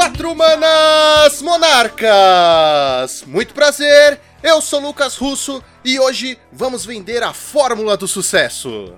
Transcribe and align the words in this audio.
Quatro 0.00 0.34
Manas 0.34 1.42
Monarcas! 1.42 3.22
Muito 3.26 3.52
prazer, 3.52 4.18
eu 4.42 4.62
sou 4.62 4.80
Lucas 4.80 5.18
Russo 5.18 5.62
e 5.84 6.00
hoje 6.00 6.38
vamos 6.50 6.86
vender 6.86 7.22
a 7.22 7.34
fórmula 7.34 7.98
do 7.98 8.08
sucesso. 8.08 8.94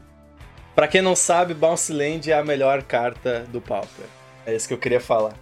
Pra 0.77 0.87
quem 0.87 1.03
não 1.03 1.17
sabe, 1.17 1.55
Bounce 1.55 1.93
Land 1.93 2.31
é 2.31 2.39
a 2.39 2.45
melhor 2.45 2.85
carta 2.85 3.45
do 3.49 3.61
Pauper. 3.61 4.07
É 4.47 4.55
isso 4.55 4.69
que 4.69 4.75
eu 4.75 4.79
queria 4.79 5.01
falar. 5.01 5.33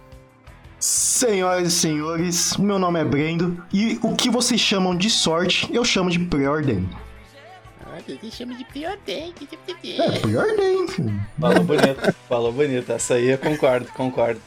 Senhoras 0.79 1.67
e 1.67 1.71
senhores, 1.71 2.57
meu 2.57 2.79
nome 2.79 2.99
é 2.99 3.05
Brendo 3.05 3.63
e 3.71 3.99
o 4.01 4.15
que 4.15 4.31
vocês 4.31 4.59
chamam 4.59 4.97
de 4.97 5.11
sorte, 5.11 5.69
eu 5.71 5.85
chamo 5.85 6.09
de 6.09 6.17
preordem. 6.17 6.89
Ah, 7.85 7.99
você 8.03 8.31
chama 8.31 8.55
de 8.55 8.65
preordem. 8.65 9.31
É, 9.99 10.19
preordem, 10.21 10.87
filho. 10.87 11.21
Falou 11.39 11.63
bonito, 11.63 12.15
falou 12.27 12.51
bonito. 12.51 12.91
Essa 12.91 13.13
aí 13.13 13.29
eu 13.29 13.37
concordo, 13.37 13.85
concordo. 13.93 14.41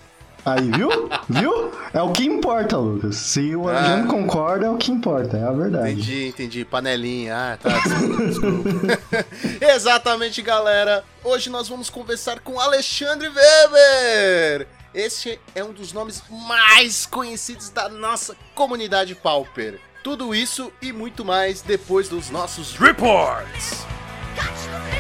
Aí, 0.45 0.71
viu? 0.71 0.91
Viu? 1.29 1.73
É 1.93 2.03
o 2.03 2.13
que 2.13 2.25
importa, 2.25 2.77
Lucas. 2.77 3.17
Se 3.17 3.57
o 3.57 3.69
Ah. 3.69 3.79
Arjano 3.79 4.09
concorda, 4.09 4.67
é 4.67 4.71
o 4.71 4.77
que 4.77 4.93
importa, 4.93 5.37
é 5.39 5.43
a 5.45 5.51
verdade. 5.53 5.93
Entendi, 5.93 6.27
entendi. 6.29 6.65
Panelinha. 6.65 7.35
Ah, 7.35 7.57
tá. 7.57 7.71
Desculpa, 7.71 8.23
desculpa. 8.27 9.29
Exatamente, 9.61 10.43
galera. 10.43 11.03
Hoje 11.23 11.49
nós 11.49 11.69
vamos 11.69 11.89
conversar 11.89 12.41
com 12.41 12.61
Alexandre 12.61 13.29
Weber. 13.29 14.67
Este 14.93 15.41
é 15.55 15.65
um 15.65 15.73
dos 15.73 15.93
nomes 15.93 16.23
mais 16.31 17.07
conhecidos 17.07 17.71
da 17.71 17.89
nossa 17.89 18.37
comunidade 18.55 19.15
Pauper. 19.15 19.81
Tudo 20.05 20.35
isso 20.35 20.71
e 20.83 20.93
muito 20.93 21.25
mais 21.25 21.63
depois 21.63 22.09
dos 22.09 22.29
nossos 22.31 22.77
reports. 22.77 23.85
Catch 24.37 24.94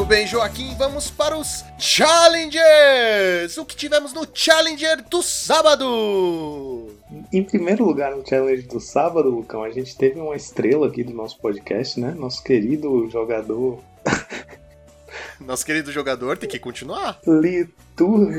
Muito 0.00 0.08
bem, 0.08 0.26
Joaquim, 0.26 0.74
vamos 0.78 1.10
para 1.10 1.36
os 1.36 1.62
Challengers! 1.78 3.58
O 3.58 3.66
que 3.66 3.76
tivemos 3.76 4.14
no 4.14 4.26
Challenger 4.32 5.04
do 5.10 5.22
sábado? 5.22 6.88
Em 7.30 7.44
primeiro 7.44 7.84
lugar, 7.84 8.16
no 8.16 8.26
challenge 8.26 8.62
do 8.66 8.80
sábado, 8.80 9.28
Lucão, 9.28 9.62
a 9.62 9.68
gente 9.68 9.94
teve 9.94 10.18
uma 10.18 10.34
estrela 10.34 10.86
aqui 10.86 11.04
do 11.04 11.12
nosso 11.12 11.38
podcast, 11.38 12.00
né? 12.00 12.14
Nosso 12.18 12.42
querido 12.42 13.10
jogador 13.10 13.78
Nosso 15.38 15.66
querido 15.66 15.92
jogador 15.92 16.38
tem 16.38 16.48
que 16.48 16.58
continuar. 16.58 17.20
Liturgisca 17.26 18.34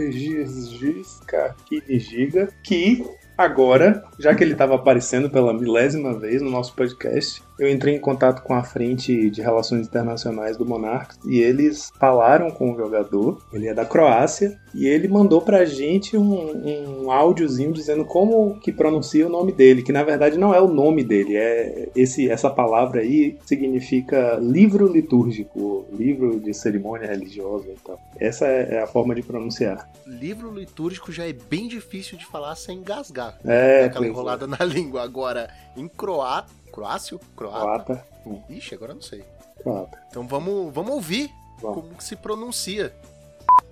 Giga, 1.88 2.52
que 2.64 3.06
agora, 3.38 4.04
já 4.18 4.34
que 4.34 4.44
ele 4.44 4.54
estava 4.54 4.74
aparecendo 4.74 5.30
pela 5.30 5.54
milésima 5.54 6.18
vez 6.18 6.42
no 6.42 6.50
nosso 6.50 6.74
podcast, 6.74 7.44
eu 7.62 7.70
entrei 7.70 7.96
em 7.96 8.00
contato 8.00 8.42
com 8.42 8.56
a 8.56 8.64
frente 8.64 9.30
de 9.30 9.40
relações 9.40 9.86
internacionais 9.86 10.58
do 10.58 10.66
Monarcas 10.66 11.20
e 11.26 11.40
eles 11.40 11.92
falaram 12.00 12.50
com 12.50 12.74
o 12.74 12.76
jogador, 12.76 13.40
ele 13.54 13.68
é 13.68 13.74
da 13.74 13.86
Croácia, 13.86 14.60
e 14.74 14.88
ele 14.88 15.08
mandou 15.08 15.42
pra 15.42 15.64
gente 15.64 16.18
um, 16.18 17.04
um 17.04 17.12
áudiozinho 17.12 17.72
dizendo 17.72 18.04
como 18.04 18.60
que 18.60 18.72
pronuncia 18.72 19.28
o 19.28 19.30
nome 19.30 19.52
dele, 19.52 19.84
que 19.84 19.92
na 19.92 20.02
verdade 20.02 20.40
não 20.40 20.56
é 20.56 20.60
o 20.60 20.68
nome 20.68 21.04
dele, 21.04 21.36
é 21.36 21.90
esse 21.96 22.32
essa 22.32 22.50
palavra 22.50 23.02
aí 23.02 23.38
significa 23.46 24.40
livro 24.42 24.88
litúrgico, 24.88 25.86
livro 25.92 26.40
de 26.40 26.54
cerimônia 26.54 27.08
religiosa 27.08 27.68
e 27.68 27.78
tal. 27.86 28.00
Essa 28.20 28.48
é 28.48 28.82
a 28.82 28.88
forma 28.88 29.14
de 29.14 29.22
pronunciar. 29.22 29.88
Livro 30.08 30.52
litúrgico 30.52 31.12
já 31.12 31.28
é 31.28 31.34
bem 31.34 31.68
difícil 31.68 32.18
de 32.18 32.26
falar 32.26 32.56
sem 32.56 32.80
engasgar. 32.80 33.38
É, 33.46 33.86
Aquela 33.86 34.06
é. 34.06 34.10
enrolada 34.10 34.48
na 34.48 34.58
língua. 34.66 35.04
Agora, 35.04 35.50
em 35.76 35.88
croata. 35.88 36.61
Croácio? 36.72 37.20
Croata? 37.36 38.06
Croata. 38.24 38.44
Ixi, 38.50 38.76
agora 38.76 38.94
não 38.94 39.02
sei. 39.02 39.24
Croata. 39.62 40.02
Então 40.10 40.28
vamos, 40.28 40.74
vamos 40.74 40.92
ouvir 40.92 41.30
Vamos. 41.62 41.76
como 41.82 41.96
que 41.96 42.04
se 42.04 42.16
pronuncia. 42.16 42.94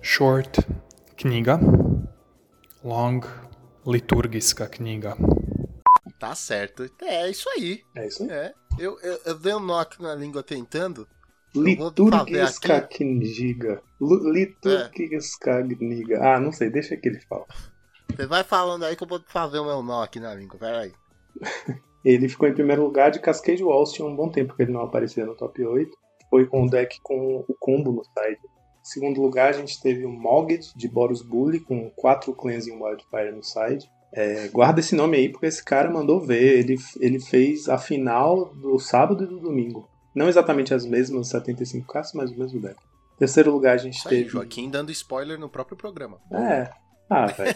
Short 0.02 0.60
knjiga, 1.16 1.58
long 2.84 3.20
liturgijska 3.86 4.66
knjiga. 4.68 5.16
Tá 6.18 6.34
certo. 6.34 6.88
É 7.02 7.30
isso 7.30 7.48
aí. 7.50 7.82
É 7.94 8.06
isso 8.06 8.22
aí. 8.22 8.30
É. 8.30 8.54
Eu, 8.78 8.98
eu, 9.00 9.20
eu 9.24 9.38
dei 9.38 9.54
um 9.54 9.60
knock 9.60 10.00
na 10.02 10.14
língua 10.14 10.42
tentando. 10.42 11.06
Liturgiska 11.54 12.76
aqui. 12.76 13.04
Lu- 14.00 14.30
Liturgiska 14.32 15.62
Knjiga. 15.62 16.20
Ah, 16.22 16.38
não 16.40 16.52
sei, 16.52 16.70
deixa 16.70 16.96
que 16.96 17.08
ele 17.08 17.20
fala. 17.20 17.44
Você 18.14 18.26
vai 18.26 18.44
falando 18.44 18.84
aí 18.84 18.94
que 18.94 19.02
eu 19.02 19.08
vou 19.08 19.20
fazer 19.26 19.58
o 19.58 19.64
meu 19.64 19.82
knock 19.82 20.20
na 20.20 20.34
língua. 20.34 20.58
Peraí. 20.58 20.92
Ele 22.04 22.28
ficou 22.28 22.48
em 22.48 22.54
primeiro 22.54 22.82
lugar 22.82 23.10
de 23.10 23.20
Cascade 23.20 23.62
Walls, 23.62 23.92
tinha 23.92 24.06
um 24.06 24.16
bom 24.16 24.28
tempo 24.28 24.54
que 24.54 24.62
ele 24.62 24.72
não 24.72 24.82
aparecia 24.82 25.26
no 25.26 25.34
top 25.34 25.64
8. 25.64 25.90
Foi 26.28 26.46
com 26.46 26.64
o 26.64 26.70
deck 26.70 26.98
com 27.02 27.44
o 27.46 27.54
combo 27.58 27.92
no 27.92 28.04
side. 28.04 28.40
Em 28.80 28.84
segundo 28.84 29.20
lugar, 29.20 29.50
a 29.50 29.52
gente 29.52 29.80
teve 29.80 30.06
o 30.06 30.10
Mogged 30.10 30.72
de 30.74 30.88
Boros 30.88 31.22
Bully, 31.22 31.60
com 31.60 31.90
4 31.90 32.32
Cleansing 32.34 32.80
Wildfire 32.80 33.32
no 33.32 33.42
side. 33.42 33.90
É, 34.12 34.48
guarda 34.48 34.80
esse 34.80 34.94
nome 34.94 35.16
aí, 35.16 35.28
porque 35.28 35.46
esse 35.46 35.62
cara 35.62 35.90
mandou 35.90 36.20
ver. 36.20 36.58
Ele, 36.58 36.76
ele 36.98 37.20
fez 37.20 37.68
a 37.68 37.78
final 37.78 38.54
do 38.54 38.78
sábado 38.78 39.24
e 39.24 39.26
do 39.26 39.38
domingo. 39.38 39.88
Não 40.14 40.28
exatamente 40.28 40.74
as 40.74 40.84
mesmas 40.84 41.28
75 41.28 41.86
caças, 41.86 42.14
mas 42.14 42.30
o 42.30 42.38
mesmo 42.38 42.60
deck. 42.60 42.76
Em 43.14 43.18
terceiro 43.18 43.52
lugar, 43.52 43.74
a 43.74 43.78
gente 43.78 43.98
Isso 43.98 44.08
aí, 44.08 44.18
teve. 44.18 44.30
Joaquim 44.30 44.70
dando 44.70 44.90
spoiler 44.90 45.38
no 45.38 45.48
próprio 45.48 45.76
programa. 45.76 46.18
É. 46.32 46.70
Ah, 47.10 47.26
velho. 47.26 47.54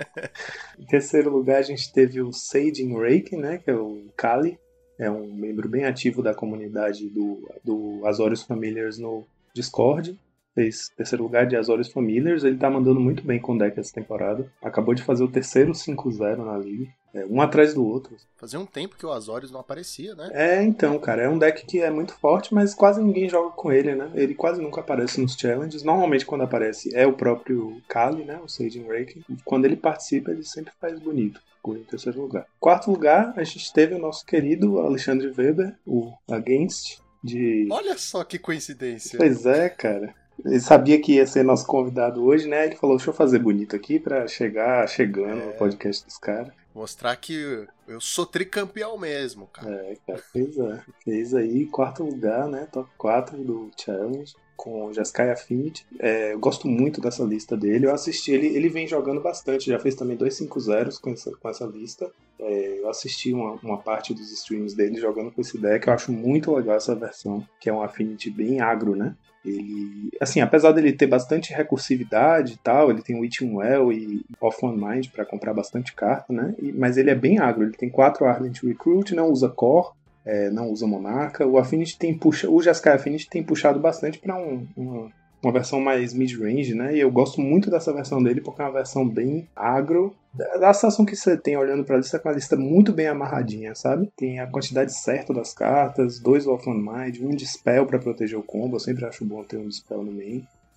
em 0.80 0.86
terceiro 0.86 1.30
lugar, 1.30 1.58
a 1.58 1.62
gente 1.62 1.92
teve 1.92 2.22
o 2.22 2.32
Saging 2.32 2.98
Rake, 2.98 3.36
né? 3.36 3.58
Que 3.58 3.70
é 3.70 3.74
o 3.74 4.08
Kali. 4.16 4.58
É 4.98 5.10
um 5.10 5.32
membro 5.32 5.68
bem 5.68 5.84
ativo 5.84 6.22
da 6.22 6.34
comunidade 6.34 7.08
do, 7.10 7.46
do 7.62 8.06
Azorius 8.06 8.42
Familiars 8.42 8.98
no 8.98 9.26
Discord. 9.54 10.18
Fez 10.58 10.88
terceiro 10.88 11.22
lugar 11.22 11.46
de 11.46 11.54
Azorius 11.54 11.92
Familiars. 11.92 12.42
Ele 12.42 12.56
tá 12.56 12.68
mandando 12.68 12.98
muito 12.98 13.22
bem 13.22 13.38
com 13.38 13.54
o 13.54 13.58
deck 13.58 13.78
essa 13.78 13.92
temporada. 13.92 14.50
Acabou 14.60 14.92
de 14.92 15.04
fazer 15.04 15.22
o 15.22 15.30
terceiro 15.30 15.70
5-0 15.70 16.38
na 16.38 16.58
liga. 16.58 16.88
É, 17.14 17.24
um 17.26 17.40
atrás 17.40 17.74
do 17.74 17.86
outro. 17.86 18.16
Fazia 18.36 18.58
um 18.58 18.66
tempo 18.66 18.96
que 18.96 19.06
o 19.06 19.12
Azorius 19.12 19.52
não 19.52 19.60
aparecia, 19.60 20.16
né? 20.16 20.30
É, 20.32 20.60
então, 20.64 20.98
cara, 20.98 21.22
é 21.22 21.28
um 21.28 21.38
deck 21.38 21.64
que 21.64 21.80
é 21.80 21.88
muito 21.90 22.12
forte, 22.12 22.52
mas 22.52 22.74
quase 22.74 23.00
ninguém 23.00 23.28
joga 23.28 23.50
com 23.50 23.70
ele, 23.70 23.94
né? 23.94 24.10
Ele 24.16 24.34
quase 24.34 24.60
nunca 24.60 24.80
aparece 24.80 25.20
nos 25.20 25.34
challenges. 25.34 25.84
Normalmente, 25.84 26.26
quando 26.26 26.42
aparece, 26.42 26.92
é 26.92 27.06
o 27.06 27.12
próprio 27.12 27.80
Kali, 27.86 28.24
né? 28.24 28.40
O 28.42 28.48
Sage 28.48 28.82
Rake. 28.82 29.22
E 29.30 29.36
quando 29.44 29.64
ele 29.64 29.76
participa, 29.76 30.32
ele 30.32 30.42
sempre 30.42 30.72
faz 30.80 30.98
bonito. 30.98 31.40
Em 31.68 31.84
terceiro 31.84 32.22
lugar. 32.22 32.46
Quarto 32.58 32.90
lugar, 32.90 33.34
a 33.36 33.44
gente 33.44 33.70
teve 33.72 33.94
o 33.94 33.98
nosso 33.98 34.24
querido 34.24 34.80
Alexandre 34.80 35.30
Weber, 35.36 35.76
o 35.86 36.12
Against, 36.28 36.98
de. 37.22 37.68
Olha 37.70 37.96
só 37.98 38.24
que 38.24 38.38
coincidência. 38.38 39.18
Pois 39.18 39.44
é, 39.44 39.68
cara. 39.68 40.14
Ele 40.44 40.60
sabia 40.60 41.00
que 41.00 41.14
ia 41.14 41.26
ser 41.26 41.44
nosso 41.44 41.66
convidado 41.66 42.24
hoje, 42.24 42.48
né? 42.48 42.66
Ele 42.66 42.76
falou: 42.76 42.96
deixa 42.96 43.10
eu 43.10 43.14
fazer 43.14 43.38
bonito 43.38 43.74
aqui 43.74 43.98
pra 43.98 44.26
chegar 44.26 44.88
chegando 44.88 45.46
no 45.46 45.52
podcast 45.52 46.04
dos 46.04 46.18
caras. 46.18 46.52
Mostrar 46.74 47.16
que 47.16 47.66
eu 47.88 48.00
sou 48.00 48.24
tricampeão 48.24 48.96
mesmo, 48.96 49.46
cara. 49.48 49.74
É, 49.74 49.96
cara, 50.06 50.18
fez, 50.32 50.56
é. 50.58 50.80
fez 51.02 51.34
aí 51.34 51.66
quarto 51.66 52.04
lugar, 52.04 52.46
né? 52.46 52.68
Top 52.70 52.88
4 52.96 53.36
do 53.38 53.70
Challenge 53.76 54.32
com 54.58 54.92
Jeskai 54.92 55.30
Affinity. 55.30 55.86
É, 56.00 56.32
eu 56.34 56.38
gosto 56.40 56.66
muito 56.66 57.00
dessa 57.00 57.22
lista 57.22 57.56
dele. 57.56 57.86
Eu 57.86 57.94
assisti, 57.94 58.32
ele, 58.32 58.48
ele 58.48 58.68
vem 58.68 58.88
jogando 58.88 59.20
bastante, 59.20 59.70
já 59.70 59.78
fez 59.78 59.94
também 59.94 60.16
dois 60.16 60.34
5-0 60.34 61.00
com 61.00 61.10
essa, 61.10 61.30
com 61.30 61.48
essa 61.48 61.64
lista. 61.64 62.10
É, 62.40 62.80
eu 62.80 62.88
assisti 62.90 63.32
uma, 63.32 63.52
uma 63.62 63.78
parte 63.78 64.12
dos 64.12 64.30
streams 64.32 64.74
dele 64.74 65.00
jogando 65.00 65.30
com 65.30 65.40
esse 65.40 65.56
deck. 65.58 65.86
Eu 65.86 65.94
acho 65.94 66.10
muito 66.12 66.52
legal 66.54 66.76
essa 66.76 66.94
versão, 66.94 67.42
que 67.60 67.70
é 67.70 67.72
um 67.72 67.82
Affinity 67.82 68.30
bem 68.30 68.60
agro, 68.60 68.96
né? 68.96 69.14
Ele, 69.44 70.10
assim, 70.20 70.40
apesar 70.40 70.72
dele 70.72 70.92
ter 70.92 71.06
bastante 71.06 71.52
recursividade 71.52 72.54
e 72.54 72.58
tal, 72.58 72.90
ele 72.90 73.00
tem 73.02 73.18
Witching 73.18 73.54
Well 73.54 73.92
e 73.92 74.20
Off 74.40 74.58
One 74.64 74.76
Mind 74.76 75.06
pra 75.12 75.24
comprar 75.24 75.54
bastante 75.54 75.94
carta, 75.94 76.32
né? 76.32 76.54
E- 76.58 76.72
mas 76.72 76.96
ele 76.96 77.10
é 77.10 77.14
bem 77.14 77.38
agro, 77.38 77.62
ele 77.62 77.76
tem 77.76 77.88
4 77.88 78.26
Ardent 78.26 78.62
Recruit, 78.62 79.14
não 79.14 79.30
usa 79.30 79.48
Core, 79.48 79.92
é, 80.28 80.50
não 80.50 80.70
usa 80.70 80.86
Monarca. 80.86 81.46
O 81.46 81.56
Affinity 81.56 81.98
tem 81.98 82.16
puxa, 82.16 82.50
o 82.50 82.60
Jeskai 82.60 82.94
Affinity 82.94 83.30
tem 83.30 83.42
puxado 83.42 83.80
bastante 83.80 84.18
pra 84.18 84.36
um, 84.36 84.66
uma, 84.76 85.10
uma 85.42 85.52
versão 85.52 85.80
mais 85.80 86.12
mid-range, 86.12 86.74
né? 86.74 86.94
E 86.94 87.00
eu 87.00 87.10
gosto 87.10 87.40
muito 87.40 87.70
dessa 87.70 87.94
versão 87.94 88.22
dele 88.22 88.42
porque 88.42 88.60
é 88.60 88.64
uma 88.66 88.72
versão 88.72 89.08
bem 89.08 89.48
agro. 89.56 90.14
A 90.60 90.74
sensação 90.74 91.06
que 91.06 91.16
você 91.16 91.34
tem 91.34 91.56
olhando 91.56 91.82
pra 91.82 91.96
lista 91.96 92.18
é 92.18 92.20
com 92.20 92.28
a 92.28 92.32
lista 92.32 92.56
muito 92.56 92.92
bem 92.92 93.06
amarradinha, 93.06 93.74
sabe? 93.74 94.12
Tem 94.14 94.38
a 94.38 94.46
quantidade 94.46 94.92
certa 94.92 95.32
das 95.32 95.54
cartas, 95.54 96.20
dois 96.20 96.46
Off 96.46 96.68
on 96.68 96.74
Mind, 96.74 97.20
um 97.22 97.30
Dispel 97.30 97.86
pra 97.86 97.98
proteger 97.98 98.38
o 98.38 98.42
combo, 98.42 98.76
eu 98.76 98.80
sempre 98.80 99.06
acho 99.06 99.24
bom 99.24 99.42
ter 99.42 99.56
um 99.56 99.66
Dispel 99.66 100.04
no. 100.04 100.18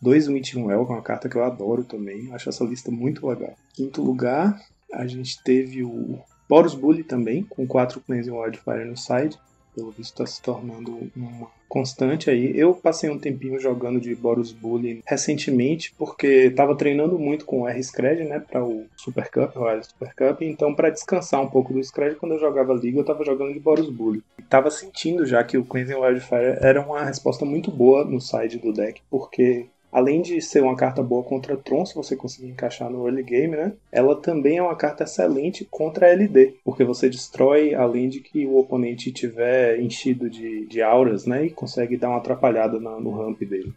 Dois 0.01 0.27
Witching 0.27 0.63
Well, 0.63 0.86
que 0.86 0.92
é 0.94 0.95
uma 0.95 1.01
carta 1.03 1.30
que 1.30 1.36
eu 1.36 1.44
adoro 1.44 1.83
também, 1.83 2.33
acho 2.33 2.50
essa 2.50 2.63
lista 2.63 2.89
muito 2.89 3.27
legal. 3.27 3.53
Quinto 3.74 4.01
lugar, 4.01 4.59
a 4.92 5.06
gente 5.06 5.44
teve 5.44 5.83
o 5.83 6.19
Boros 6.51 6.75
Bully 6.75 7.01
também, 7.01 7.44
com 7.44 7.65
quatro 7.65 8.01
Cleansing 8.01 8.31
Wildfire 8.31 8.83
no 8.83 8.98
side. 8.98 9.39
Pelo 9.74 9.89
visto 9.89 10.18
tá 10.18 10.25
se 10.25 10.42
tornando 10.42 11.09
uma 11.15 11.48
constante 11.69 12.30
aí. 12.30 12.51
Eu 12.59 12.74
passei 12.74 13.09
um 13.09 13.18
tempinho 13.18 13.57
jogando 13.57 14.01
de 14.01 14.13
Boros 14.13 14.51
Bully 14.51 15.01
recentemente, 15.06 15.94
porque 15.98 16.51
tava 16.51 16.75
treinando 16.75 17.18
muito 17.18 17.45
com 17.45 17.62
o 17.62 17.68
R-Scred, 17.69 18.25
né, 18.25 18.38
para 18.42 18.62
o 18.62 18.86
Super 18.98 19.31
Cup, 19.31 19.56
o 19.56 19.63
Wild 19.63 19.88
Super 19.88 20.13
Cup, 20.13 20.42
então 20.42 20.75
para 20.75 20.89
descansar 20.89 21.42
um 21.42 21.50
pouco 21.50 21.71
do 21.71 21.81
Scred, 21.81 22.18
quando 22.18 22.33
eu 22.33 22.39
jogava 22.42 22.74
Liga, 22.74 23.00
eu 23.00 23.06
tava 23.06 23.24
jogando 23.24 23.53
de 23.53 23.59
Boros 23.62 23.89
Bully. 23.89 24.21
E 24.38 24.42
tava 24.42 24.69
sentindo 24.69 25.25
já 25.25 25.42
que 25.45 25.57
o 25.57 25.63
Cleansing 25.63 25.95
Wildfire 25.95 26.57
era 26.59 26.81
uma 26.81 27.06
resposta 27.06 27.45
muito 27.45 27.71
boa 27.71 28.03
no 28.03 28.19
side 28.19 28.57
do 28.57 28.74
deck, 28.74 29.01
porque 29.09 29.68
Além 29.91 30.21
de 30.21 30.41
ser 30.41 30.63
uma 30.63 30.75
carta 30.75 31.03
boa 31.03 31.21
contra 31.23 31.57
Tron, 31.57 31.85
se 31.85 31.93
você 31.95 32.15
conseguir 32.15 32.47
encaixar 32.47 32.89
no 32.89 33.05
early 33.07 33.23
game, 33.23 33.57
né? 33.57 33.73
Ela 33.91 34.15
também 34.15 34.57
é 34.57 34.61
uma 34.63 34.75
carta 34.75 35.03
excelente 35.03 35.67
contra 35.69 36.07
LD, 36.07 36.55
porque 36.63 36.83
você 36.83 37.09
destrói, 37.09 37.73
além 37.73 38.07
de 38.07 38.21
que 38.21 38.45
o 38.45 38.57
oponente 38.57 39.11
tiver 39.11 39.79
enchido 39.81 40.29
de, 40.29 40.65
de 40.65 40.81
auras, 40.81 41.25
né? 41.25 41.45
E 41.45 41.49
consegue 41.49 41.97
dar 41.97 42.09
uma 42.09 42.17
atrapalhada 42.19 42.79
na- 42.79 42.99
no 42.99 43.11
ramp 43.11 43.41
dele. 43.41 43.73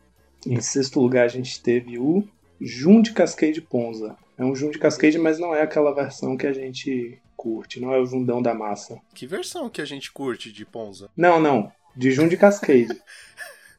Em 0.46 0.61
sexto 0.61 1.00
lugar, 1.00 1.25
a 1.25 1.28
gente 1.28 1.61
teve 1.62 1.99
o 1.99 2.22
Jun 2.61 3.02
de 3.02 3.12
Cascade 3.12 3.61
Ponza. 3.61 4.16
É 4.38 4.44
um 4.44 4.55
Jun 4.55 4.70
de 4.70 4.78
Cascade, 4.78 5.19
mas 5.19 5.38
não 5.38 5.55
é 5.55 5.62
aquela 5.62 5.93
versão 5.94 6.37
que 6.37 6.46
a 6.46 6.52
gente 6.52 7.19
curte, 7.37 7.81
não 7.81 7.93
é 7.93 7.99
o 7.99 8.06
Jundão 8.06 8.40
da 8.40 8.55
massa. 8.55 8.99
Que 9.14 9.26
versão 9.26 9.69
que 9.69 9.81
a 9.81 9.84
gente 9.84 10.12
curte 10.12 10.52
de 10.52 10.64
Ponza? 10.64 11.11
Não, 11.16 11.40
não. 11.40 11.70
De 11.96 12.11
Jun 12.11 12.28
de 12.28 12.37
Cascade. 12.37 12.88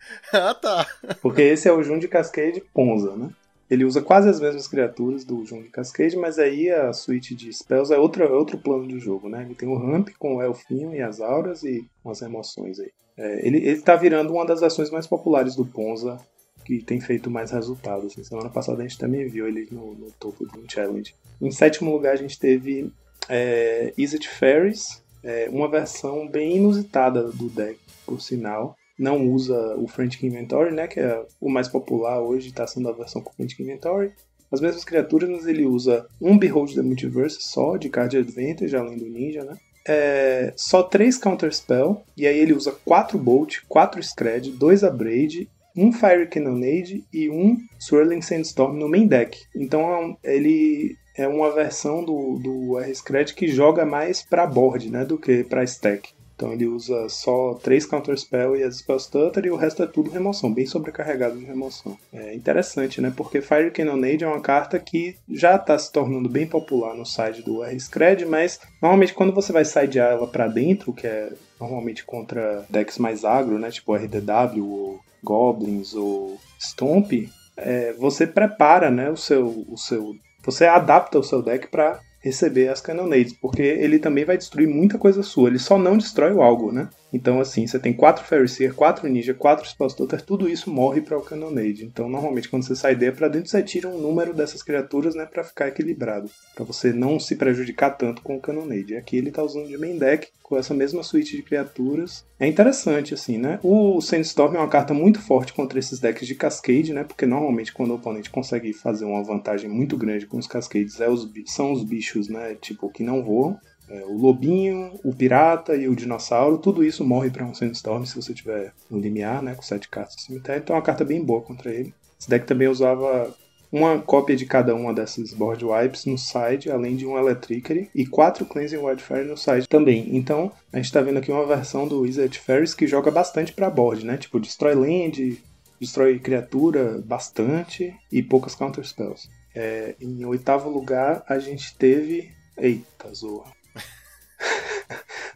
ah, 0.33 0.53
tá. 0.53 0.87
Porque 1.21 1.41
esse 1.41 1.67
é 1.67 1.73
o 1.73 1.83
Jun 1.83 1.99
de 1.99 2.07
Cascade 2.07 2.61
Ponza, 2.73 3.15
né? 3.15 3.29
Ele 3.69 3.83
usa 3.83 4.01
quase 4.01 4.29
as 4.29 4.39
mesmas 4.39 4.67
criaturas 4.67 5.23
do 5.23 5.43
Jun 5.43 5.63
de 5.63 5.69
Cascade, 5.69 6.15
mas 6.15 6.37
aí 6.37 6.69
a 6.69 6.93
suíte 6.93 7.33
de 7.33 7.51
spells 7.51 7.91
é 7.91 7.97
outro, 7.97 8.23
é 8.23 8.29
outro 8.29 8.57
plano 8.57 8.87
de 8.87 8.99
jogo, 8.99 9.27
né? 9.27 9.41
Ele 9.43 9.55
tem 9.55 9.67
o 9.67 9.77
ramp 9.77 10.09
com 10.19 10.35
o 10.35 10.41
elfinho 10.41 10.93
e 10.93 11.01
as 11.01 11.19
auras 11.19 11.63
e 11.63 11.85
umas 12.03 12.21
emoções 12.21 12.79
aí. 12.79 12.91
É, 13.17 13.47
ele, 13.47 13.57
ele 13.57 13.81
tá 13.81 13.95
virando 13.95 14.33
uma 14.33 14.45
das 14.45 14.59
versões 14.59 14.91
mais 14.91 15.07
populares 15.07 15.55
do 15.55 15.65
Ponza, 15.65 16.19
que 16.63 16.79
tem 16.83 17.01
feito 17.01 17.29
mais 17.29 17.51
resultados. 17.51 18.11
Assim. 18.11 18.23
Semana 18.23 18.49
passada 18.49 18.83
a 18.83 18.87
gente 18.87 18.99
também 18.99 19.27
viu 19.27 19.47
ele 19.47 19.67
no, 19.71 19.95
no 19.95 20.11
topo 20.11 20.45
de 20.45 20.59
um 20.59 20.69
challenge. 20.69 21.15
Em 21.41 21.51
sétimo 21.51 21.91
lugar 21.91 22.13
a 22.13 22.17
gente 22.17 22.37
teve 22.37 22.91
é, 23.27 23.93
Izzet 23.97 24.29
Fairies, 24.29 25.01
é, 25.23 25.47
uma 25.49 25.67
versão 25.67 26.27
bem 26.27 26.57
inusitada 26.57 27.23
do 27.31 27.49
deck, 27.49 27.79
por 28.05 28.21
sinal 28.21 28.75
não 28.97 29.27
usa 29.29 29.75
o 29.77 29.87
Frantic 29.87 30.23
Inventory, 30.23 30.73
né, 30.73 30.87
que 30.87 30.99
é 30.99 31.25
o 31.39 31.49
mais 31.49 31.67
popular 31.67 32.21
hoje, 32.21 32.47
está 32.47 32.65
sendo 32.65 32.89
a 32.89 32.93
versão 32.93 33.21
com 33.21 33.33
Frantic 33.33 33.59
Inventory. 33.59 34.11
As 34.51 34.61
mesmas 34.61 34.85
criaturas, 34.85 35.29
mas 35.29 35.47
ele 35.47 35.65
usa 35.65 36.05
um 36.21 36.37
Behold 36.37 36.75
the 36.75 36.81
Multiverse 36.81 37.37
só, 37.41 37.77
de 37.77 37.89
card 37.89 38.17
advantage, 38.17 38.75
além 38.75 38.97
do 38.97 39.09
Ninja, 39.09 39.43
né? 39.43 39.57
É, 39.87 40.53
só 40.55 40.81
3 40.81 41.17
Counter 41.17 41.53
Spell, 41.53 42.01
e 42.17 42.25
aí 42.25 42.39
ele 42.39 42.53
usa 42.53 42.71
4 42.85 43.17
Bolt, 43.17 43.57
4 43.67 44.01
Scred, 44.01 44.51
2 44.51 44.83
Abrade, 44.83 45.49
um 45.75 45.91
Fire 45.91 46.27
Cannonade 46.27 47.03
e 47.13 47.29
um 47.29 47.57
Swirling 47.79 48.21
Sandstorm 48.21 48.77
no 48.77 48.87
main 48.87 49.07
deck. 49.07 49.37
Então 49.55 50.17
é 50.23 50.35
ele 50.35 50.95
é 51.17 51.27
uma 51.27 51.51
versão 51.51 52.03
do, 52.03 52.37
do 52.39 52.77
R-Scred 52.77 53.33
que 53.33 53.47
joga 53.47 53.85
mais 53.85 54.21
para 54.21 54.45
board, 54.45 54.89
né, 54.89 55.05
do 55.05 55.17
que 55.17 55.43
para 55.43 55.63
stack. 55.63 56.13
Então 56.35 56.51
ele 56.51 56.67
usa 56.67 57.07
só 57.07 57.53
três 57.55 57.85
Counter 57.85 58.17
Spell 58.17 58.57
e 58.57 58.63
as 58.63 58.77
Spell 58.77 58.99
Stutter 58.99 59.45
e 59.45 59.49
o 59.49 59.55
resto 59.55 59.83
é 59.83 59.87
tudo 59.87 60.11
remoção, 60.11 60.53
bem 60.53 60.65
sobrecarregado 60.65 61.37
de 61.37 61.45
remoção. 61.45 61.97
É 62.11 62.35
interessante, 62.35 62.99
né? 62.99 63.11
Porque 63.15 63.41
Fire 63.41 63.71
Cannonade 63.71 64.23
é 64.23 64.27
uma 64.27 64.41
carta 64.41 64.77
que 64.77 65.15
já 65.29 65.55
está 65.55 65.77
se 65.77 65.91
tornando 65.91 66.27
bem 66.27 66.45
popular 66.45 66.93
no 66.93 67.05
side 67.05 67.41
do 67.41 67.63
R-Scred, 67.63 68.25
mas 68.25 68.59
normalmente 68.81 69.13
quando 69.13 69.33
você 69.33 69.53
vai 69.53 69.63
sidear 69.63 70.11
ela 70.11 70.27
para 70.27 70.47
dentro, 70.47 70.91
que 70.91 71.07
é 71.07 71.31
normalmente 71.59 72.03
contra 72.03 72.65
decks 72.69 72.97
mais 72.97 73.23
agro, 73.23 73.57
né? 73.57 73.71
Tipo 73.71 73.95
RDW 73.95 74.69
ou 74.69 74.99
Goblins 75.23 75.93
ou 75.93 76.37
Stomp, 76.59 77.29
é, 77.57 77.93
você 77.93 78.27
prepara, 78.27 78.91
né? 78.91 79.09
O 79.09 79.17
seu, 79.17 79.65
o 79.69 79.77
seu, 79.77 80.15
você 80.43 80.65
adapta 80.65 81.17
o 81.17 81.23
seu 81.23 81.41
deck 81.41 81.67
para 81.67 81.99
receber 82.25 82.69
as 82.69 82.81
Cannonades, 82.81 83.33
porque 83.33 83.61
ele 83.61 83.99
também 83.99 84.25
vai 84.25 84.35
destruir 84.35 84.67
muita 84.67 84.97
coisa 84.97 85.21
sua, 85.21 85.47
ele 85.47 85.59
só 85.59 85.77
não 85.77 85.95
destrói 85.95 86.33
o 86.33 86.41
algo, 86.41 86.71
né? 86.71 86.89
Então, 87.13 87.39
assim, 87.39 87.65
você 87.65 87.79
tem 87.79 87.93
4 87.93 88.25
Fairy 88.25 88.49
Seer, 88.49 88.73
4 88.73 89.07
Ninja, 89.07 89.33
4 89.33 89.69
Spellstutter, 89.69 90.21
tudo 90.21 90.49
isso 90.49 90.69
morre 90.69 90.99
para 91.01 91.17
o 91.17 91.21
Cannonade. 91.21 91.85
Então, 91.85 92.09
normalmente, 92.09 92.49
quando 92.49 92.63
você 92.63 92.75
sai 92.75 92.91
ideia 92.91 93.13
para 93.13 93.29
dentro, 93.29 93.49
você 93.49 93.63
tira 93.63 93.87
um 93.87 94.01
número 94.01 94.33
dessas 94.33 94.61
criaturas, 94.61 95.15
né, 95.15 95.25
para 95.25 95.43
ficar 95.43 95.69
equilibrado, 95.69 96.29
para 96.53 96.65
você 96.65 96.91
não 96.91 97.17
se 97.17 97.35
prejudicar 97.35 97.91
tanto 97.91 98.21
com 98.21 98.35
o 98.35 98.41
Cannonade. 98.41 98.97
Aqui 98.97 99.15
ele 99.15 99.31
tá 99.31 99.43
usando 99.43 99.67
de 99.67 99.77
main 99.77 99.97
deck 99.97 100.27
com 100.45 100.57
essa 100.57 100.75
mesma 100.75 101.01
suíte 101.01 101.35
de 101.35 101.41
criaturas. 101.41 102.23
É 102.39 102.45
interessante, 102.45 103.15
assim, 103.15 103.37
né? 103.37 103.59
O 103.63 103.99
Sandstorm 103.99 104.55
é 104.55 104.59
uma 104.59 104.67
carta 104.67 104.93
muito 104.93 105.19
forte 105.19 105.51
contra 105.53 105.79
esses 105.79 105.99
decks 105.99 106.27
de 106.27 106.35
Cascade, 106.35 106.93
né? 106.93 107.03
Porque 107.03 107.25
normalmente 107.25 107.73
quando 107.73 107.91
o 107.91 107.95
oponente 107.95 108.29
consegue 108.29 108.71
fazer 108.71 109.05
uma 109.05 109.23
vantagem 109.23 109.69
muito 109.69 109.97
grande 109.97 110.27
com 110.27 110.37
os 110.37 110.45
Cascades, 110.45 110.99
é 111.01 111.09
os, 111.09 111.27
são 111.47 111.71
os 111.71 111.83
bichos, 111.83 112.14
né? 112.29 112.55
Tipo, 112.55 112.89
que 112.89 113.03
não 113.03 113.23
voam. 113.23 113.59
É, 113.87 114.03
o 114.05 114.17
lobinho, 114.17 114.99
o 115.03 115.13
pirata 115.13 115.75
e 115.75 115.87
o 115.87 115.95
dinossauro, 115.95 116.57
tudo 116.57 116.83
isso 116.83 117.05
morre 117.05 117.29
para 117.29 117.45
um 117.45 117.53
Sandstorm 117.53 118.03
se 118.03 118.15
você 118.15 118.33
tiver 118.33 118.73
um 118.89 118.97
limiar, 118.97 119.43
né? 119.43 119.53
Com 119.53 119.61
7 119.61 119.87
cartas 119.89 120.15
no 120.15 120.21
cemitério. 120.21 120.61
Então 120.61 120.75
é 120.75 120.79
uma 120.79 120.85
carta 120.85 121.05
bem 121.05 121.23
boa 121.23 121.41
contra 121.41 121.71
ele. 121.71 121.93
Esse 122.19 122.29
deck 122.29 122.47
também 122.47 122.67
usava 122.67 123.33
uma 123.71 123.99
cópia 123.99 124.35
de 124.35 124.45
cada 124.45 124.73
uma 124.73 124.93
dessas 124.93 125.33
board 125.33 125.65
wipes 125.65 126.05
no 126.05 126.17
side, 126.17 126.71
além 126.71 126.95
de 126.95 127.05
um 127.05 127.17
Electricity, 127.17 127.89
e 127.93 128.05
quatro 128.05 128.45
Cleansing 128.45 128.77
Wildfire 128.77 129.25
no 129.25 129.37
side 129.37 129.67
também. 129.67 130.15
Então, 130.15 130.51
a 130.71 130.77
gente 130.77 130.91
tá 130.91 131.01
vendo 131.01 131.17
aqui 131.17 131.31
uma 131.31 131.45
versão 131.45 131.87
do 131.87 132.01
Wizard 132.01 132.39
Fairies 132.39 132.73
que 132.73 132.87
joga 132.87 133.11
bastante 133.11 133.51
pra 133.51 133.69
board, 133.69 134.05
né? 134.05 134.17
Tipo, 134.17 134.39
destrói 134.39 134.75
land, 134.75 135.43
destrói 135.79 136.19
criatura 136.19 137.03
bastante 137.05 137.93
e 138.11 138.23
poucas 138.23 138.55
counter 138.55 138.85
spells. 138.85 139.29
É, 139.55 139.95
em 140.01 140.25
oitavo 140.25 140.69
lugar, 140.69 141.23
a 141.27 141.39
gente 141.39 141.75
teve. 141.77 142.31
Eita, 142.57 143.13
Zorra. 143.13 143.51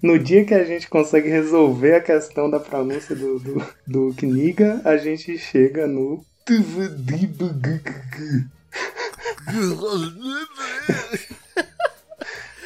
No 0.01 0.17
dia 0.17 0.45
que 0.45 0.53
a 0.53 0.63
gente 0.63 0.87
consegue 0.87 1.27
resolver 1.27 1.95
a 1.95 2.01
questão 2.01 2.49
da 2.49 2.57
pronúncia 2.57 3.13
do, 3.13 3.37
do, 3.37 3.65
do 3.85 4.13
Kniga, 4.15 4.79
a 4.85 4.95
gente 4.95 5.37
chega 5.37 5.85
no. 5.85 6.23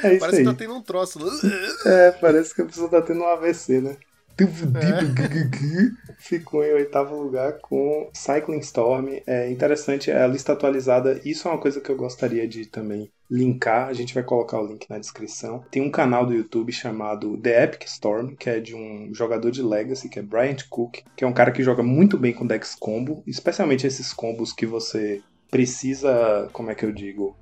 É 0.04 0.18
Parece 0.18 0.40
aí. 0.40 0.44
que 0.44 0.52
tá 0.52 0.58
tendo 0.58 0.76
um 0.76 0.82
troço. 0.82 1.18
É, 1.86 2.12
parece 2.12 2.54
que 2.54 2.62
a 2.62 2.66
pessoa 2.66 2.90
tá 2.90 3.02
tendo 3.02 3.22
um 3.22 3.28
AVC, 3.28 3.80
né? 3.80 3.96
Ficou 6.18 6.64
em 6.64 6.74
oitavo 6.74 7.22
lugar 7.22 7.60
com 7.60 8.10
Cycling 8.14 8.60
Storm. 8.60 9.22
É 9.28 9.52
interessante, 9.52 10.10
é 10.10 10.22
a 10.22 10.28
lista 10.28 10.54
atualizada. 10.54 11.22
Isso 11.24 11.48
é 11.48 11.52
uma 11.52 11.60
coisa 11.60 11.80
que 11.80 11.90
eu 11.90 11.96
gostaria 11.96 12.48
de 12.48 12.66
também 12.66 13.12
linkar. 13.30 13.88
A 13.88 13.94
gente 13.94 14.14
vai 14.14 14.24
colocar 14.24 14.60
o 14.60 14.66
link 14.66 14.90
na 14.90 15.00
descrição. 15.00 15.64
Tem 15.70 15.82
um 15.82 15.92
canal 15.92 16.26
do 16.26 16.34
YouTube 16.34 16.72
chamado 16.72 17.38
The 17.38 17.64
Epic 17.64 17.84
Storm, 17.84 18.36
que 18.36 18.50
é 18.50 18.60
de 18.60 18.76
um 18.76 19.14
jogador 19.14 19.52
de 19.52 19.62
Legacy, 19.62 20.10
que 20.10 20.20
é 20.20 20.22
Bryant 20.22 20.64
Cook, 20.70 21.00
que 21.16 21.24
é 21.24 21.28
um 21.28 21.34
cara 21.34 21.52
que 21.52 21.64
joga 21.64 21.84
muito 21.84 22.18
bem 22.18 22.34
com 22.34 22.48
decks 22.48 22.76
combo, 22.76 23.24
especialmente 23.28 23.88
esses 23.88 24.14
combos 24.14 24.54
que 24.54 24.66
você 24.66 25.22
precisa, 25.50 26.50
como 26.52 26.72
é 26.72 26.76
que 26.76 26.84
eu 26.84 26.92
digo? 26.92 27.38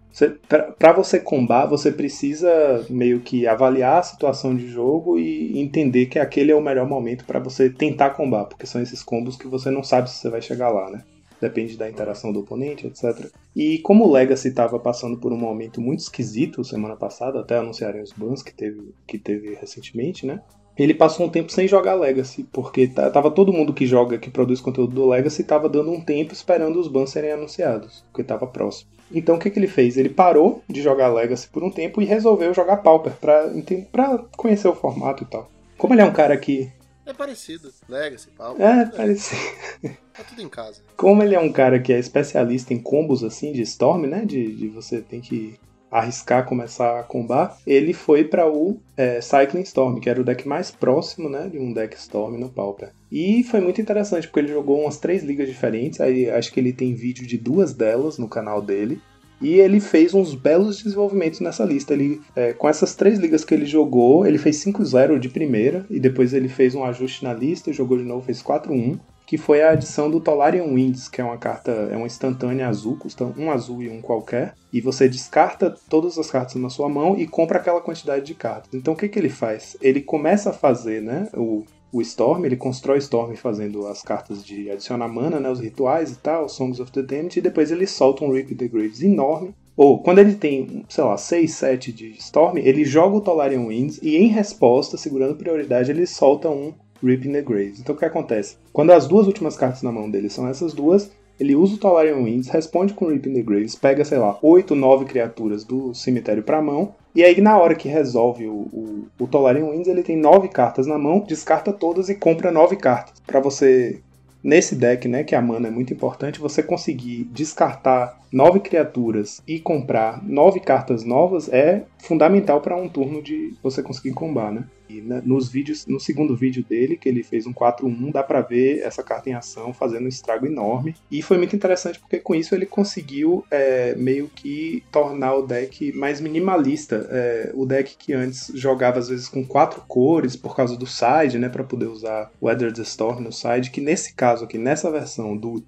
Para 0.78 0.94
você 0.94 1.20
combar, 1.20 1.66
você 1.66 1.92
precisa 1.92 2.86
meio 2.90 3.22
que 3.22 3.48
avaliar 3.48 4.00
a 4.00 4.04
situação 4.04 4.56
de 4.56 4.68
jogo 4.68 5.18
e 5.18 5.60
entender 5.60 6.08
que 6.08 6.20
aquele 6.20 6.52
é 6.52 6.56
o 6.56 6.62
melhor 6.62 6.88
momento 6.88 7.26
para 7.26 7.40
você 7.40 7.70
tentar 7.70 8.12
combar, 8.12 8.46
porque 8.46 8.66
são 8.66 8.82
esses 8.82 9.02
combos 9.02 9.38
que 9.38 9.48
você 9.48 9.72
não 9.72 9.84
sabe 9.84 10.10
se 10.10 10.18
você 10.18 10.30
vai 10.30 10.42
chegar 10.42 10.70
lá, 10.70 10.90
né? 10.90 11.04
Depende 11.40 11.76
da 11.76 11.90
interação 11.90 12.32
do 12.32 12.42
oponente, 12.42 12.86
etc. 12.86 13.32
E 13.56 13.80
como 13.80 14.06
o 14.06 14.12
Legacy 14.12 14.50
estava 14.50 14.78
passando 14.78 15.18
por 15.18 15.34
um 15.34 15.38
momento 15.38 15.82
muito 15.82 16.02
esquisito 16.02 16.64
semana 16.64 16.96
passada, 16.96 17.40
até 17.40 17.58
anunciarem 17.58 18.02
os 18.02 18.12
bans 18.12 18.44
que 18.44 18.54
teve, 18.54 18.94
que 19.08 19.18
teve 19.18 19.56
recentemente, 19.56 20.26
né? 20.26 20.42
Ele 20.78 20.94
passou 20.94 21.26
um 21.26 21.30
tempo 21.30 21.52
sem 21.52 21.68
jogar 21.68 21.96
Legacy, 21.96 22.44
porque 22.52 22.88
tava 22.88 23.32
todo 23.32 23.52
mundo 23.52 23.74
que 23.74 23.86
joga, 23.86 24.18
que 24.18 24.30
produz 24.30 24.62
conteúdo 24.62 24.94
do 24.94 25.10
Legacy, 25.10 25.44
tava 25.44 25.68
dando 25.68 25.92
um 25.92 26.02
tempo 26.02 26.34
esperando 26.34 26.80
os 26.80 26.88
bans 26.88 27.10
serem 27.10 27.32
anunciados, 27.32 28.06
porque 28.12 28.24
tava 28.24 28.48
próximo. 28.48 28.90
Então 29.14 29.36
o 29.36 29.40
que, 29.40 29.50
que 29.50 29.60
ele 29.60 29.68
fez? 29.68 29.98
Ele 29.98 30.10
parou 30.10 30.64
de 30.68 30.82
jogar 30.82 31.14
Legacy 31.14 31.48
por 31.50 31.64
um 31.64 31.72
tempo 31.72 32.02
e 32.02 32.06
resolveu 32.06 32.54
jogar 32.54 32.78
Pauper 32.78 33.14
pra, 33.14 33.52
pra 33.92 34.18
conhecer 34.38 34.68
o 34.68 34.76
formato 34.76 35.24
e 35.24 35.28
tal. 35.28 35.50
Como 35.78 35.94
ele 35.94 36.02
é 36.02 36.06
um 36.06 36.14
cara 36.14 36.38
que. 36.38 36.72
É 37.06 37.14
parecido. 37.14 37.72
Legacy, 37.90 38.30
pau. 38.38 38.56
É, 38.60 38.86
parece. 38.86 39.36
Tá 40.14 40.26
tudo 40.26 40.42
em 40.42 40.50
casa. 40.50 40.82
Como 40.98 41.24
ele 41.24 41.34
é 41.34 41.40
um 41.40 41.52
cara 41.54 41.80
que 41.80 41.94
é 41.94 41.98
especialista 41.98 42.74
em 42.74 42.80
combos 42.80 43.24
assim 43.24 43.54
de 43.54 43.62
Storm, 43.62 44.08
né? 44.08 44.26
De, 44.26 44.54
de 44.54 44.68
você 44.68 45.02
tem 45.02 45.22
que 45.22 45.58
arriscar 45.92 46.46
começar 46.46 47.00
a 47.00 47.04
combar, 47.04 47.58
ele 47.68 47.94
foi 47.94 48.24
para 48.24 48.50
o 48.50 48.80
é, 48.96 49.20
Cycling 49.20 49.64
Storm, 49.64 50.00
que 50.00 50.10
era 50.10 50.22
o 50.22 50.24
deck 50.24 50.48
mais 50.48 50.72
próximo, 50.72 51.30
né, 51.30 51.50
de 51.50 51.60
um 51.60 51.74
deck 51.74 51.96
Storm 51.98 52.38
no 52.38 52.50
Pauper. 52.50 52.92
E 53.12 53.44
foi 53.44 53.60
muito 53.60 53.82
interessante 53.82 54.28
porque 54.28 54.40
ele 54.40 54.54
jogou 54.54 54.82
umas 54.82 54.98
três 54.98 55.22
ligas 55.22 55.50
diferentes. 55.50 56.00
Aí 56.00 56.30
acho 56.30 56.52
que 56.52 56.60
ele 56.60 56.72
tem 56.72 56.96
vídeo 56.96 57.28
de 57.28 57.38
duas 57.38 57.74
delas 57.74 58.18
no 58.18 58.30
canal 58.30 58.62
dele. 58.62 59.02
E 59.42 59.56
ele 59.56 59.80
fez 59.80 60.14
uns 60.14 60.36
belos 60.36 60.84
desenvolvimentos 60.84 61.40
nessa 61.40 61.66
lista. 61.66 61.94
Ele, 61.94 62.22
é, 62.36 62.54
com 62.54 62.70
essas 62.70 62.96
três 62.96 63.18
ligas 63.18 63.44
que 63.44 63.54
ele 63.54 63.66
jogou, 63.66 64.26
ele 64.26 64.38
fez 64.38 64.64
5-0 64.64 65.18
de 65.18 65.30
primeira, 65.30 65.84
e 65.90 66.00
depois 66.00 66.32
ele 66.32 66.48
fez 66.48 66.76
um 66.76 66.86
ajuste 66.86 67.24
na 67.24 67.34
lista, 67.34 67.74
jogou 67.74 67.98
de 67.98 68.04
novo, 68.04 68.24
fez 68.24 68.42
4-1 68.42 69.00
que 69.32 69.38
foi 69.38 69.62
a 69.62 69.72
adição 69.72 70.12
do 70.12 70.20
Tolarian 70.20 70.66
Winds, 70.66 71.08
que 71.08 71.22
é 71.22 71.24
uma 71.24 71.38
carta, 71.38 71.72
é 71.72 71.96
uma 71.96 72.06
instantânea 72.06 72.68
azul, 72.68 72.98
custa 72.98 73.24
um 73.38 73.50
azul 73.50 73.82
e 73.82 73.88
um 73.88 74.02
qualquer, 74.02 74.56
e 74.74 74.82
você 74.82 75.08
descarta 75.08 75.74
todas 75.88 76.18
as 76.18 76.30
cartas 76.30 76.56
na 76.56 76.70
sua 76.70 76.90
mão 76.90 77.18
e 77.18 77.26
compra 77.26 77.58
aquela 77.58 77.80
quantidade 77.80 78.26
de 78.26 78.36
cartas. 78.36 78.74
Então 78.74 78.94
o 78.94 78.98
que, 78.98 79.08
que 79.08 79.18
ele 79.18 79.30
faz? 79.30 79.78
Ele 79.82 80.02
começa 80.02 80.50
a 80.50 80.54
fazer, 80.54 81.02
né, 81.02 81.30
o, 81.34 81.64
o 81.94 82.02
Storm, 82.02 82.44
ele 82.44 82.58
constrói 82.58 82.98
Storm 82.98 83.34
fazendo 83.38 83.88
as 83.88 84.02
cartas 84.02 84.44
de 84.44 84.70
adicionar 84.70 85.08
mana, 85.08 85.40
né, 85.40 85.50
os 85.50 85.62
rituais 85.62 86.12
e 86.12 86.18
tal, 86.18 86.50
Songs 86.50 86.82
of 86.82 86.92
the 86.92 87.02
Damned, 87.02 87.40
e 87.40 87.42
depois 87.42 87.72
ele 87.72 87.88
solta 87.88 88.26
um 88.26 88.34
Rip 88.34 88.54
the 88.54 88.68
Graves 88.68 89.02
enorme, 89.02 89.56
ou 89.78 90.04
quando 90.04 90.20
ele 90.20 90.36
tem, 90.36 90.84
sei 90.90 91.04
lá, 91.06 91.16
6, 91.16 91.52
7 91.54 91.94
de 91.94 92.10
Storm, 92.18 92.58
ele 92.58 92.84
joga 92.84 93.16
o 93.16 93.22
Tolarian 93.22 93.66
Winds 93.66 93.98
e 94.04 94.18
em 94.18 94.28
resposta, 94.28 94.98
segurando 94.98 95.38
prioridade, 95.38 95.90
ele 95.90 96.06
solta 96.06 96.50
um 96.50 96.74
Rip 97.04 97.30
the 97.30 97.42
Graves. 97.42 97.80
Então 97.80 97.96
o 97.96 97.98
que 97.98 98.06
acontece? 98.06 98.58
Quando 98.72 98.92
as 98.92 99.08
duas 99.08 99.28
últimas 99.28 99.56
cartas 99.56 99.82
na 99.82 99.92
mão 99.92 100.10
dele 100.10 100.30
são 100.30 100.48
essas 100.48 100.74
duas, 100.74 101.12
ele 101.40 101.56
usa 101.56 101.76
o 101.76 101.78
Tolarian 101.78 102.24
Winds, 102.24 102.50
responde 102.50 102.94
com 102.94 103.08
Rip 103.08 103.30
the 103.30 103.42
Graves, 103.42 103.76
pega, 103.76 104.06
sei 104.06 104.18
lá, 104.18 104.38
8, 104.42 104.76
9 104.76 105.06
criaturas 105.06 105.64
do 105.64 105.94
cemitério 105.94 106.44
pra 106.44 106.62
mão, 106.62 106.94
e 107.16 107.24
aí 107.24 107.42
na 107.42 107.58
hora 107.58 107.76
que 107.76 107.90
resolve 107.90 108.48
o, 108.48 108.54
o, 108.54 109.08
o 109.20 109.28
Tolarian 109.28 109.70
Winds, 109.70 109.88
ele 109.88 110.04
tem 110.04 110.16
9 110.16 110.48
cartas 110.50 110.86
na 110.86 110.98
mão, 110.98 111.20
descarta 111.28 111.74
todas 111.74 112.10
e 112.10 112.16
compra 112.16 112.52
9 112.52 112.76
cartas. 112.76 113.20
Pra 113.26 113.40
você 113.40 114.02
nesse 114.44 114.76
deck, 114.76 115.08
né, 115.08 115.24
que 115.24 115.36
a 115.36 115.42
mana 115.42 115.68
é 115.68 115.72
muito 115.72 115.94
importante, 115.94 116.40
você 116.40 116.64
conseguir 116.64 117.26
descartar 117.26 118.20
nove 118.32 118.60
criaturas 118.60 119.42
e 119.48 119.60
comprar 119.60 120.24
nove 120.24 120.60
cartas 120.60 121.04
novas 121.04 121.50
é 121.50 121.84
fundamental 122.00 122.62
para 122.62 122.76
um 122.76 122.90
turno 122.90 123.22
de 123.22 123.54
você 123.62 123.84
conseguir 123.84 124.14
combar, 124.14 124.52
né? 124.52 124.64
E 124.98 125.02
né, 125.02 125.22
nos 125.26 125.50
vídeos, 125.50 125.86
no 125.86 126.00
segundo 126.00 126.36
vídeo 126.36 126.64
dele, 126.68 126.98
que 126.98 127.08
ele 127.08 127.24
fez 127.24 127.46
um 127.46 127.54
4-1, 127.54 128.12
dá 128.12 128.24
pra 128.24 128.42
ver 128.42 128.80
essa 128.80 129.04
carta 129.04 129.30
em 129.30 129.34
ação 129.34 129.74
fazendo 129.74 130.06
um 130.06 130.10
estrago 130.10 130.46
enorme. 130.46 130.96
E 131.10 131.22
foi 131.22 131.38
muito 131.38 131.56
interessante 131.56 132.00
porque 132.00 132.20
com 132.20 132.36
isso 132.36 132.54
ele 132.54 132.66
conseguiu 132.66 133.46
é, 133.50 133.96
meio 133.96 134.30
que 134.34 134.84
tornar 134.92 135.36
o 135.36 135.46
deck 135.46 135.92
mais 135.94 136.20
minimalista. 136.20 137.08
É, 137.10 137.52
o 137.54 137.66
deck 137.66 137.96
que 137.98 138.14
antes 138.14 138.52
jogava 138.54 139.00
às 139.00 139.10
vezes 139.10 139.28
com 139.28 139.46
quatro 139.46 139.82
cores 139.88 140.36
por 140.36 140.56
causa 140.56 140.78
do 140.78 140.86
side, 140.86 141.38
né, 141.38 141.50
para 141.50 141.64
poder 141.64 141.88
usar 141.88 142.32
Weather 142.42 142.74
the 142.74 142.82
Storm 142.82 143.22
no 143.22 143.32
side, 143.32 143.72
que 143.72 143.82
nesse 143.82 144.14
caso 144.14 144.46
aqui, 144.46 144.58
nessa 144.58 144.92
versão 144.92 145.38
do 145.38 145.62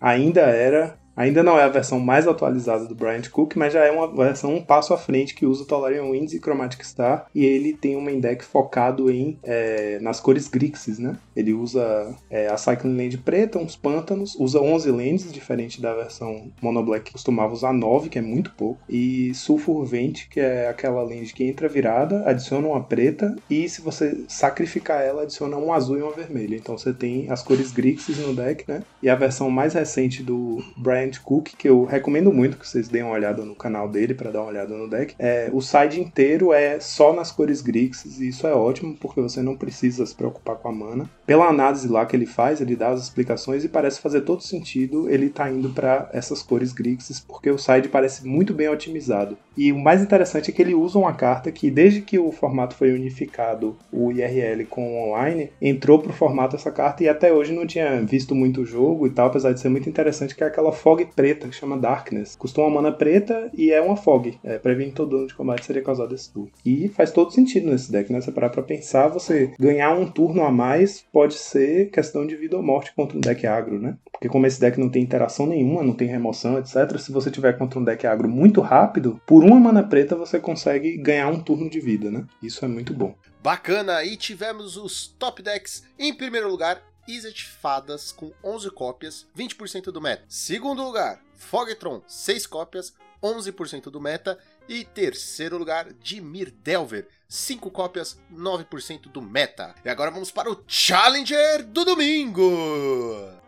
ainda 0.00 0.40
era 0.42 0.98
Ainda 1.16 1.42
não 1.42 1.58
é 1.58 1.62
a 1.62 1.68
versão 1.68 2.00
mais 2.00 2.26
atualizada 2.26 2.86
do 2.86 2.94
Bryant 2.94 3.28
Cook, 3.28 3.56
mas 3.56 3.72
já 3.72 3.84
é 3.84 3.90
uma 3.90 4.08
versão 4.08 4.54
um 4.54 4.62
passo 4.62 4.94
à 4.94 4.98
frente 4.98 5.34
que 5.34 5.46
usa 5.46 5.64
Tolarian 5.64 6.10
Winds 6.10 6.32
e 6.32 6.40
Chromatic 6.40 6.84
Star. 6.84 7.26
E 7.34 7.44
ele 7.44 7.72
tem 7.74 7.96
um 7.96 8.00
main 8.00 8.20
deck 8.20 8.44
focado 8.44 9.10
em 9.10 9.38
é, 9.42 9.98
nas 10.00 10.20
cores 10.20 10.48
Grixis, 10.48 10.98
né? 10.98 11.16
Ele 11.36 11.52
usa 11.52 12.14
é, 12.30 12.48
a 12.48 12.56
Cycling 12.56 12.96
Land 12.96 13.18
preta, 13.18 13.58
uns 13.58 13.76
pântanos, 13.76 14.34
usa 14.38 14.60
11 14.60 14.90
lands, 14.90 15.32
diferente 15.32 15.80
da 15.80 15.94
versão 15.94 16.50
Mono 16.60 16.82
Black 16.82 17.02
que 17.02 17.12
costumava 17.12 17.52
usar 17.52 17.72
9, 17.72 18.08
que 18.08 18.18
é 18.18 18.22
muito 18.22 18.52
pouco. 18.52 18.80
E 18.88 19.34
Sulfur 19.34 19.84
Vent, 19.84 20.28
que 20.28 20.40
é 20.40 20.68
aquela 20.68 21.02
land 21.02 21.32
que 21.32 21.44
entra 21.44 21.68
virada, 21.68 22.22
adiciona 22.28 22.68
uma 22.68 22.82
preta, 22.82 23.34
e 23.50 23.68
se 23.68 23.80
você 23.80 24.24
sacrificar 24.28 25.02
ela, 25.02 25.22
adiciona 25.22 25.56
um 25.56 25.72
azul 25.72 25.98
e 25.98 26.02
uma 26.02 26.12
vermelha. 26.12 26.56
Então 26.56 26.76
você 26.76 26.92
tem 26.92 27.30
as 27.30 27.42
cores 27.42 27.72
Grixis 27.72 28.18
no 28.18 28.34
deck, 28.34 28.64
né? 28.68 28.82
E 29.02 29.08
a 29.08 29.14
versão 29.14 29.50
mais 29.50 29.74
recente 29.74 30.22
do 30.22 30.62
Bryant 30.76 31.01
Cook, 31.20 31.50
que 31.56 31.68
eu 31.68 31.84
recomendo 31.84 32.32
muito 32.32 32.56
que 32.56 32.68
vocês 32.68 32.88
deem 32.88 33.04
uma 33.04 33.14
olhada 33.14 33.44
no 33.44 33.54
canal 33.54 33.88
dele 33.88 34.14
para 34.14 34.30
dar 34.30 34.40
uma 34.40 34.50
olhada 34.50 34.76
no 34.76 34.88
deck. 34.88 35.14
É, 35.18 35.50
o 35.52 35.60
side 35.60 36.00
inteiro 36.00 36.52
é 36.52 36.78
só 36.80 37.12
nas 37.12 37.30
cores 37.30 37.60
Grixis 37.60 38.20
e 38.20 38.28
isso 38.28 38.46
é 38.46 38.54
ótimo 38.54 38.96
porque 39.00 39.20
você 39.20 39.42
não 39.42 39.56
precisa 39.56 40.04
se 40.06 40.14
preocupar 40.14 40.56
com 40.56 40.68
a 40.68 40.72
mana. 40.72 41.10
Pela 41.26 41.46
análise 41.46 41.88
lá 41.88 42.04
que 42.06 42.16
ele 42.16 42.26
faz, 42.26 42.60
ele 42.60 42.76
dá 42.76 42.90
as 42.90 43.02
explicações 43.02 43.64
e 43.64 43.68
parece 43.68 44.00
fazer 44.00 44.22
todo 44.22 44.42
sentido 44.42 45.08
ele 45.08 45.28
tá 45.28 45.50
indo 45.50 45.70
para 45.70 46.08
essas 46.12 46.42
cores 46.42 46.72
Grixis 46.72 47.20
porque 47.20 47.50
o 47.50 47.58
side 47.58 47.88
parece 47.88 48.26
muito 48.26 48.54
bem 48.54 48.68
otimizado. 48.68 49.36
E 49.56 49.70
o 49.72 49.78
mais 49.78 50.02
interessante 50.02 50.50
é 50.50 50.54
que 50.54 50.62
ele 50.62 50.74
usa 50.74 50.98
uma 50.98 51.12
carta 51.12 51.52
que 51.52 51.70
desde 51.70 52.00
que 52.00 52.18
o 52.18 52.32
formato 52.32 52.74
foi 52.74 52.92
unificado, 52.92 53.76
o 53.92 54.10
IRL 54.10 54.64
com 54.66 54.82
o 54.82 55.10
online, 55.10 55.50
entrou 55.60 55.98
pro 55.98 56.12
formato 56.12 56.56
essa 56.56 56.70
carta 56.70 57.04
e 57.04 57.08
até 57.08 57.32
hoje 57.32 57.52
não 57.52 57.66
tinha 57.66 58.00
visto 58.02 58.34
muito 58.34 58.64
jogo 58.64 59.06
e 59.06 59.10
tal, 59.10 59.26
apesar 59.26 59.52
de 59.52 59.60
ser 59.60 59.68
muito 59.68 59.88
interessante 59.88 60.34
que 60.34 60.42
é 60.42 60.46
aquela 60.46 60.72
fog 60.92 61.06
preta 61.06 61.48
que 61.48 61.54
chama 61.54 61.78
Darkness. 61.78 62.36
Custa 62.36 62.60
uma 62.60 62.70
mana 62.70 62.92
preta 62.92 63.50
e 63.54 63.70
é 63.70 63.80
uma 63.80 63.96
fog. 63.96 64.38
É, 64.44 64.58
previne 64.58 64.92
todo 64.92 65.16
dano 65.16 65.26
de 65.26 65.34
combate 65.34 65.64
seria 65.64 65.82
causado 65.82 66.14
esse 66.14 66.30
turno. 66.30 66.50
E 66.64 66.88
faz 66.88 67.10
todo 67.10 67.32
sentido 67.32 67.70
nesse 67.70 67.90
deck, 67.90 68.12
né? 68.12 68.20
Você 68.20 68.30
parar 68.30 68.50
pra 68.50 68.62
pensar, 68.62 69.08
você 69.08 69.54
ganhar 69.58 69.92
um 69.92 70.06
turno 70.06 70.42
a 70.42 70.50
mais 70.50 71.04
pode 71.12 71.34
ser 71.34 71.90
questão 71.90 72.26
de 72.26 72.36
vida 72.36 72.56
ou 72.56 72.62
morte 72.62 72.92
contra 72.94 73.16
um 73.16 73.20
deck 73.20 73.46
agro, 73.46 73.78
né? 73.78 73.96
Porque 74.10 74.28
como 74.28 74.46
esse 74.46 74.60
deck 74.60 74.78
não 74.78 74.90
tem 74.90 75.02
interação 75.02 75.46
nenhuma, 75.46 75.82
não 75.82 75.94
tem 75.94 76.08
remoção, 76.08 76.58
etc., 76.58 76.98
se 76.98 77.10
você 77.10 77.30
tiver 77.30 77.56
contra 77.56 77.80
um 77.80 77.84
deck 77.84 78.06
agro 78.06 78.28
muito 78.28 78.60
rápido, 78.60 79.20
por 79.26 79.42
uma 79.42 79.58
mana 79.58 79.82
preta 79.82 80.14
você 80.14 80.38
consegue 80.38 80.96
ganhar 80.98 81.28
um 81.28 81.40
turno 81.40 81.68
de 81.68 81.80
vida, 81.80 82.10
né? 82.10 82.24
Isso 82.42 82.64
é 82.64 82.68
muito 82.68 82.92
bom. 82.92 83.14
Bacana, 83.42 84.04
e 84.04 84.16
tivemos 84.16 84.76
os 84.76 85.08
top 85.18 85.42
decks. 85.42 85.82
Em 85.98 86.14
primeiro 86.14 86.48
lugar, 86.48 86.80
Izzet 87.06 87.46
Fadas 87.46 88.12
com 88.12 88.32
11 88.42 88.70
cópias, 88.70 89.26
20% 89.36 89.84
do 89.90 90.00
meta. 90.00 90.24
Segundo 90.28 90.82
lugar, 90.82 91.22
Fogtron, 91.34 92.02
6 92.06 92.46
cópias, 92.46 92.94
11% 93.22 93.90
do 93.90 94.00
meta. 94.00 94.38
E 94.68 94.84
terceiro 94.84 95.58
lugar, 95.58 95.92
Dimir 95.94 96.50
Delver, 96.50 97.08
5 97.32 97.70
cópias, 97.70 98.20
9% 98.30 99.10
do 99.10 99.22
meta. 99.22 99.74
E 99.82 99.88
agora 99.88 100.10
vamos 100.10 100.30
para 100.30 100.52
o 100.52 100.62
Challenger 100.66 101.64
do 101.66 101.82
domingo. 101.82 102.42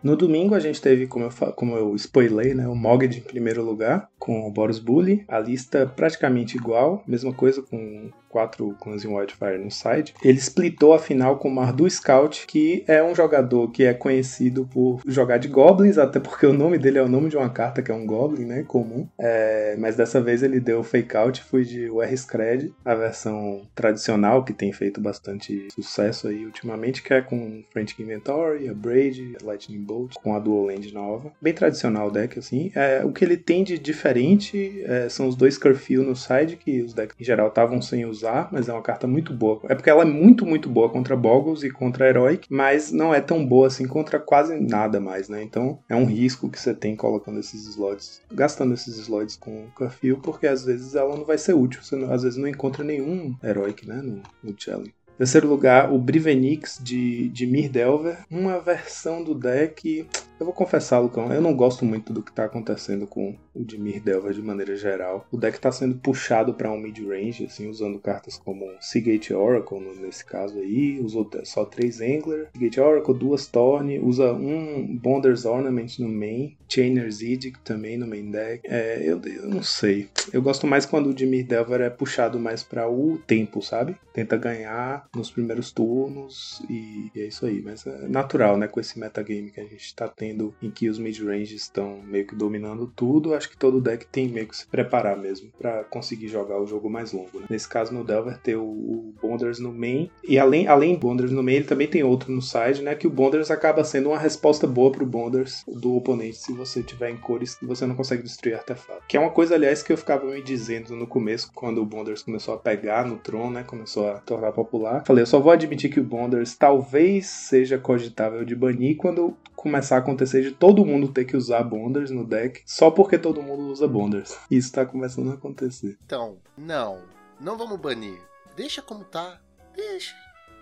No 0.02 0.16
domingo 0.16 0.54
a 0.54 0.60
gente 0.60 0.80
teve, 0.80 1.06
como 1.06 1.26
eu, 1.26 1.52
como 1.52 1.76
eu 1.76 1.94
spoilei, 1.94 2.54
né, 2.54 2.66
o 2.66 2.74
Mogged 2.74 3.18
em 3.18 3.22
primeiro 3.22 3.62
lugar, 3.62 4.08
com 4.18 4.46
o 4.46 4.50
Boros 4.50 4.78
Bully. 4.78 5.24
A 5.28 5.38
lista 5.38 5.86
praticamente 5.86 6.56
igual, 6.56 7.02
mesma 7.06 7.32
coisa 7.32 7.60
com 7.60 8.10
quatro 8.34 8.76
em 8.84 9.06
Wildfire 9.06 9.58
no 9.58 9.70
side. 9.70 10.12
Ele 10.24 10.38
splitou 10.38 10.92
a 10.92 10.98
final 10.98 11.38
com 11.38 11.48
o 11.48 11.54
Mardu 11.54 11.88
Scout, 11.88 12.46
que 12.48 12.84
é 12.88 13.00
um 13.00 13.14
jogador 13.14 13.70
que 13.70 13.84
é 13.84 13.94
conhecido 13.94 14.66
por 14.66 15.00
jogar 15.06 15.38
de 15.38 15.46
Goblins, 15.46 15.98
até 15.98 16.18
porque 16.18 16.44
o 16.44 16.52
nome 16.52 16.76
dele 16.76 16.98
é 16.98 17.02
o 17.02 17.08
nome 17.08 17.28
de 17.28 17.36
uma 17.36 17.48
carta 17.48 17.80
que 17.80 17.92
é 17.92 17.94
um 17.94 18.04
Goblin, 18.04 18.44
né, 18.44 18.64
comum. 18.64 19.08
É, 19.18 19.76
mas 19.78 19.94
dessa 19.94 20.20
vez 20.20 20.42
ele 20.42 20.58
deu 20.58 20.82
fake 20.82 21.16
out 21.16 21.42
foi 21.42 21.62
de 21.62 21.88
UR 21.88 22.12
Scred, 22.16 22.74
a 22.84 22.94
versão 22.94 23.62
tradicional 23.74 24.44
que 24.44 24.52
tem 24.52 24.72
feito 24.72 25.00
bastante 25.00 25.68
sucesso 25.74 26.28
aí 26.28 26.44
ultimamente, 26.44 27.02
que 27.02 27.12
é 27.12 27.20
com 27.20 27.62
Frantic 27.72 27.98
Inventory, 28.00 28.68
a 28.68 28.74
Braid, 28.74 29.36
a 29.40 29.44
Lightning 29.44 29.80
Bolt, 29.82 30.14
com 30.22 30.34
a 30.34 30.38
Dual 30.38 30.66
Land 30.66 30.92
nova. 30.94 31.32
Bem 31.40 31.52
tradicional 31.52 32.08
o 32.08 32.10
deck, 32.10 32.38
assim. 32.38 32.70
É, 32.74 33.04
o 33.04 33.12
que 33.12 33.24
ele 33.24 33.36
tem 33.36 33.64
de 33.64 33.78
diferente 33.78 34.82
é, 34.84 35.08
são 35.08 35.26
os 35.28 35.34
dois 35.36 35.58
Curfew 35.58 36.02
no 36.02 36.14
side, 36.14 36.56
que 36.56 36.82
os 36.82 36.92
decks 36.94 37.16
em 37.20 37.24
geral 37.24 37.48
estavam 37.48 37.80
sem 37.82 38.04
usar, 38.04 38.48
mas 38.52 38.68
é 38.68 38.72
uma 38.72 38.82
carta 38.82 39.06
muito 39.06 39.32
boa. 39.32 39.60
É 39.68 39.74
porque 39.74 39.90
ela 39.90 40.02
é 40.02 40.06
muito, 40.06 40.46
muito 40.46 40.68
boa 40.68 40.88
contra 40.88 41.16
Boggles 41.16 41.62
e 41.62 41.70
contra 41.70 42.08
Heroic, 42.08 42.46
mas 42.50 42.92
não 42.92 43.12
é 43.14 43.20
tão 43.20 43.44
boa 43.44 43.66
assim 43.66 43.86
contra 43.86 44.18
quase 44.18 44.58
nada 44.60 45.00
mais, 45.00 45.28
né? 45.28 45.42
Então 45.42 45.78
é 45.88 45.96
um 45.96 46.04
risco 46.04 46.48
que 46.48 46.60
você 46.60 46.74
tem 46.74 46.94
colocando 46.94 47.40
esses 47.40 47.66
slots, 47.66 48.20
gastando 48.32 48.74
esses 48.74 48.96
slots 48.98 49.36
com 49.36 49.66
Curfew, 49.74 50.18
porque 50.18 50.46
às 50.46 50.64
vezes 50.64 50.94
ela 50.94 51.16
não 51.16 51.24
vai 51.24 51.38
ser 51.38 51.54
útil. 51.54 51.82
Você 51.82 51.96
não- 51.96 52.12
às 52.12 52.22
vezes 52.22 52.38
não 52.38 52.46
encontra 52.48 52.84
nenhum 52.84 53.34
Heroic, 53.42 53.63
né? 53.86 54.00
No, 54.02 54.22
no 54.42 54.54
challenge. 54.56 54.94
Terceiro 55.16 55.48
lugar, 55.48 55.92
o 55.92 55.98
Brivenix 55.98 56.80
de, 56.82 57.28
de 57.28 57.46
Mir 57.46 57.68
Delver. 57.68 58.18
Uma 58.28 58.60
versão 58.60 59.22
do 59.22 59.34
deck. 59.34 60.06
Eu 60.38 60.46
vou 60.46 60.54
confessar, 60.54 60.98
Lucão, 60.98 61.32
eu 61.32 61.40
não 61.40 61.54
gosto 61.54 61.84
muito 61.84 62.12
do 62.12 62.22
que 62.22 62.32
tá 62.32 62.44
acontecendo 62.44 63.06
com 63.06 63.36
o 63.54 63.64
de 63.64 63.78
Mir 63.78 64.00
Delver 64.00 64.32
de 64.32 64.42
maneira 64.42 64.74
geral. 64.74 65.26
O 65.30 65.36
deck 65.36 65.60
tá 65.60 65.70
sendo 65.70 65.94
puxado 65.94 66.52
para 66.54 66.70
um 66.72 66.78
mid-range, 66.78 67.44
assim, 67.44 67.68
usando 67.68 68.00
cartas 68.00 68.36
como 68.36 68.66
Seagate 68.80 69.32
Oracle, 69.32 69.78
nesse 70.00 70.24
caso 70.24 70.58
aí. 70.58 70.98
Usou 71.00 71.30
só 71.44 71.64
três 71.64 72.00
Angler, 72.00 72.48
Seagate 72.52 72.80
Oracle, 72.80 73.14
duas 73.16 73.46
Thorn, 73.46 74.00
usa 74.00 74.32
um 74.32 74.98
Bonder's 74.98 75.44
Ornament 75.44 76.00
no 76.00 76.08
main, 76.08 76.56
Chainer's 76.68 77.22
Edict 77.22 77.60
também 77.62 77.96
no 77.96 78.06
main 78.06 78.30
deck. 78.30 78.60
É, 78.64 79.02
eu, 79.04 79.20
eu 79.24 79.48
não 79.48 79.62
sei. 79.62 80.08
Eu 80.32 80.42
gosto 80.42 80.66
mais 80.66 80.84
quando 80.84 81.10
o 81.10 81.14
Dimir 81.14 81.46
Delver 81.46 81.80
é 81.80 81.90
puxado 81.90 82.40
mais 82.40 82.64
para 82.64 82.90
o 82.90 83.18
tempo, 83.18 83.62
sabe? 83.62 83.96
Tenta 84.12 84.36
ganhar 84.36 85.08
nos 85.14 85.30
primeiros 85.30 85.70
turnos 85.70 86.60
e, 86.68 87.10
e 87.14 87.20
é 87.20 87.26
isso 87.26 87.46
aí. 87.46 87.62
Mas 87.62 87.86
é 87.86 88.08
natural, 88.08 88.56
né? 88.56 88.66
Com 88.66 88.80
esse 88.80 88.98
metagame 88.98 89.50
que 89.50 89.60
a 89.60 89.64
gente 89.64 89.94
tá 89.94 90.08
tendo 90.08 90.23
tendo 90.24 90.54
em 90.62 90.70
que 90.70 90.88
os 90.88 90.98
mid-range 90.98 91.54
estão 91.54 92.00
meio 92.02 92.26
que 92.26 92.34
dominando 92.34 92.90
tudo, 92.96 93.34
acho 93.34 93.50
que 93.50 93.56
todo 93.58 93.80
deck 93.80 94.06
tem 94.06 94.26
meio 94.26 94.46
que 94.46 94.56
se 94.56 94.66
preparar 94.66 95.18
mesmo 95.18 95.50
pra 95.58 95.84
conseguir 95.84 96.28
jogar 96.28 96.58
o 96.58 96.66
jogo 96.66 96.88
mais 96.88 97.12
longo. 97.12 97.40
né? 97.40 97.46
Nesse 97.50 97.68
caso, 97.68 97.92
no 97.92 98.02
Delver, 98.02 98.38
ter 98.38 98.56
o, 98.56 98.62
o 98.62 99.14
Bonders 99.20 99.58
no 99.58 99.70
main, 99.72 100.10
e 100.26 100.38
além, 100.38 100.66
além 100.66 100.96
Bonders 100.96 101.30
no 101.30 101.42
main, 101.42 101.56
ele 101.56 101.64
também 101.66 101.86
tem 101.86 102.02
outro 102.02 102.32
no 102.32 102.40
side, 102.40 102.82
né? 102.82 102.94
Que 102.94 103.06
o 103.06 103.10
Bonders 103.10 103.50
acaba 103.50 103.84
sendo 103.84 104.08
uma 104.08 104.18
resposta 104.18 104.66
boa 104.66 104.90
pro 104.90 105.04
Bonders 105.04 105.62
do 105.68 105.94
oponente 105.94 106.38
se 106.38 106.52
você 106.52 106.82
tiver 106.82 107.10
em 107.10 107.16
cores 107.18 107.54
que 107.54 107.66
você 107.66 107.84
não 107.84 107.94
consegue 107.94 108.22
destruir 108.22 108.54
artefato. 108.54 109.02
Que 109.06 109.18
é 109.18 109.20
uma 109.20 109.30
coisa, 109.30 109.54
aliás, 109.54 109.82
que 109.82 109.92
eu 109.92 109.98
ficava 109.98 110.24
me 110.24 110.42
dizendo 110.42 110.96
no 110.96 111.06
começo, 111.06 111.50
quando 111.54 111.82
o 111.82 111.86
Bonders 111.86 112.22
começou 112.22 112.54
a 112.54 112.58
pegar 112.58 113.04
no 113.04 113.16
Tron, 113.18 113.50
né? 113.50 113.62
Começou 113.62 114.08
a 114.08 114.14
tornar 114.20 114.52
popular. 114.52 115.04
Falei, 115.04 115.22
eu 115.22 115.26
só 115.26 115.38
vou 115.38 115.52
admitir 115.52 115.90
que 115.90 116.00
o 116.00 116.04
Bonders 116.04 116.56
talvez 116.56 117.26
seja 117.26 117.76
cogitável 117.76 118.42
de 118.44 118.56
banir 118.56 118.96
quando 118.96 119.36
começar 119.64 119.96
a 119.96 119.98
acontecer 119.98 120.42
de 120.42 120.50
todo 120.52 120.84
mundo 120.84 121.08
ter 121.08 121.24
que 121.24 121.36
usar 121.36 121.62
Bonders 121.62 122.10
no 122.10 122.24
deck 122.24 122.62
só 122.66 122.90
porque 122.90 123.18
todo 123.18 123.42
mundo 123.42 123.62
usa 123.72 123.88
Bonders. 123.88 124.38
Isso 124.50 124.70
tá 124.70 124.84
começando 124.84 125.30
a 125.30 125.34
acontecer. 125.34 125.98
Então, 126.04 126.38
não. 126.56 127.00
Não 127.40 127.56
vamos 127.56 127.80
banir. 127.80 128.20
Deixa 128.54 128.82
como 128.82 129.04
tá. 129.04 129.40
Deixa. 129.74 130.14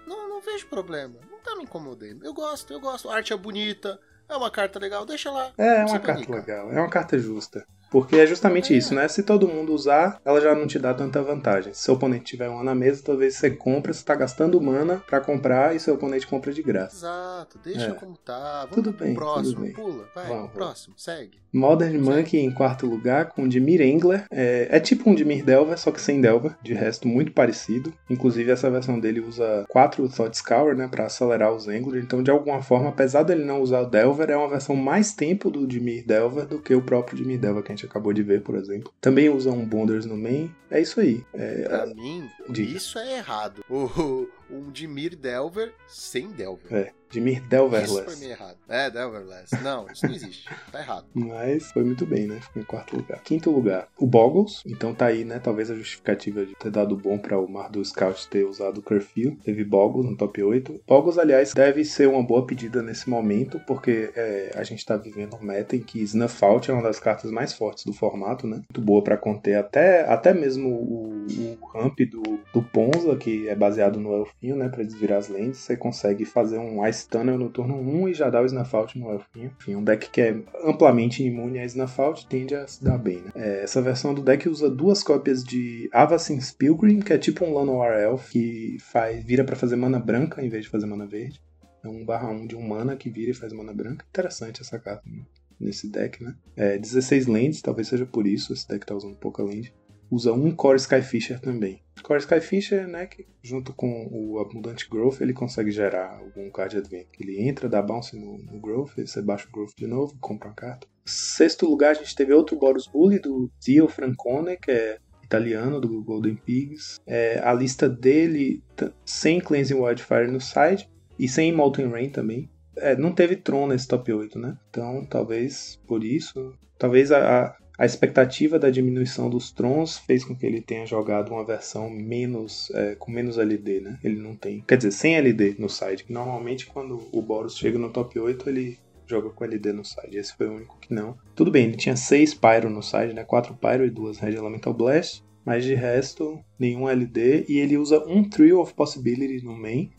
Não, 0.07 0.29
não 0.29 0.41
vejo 0.41 0.69
problema. 0.69 1.17
Não 1.29 1.41
tá 1.41 1.57
me 1.57 1.65
incomodando. 1.65 2.25
Eu 2.25 2.33
gosto, 2.33 2.73
eu 2.73 2.81
gosto. 2.81 3.11
A 3.11 3.17
arte 3.17 3.33
é 3.33 3.37
bonita. 3.37 3.99
É 4.29 4.37
uma 4.37 4.51
carta 4.51 4.79
legal. 4.79 5.05
Deixa 5.05 5.31
lá. 5.31 5.53
É, 5.59 5.81
é 5.81 5.85
uma 5.85 5.99
carta 5.99 6.33
legal, 6.33 6.73
é 6.73 6.81
uma 6.81 6.89
carta 6.89 7.19
justa. 7.19 7.67
Porque 7.93 8.17
é 8.17 8.27
justamente 8.27 8.77
isso, 8.77 8.95
né? 8.95 9.07
Se 9.07 9.23
todo 9.23 9.47
mundo 9.47 9.73
usar, 9.75 10.19
ela 10.25 10.41
já 10.41 10.55
não 10.55 10.67
te 10.67 10.79
dá 10.79 10.95
tanta 10.95 11.23
vantagem. 11.23 11.73
Se 11.75 11.83
seu 11.83 11.95
oponente 11.95 12.25
tiver 12.25 12.49
uma 12.49 12.65
na 12.65 12.75
mesa, 12.75 13.03
talvez 13.05 13.37
você 13.37 13.51
compra, 13.51 13.93
você 13.93 14.03
tá 14.05 14.15
gastando 14.15 14.59
mana 14.61 15.03
pra 15.07 15.21
comprar 15.21 15.77
e 15.77 15.81
seu 15.81 15.95
oponente 15.95 16.27
compra 16.27 16.53
de 16.53 16.63
graça. 16.63 16.97
Exato, 16.97 17.59
deixa 17.63 17.89
É. 17.89 17.93
como 17.93 18.17
tá. 18.17 18.61
Vamos 18.71 18.75
Tudo 18.75 18.93
bem, 18.93 19.15
próximo. 19.15 19.55
tudo 19.57 19.63
bem. 19.63 19.73
Pula, 19.73 20.05
vai. 20.15 20.27
Vamos, 20.27 20.51
próximo, 20.53 20.95
segue. 20.97 21.43
Modern 21.55 21.99
Monkey 22.01 22.39
em 22.39 22.51
quarto 22.51 22.87
lugar 22.87 23.27
com 23.29 23.47
Dimir 23.47 23.83
Engler. 23.83 24.25
É, 24.31 24.69
é 24.71 24.81
tipo 24.81 25.11
um 25.11 25.15
Dimir 25.15 25.45
Delver, 25.45 25.79
só 25.79 25.91
que 25.91 26.01
sem 26.01 26.19
Delver. 26.19 26.57
De 26.63 26.73
resto, 26.73 27.07
muito 27.07 27.33
parecido. 27.33 27.93
Inclusive, 28.09 28.51
essa 28.51 28.71
versão 28.71 28.99
dele 28.99 29.21
usa 29.21 29.67
4 29.69 30.09
Thought 30.09 30.35
Scour, 30.39 30.75
né? 30.75 30.89
Pra 30.91 31.05
acelerar 31.05 31.53
os 31.53 31.69
Engler. 31.69 32.03
Então, 32.03 32.23
de 32.23 32.31
alguma 32.31 32.63
forma, 32.63 32.89
apesar 32.89 33.23
dele 33.25 33.45
não 33.45 33.61
usar 33.61 33.81
o 33.83 33.87
Delver, 33.91 34.31
é 34.31 34.37
uma 34.37 34.49
versão 34.49 34.75
mais 34.75 35.13
tempo 35.13 35.51
do 35.51 35.67
Dimir 35.67 36.07
Delver 36.07 36.47
do 36.47 36.59
que 36.59 36.75
o 36.75 36.81
próprio 36.81 37.19
Dimir 37.19 37.39
Delver 37.39 37.63
que 37.63 37.71
a 37.71 37.77
gente 37.77 37.82
acabou 37.87 38.13
de 38.13 38.23
ver, 38.23 38.43
por 38.43 38.55
exemplo. 38.57 38.93
Também 39.01 39.29
usa 39.29 39.51
um 39.51 39.65
Bonders 39.65 40.05
no 40.07 40.17
main. 40.17 40.55
É 40.71 40.81
isso 40.81 41.01
aí. 41.01 41.25
É, 41.35 41.69
Pra 41.69 41.87
mim, 41.87 42.29
diga. 42.49 42.77
isso 42.77 42.99
é 42.99 43.19
errado. 43.19 43.65
O, 43.69 44.29
um 44.51 44.71
Dimir 44.71 45.17
Delver 45.17 45.73
sem 45.89 46.29
Delver. 46.31 46.73
é 46.73 46.93
Dimir 47.13 47.39
Isso 47.39 47.47
pra 47.49 47.59
mim 47.59 47.71
Delverless. 47.71 48.25
é 48.25 48.31
errado. 48.31 48.57
É, 48.69 48.91
Delverless. 48.91 49.63
Não, 49.63 49.87
isso 49.91 50.07
não 50.07 50.15
existe. 50.15 50.49
Tá 50.71 50.81
errado. 50.81 51.05
Mas 51.15 51.71
foi 51.71 51.85
muito 51.85 52.07
bem, 52.07 52.27
né? 52.27 52.41
Ficou 52.41 52.63
em 52.63 52.65
quarto 52.65 52.97
lugar. 52.97 53.21
Quinto 53.23 53.51
lugar, 53.51 53.87
o 53.99 54.07
Boggles. 54.07 54.63
Então 54.67 54.95
tá 54.95 55.07
aí, 55.07 55.25
né? 55.25 55.39
Talvez 55.39 55.71
a 55.71 55.75
justificativa 55.75 56.45
de 56.47 56.55
ter 56.55 56.71
dado 56.71 56.97
bom 56.97 57.19
pra 57.19 57.39
o 57.39 57.49
Mardu 57.49 57.85
Scout 57.85 58.29
ter 58.29 58.45
usado 58.45 58.79
o 58.79 58.83
Curfew. 58.83 59.37
Teve 59.45 59.63
Boggles 59.65 60.07
no 60.07 60.17
top 60.17 60.43
8. 60.43 60.81
Boggles, 60.87 61.19
aliás, 61.19 61.53
deve 61.53 61.85
ser 61.85 62.09
uma 62.09 62.23
boa 62.23 62.47
pedida 62.47 62.83
nesse 62.83 63.09
momento, 63.11 63.61
porque 63.67 64.11
é, 64.17 64.53
a 64.57 64.65
gente 64.65 64.85
tá 64.85 64.97
vivendo 64.97 65.37
um 65.37 65.45
meta 65.45 65.77
em 65.77 65.81
que 65.81 66.01
Snuff 66.03 66.43
Out 66.45 66.71
é 66.71 66.75
uma 66.75 66.83
das 66.83 66.99
cartas 66.99 67.31
mais 67.31 67.53
fortes 67.53 67.85
do 67.85 67.93
formato, 67.93 68.47
né? 68.47 68.57
Muito 68.57 68.81
boa 68.81 69.03
pra 69.03 69.17
conter 69.17 69.57
até, 69.57 70.03
até 70.09 70.33
mesmo 70.33 70.69
o, 70.71 71.27
o 71.61 71.67
ramp 71.67 71.99
do, 72.01 72.41
do 72.53 72.63
Ponza, 72.63 73.17
que 73.17 73.49
é 73.49 73.55
baseado 73.55 74.01
no 74.01 74.13
Elfinho, 74.15 74.57
né? 74.57 74.69
Pra 74.69 74.83
desvirar 74.83 75.19
as 75.19 75.29
lentes. 75.29 75.61
Você 75.61 75.77
consegue 75.77 76.25
fazer 76.25 76.59
um 76.59 76.87
Ice 76.87 77.02
Tunnel 77.09 77.39
no 77.39 77.49
turno 77.49 77.77
1 77.77 78.09
e 78.09 78.15
já 78.15 78.31
dá 78.31 78.41
o 78.41 78.47
Snuff 78.47 78.75
Out 78.75 78.99
no 78.99 79.13
Elfinho. 79.13 79.53
Enfim, 79.61 79.77
um 79.77 79.85
deck 79.85 80.11
que 80.11 80.21
é 80.21 80.37
amplamente 80.65 81.23
imune 81.23 81.59
a 81.59 81.65
Snuff 81.65 82.01
Out 82.01 82.27
tende 82.27 82.55
a 82.55 82.67
se 82.67 82.83
dar 82.83 82.99
bem, 82.99 83.17
né? 83.17 83.33
É, 83.35 83.63
essa 83.65 83.81
versão 83.83 84.15
do 84.15 84.23
deck 84.23 84.49
usa 84.49 84.71
duas 84.71 85.03
cópias 85.03 85.43
de 85.45 85.89
Avacyn's 85.93 86.53
Pilgrim, 86.53 87.01
que 87.01 87.13
é 87.13 87.19
tipo 87.19 87.45
um 87.45 87.53
Llanowar 87.53 87.99
Elf, 87.99 88.31
que 88.31 88.77
faz, 88.81 89.25
vira 89.25 89.45
pra 89.45 89.57
fazer 89.57 89.77
mana 89.77 89.99
branca 89.99 90.45
em 90.45 90.49
vez 90.49 90.65
de 90.65 90.71
fazer 90.71 90.87
mana 90.87 91.07
verde. 91.07 91.41
É 91.85 91.89
um 91.89 92.05
barra 92.05 92.31
1 92.31 92.47
de 92.47 92.57
um 92.57 92.63
mana 92.63 92.97
que 92.97 93.11
vira 93.11 93.33
e 93.33 93.35
faz 93.35 93.53
mana 93.53 93.73
branca. 93.73 94.05
Interessante 94.09 94.61
essa 94.61 94.79
carta 94.79 95.03
né? 95.11 95.23
nesse 95.59 95.89
deck, 95.89 96.23
né? 96.23 96.35
É, 96.57 96.79
16 96.79 97.27
lands, 97.27 97.61
talvez 97.61 97.89
seja 97.89 98.07
por 98.07 98.27
isso 98.27 98.53
esse 98.53 98.69
deck 98.69 98.87
tá 98.87 98.95
usando 98.95 99.17
pouca 99.17 99.43
land. 99.43 99.73
Usa 100.13 100.31
um 100.31 100.55
Core 100.55 100.77
Skyfisher 100.77 101.41
também. 101.41 101.81
Core 102.03 102.21
Skyfisher, 102.21 102.87
né, 102.87 103.07
que 103.07 103.27
junto 103.43 103.73
com 103.73 104.09
o 104.13 104.39
Abundant 104.39 104.87
Growth, 104.91 105.23
ele 105.23 105.33
consegue 105.33 105.71
gerar 105.71 106.19
algum 106.19 106.51
card 106.51 106.77
advent. 106.77 107.07
Ele 107.19 107.41
entra, 107.41 107.67
dá 107.67 107.81
bounce 107.81 108.15
no, 108.15 108.37
no 108.37 108.61
Growth, 108.61 108.93
você 108.99 109.23
baixa 109.23 109.49
o 109.49 109.51
Growth 109.51 109.73
de 109.75 109.87
novo, 109.87 110.15
compra 110.21 110.49
uma 110.49 110.55
carta. 110.55 110.87
Sexto 111.07 111.67
lugar, 111.67 111.93
a 111.93 111.95
gente 111.95 112.15
teve 112.15 112.35
outro 112.35 112.59
Boros 112.59 112.87
Bully, 112.87 113.19
do 113.19 113.51
Zio 113.65 113.89
Francone, 113.89 114.59
que 114.59 114.71
é 114.71 114.99
italiano, 115.25 115.81
do 115.81 116.03
Golden 116.03 116.37
Pigs. 116.37 117.01
É, 117.07 117.41
a 117.43 117.55
lista 117.55 117.89
dele, 117.89 118.63
sem 119.07 119.41
Cleansing 119.41 119.81
Wildfire 119.81 120.31
no 120.31 120.43
side, 120.43 120.91
e 121.19 121.27
sem 121.27 121.53
Molten 121.53 121.89
Rain 121.89 122.11
também. 122.11 122.51
É, 122.77 122.95
não 122.95 123.13
teve 123.13 123.37
Tron 123.37 123.67
nesse 123.67 123.89
top 123.89 124.13
8, 124.13 124.39
né? 124.39 124.59
Então, 124.69 125.07
talvez 125.07 125.81
por 125.87 126.05
isso. 126.05 126.53
Talvez 126.79 127.11
a, 127.13 127.47
a, 127.47 127.57
a 127.79 127.87
expectativa 127.87 128.59
da 128.59 128.71
diminuição 128.71 129.31
dos 129.31 129.51
Trons 129.51 129.99
fez 129.99 130.25
com 130.25 130.37
que 130.37 130.45
ele 130.45 130.61
tenha 130.61 130.87
jogado 130.87 131.33
uma 131.33 131.45
versão 131.45 131.89
menos 131.89 132.71
é, 132.75 132.95
com 132.95 133.11
menos 133.11 133.39
LD, 133.39 133.81
né? 133.81 133.99
Ele 134.05 134.21
não 134.21 134.37
tem. 134.37 134.63
Quer 134.67 134.77
dizer, 134.77 134.93
sem 134.93 135.17
LD 135.17 135.57
no 135.59 135.69
side. 135.69 136.05
Normalmente, 136.09 136.67
quando 136.67 137.01
o 137.11 137.23
Boros 137.23 137.57
chega 137.57 137.79
no 137.79 137.91
top 137.91 138.19
8, 138.19 138.49
ele 138.49 138.79
joga 139.07 139.31
com 139.31 139.45
LD 139.45 139.73
no 139.73 139.85
side. 139.85 140.17
Esse 140.17 140.37
foi 140.37 140.49
o 140.49 140.55
único 140.55 140.79
que 140.79 140.93
não. 140.93 141.17
Tudo 141.35 141.51
bem, 141.51 141.65
ele 141.65 141.77
tinha 141.77 141.97
6 141.97 142.35
Pyro 142.35 142.69
no 142.69 142.83
side, 142.83 143.15
né? 143.15 143.25
4 143.25 143.55
Pyro 143.55 143.87
e 143.87 143.91
2 143.91 144.19
Red 144.19 144.35
Elemental 144.35 144.75
Blast. 144.75 145.25
Mas 145.45 145.65
de 145.65 145.75
resto, 145.75 146.39
nenhum 146.59 146.89
LD. 146.89 147.47
E 147.49 147.59
ele 147.59 147.79
usa 147.79 147.99
um 148.07 148.23
Trio 148.23 148.61
of 148.61 148.75
Possibility 148.75 149.45
no 149.45 149.57
main 149.57 149.91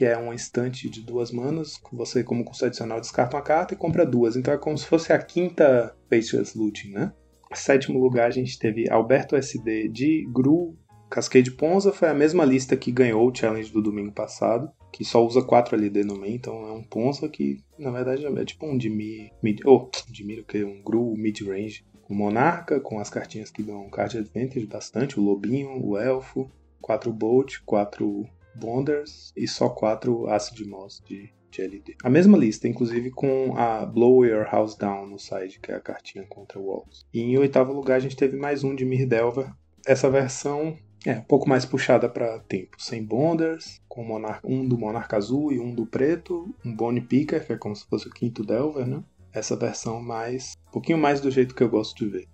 que 0.00 0.06
é 0.06 0.16
um 0.16 0.32
instante 0.32 0.88
de 0.88 1.02
duas 1.02 1.30
manas, 1.30 1.78
você, 1.92 2.24
como 2.24 2.42
custo 2.42 2.64
adicional, 2.64 3.02
descarta 3.02 3.36
uma 3.36 3.42
carta 3.42 3.74
e 3.74 3.76
compra 3.76 4.06
duas. 4.06 4.34
Então 4.34 4.54
é 4.54 4.56
como 4.56 4.78
se 4.78 4.86
fosse 4.86 5.12
a 5.12 5.18
quinta 5.18 5.94
Faceless 6.08 6.56
Looting, 6.56 6.92
né? 6.92 7.12
Sétimo 7.52 7.98
lugar 7.98 8.28
a 8.28 8.30
gente 8.30 8.58
teve 8.58 8.88
Alberto 8.90 9.34
SD 9.34 9.88
de 9.88 10.26
Gru 10.32 10.76
Cascade 11.10 11.50
Ponza, 11.50 11.92
foi 11.92 12.08
a 12.08 12.14
mesma 12.14 12.44
lista 12.44 12.76
que 12.76 12.92
ganhou 12.92 13.28
o 13.28 13.34
challenge 13.34 13.72
do 13.72 13.82
domingo 13.82 14.12
passado, 14.12 14.70
que 14.92 15.04
só 15.04 15.26
usa 15.26 15.42
4 15.42 15.74
LD 15.74 16.04
no 16.04 16.16
main, 16.16 16.34
então 16.34 16.64
é 16.68 16.72
um 16.72 16.84
Ponza 16.84 17.28
que 17.28 17.58
na 17.76 17.90
verdade 17.90 18.24
é 18.24 18.44
tipo 18.44 18.64
um 18.64 18.78
Dimir, 18.78 19.32
mid, 19.42 19.60
oh, 19.66 19.90
Dimir 20.08 20.40
o 20.40 20.44
que? 20.44 20.62
Um 20.62 20.80
Gru 20.80 21.12
mid-range. 21.16 21.84
Com 22.02 22.14
Monarca, 22.14 22.78
com 22.78 23.00
as 23.00 23.10
cartinhas 23.10 23.50
que 23.50 23.62
dão 23.62 23.90
card 23.90 24.18
advantage 24.18 24.66
bastante, 24.66 25.18
o 25.18 25.22
Lobinho, 25.22 25.84
o 25.84 25.98
Elfo, 25.98 26.48
4 26.80 27.12
Bolt, 27.12 27.58
4 27.66 28.24
Bonders 28.54 29.32
e 29.36 29.48
só 29.48 29.68
4 29.68 30.28
Acid 30.28 30.64
Moss 30.64 31.02
de, 31.04 31.32
de 31.50 31.62
LD. 31.62 31.96
A 32.02 32.10
mesma 32.10 32.38
lista, 32.38 32.68
inclusive 32.68 33.10
com 33.10 33.56
a 33.56 33.84
Blow 33.84 34.24
Your 34.24 34.44
House 34.44 34.76
Down 34.76 35.06
no 35.06 35.18
side, 35.18 35.58
que 35.60 35.72
é 35.72 35.74
a 35.74 35.80
cartinha 35.80 36.24
contra 36.26 36.58
Walls. 36.58 37.04
E 37.12 37.20
em 37.20 37.38
oitavo 37.38 37.72
lugar 37.72 37.96
a 37.96 38.00
gente 38.00 38.16
teve 38.16 38.36
mais 38.36 38.64
um 38.64 38.74
de 38.74 38.84
Mirdelver. 38.84 39.52
Essa 39.86 40.10
versão 40.10 40.76
é 41.06 41.14
um 41.14 41.22
pouco 41.22 41.48
mais 41.48 41.64
puxada 41.64 42.08
para 42.08 42.38
tempo, 42.40 42.76
sem 42.78 43.02
Bonders, 43.02 43.80
com 43.88 44.04
Monarca, 44.04 44.46
um 44.46 44.66
do 44.66 44.76
Monarca 44.76 45.16
Azul 45.16 45.50
e 45.52 45.58
um 45.58 45.74
do 45.74 45.86
Preto, 45.86 46.54
um 46.64 46.74
Bone 46.74 47.00
Picker, 47.00 47.46
que 47.46 47.52
é 47.52 47.56
como 47.56 47.74
se 47.74 47.86
fosse 47.86 48.06
o 48.06 48.10
quinto 48.10 48.44
Delver, 48.44 48.86
né? 48.86 49.02
Essa 49.32 49.56
versão 49.56 50.00
mais. 50.00 50.54
um 50.68 50.70
pouquinho 50.72 50.98
mais 50.98 51.20
do 51.20 51.30
jeito 51.30 51.54
que 51.54 51.62
eu 51.62 51.70
gosto 51.70 52.04
de 52.04 52.10
ver. 52.10 52.28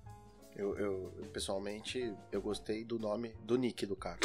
Eu, 0.57 0.77
eu, 0.79 1.13
eu, 1.19 1.27
pessoalmente, 1.33 2.13
eu 2.33 2.41
gostei 2.41 2.83
do 2.83 2.99
nome, 2.99 3.33
do 3.45 3.57
nick 3.57 3.85
do 3.85 3.95
cara. 3.95 4.19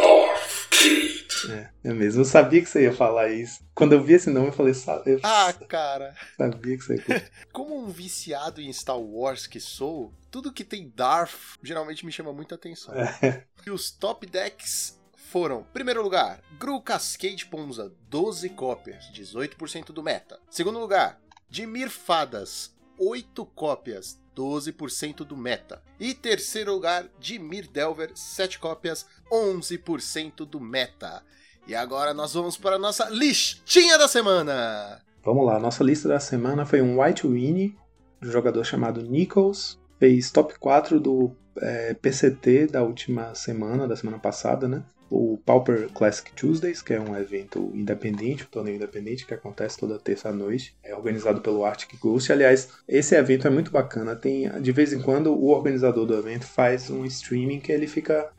É, 1.49 1.69
é 1.89 1.93
mesmo. 1.93 2.21
Eu 2.21 2.25
sabia 2.25 2.61
que 2.61 2.69
você 2.69 2.83
ia 2.83 2.93
falar 2.93 3.29
isso. 3.29 3.63
Quando 3.73 3.93
eu 3.93 4.03
vi 4.03 4.13
esse 4.13 4.29
nome, 4.29 4.47
eu 4.47 4.53
falei, 4.53 4.73
"Sa- 4.73 5.01
eu 5.05 5.19
Ah, 5.23 5.51
cara. 5.67 6.13
sabia 6.37 6.77
que 6.77 6.83
você 6.83 6.95
ia. 7.07 7.31
Como 7.51 7.75
um 7.77 7.87
viciado 7.89 8.61
em 8.61 8.71
Star 8.71 8.99
Wars 8.99 9.47
que 9.47 9.59
sou, 9.59 10.13
tudo 10.29 10.51
que 10.53 10.63
tem 10.63 10.91
Darth 10.95 11.57
geralmente 11.63 12.05
me 12.05 12.11
chama 12.11 12.31
muita 12.31 12.55
atenção. 12.55 12.93
É. 12.93 13.43
E 13.65 13.71
os 13.71 13.89
top 13.91 14.27
decks 14.27 14.99
foram: 15.31 15.63
primeiro 15.73 16.03
lugar, 16.03 16.41
Gru 16.59 16.79
Cascade 16.81 17.45
Ponza, 17.47 17.91
12 18.07 18.49
cópias, 18.49 19.05
18% 19.11 19.91
do 19.91 20.03
meta. 20.03 20.39
Segundo 20.49 20.79
lugar, 20.79 21.19
Dimir 21.49 21.89
Fadas, 21.89 22.71
8 22.99 23.45
cópias, 23.47 24.20
12% 24.35 25.17
do 25.25 25.37
meta. 25.37 25.81
E 25.99 26.13
terceiro 26.13 26.73
lugar, 26.73 27.05
Dimir 27.19 27.69
Delver, 27.69 28.11
7 28.15 28.59
cópias, 28.59 29.05
11% 29.31 30.45
do 30.45 30.59
meta. 30.59 31.23
E 31.67 31.75
agora 31.75 32.13
nós 32.13 32.33
vamos 32.33 32.57
para 32.57 32.75
a 32.75 32.79
nossa 32.79 33.09
listinha 33.09 33.97
da 33.97 34.07
semana. 34.07 35.01
Vamos 35.23 35.45
lá, 35.45 35.59
nossa 35.59 35.83
lista 35.83 36.07
da 36.07 36.19
semana 36.19 36.65
foi 36.65 36.81
um 36.81 37.01
White 37.01 37.27
Winnie, 37.27 37.77
um 38.21 38.31
jogador 38.31 38.63
chamado 38.63 39.01
Nichols. 39.01 39.79
Fez 39.99 40.31
top 40.31 40.57
4 40.57 40.99
do 40.99 41.31
é, 41.57 41.93
PCT 41.93 42.67
da 42.67 42.81
última 42.81 43.35
semana, 43.35 43.87
da 43.87 43.95
semana 43.95 44.17
passada, 44.17 44.67
né? 44.67 44.83
O 45.11 45.37
Pauper 45.45 45.89
Classic 45.89 46.31
Tuesdays, 46.31 46.81
que 46.81 46.93
é 46.93 46.99
um 46.99 47.17
evento 47.17 47.69
independente, 47.75 48.43
um 48.43 48.47
torneio 48.47 48.77
independente 48.77 49.25
que 49.25 49.33
acontece 49.33 49.77
toda 49.77 49.99
terça-noite. 49.99 50.73
É 50.81 50.95
organizado 50.95 51.41
pelo 51.41 51.65
Arctic 51.65 51.99
Ghost. 51.99 52.31
Aliás, 52.31 52.69
esse 52.87 53.13
evento 53.13 53.45
é 53.45 53.49
muito 53.49 53.71
bacana. 53.71 54.15
Tem, 54.15 54.49
de 54.61 54.71
vez 54.71 54.93
em 54.93 55.01
quando, 55.01 55.33
o 55.33 55.49
organizador 55.49 56.05
do 56.05 56.17
evento 56.17 56.45
faz 56.45 56.89
um 56.89 57.05
streaming 57.05 57.59
que 57.59 57.73
ele 57.73 57.87
fica 57.87 58.31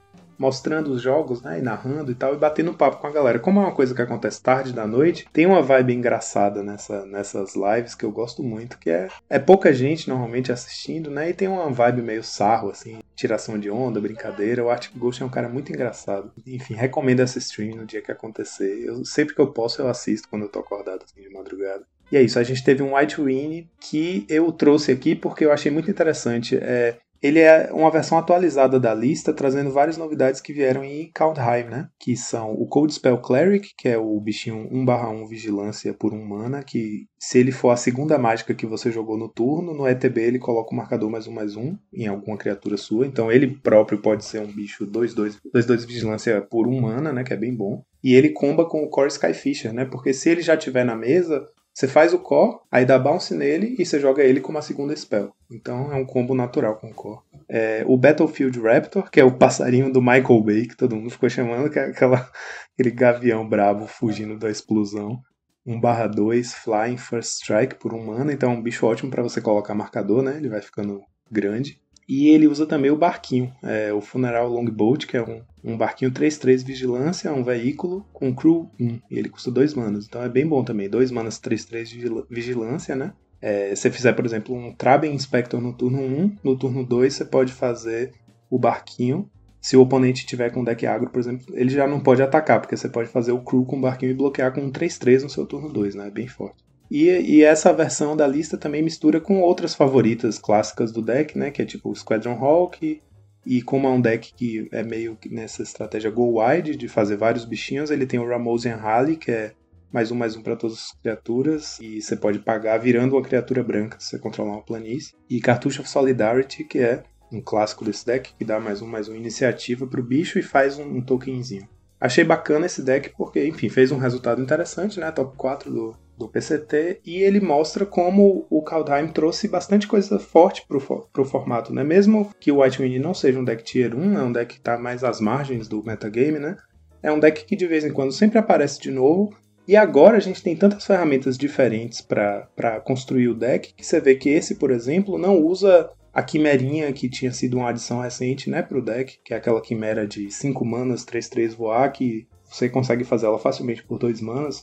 mostrando 0.43 0.91
os 0.91 1.01
jogos, 1.01 1.41
né, 1.41 1.61
e 1.61 1.63
narrando 1.63 2.11
e 2.11 2.17
tal, 2.17 2.35
e 2.35 2.37
batendo 2.37 2.75
papo 2.75 2.97
com 2.97 3.07
a 3.07 3.13
galera. 3.13 3.39
Como 3.39 3.61
é 3.61 3.63
uma 3.63 3.75
coisa 3.75 3.95
que 3.95 4.03
acontece 4.03 4.43
tarde 4.43 4.73
da 4.73 4.85
noite, 4.89 5.29
tem 5.33 5.47
uma 5.47 5.63
vibe 5.63 5.95
engraçada 5.95 6.65
nessa, 6.65 7.07
nessas 7.07 7.55
lives 7.55 7.95
que 7.95 8.05
eu 8.05 8.11
gosto 8.11 8.43
muito, 8.43 8.77
que 8.77 8.91
é, 8.91 9.07
é 9.31 9.39
pouca 9.39 9.73
gente 9.73 10.09
normalmente 10.09 10.51
assistindo, 10.51 11.13
né, 11.13 11.31
e 11.31 11.33
tem 11.33 11.47
uma 11.47 11.71
vibe 11.71 12.03
meio 12.03 12.25
sarro, 12.25 12.71
assim, 12.71 12.99
tiração 13.15 13.57
de 13.57 13.71
onda, 13.71 14.01
brincadeira. 14.01 14.65
O 14.65 14.69
Arctic 14.69 14.97
Ghost 14.97 15.23
é 15.23 15.27
um 15.27 15.31
cara 15.31 15.49
muito 15.49 15.71
engraçado. 15.71 16.33
Enfim, 16.45 16.75
recomendo 16.75 17.21
essa 17.21 17.39
stream 17.39 17.77
no 17.77 17.87
dia 17.87 18.03
que 18.03 18.11
acontecer. 18.11 18.85
Eu, 18.85 19.05
sempre 19.05 19.35
que 19.35 19.41
eu 19.41 19.53
posso, 19.53 19.81
eu 19.81 19.89
assisto 19.89 20.29
quando 20.29 20.43
eu 20.43 20.49
tô 20.49 20.59
acordado, 20.59 21.05
assim, 21.05 21.23
de 21.23 21.33
madrugada. 21.33 21.85
E 22.11 22.17
é 22.17 22.23
isso, 22.23 22.39
a 22.39 22.43
gente 22.43 22.63
teve 22.63 22.83
um 22.83 22.95
White 22.95 23.23
Win 23.23 23.67
que 23.81 24.27
eu 24.29 24.53
trouxe 24.53 24.93
aqui 24.93 25.15
porque 25.15 25.47
eu 25.47 25.53
achei 25.53 25.71
muito 25.71 25.91
interessante. 25.91 26.57
É, 26.57 26.99
ele 27.23 27.39
é 27.39 27.71
uma 27.73 27.91
versão 27.91 28.19
atualizada 28.19 28.81
da 28.81 28.93
lista, 28.95 29.33
trazendo 29.33 29.71
várias 29.71 29.97
novidades 29.97 30.41
que 30.41 30.53
vieram 30.53 30.83
em 30.83 31.11
Kaldheim, 31.13 31.65
né? 31.65 31.89
Que 31.99 32.17
são 32.17 32.53
o 32.53 32.67
Cold 32.67 32.93
Spell 32.93 33.19
Cleric, 33.19 33.71
que 33.79 33.89
é 33.89 33.97
o 33.97 34.21
bichinho 34.21 34.69
1/1 34.71 35.27
vigilância 35.29 35.95
por 35.95 36.13
um 36.13 36.25
mana, 36.27 36.63
que 36.63 37.07
se 37.19 37.39
ele 37.39 37.53
for 37.53 37.71
a 37.71 37.77
segunda 37.77 38.19
mágica 38.19 38.55
que 38.55 38.67
você 38.67 38.91
jogou 38.91 39.17
no 39.17 39.29
turno, 39.29 39.73
no 39.73 39.87
ETB 39.87 40.21
ele 40.21 40.39
coloca 40.39 40.73
o 40.73 40.77
marcador 40.77 41.11
mais 41.11 41.27
um 41.27 41.33
mais 41.33 41.57
um 41.57 41.77
em 41.93 42.07
alguma 42.07 42.37
criatura 42.37 42.77
sua. 42.77 43.07
Então 43.07 43.31
ele 43.31 43.47
próprio 43.47 44.01
pode 44.01 44.25
ser 44.25 44.41
um 44.41 44.53
bicho 44.53 44.85
2/2 44.85 45.39
2/2 45.53 45.85
vigilância 45.85 46.41
por 46.41 46.67
um 46.67 46.81
mana, 46.81 47.13
né? 47.13 47.23
Que 47.23 47.33
é 47.33 47.37
bem 47.37 47.55
bom. 47.55 47.83
E 48.03 48.15
ele 48.15 48.31
comba 48.31 48.69
com 48.69 48.83
o 48.83 48.89
Core 48.89 49.09
Skyfisher, 49.09 49.73
né? 49.73 49.85
Porque 49.85 50.13
se 50.13 50.29
ele 50.29 50.43
já 50.43 50.57
tiver 50.57 50.85
na 50.85 50.97
mesa, 50.97 51.47
você 51.73 51.89
faz 51.89 52.13
o 52.13 52.19
core, 52.19 52.59
aí 52.71 52.85
dá 52.85 52.99
bounce 52.99 53.35
nele 53.35 53.75
e 53.79 53.85
você 53.85 53.99
joga 53.99 54.23
ele 54.23 54.41
com 54.41 54.51
uma 54.51 54.61
segunda 54.61 54.95
spell. 54.95 55.33
Então 55.51 55.91
é 55.93 55.97
um 55.97 56.05
combo 56.05 56.35
natural 56.35 56.77
com 56.77 56.89
o 56.89 56.95
core. 56.95 57.21
É, 57.49 57.83
o 57.87 57.97
Battlefield 57.97 58.61
Raptor, 58.61 59.11
que 59.11 59.21
é 59.21 59.25
o 59.25 59.37
passarinho 59.37 59.93
do 59.93 60.03
Michael 60.03 60.43
Bay, 60.43 60.67
que 60.67 60.77
todo 60.77 60.95
mundo 60.97 61.11
ficou 61.11 61.31
chamando, 61.31 61.71
que 61.71 61.79
é 61.79 61.87
aquela, 61.87 62.31
aquele 62.75 62.91
gavião 62.91 63.49
brabo 63.49 63.87
fugindo 63.87 64.39
da 64.39 64.51
explosão. 64.51 65.21
1/2 65.67 66.55
Flying 66.55 66.97
First 66.97 67.41
Strike 67.41 67.77
por 67.77 67.95
um 67.95 68.05
mana, 68.05 68.33
então 68.33 68.51
é 68.51 68.55
um 68.55 68.63
bicho 68.63 68.85
ótimo 68.85 69.11
para 69.11 69.23
você 69.23 69.41
colocar 69.41 69.75
marcador, 69.75 70.23
né? 70.23 70.37
Ele 70.37 70.49
vai 70.49 70.61
ficando 70.61 71.01
grande. 71.31 71.81
E 72.09 72.29
ele 72.29 72.47
usa 72.47 72.67
também 72.67 72.91
o 72.91 72.97
barquinho, 72.97 73.53
é, 73.62 73.93
o 73.93 74.01
Funeral 74.01 74.49
Longboat, 74.49 75.07
que 75.07 75.17
é 75.17 75.23
um, 75.23 75.43
um 75.62 75.77
barquinho 75.77 76.11
3-3 76.11 76.65
vigilância, 76.65 77.33
um 77.33 77.45
veículo 77.45 78.05
com 78.12 78.35
crew 78.35 78.71
1. 78.79 79.01
E 79.11 79.19
ele 79.19 79.29
custa 79.29 79.51
2 79.51 79.75
manas, 79.75 80.07
então 80.07 80.23
é 80.23 80.29
bem 80.29 80.47
bom 80.47 80.65
também. 80.65 80.88
2 80.88 81.11
manas 81.11 81.41
3-3 81.41 81.93
vigil 81.93 82.27
vigilância, 82.29 82.97
né? 82.97 83.12
É, 83.41 83.75
se 83.75 83.83
você 83.83 83.91
fizer, 83.91 84.12
por 84.12 84.25
exemplo, 84.25 84.55
um 84.55 84.73
Traben 84.73 85.12
Inspector 85.12 85.61
no 85.61 85.73
turno 85.73 86.01
1, 86.01 86.37
no 86.45 86.57
turno 86.57 86.85
2 86.85 87.12
você 87.12 87.25
pode 87.25 87.53
fazer 87.53 88.12
o 88.49 88.59
barquinho. 88.59 89.29
Se 89.61 89.77
o 89.77 89.81
oponente 89.81 90.27
tiver 90.27 90.51
com 90.51 90.65
deck 90.65 90.85
agro, 90.87 91.11
por 91.11 91.21
exemplo, 91.21 91.47
ele 91.55 91.71
já 91.71 91.87
não 91.87 92.01
pode 92.01 92.23
atacar, 92.23 92.61
porque 92.61 92.77
você 92.77 92.88
pode 92.88 93.09
fazer 93.09 93.33
o 93.33 93.43
crew 93.43 93.65
com 93.65 93.79
o 93.79 93.81
barquinho 93.81 94.11
e 94.11 94.15
bloquear 94.15 94.53
com 94.53 94.61
um 94.61 94.73
3-3 94.73 95.23
no 95.23 95.31
seu 95.31 95.47
turno 95.47 95.73
2, 95.73 95.95
né? 95.95 96.09
É 96.09 96.11
bem 96.11 96.27
forte. 96.27 96.62
E, 96.95 97.09
e, 97.09 97.43
essa 97.43 97.73
versão 97.73 98.15
da 98.15 98.27
lista 98.27 98.59
também 98.59 98.83
mistura 98.83 99.19
com 99.19 99.41
outras 99.41 99.75
favoritas 99.75 100.39
clássicas 100.39 100.93
do 100.93 101.01
deck, 101.01 101.39
né? 101.39 101.51
Que 101.51 101.63
é 101.63 101.65
tipo 101.65 101.89
o 101.89 101.97
Squadron 101.97 102.35
Hawk. 102.35 103.01
E 103.47 103.63
como 103.63 103.87
é 103.87 103.91
um 103.91 104.01
deck 104.01 104.35
que 104.35 104.69
é 104.71 104.83
meio 104.83 105.17
que 105.17 105.35
nessa 105.35 105.63
estratégia 105.63 106.11
go 106.11 106.39
wide, 106.39 106.77
de 106.77 106.89
fazer 106.89 107.17
vários 107.17 107.47
bichinhos, 107.47 107.91
ele 107.91 108.05
tem 108.05 108.21
o 108.21 108.29
Ramosian 108.29 108.77
Rally, 108.77 109.17
que 109.17 109.31
é 109.31 109.53
mais 109.91 110.11
um 110.11 110.15
mais 110.15 110.37
um 110.37 110.43
para 110.43 110.55
todas 110.55 110.77
as 110.77 110.93
criaturas. 111.01 111.79
E 111.81 112.03
você 112.03 112.15
pode 112.15 112.41
pagar 112.41 112.77
virando 112.77 113.17
uma 113.17 113.23
criatura 113.23 113.65
branca 113.65 113.97
se 113.99 114.11
você 114.11 114.19
controlar 114.19 114.53
uma 114.53 114.63
planície. 114.63 115.15
E 115.31 115.41
Cartouche 115.41 115.81
of 115.81 115.89
Solidarity, 115.89 116.63
que 116.63 116.79
é 116.79 117.05
um 117.33 117.41
clássico 117.41 117.87
desse 117.87 118.05
deck, 118.05 118.35
que 118.39 118.45
dá 118.45 118.61
mais 118.61 118.83
um 118.83 118.87
mais 118.87 119.09
um 119.09 119.15
iniciativa 119.15 119.87
pro 119.87 120.03
bicho 120.03 120.39
e 120.39 120.43
faz 120.43 120.79
um, 120.79 120.99
um 120.99 121.01
tokenzinho. 121.01 121.67
Achei 121.99 122.25
bacana 122.25 122.67
esse 122.67 122.83
deck 122.83 123.15
porque, 123.17 123.47
enfim, 123.47 123.69
fez 123.69 123.93
um 123.93 123.97
resultado 123.97 124.43
interessante, 124.43 125.01
né? 125.01 125.11
Top 125.11 125.37
4 125.37 125.73
do, 125.73 125.97
do 126.23 126.31
PCT, 126.31 127.01
e 127.05 127.23
ele 127.23 127.41
mostra 127.41 127.85
como 127.85 128.47
o 128.49 128.63
Kaldheim 128.63 129.09
trouxe 129.09 129.49
bastante 129.49 129.87
coisa 129.87 130.19
forte 130.19 130.65
pro, 130.67 130.81
pro 131.13 131.25
formato, 131.25 131.73
né? 131.73 131.83
Mesmo 131.83 132.31
que 132.39 132.53
o 132.53 132.63
White 132.63 132.81
Wind 132.81 133.01
não 133.03 133.15
seja 133.15 133.39
um 133.39 133.45
deck 133.45 133.63
tier 133.63 133.95
1, 133.95 134.19
é 134.19 134.23
um 134.23 134.33
deck 134.33 134.55
que 134.55 134.61
tá 134.61 134.79
mais 134.79 135.05
às 135.05 135.21
margens 135.21 135.69
do 135.69 135.83
metagame, 135.85 136.39
né? 136.39 136.57
É 137.03 137.11
um 137.11 137.19
deck 137.19 137.45
que 137.45 137.57
de 137.57 137.67
vez 137.67 137.85
em 137.85 137.93
quando 137.93 138.13
sempre 138.13 138.39
aparece 138.39 138.81
de 138.81 138.91
novo, 138.91 139.35
e 139.67 139.77
agora 139.77 140.17
a 140.17 140.21
gente 140.21 140.43
tem 140.43 140.57
tantas 140.57 140.85
ferramentas 140.85 141.39
diferentes 141.39 142.01
para 142.01 142.81
construir 142.85 143.29
o 143.29 143.35
deck 143.35 143.75
que 143.75 143.87
você 143.87 144.01
vê 144.01 144.15
que 144.15 144.29
esse, 144.29 144.57
por 144.57 144.71
exemplo, 144.71 145.19
não 145.19 145.39
usa 145.39 145.89
a 146.13 146.23
quimerinha 146.23 146.93
que 146.93 147.09
tinha 147.09 147.33
sido 147.33 147.57
uma 147.57 147.71
adição 147.71 148.01
recente 148.01 148.51
né, 148.51 148.61
para 148.61 148.79
o 148.79 148.83
deck, 148.83 149.19
que 149.25 149.33
é 149.33 149.37
aquela 149.37 149.63
quimera 149.63 150.07
de 150.07 150.31
5 150.31 150.65
manas, 150.65 151.07
3-3 151.07 151.55
voar, 151.55 151.91
que 151.91 152.27
você 152.53 152.69
consegue 152.69 153.03
fazer 153.03 153.27
ela 153.27 153.38
facilmente 153.38 153.83
por 153.83 153.99
2 153.99 154.21
manas, 154.21 154.62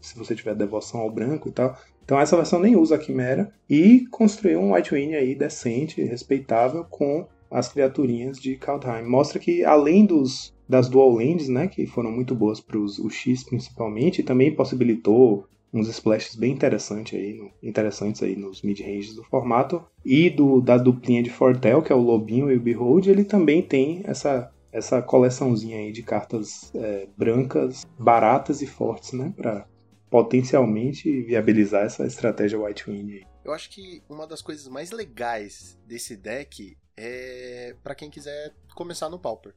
se 0.00 0.18
você 0.18 0.34
tiver 0.34 0.54
devoção 0.54 1.00
ao 1.00 1.10
branco 1.10 1.48
e 1.48 1.52
tal. 1.52 1.76
Então 2.04 2.20
essa 2.20 2.36
versão 2.36 2.60
nem 2.60 2.76
usa 2.76 2.96
a 2.96 2.98
quimera 2.98 3.50
e 3.68 4.06
construiu 4.10 4.60
um 4.60 4.74
White 4.74 4.94
Wing 4.94 5.14
aí 5.14 5.34
decente, 5.34 6.02
respeitável 6.02 6.84
com 6.84 7.26
as 7.50 7.68
criaturinhas 7.68 8.38
de 8.38 8.56
Kaldheim. 8.56 9.04
Mostra 9.04 9.38
que 9.38 9.64
além 9.64 10.04
dos 10.04 10.54
das 10.68 10.88
dual 10.88 11.10
lands, 11.10 11.48
né, 11.48 11.66
que 11.66 11.84
foram 11.84 12.12
muito 12.12 12.32
boas 12.32 12.60
para 12.60 12.78
os 12.78 13.00
X 13.10 13.42
principalmente, 13.42 14.22
também 14.22 14.54
possibilitou 14.54 15.46
uns 15.72 15.88
splashes 15.88 16.36
bem 16.36 16.52
interessantes 16.52 17.18
aí, 17.18 17.40
interessantes 17.62 18.22
aí 18.22 18.36
nos 18.36 18.62
mid-ranges 18.62 19.14
do 19.14 19.24
formato. 19.24 19.82
E 20.04 20.30
do, 20.30 20.60
da 20.60 20.76
duplinha 20.76 21.22
de 21.22 21.30
Fortel, 21.30 21.82
que 21.82 21.92
é 21.92 21.96
o 21.96 22.00
Lobinho 22.00 22.50
e 22.50 22.56
o 22.56 22.60
Behold, 22.60 23.08
ele 23.08 23.24
também 23.24 23.62
tem 23.62 24.02
essa, 24.04 24.50
essa 24.72 25.02
coleçãozinha 25.02 25.78
aí 25.78 25.92
de 25.92 26.02
cartas 26.02 26.72
é, 26.74 27.08
brancas, 27.16 27.84
baratas 27.98 28.62
e 28.62 28.66
fortes, 28.66 29.12
né? 29.12 29.32
Pra 29.36 29.66
potencialmente 30.10 31.22
viabilizar 31.22 31.84
essa 31.84 32.04
estratégia 32.04 32.60
White 32.60 32.90
Wind 32.90 33.10
aí. 33.10 33.26
Eu 33.44 33.52
acho 33.52 33.70
que 33.70 34.02
uma 34.08 34.26
das 34.26 34.42
coisas 34.42 34.66
mais 34.68 34.90
legais 34.90 35.78
desse 35.86 36.16
deck 36.16 36.76
é 36.96 37.76
para 37.82 37.94
quem 37.94 38.10
quiser 38.10 38.54
começar 38.74 39.08
no 39.08 39.18
Pauper. 39.18 39.54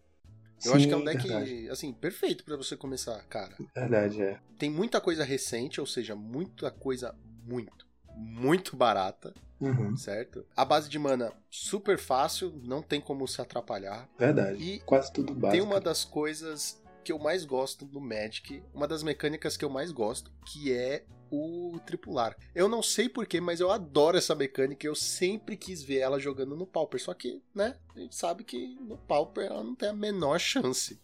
Eu 0.63 0.71
Sim, 0.71 0.77
acho 0.77 0.87
que 0.87 0.93
é 0.93 0.97
um 0.97 1.03
deck, 1.03 1.27
verdade. 1.27 1.69
assim, 1.69 1.91
perfeito 1.91 2.45
para 2.45 2.55
você 2.55 2.77
começar, 2.77 3.21
cara. 3.25 3.53
Verdade, 3.75 4.21
é. 4.21 4.39
Tem 4.57 4.69
muita 4.69 5.01
coisa 5.01 5.23
recente, 5.23 5.81
ou 5.81 5.87
seja, 5.87 6.15
muita 6.15 6.71
coisa 6.71 7.13
muito, 7.45 7.85
muito 8.15 8.77
barata, 8.77 9.33
Uhum, 9.63 9.95
certo? 9.95 10.45
A 10.55 10.65
base 10.65 10.89
de 10.89 10.99
mana 10.99 11.31
super 11.49 11.97
fácil, 11.97 12.59
não 12.63 12.81
tem 12.81 12.99
como 12.99 13.27
se 13.27 13.41
atrapalhar. 13.41 14.09
verdade. 14.17 14.61
E 14.61 14.79
Quase 14.81 15.11
tudo 15.13 15.33
básico. 15.33 15.51
Tem 15.51 15.61
uma 15.61 15.79
das 15.79 16.03
coisas 16.03 16.81
que 17.03 17.11
eu 17.11 17.19
mais 17.19 17.45
gosto 17.45 17.85
do 17.85 17.99
Magic, 17.99 18.63
uma 18.73 18.87
das 18.87 19.03
mecânicas 19.03 19.57
que 19.57 19.65
eu 19.65 19.69
mais 19.69 19.91
gosto, 19.91 20.31
que 20.45 20.73
é 20.73 21.05
o 21.29 21.79
tripular. 21.85 22.37
Eu 22.53 22.69
não 22.69 22.83
sei 22.83 23.09
porquê, 23.09 23.41
mas 23.41 23.59
eu 23.59 23.71
adoro 23.71 24.17
essa 24.17 24.35
mecânica 24.35 24.85
e 24.85 24.89
eu 24.89 24.95
sempre 24.95 25.57
quis 25.57 25.81
ver 25.81 25.97
ela 25.97 26.19
jogando 26.19 26.55
no 26.55 26.67
Pauper. 26.67 27.01
Só 27.01 27.13
que, 27.13 27.41
né, 27.55 27.75
a 27.95 27.99
gente 27.99 28.15
sabe 28.15 28.43
que 28.43 28.77
no 28.79 28.97
Pauper 28.97 29.47
ela 29.47 29.63
não 29.63 29.75
tem 29.75 29.89
a 29.89 29.93
menor 29.93 30.39
chance. 30.39 31.01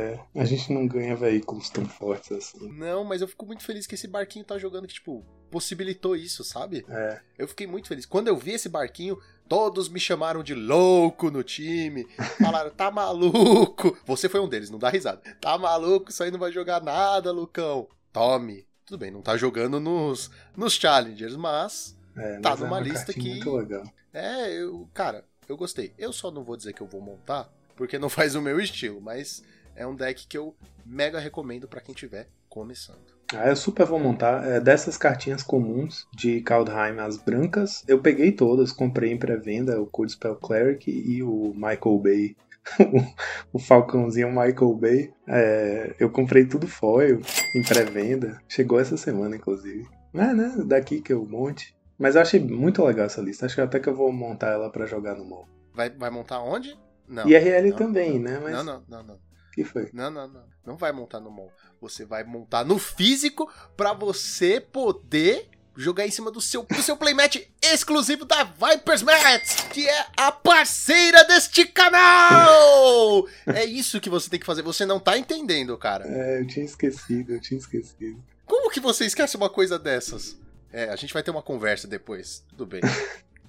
É, 0.00 0.20
a 0.40 0.44
gente 0.44 0.72
não 0.72 0.86
ganha 0.86 1.14
veículos 1.16 1.68
tão 1.70 1.84
fortes 1.86 2.32
assim. 2.32 2.68
Não, 2.72 3.04
mas 3.04 3.20
eu 3.20 3.28
fico 3.28 3.44
muito 3.46 3.62
feliz 3.62 3.86
que 3.86 3.94
esse 3.94 4.08
barquinho 4.08 4.44
tá 4.44 4.58
jogando 4.58 4.86
que, 4.86 4.94
tipo, 4.94 5.24
possibilitou 5.50 6.14
isso, 6.16 6.42
sabe? 6.44 6.84
É, 6.88 7.20
Eu 7.38 7.48
fiquei 7.48 7.66
muito 7.66 7.88
feliz. 7.88 8.06
Quando 8.06 8.28
eu 8.28 8.36
vi 8.36 8.52
esse 8.52 8.68
barquinho, 8.68 9.18
todos 9.48 9.88
me 9.88 9.98
chamaram 10.00 10.42
de 10.42 10.54
louco 10.54 11.30
no 11.30 11.42
time. 11.42 12.06
Falaram, 12.40 12.70
tá 12.70 12.90
maluco. 12.90 13.96
Você 14.06 14.28
foi 14.28 14.40
um 14.40 14.48
deles, 14.48 14.70
não 14.70 14.78
dá 14.78 14.88
risada. 14.88 15.20
Tá 15.40 15.56
maluco, 15.58 16.10
isso 16.10 16.22
aí 16.22 16.30
não 16.30 16.38
vai 16.38 16.52
jogar 16.52 16.82
nada, 16.82 17.30
Lucão. 17.32 17.88
Tome. 18.12 18.66
Tudo 18.86 18.98
bem, 18.98 19.10
não 19.10 19.22
tá 19.22 19.36
jogando 19.36 19.78
nos, 19.78 20.30
nos 20.56 20.72
Challengers, 20.74 21.36
mas 21.36 21.96
é, 22.16 22.40
Tá 22.40 22.50
mas 22.50 22.60
é 22.60 22.64
numa 22.64 22.76
uma 22.78 22.80
lista 22.80 23.12
que- 23.12 23.20
muito 23.28 23.50
legal. 23.56 23.84
é, 24.12 24.52
eu, 24.52 24.88
cara, 24.92 25.24
eu 25.48 25.56
gostei. 25.56 25.92
Eu 25.96 26.12
só 26.12 26.30
não 26.30 26.42
vou 26.42 26.56
dizer 26.56 26.72
que 26.72 26.80
eu 26.80 26.86
vou 26.88 27.00
montar, 27.00 27.48
porque 27.76 27.98
não 28.00 28.08
faz 28.10 28.34
o 28.34 28.42
meu 28.42 28.60
estilo, 28.60 29.00
mas 29.00 29.44
é 29.74 29.86
um 29.86 29.94
deck 29.94 30.26
que 30.26 30.36
eu 30.36 30.54
mega 30.84 31.18
recomendo 31.18 31.68
pra 31.68 31.80
quem 31.80 31.94
tiver 31.94 32.28
começando. 32.48 33.20
Ah, 33.32 33.48
eu 33.48 33.56
super 33.56 33.86
vou 33.86 33.98
montar. 33.98 34.44
É, 34.46 34.60
dessas 34.60 34.96
cartinhas 34.96 35.42
comuns 35.42 36.06
de 36.12 36.40
Kaldheim, 36.40 36.98
as 36.98 37.16
brancas, 37.16 37.84
eu 37.86 38.00
peguei 38.00 38.32
todas, 38.32 38.72
comprei 38.72 39.12
em 39.12 39.18
pré-venda 39.18 39.80
o 39.80 39.86
Cold 39.86 40.12
Spell 40.12 40.36
Cleric 40.36 40.90
e 40.90 41.22
o 41.22 41.52
Michael 41.54 41.98
Bay. 42.02 42.36
o 43.52 43.58
Falcãozinho 43.58 44.28
Michael 44.28 44.74
Bay. 44.74 45.12
É, 45.28 45.94
eu 45.98 46.10
comprei 46.10 46.44
tudo 46.44 46.66
foil 46.66 47.20
em 47.54 47.62
pré-venda. 47.62 48.40
Chegou 48.48 48.80
essa 48.80 48.96
semana, 48.96 49.36
inclusive. 49.36 49.86
É, 50.12 50.34
né? 50.34 50.54
Daqui 50.66 51.00
que 51.00 51.12
eu 51.12 51.24
monte. 51.24 51.74
Mas 51.96 52.16
eu 52.16 52.22
achei 52.22 52.40
muito 52.40 52.84
legal 52.84 53.06
essa 53.06 53.20
lista. 53.20 53.46
Acho 53.46 53.54
que 53.54 53.60
até 53.60 53.78
que 53.78 53.88
eu 53.88 53.94
vou 53.94 54.12
montar 54.12 54.52
ela 54.52 54.70
pra 54.70 54.86
jogar 54.86 55.14
no 55.14 55.24
mall. 55.24 55.46
Vai, 55.72 55.90
vai 55.90 56.10
montar 56.10 56.42
onde? 56.42 56.76
Não. 57.06 57.28
e 57.28 57.36
RL 57.36 57.70
não, 57.70 57.76
também, 57.76 58.18
não. 58.18 58.30
né? 58.30 58.40
Mas 58.42 58.52
Não, 58.52 58.64
não, 58.64 58.82
não, 58.88 59.02
não. 59.02 59.29
Que 59.52 59.64
foi? 59.64 59.90
Não, 59.92 60.10
não, 60.10 60.28
não. 60.28 60.44
Não 60.64 60.76
vai 60.76 60.92
montar 60.92 61.20
no 61.20 61.30
mall. 61.30 61.52
Você 61.80 62.04
vai 62.04 62.24
montar 62.24 62.64
no 62.64 62.78
físico 62.78 63.50
pra 63.76 63.92
você 63.92 64.60
poder 64.60 65.48
jogar 65.76 66.06
em 66.06 66.10
cima 66.10 66.30
do 66.30 66.40
seu, 66.40 66.62
do 66.64 66.82
seu 66.82 66.96
playmat 66.96 67.36
exclusivo 67.62 68.24
da 68.24 68.44
Vipers 68.44 69.02
Mats, 69.02 69.54
que 69.72 69.88
é 69.88 70.06
a 70.16 70.30
parceira 70.30 71.24
deste 71.24 71.64
canal! 71.64 73.26
é 73.46 73.64
isso 73.64 74.00
que 74.00 74.10
você 74.10 74.28
tem 74.28 74.38
que 74.38 74.46
fazer. 74.46 74.62
Você 74.62 74.84
não 74.84 75.00
tá 75.00 75.16
entendendo, 75.16 75.76
cara. 75.78 76.06
É, 76.06 76.40
eu 76.40 76.46
tinha 76.46 76.64
esquecido, 76.64 77.32
eu 77.32 77.40
tinha 77.40 77.58
esquecido. 77.58 78.22
Como 78.44 78.70
que 78.70 78.80
você 78.80 79.06
esquece 79.06 79.36
uma 79.36 79.48
coisa 79.48 79.78
dessas? 79.78 80.36
É, 80.72 80.90
a 80.90 80.96
gente 80.96 81.14
vai 81.14 81.22
ter 81.22 81.30
uma 81.30 81.42
conversa 81.42 81.88
depois. 81.88 82.44
Tudo 82.48 82.66
bem. 82.66 82.80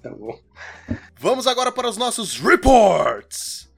Tá 0.02 0.10
bom. 0.10 0.36
Vamos 1.16 1.46
agora 1.46 1.72
para 1.72 1.88
os 1.88 1.96
nossos 1.96 2.40
reports. 2.40 3.71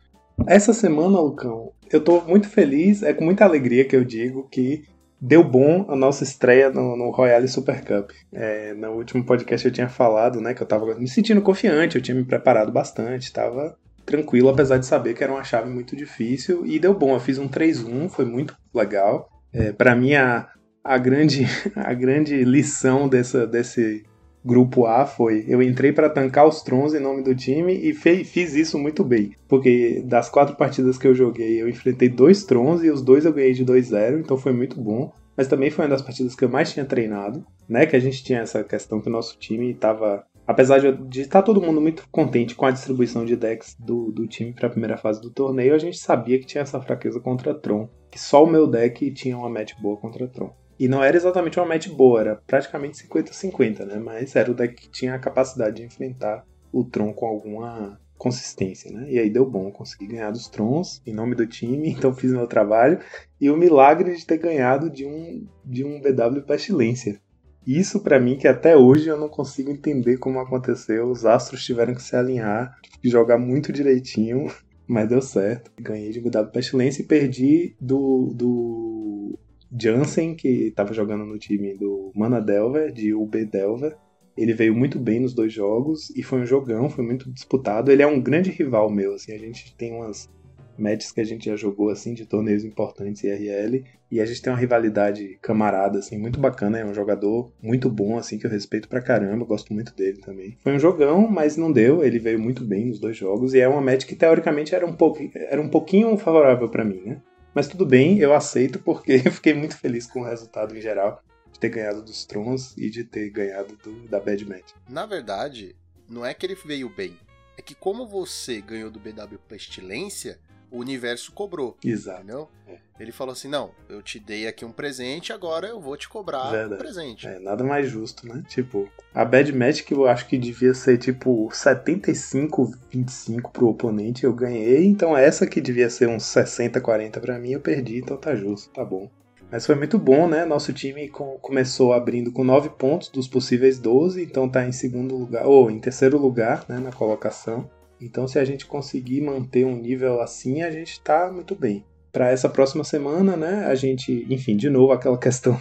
Essa 0.47 0.73
semana, 0.73 1.19
Lucão, 1.19 1.71
eu 1.91 2.03
tô 2.03 2.21
muito 2.21 2.49
feliz, 2.49 3.03
é 3.03 3.13
com 3.13 3.23
muita 3.23 3.45
alegria 3.45 3.85
que 3.85 3.95
eu 3.95 4.03
digo 4.03 4.47
que 4.49 4.83
deu 5.21 5.43
bom 5.43 5.85
a 5.87 5.95
nossa 5.95 6.23
estreia 6.23 6.69
no, 6.69 6.97
no 6.97 7.09
Royale 7.11 7.47
Super 7.47 7.83
Cup. 7.85 8.11
É, 8.33 8.73
no 8.73 8.91
último 8.91 9.23
podcast 9.23 9.65
eu 9.65 9.71
tinha 9.71 9.87
falado, 9.87 10.41
né, 10.41 10.53
que 10.53 10.61
eu 10.61 10.67
tava 10.67 10.93
me 10.95 11.07
sentindo 11.07 11.41
confiante, 11.41 11.95
eu 11.95 12.01
tinha 12.01 12.15
me 12.15 12.25
preparado 12.25 12.71
bastante, 12.71 13.31
tava 13.31 13.77
tranquilo, 14.05 14.49
apesar 14.49 14.77
de 14.77 14.85
saber 14.85 15.13
que 15.13 15.23
era 15.23 15.31
uma 15.31 15.43
chave 15.43 15.69
muito 15.69 15.95
difícil, 15.95 16.65
e 16.65 16.77
deu 16.77 16.93
bom, 16.93 17.13
eu 17.13 17.19
fiz 17.21 17.37
um 17.37 17.47
3-1, 17.47 18.09
foi 18.09 18.25
muito 18.25 18.53
legal. 18.73 19.29
É, 19.53 19.71
para 19.71 19.95
mim, 19.95 20.13
a, 20.13 20.49
a, 20.83 20.97
grande, 20.97 21.45
a 21.75 21.93
grande 21.93 22.43
lição 22.43 23.07
dessa, 23.07 23.47
desse 23.47 24.03
grupo 24.43 24.85
A 24.85 25.05
foi: 25.05 25.45
eu 25.47 25.61
entrei 25.61 25.91
para 25.91 26.09
tancar 26.09 26.47
os 26.47 26.61
Trons 26.61 26.93
em 26.93 26.99
nome 26.99 27.23
do 27.23 27.35
time 27.35 27.73
e 27.73 27.93
fe- 27.93 28.23
fiz 28.23 28.53
isso 28.55 28.77
muito 28.77 29.03
bem. 29.03 29.31
Porque 29.47 30.01
das 30.05 30.29
quatro 30.29 30.55
partidas 30.55 30.97
que 30.97 31.07
eu 31.07 31.15
joguei, 31.15 31.61
eu 31.61 31.69
enfrentei 31.69 32.09
dois 32.09 32.43
Trons 32.43 32.83
e 32.83 32.89
os 32.89 33.01
dois 33.01 33.25
eu 33.25 33.33
ganhei 33.33 33.53
de 33.53 33.65
2-0, 33.65 34.19
então 34.19 34.37
foi 34.37 34.53
muito 34.53 34.79
bom. 34.81 35.11
Mas 35.35 35.47
também 35.47 35.71
foi 35.71 35.85
uma 35.85 35.89
das 35.89 36.01
partidas 36.01 36.35
que 36.35 36.45
eu 36.45 36.49
mais 36.49 36.71
tinha 36.71 36.85
treinado, 36.85 37.43
né? 37.67 37.85
Que 37.87 37.95
a 37.95 37.99
gente 37.99 38.23
tinha 38.23 38.39
essa 38.41 38.63
questão 38.63 39.01
que 39.01 39.09
o 39.09 39.11
nosso 39.11 39.37
time 39.39 39.71
estava. 39.71 40.23
Apesar 40.45 40.79
de 40.79 41.21
estar 41.21 41.41
todo 41.41 41.61
mundo 41.61 41.79
muito 41.79 42.03
contente 42.11 42.53
com 42.53 42.65
a 42.65 42.71
distribuição 42.71 43.23
de 43.25 43.35
decks 43.35 43.75
do, 43.79 44.11
do 44.11 44.27
time 44.27 44.51
para 44.53 44.67
a 44.67 44.69
primeira 44.69 44.97
fase 44.97 45.21
do 45.21 45.31
torneio, 45.31 45.73
a 45.73 45.77
gente 45.79 45.97
sabia 45.97 46.37
que 46.37 46.45
tinha 46.45 46.61
essa 46.61 46.81
fraqueza 46.81 47.19
contra 47.19 47.53
Tron. 47.55 47.87
Que 48.11 48.19
só 48.19 48.43
o 48.43 48.47
meu 48.47 48.67
deck 48.67 49.09
tinha 49.11 49.37
uma 49.37 49.49
match 49.49 49.71
boa 49.81 49.97
contra 49.97 50.27
Tron. 50.27 50.53
E 50.79 50.87
não 50.87 51.03
era 51.03 51.15
exatamente 51.15 51.59
uma 51.59 51.67
match 51.67 51.87
boa, 51.89 52.19
era 52.19 52.35
praticamente 52.47 53.07
50-50, 53.07 53.85
né? 53.85 53.95
Mas 53.97 54.35
era 54.35 54.51
o 54.51 54.53
deck 54.53 54.75
que 54.75 54.89
tinha 54.89 55.13
a 55.13 55.19
capacidade 55.19 55.77
de 55.77 55.83
enfrentar 55.83 56.45
o 56.71 56.83
Tron 56.83 57.13
com 57.13 57.25
alguma 57.25 57.99
consistência, 58.17 58.91
né? 58.91 59.05
E 59.09 59.19
aí 59.19 59.29
deu 59.29 59.45
bom, 59.45 59.69
consegui 59.69 60.07
ganhar 60.07 60.31
dos 60.31 60.47
Trons 60.47 61.01
em 61.05 61.13
nome 61.13 61.35
do 61.35 61.45
time, 61.45 61.89
então 61.91 62.13
fiz 62.13 62.31
meu 62.31 62.47
trabalho. 62.47 62.99
E 63.39 63.49
o 63.49 63.57
milagre 63.57 64.15
de 64.15 64.25
ter 64.25 64.37
ganhado 64.37 64.89
de 64.89 65.05
um, 65.05 65.45
de 65.63 65.83
um 65.83 65.99
BW 65.99 66.41
Pestilência. 66.47 67.19
Isso 67.65 68.01
pra 68.01 68.19
mim 68.19 68.37
que 68.37 68.47
até 68.47 68.75
hoje 68.75 69.07
eu 69.07 69.17
não 69.17 69.29
consigo 69.29 69.69
entender 69.71 70.17
como 70.17 70.39
aconteceu. 70.39 71.09
Os 71.09 71.25
astros 71.25 71.63
tiveram 71.63 71.93
que 71.93 72.01
se 72.01 72.15
alinhar, 72.15 72.77
jogar 73.03 73.37
muito 73.37 73.71
direitinho, 73.71 74.51
mas 74.87 75.07
deu 75.07 75.21
certo. 75.21 75.71
Ganhei 75.79 76.11
de 76.11 76.19
BW 76.19 76.51
Pestilência 76.51 77.01
e 77.01 77.05
perdi 77.05 77.75
do, 77.79 78.31
do 78.33 79.39
Jansen, 79.79 80.35
que 80.35 80.67
estava 80.67 80.93
jogando 80.93 81.25
no 81.25 81.37
time 81.37 81.75
do 81.75 82.11
Mana 82.15 82.39
Delver, 82.39 82.91
de 82.91 83.13
UB 83.13 83.45
Delver. 83.45 83.95
Ele 84.35 84.53
veio 84.53 84.75
muito 84.75 84.99
bem 84.99 85.19
nos 85.19 85.33
dois 85.33 85.53
jogos 85.53 86.09
e 86.15 86.23
foi 86.23 86.39
um 86.41 86.45
jogão, 86.45 86.89
foi 86.89 87.03
muito 87.03 87.31
disputado. 87.31 87.91
Ele 87.91 88.01
é 88.01 88.07
um 88.07 88.21
grande 88.21 88.49
rival 88.49 88.89
meu, 88.89 89.13
assim, 89.13 89.33
a 89.33 89.37
gente 89.37 89.75
tem 89.75 89.93
umas 89.93 90.29
matches 90.77 91.11
que 91.11 91.21
a 91.21 91.23
gente 91.23 91.45
já 91.45 91.55
jogou 91.55 91.89
assim 91.89 92.13
de 92.13 92.25
torneios 92.25 92.63
importantes 92.63 93.23
IRL 93.23 93.83
e 94.11 94.19
a 94.19 94.25
gente 94.25 94.41
tem 94.41 94.51
uma 94.51 94.59
rivalidade 94.59 95.37
camarada 95.41 95.99
assim 95.99 96.17
muito 96.17 96.39
bacana, 96.39 96.79
é 96.79 96.85
um 96.85 96.93
jogador 96.93 97.51
muito 97.61 97.89
bom 97.89 98.17
assim 98.17 98.37
que 98.37 98.45
eu 98.45 98.51
respeito 98.51 98.87
pra 98.87 99.01
caramba, 99.01 99.45
gosto 99.45 99.73
muito 99.73 99.95
dele 99.95 100.19
também. 100.19 100.57
Foi 100.61 100.73
um 100.73 100.79
jogão, 100.79 101.27
mas 101.27 101.57
não 101.57 101.71
deu, 101.71 102.03
ele 102.03 102.19
veio 102.19 102.39
muito 102.39 102.63
bem 102.63 102.85
nos 102.87 102.99
dois 102.99 103.15
jogos 103.15 103.53
e 103.53 103.59
é 103.59 103.67
uma 103.67 103.81
match 103.81 104.05
que 104.05 104.15
teoricamente 104.15 104.73
era 104.73 104.85
um 104.85 104.93
pouco 104.93 105.19
era 105.35 105.61
um 105.61 105.69
pouquinho 105.69 106.17
favorável 106.17 106.69
pra 106.69 106.85
mim, 106.85 107.01
né? 107.05 107.21
Mas 107.53 107.67
tudo 107.67 107.85
bem, 107.85 108.17
eu 108.19 108.33
aceito 108.33 108.79
porque 108.79 109.21
eu 109.25 109.31
fiquei 109.31 109.53
muito 109.53 109.77
feliz 109.77 110.07
com 110.07 110.21
o 110.21 110.25
resultado 110.25 110.75
em 110.75 110.81
geral 110.81 111.21
de 111.51 111.59
ter 111.59 111.69
ganhado 111.69 112.01
dos 112.01 112.25
Trons 112.25 112.75
e 112.77 112.89
de 112.89 113.03
ter 113.03 113.29
ganhado 113.29 113.75
do, 113.77 114.07
da 114.07 114.19
Bad 114.19 114.43
Match. 114.45 114.71
Na 114.89 115.05
verdade, 115.05 115.75
não 116.09 116.25
é 116.25 116.33
que 116.33 116.45
ele 116.45 116.55
veio 116.55 116.89
bem. 116.89 117.17
É 117.57 117.61
que 117.61 117.75
como 117.75 118.07
você 118.07 118.59
ganhou 118.59 118.89
do 118.89 118.99
BW 118.99 119.37
Pestilência, 119.47 120.39
o 120.73 120.79
universo 120.79 121.31
cobrou. 121.31 121.77
Exato. 121.85 122.23
Entendeu? 122.23 122.49
É. 122.67 122.77
Ele 122.99 123.11
falou 123.11 123.33
assim: 123.33 123.47
não, 123.47 123.71
eu 123.89 124.01
te 124.01 124.19
dei 124.19 124.47
aqui 124.47 124.63
um 124.65 124.71
presente, 124.71 125.31
agora 125.33 125.67
eu 125.67 125.79
vou 125.79 125.95
te 125.97 126.07
cobrar 126.09 126.49
Verdade. 126.51 126.73
um 126.73 126.77
presente. 126.77 127.27
É, 127.27 127.39
nada 127.39 127.63
mais 127.63 127.89
justo, 127.89 128.27
né? 128.27 128.43
Tipo, 128.47 128.89
a 129.13 129.23
Bad 129.25 129.51
Match 129.53 129.83
que 129.83 129.93
eu 129.93 130.07
acho 130.07 130.27
que 130.27 130.37
devia 130.37 130.73
ser 130.73 130.97
tipo 130.97 131.47
75-25 131.49 133.51
pro 133.51 133.69
oponente, 133.69 134.23
eu 134.23 134.33
ganhei, 134.33 134.85
então 134.85 135.15
essa 135.17 135.45
que 135.47 135.61
devia 135.61 135.89
ser 135.89 136.07
uns 136.07 136.23
60-40 136.23 137.19
pra 137.19 137.37
mim, 137.39 137.51
eu 137.51 137.59
perdi, 137.59 137.97
então 137.97 138.17
tá 138.17 138.35
justo, 138.35 138.69
tá 138.71 138.83
bom. 138.83 139.09
Mas 139.51 139.67
foi 139.67 139.75
muito 139.75 139.99
bom, 139.99 140.27
né? 140.27 140.45
Nosso 140.45 140.73
time 140.73 141.07
com- 141.09 141.37
começou 141.39 141.93
abrindo 141.93 142.31
com 142.31 142.43
9 142.43 142.69
pontos 142.69 143.09
dos 143.09 143.27
possíveis 143.27 143.77
12, 143.77 144.23
então 144.23 144.49
tá 144.49 144.65
em 144.65 144.71
segundo 144.71 145.15
lugar, 145.15 145.45
ou 145.45 145.69
em 145.69 145.79
terceiro 145.79 146.17
lugar, 146.17 146.65
né, 146.67 146.79
na 146.79 146.91
colocação. 146.91 147.69
Então 148.03 148.27
se 148.27 148.37
a 148.37 148.45
gente 148.45 148.65
conseguir 148.65 149.21
manter 149.21 149.65
um 149.65 149.75
nível 149.75 150.21
assim, 150.21 150.61
a 150.61 150.69
gente 150.69 150.99
tá 151.01 151.31
muito 151.31 151.55
bem. 151.55 151.85
Para 152.11 152.29
essa 152.29 152.47
próxima 152.47 152.83
semana, 152.83 153.35
né, 153.35 153.65
a 153.65 153.73
gente, 153.73 154.27
enfim, 154.29 154.55
de 154.55 154.69
novo 154.69 154.91
aquela 154.91 155.17
questão 155.19 155.59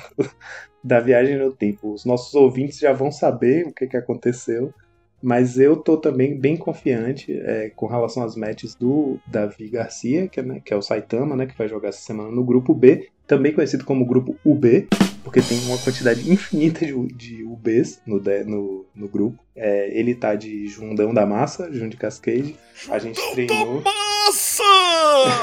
da 0.83 1.01
viagem 1.01 1.39
no 1.39 1.53
tempo. 1.53 1.93
Os 1.93 2.05
nossos 2.05 2.35
ouvintes 2.35 2.79
já 2.79 2.93
vão 2.93 3.11
saber 3.11 3.67
o 3.67 3.73
que, 3.73 3.87
que 3.87 3.97
aconteceu, 3.97 4.75
mas 5.23 5.59
eu 5.59 5.77
tô 5.77 5.97
também 5.97 6.37
bem 6.37 6.57
confiante 6.57 7.33
é, 7.33 7.71
com 7.71 7.87
relação 7.87 8.25
às 8.25 8.35
matches 8.35 8.75
do 8.75 9.19
Davi 9.27 9.69
Garcia, 9.69 10.27
que 10.27 10.41
é, 10.41 10.43
né, 10.43 10.61
que 10.63 10.75
é 10.75 10.77
o 10.77 10.83
Saitama, 10.83 11.37
né, 11.37 11.47
que 11.47 11.57
vai 11.57 11.69
jogar 11.69 11.91
essa 11.91 12.03
semana 12.03 12.31
no 12.31 12.45
grupo 12.45 12.75
B, 12.75 13.09
também 13.27 13.53
conhecido 13.53 13.85
como 13.85 14.05
grupo 14.05 14.37
UB, 14.45 14.89
porque 15.23 15.41
tem 15.41 15.59
uma 15.67 15.79
quantidade 15.79 16.29
infinita 16.31 16.85
de, 16.85 16.93
de 17.15 17.45
UBs 17.45 18.01
no, 18.07 18.21
no, 18.21 18.87
no 18.95 19.09
grupo. 19.09 19.43
É, 19.55 19.99
ele 19.99 20.15
tá 20.15 20.35
de 20.35 20.67
Jundão 20.67 21.13
da 21.13 21.27
Massa, 21.27 21.73
Jun 21.73 21.89
de 21.89 21.97
Cascade. 21.97 22.57
A 22.89 22.99
gente 22.99 23.21
treinou. 23.33 23.83
Nossa! 23.83 24.63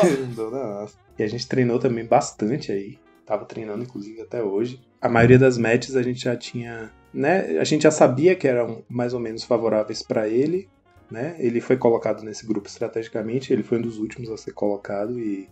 Jundão 0.08 0.52
da 0.52 0.68
Massa. 0.68 0.98
E 1.18 1.24
a 1.24 1.28
gente 1.28 1.48
treinou 1.48 1.80
também 1.80 2.06
bastante 2.06 2.72
aí. 2.72 2.98
Tava 3.26 3.46
treinando, 3.46 3.84
inclusive, 3.84 4.22
até 4.22 4.42
hoje. 4.42 4.82
A 5.02 5.08
maioria 5.08 5.38
das 5.38 5.58
matches 5.58 5.96
a 5.96 6.02
gente 6.02 6.24
já 6.24 6.36
tinha. 6.36 6.92
Né? 7.14 7.60
A 7.60 7.64
gente 7.64 7.84
já 7.84 7.92
sabia 7.92 8.36
que 8.36 8.48
eram 8.48 8.84
mais 8.90 9.14
ou 9.14 9.20
menos 9.20 9.44
favoráveis 9.44 10.02
pra 10.02 10.28
ele. 10.28 10.68
Né? 11.12 11.36
Ele 11.40 11.60
foi 11.60 11.76
colocado 11.76 12.24
nesse 12.24 12.46
grupo 12.46 12.68
estrategicamente, 12.68 13.52
ele 13.52 13.64
foi 13.64 13.80
um 13.80 13.82
dos 13.82 13.98
últimos 13.98 14.30
a 14.30 14.38
ser 14.38 14.52
colocado 14.52 15.20
e 15.20 15.50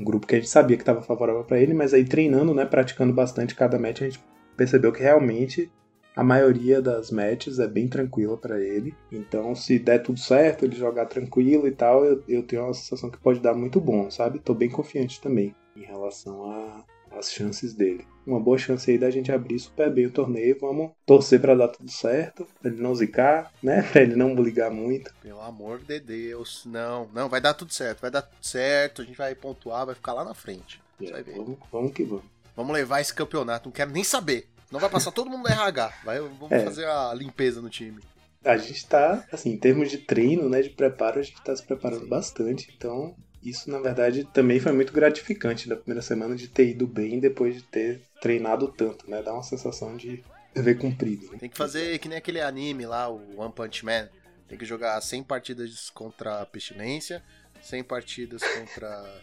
um 0.00 0.04
grupo 0.04 0.26
que 0.26 0.34
a 0.34 0.38
gente 0.38 0.48
sabia 0.48 0.76
que 0.76 0.82
estava 0.82 1.02
favorável 1.02 1.44
pra 1.44 1.60
ele, 1.60 1.74
mas 1.74 1.92
aí 1.92 2.04
treinando, 2.04 2.54
né, 2.54 2.64
praticando 2.64 3.12
bastante 3.12 3.54
cada 3.54 3.78
match, 3.78 4.00
a 4.00 4.04
gente 4.04 4.20
percebeu 4.56 4.92
que 4.92 5.02
realmente 5.02 5.70
a 6.16 6.24
maioria 6.24 6.82
das 6.82 7.10
matches 7.10 7.58
é 7.58 7.68
bem 7.68 7.86
tranquila 7.86 8.36
pra 8.36 8.58
ele. 8.58 8.94
Então, 9.12 9.54
se 9.54 9.78
der 9.78 10.00
tudo 10.02 10.18
certo, 10.18 10.64
ele 10.64 10.74
jogar 10.74 11.06
tranquilo 11.06 11.68
e 11.68 11.70
tal, 11.70 12.04
eu, 12.04 12.22
eu 12.26 12.42
tenho 12.42 12.64
uma 12.64 12.74
sensação 12.74 13.10
que 13.10 13.18
pode 13.18 13.40
dar 13.40 13.54
muito 13.54 13.80
bom, 13.80 14.10
sabe? 14.10 14.38
Tô 14.38 14.52
bem 14.54 14.68
confiante 14.70 15.20
também 15.20 15.54
em 15.76 15.84
relação 15.84 16.50
a- 16.50 16.84
às 17.10 17.32
chances 17.32 17.74
dele. 17.74 18.06
Uma 18.26 18.38
boa 18.38 18.56
chance 18.58 18.90
aí 18.90 18.98
da 18.98 19.10
gente 19.10 19.32
abrir 19.32 19.58
super 19.58 19.90
bem 19.90 20.06
o 20.06 20.10
torneio. 20.10 20.56
Vamos 20.60 20.92
torcer 21.06 21.40
pra 21.40 21.54
dar 21.54 21.68
tudo 21.68 21.90
certo, 21.90 22.46
pra 22.60 22.70
ele 22.70 22.80
não 22.80 22.94
zicar, 22.94 23.52
né? 23.62 23.82
Pra 23.90 24.02
ele 24.02 24.14
não 24.14 24.34
ligar 24.34 24.70
muito. 24.70 25.12
Pelo 25.22 25.40
amor 25.40 25.80
de 25.80 25.98
Deus. 25.98 26.62
Não, 26.66 27.08
não, 27.12 27.28
vai 27.28 27.40
dar 27.40 27.54
tudo 27.54 27.72
certo, 27.72 28.00
vai 28.00 28.10
dar 28.10 28.22
tudo 28.22 28.44
certo, 28.44 29.02
a 29.02 29.04
gente 29.04 29.16
vai 29.16 29.34
pontuar, 29.34 29.86
vai 29.86 29.94
ficar 29.94 30.12
lá 30.12 30.24
na 30.24 30.34
frente. 30.34 30.80
Ver. 30.98 31.24
Vamos, 31.34 31.58
vamos 31.72 31.92
que 31.92 32.04
vamos. 32.04 32.24
Vamos 32.54 32.74
levar 32.74 33.00
esse 33.00 33.14
campeonato, 33.14 33.68
não 33.68 33.72
quero 33.72 33.90
nem 33.90 34.04
saber. 34.04 34.46
Não 34.70 34.78
vai 34.78 34.90
passar 34.90 35.10
todo 35.10 35.30
mundo 35.30 35.48
no 35.48 35.52
RH. 35.52 35.92
Vai, 36.04 36.20
vamos 36.20 36.52
É. 36.52 36.64
fazer 36.64 36.84
a 36.86 37.12
limpeza 37.14 37.60
no 37.60 37.68
time. 37.70 38.00
A 38.44 38.56
gente 38.56 38.86
tá, 38.86 39.24
assim, 39.32 39.50
em 39.50 39.56
termos 39.58 39.90
de 39.90 39.98
treino, 39.98 40.48
né, 40.48 40.62
de 40.62 40.70
preparo, 40.70 41.18
a 41.18 41.22
gente 41.22 41.42
tá 41.42 41.54
se 41.56 41.62
preparando 41.62 42.04
Sim. 42.04 42.08
bastante. 42.08 42.72
Então, 42.76 43.14
isso, 43.42 43.70
na 43.70 43.78
verdade, 43.78 44.24
também 44.24 44.60
foi 44.60 44.72
muito 44.72 44.92
gratificante 44.92 45.68
na 45.68 45.76
primeira 45.76 46.02
semana 46.02 46.36
de 46.36 46.48
ter 46.48 46.68
ido 46.68 46.86
bem 46.86 47.18
depois 47.18 47.54
de 47.54 47.62
ter 47.62 48.00
treinado 48.20 48.68
tanto, 48.68 49.08
né? 49.10 49.22
Dá 49.22 49.32
uma 49.32 49.42
sensação 49.42 49.96
de 49.96 50.22
dever 50.54 50.78
cumprido. 50.78 51.30
Né? 51.32 51.38
Tem 51.38 51.48
que 51.48 51.56
fazer 51.56 51.98
que 51.98 52.08
nem 52.08 52.18
aquele 52.18 52.40
anime 52.40 52.84
lá, 52.86 53.08
o 53.08 53.40
One 53.40 53.52
Punch 53.52 53.84
Man. 53.84 54.08
Tem 54.48 54.58
que 54.58 54.64
jogar 54.64 55.00
100 55.00 55.22
partidas 55.22 55.90
contra 55.90 56.42
a 56.42 56.46
Pestilência, 56.46 57.22
100 57.62 57.84
partidas 57.84 58.42
contra 58.42 59.20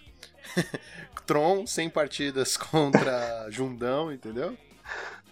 Tron, 1.27 1.67
100 1.67 1.89
partidas 1.89 2.55
contra 2.55 3.49
Jundão, 3.51 4.11
entendeu? 4.11 4.57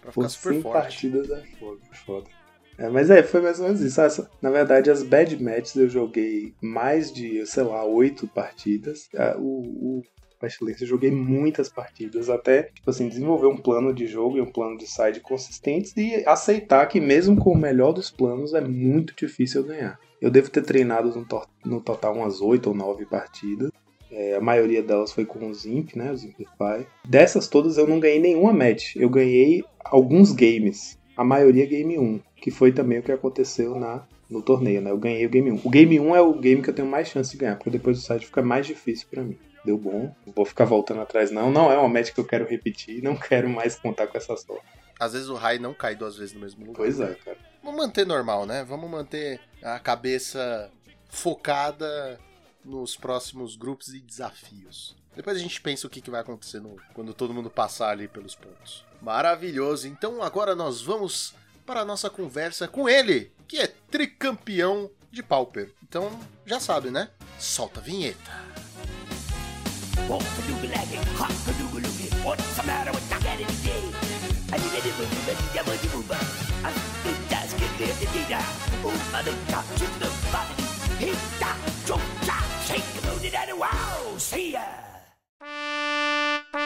Pra 0.00 0.12
ficar 0.12 0.12
Por 0.12 0.30
super 0.30 0.52
100 0.52 0.62
forte. 0.62 0.82
partidas 0.82 1.30
é 1.30 1.46
foda. 1.58 1.80
foda. 2.04 2.30
É, 2.78 2.88
mas 2.90 3.08
é, 3.10 3.22
foi 3.22 3.40
mais 3.40 3.58
ou 3.58 3.66
menos 3.66 3.80
isso. 3.80 4.00
Essa- 4.00 4.30
na 4.42 4.50
verdade, 4.50 4.90
as 4.90 5.02
bad 5.02 5.42
matches 5.42 5.76
eu 5.76 5.88
joguei 5.88 6.52
mais 6.62 7.12
de, 7.12 7.44
sei 7.46 7.62
lá, 7.62 7.84
8 7.84 8.26
partidas. 8.28 9.08
Ah, 9.16 9.36
O, 9.38 9.98
o, 9.98 10.02
Pestilência. 10.38 10.84
Eu 10.84 10.88
joguei 10.88 11.10
muitas 11.10 11.70
partidas, 11.70 12.28
até, 12.28 12.64
tipo 12.64 12.90
assim, 12.90 13.08
desenvolver 13.08 13.46
um 13.46 13.56
plano 13.56 13.94
de 13.94 14.06
jogo 14.06 14.36
e 14.36 14.40
um 14.42 14.52
plano 14.52 14.76
de 14.76 14.86
side 14.86 15.20
consistentes 15.20 15.94
e 15.96 16.22
aceitar 16.26 16.84
que 16.88 17.00
mesmo 17.00 17.38
com 17.38 17.52
o 17.52 17.56
melhor 17.58 17.92
dos 17.94 18.10
planos 18.10 18.52
é 18.52 18.60
muito 18.60 19.14
difícil 19.16 19.64
ganhar. 19.64 19.98
Eu 20.20 20.30
devo 20.30 20.50
ter 20.50 20.60
treinado 20.62 21.08
no, 21.18 21.24
to- 21.24 21.46
no 21.64 21.80
total 21.80 22.14
umas 22.16 22.42
8 22.42 22.66
ou 22.68 22.74
9 22.76 23.06
partidas. 23.06 23.70
É, 24.10 24.36
a 24.36 24.40
maioria 24.40 24.82
delas 24.82 25.10
foi 25.10 25.24
com 25.24 25.46
o 25.48 25.54
Zimp, 25.54 25.96
né? 25.96 26.12
O 26.12 26.16
Zimplify. 26.16 26.86
Dessas 27.08 27.48
todas 27.48 27.78
eu 27.78 27.86
não 27.86 27.98
ganhei 27.98 28.20
nenhuma 28.20 28.52
match. 28.52 28.94
Eu 28.94 29.08
ganhei 29.08 29.64
alguns 29.82 30.32
games. 30.32 30.98
A 31.16 31.24
maioria 31.24 31.64
game 31.66 31.98
1, 31.98 32.20
que 32.36 32.50
foi 32.50 32.72
também 32.72 32.98
o 32.98 33.02
que 33.02 33.10
aconteceu 33.12 33.74
na, 33.78 34.04
no 34.28 34.42
torneio, 34.42 34.80
né? 34.82 34.90
Eu 34.90 34.98
ganhei 34.98 35.24
o 35.24 35.30
game 35.30 35.50
1. 35.52 35.60
O 35.64 35.70
game 35.70 35.98
1 35.98 36.14
é 36.16 36.20
o 36.20 36.34
game 36.34 36.62
que 36.62 36.70
eu 36.70 36.74
tenho 36.74 36.88
mais 36.88 37.08
chance 37.08 37.30
de 37.30 37.38
ganhar, 37.38 37.56
porque 37.56 37.70
depois 37.70 37.96
do 37.98 38.02
site 38.04 38.26
fica 38.26 38.42
mais 38.42 38.66
difícil 38.66 39.06
pra 39.10 39.22
mim. 39.22 39.38
Deu 39.64 39.76
bom. 39.78 40.14
Não 40.26 40.32
vou 40.32 40.44
ficar 40.44 40.64
voltando 40.64 41.00
atrás, 41.00 41.30
não. 41.30 41.50
Não 41.50 41.72
é 41.72 41.78
uma 41.78 41.88
match 41.88 42.12
que 42.12 42.20
eu 42.20 42.24
quero 42.24 42.46
repetir. 42.46 43.02
Não 43.02 43.16
quero 43.18 43.48
mais 43.48 43.74
contar 43.76 44.06
com 44.06 44.16
essa 44.18 44.36
sorte. 44.36 44.64
Às 45.00 45.12
vezes 45.12 45.28
o 45.28 45.34
raio 45.34 45.60
não 45.60 45.74
cai 45.74 45.94
duas 45.96 46.16
vezes 46.16 46.34
no 46.34 46.40
mesmo 46.40 46.60
lugar. 46.60 46.76
Pois 46.76 47.00
é, 47.00 47.14
cara. 47.14 47.36
Vamos 47.62 47.80
manter 47.84 48.06
normal, 48.06 48.46
né? 48.46 48.62
Vamos 48.64 48.88
manter 48.90 49.40
a 49.62 49.78
cabeça 49.78 50.70
focada 51.08 52.18
nos 52.64 52.96
próximos 52.96 53.56
grupos 53.56 53.88
e 53.94 54.00
desafios. 54.00 54.96
Depois 55.14 55.36
a 55.36 55.40
gente 55.40 55.60
pensa 55.60 55.86
o 55.86 55.90
que, 55.90 56.00
que 56.00 56.10
vai 56.10 56.20
acontecer 56.20 56.60
no- 56.60 56.76
quando 56.94 57.12
todo 57.14 57.32
mundo 57.34 57.50
passar 57.50 57.90
ali 57.90 58.06
pelos 58.06 58.34
pontos. 58.34 58.84
Maravilhoso. 59.06 59.86
Então 59.86 60.20
agora 60.20 60.56
nós 60.56 60.82
vamos 60.82 61.32
para 61.64 61.82
a 61.82 61.84
nossa 61.84 62.10
conversa 62.10 62.66
com 62.66 62.88
ele, 62.88 63.30
que 63.46 63.56
é 63.56 63.68
tricampeão 63.68 64.90
de 65.12 65.22
Pauper. 65.22 65.72
Então 65.80 66.10
já 66.44 66.58
sabe, 66.58 66.90
né? 66.90 67.08
Solta 67.38 67.78
a 67.78 67.82
vinheta. 67.84 68.18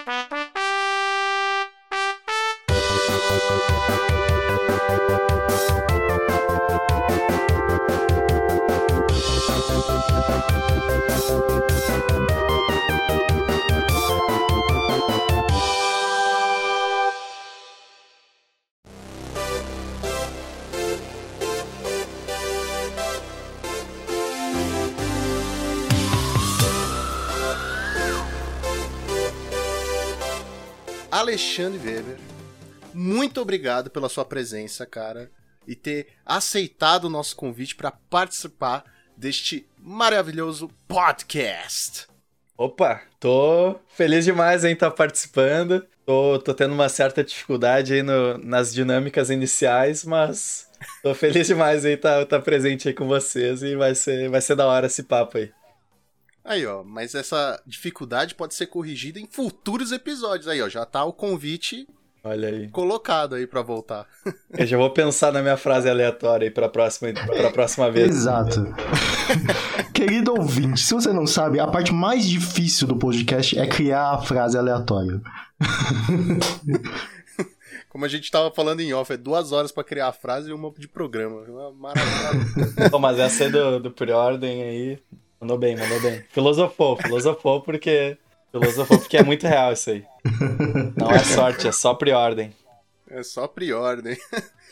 Matter 0.00 0.39
Alexandre 31.20 31.78
Weber, 31.78 32.16
muito 32.94 33.42
obrigado 33.42 33.90
pela 33.90 34.08
sua 34.08 34.24
presença, 34.24 34.86
cara, 34.86 35.30
e 35.68 35.74
ter 35.74 36.06
aceitado 36.24 37.04
o 37.04 37.10
nosso 37.10 37.36
convite 37.36 37.76
para 37.76 37.90
participar 37.90 38.84
deste 39.18 39.66
maravilhoso 39.76 40.70
podcast. 40.88 42.06
Opa, 42.56 43.02
tô 43.20 43.78
feliz 43.88 44.24
demais 44.24 44.64
em 44.64 44.72
estar 44.72 44.90
participando. 44.92 45.86
Tô, 46.06 46.38
tô 46.38 46.54
tendo 46.54 46.72
uma 46.72 46.88
certa 46.88 47.22
dificuldade 47.22 47.92
aí 47.92 48.02
no- 48.02 48.38
nas 48.38 48.72
dinâmicas 48.72 49.28
iniciais, 49.28 50.06
mas 50.06 50.68
tô 51.02 51.14
feliz 51.14 51.46
demais 51.46 51.84
em 51.84 51.92
estar 51.92 52.22
estar 52.22 52.40
presente 52.40 52.88
aí 52.88 52.94
com 52.94 53.06
vocês 53.06 53.62
e 53.62 53.76
vai 53.76 53.94
ser, 53.94 54.30
vai 54.30 54.40
ser 54.40 54.56
da 54.56 54.66
hora 54.66 54.86
esse 54.86 55.02
papo 55.02 55.36
aí. 55.36 55.52
Aí, 56.44 56.66
ó, 56.66 56.82
mas 56.82 57.14
essa 57.14 57.60
dificuldade 57.66 58.34
pode 58.34 58.54
ser 58.54 58.66
corrigida 58.66 59.20
em 59.20 59.26
futuros 59.26 59.92
episódios. 59.92 60.48
Aí, 60.48 60.60
ó, 60.62 60.68
já 60.68 60.84
tá 60.86 61.04
o 61.04 61.12
convite 61.12 61.86
Olha 62.24 62.48
aí. 62.48 62.68
colocado 62.68 63.34
aí 63.34 63.46
pra 63.46 63.62
voltar. 63.62 64.06
Eu 64.58 64.66
já 64.66 64.76
vou 64.76 64.90
pensar 64.90 65.32
na 65.32 65.42
minha 65.42 65.56
frase 65.56 65.88
aleatória 65.88 66.46
aí 66.46 66.50
pra 66.50 66.68
próxima, 66.68 67.12
pra 67.12 67.50
próxima 67.50 67.90
vez. 67.90 68.08
Exato. 68.08 68.66
Querido 69.94 70.32
ouvinte, 70.32 70.80
se 70.80 70.94
você 70.94 71.12
não 71.12 71.26
sabe, 71.26 71.60
a 71.60 71.66
parte 71.66 71.92
mais 71.92 72.26
difícil 72.26 72.86
do 72.88 72.96
podcast 72.96 73.58
é 73.58 73.66
criar 73.66 74.12
a 74.12 74.18
frase 74.22 74.56
aleatória. 74.56 75.20
Como 77.90 78.04
a 78.04 78.08
gente 78.08 78.30
tava 78.30 78.50
falando 78.52 78.80
em 78.80 78.94
off, 78.94 79.12
é 79.12 79.16
duas 79.16 79.50
horas 79.52 79.72
pra 79.72 79.82
criar 79.82 80.08
a 80.08 80.12
frase 80.12 80.48
e 80.48 80.52
uma 80.52 80.70
de 80.78 80.86
programa. 80.86 81.42
Maravilha. 81.72 82.88
Pô, 82.88 82.98
mas 82.98 83.18
essa 83.18 83.44
aí 83.44 83.50
do, 83.50 83.80
do 83.80 83.90
pre-ordem 83.90 84.62
aí, 84.62 84.98
mandou 85.40 85.58
bem, 85.58 85.76
mandou 85.76 86.00
bem. 86.00 86.24
Filosofou, 86.30 86.96
filosofou 86.96 87.60
porque... 87.62 88.18
Filosofou 88.50 88.98
porque 88.98 89.16
é 89.16 89.22
muito 89.22 89.46
real 89.46 89.72
isso 89.72 89.90
aí. 89.90 90.04
Não 90.96 91.10
é 91.10 91.20
sorte, 91.20 91.68
é 91.68 91.72
só 91.72 91.94
pre-ordem. 91.94 92.52
É 93.08 93.22
só 93.22 93.46
pre-ordem. 93.46 94.16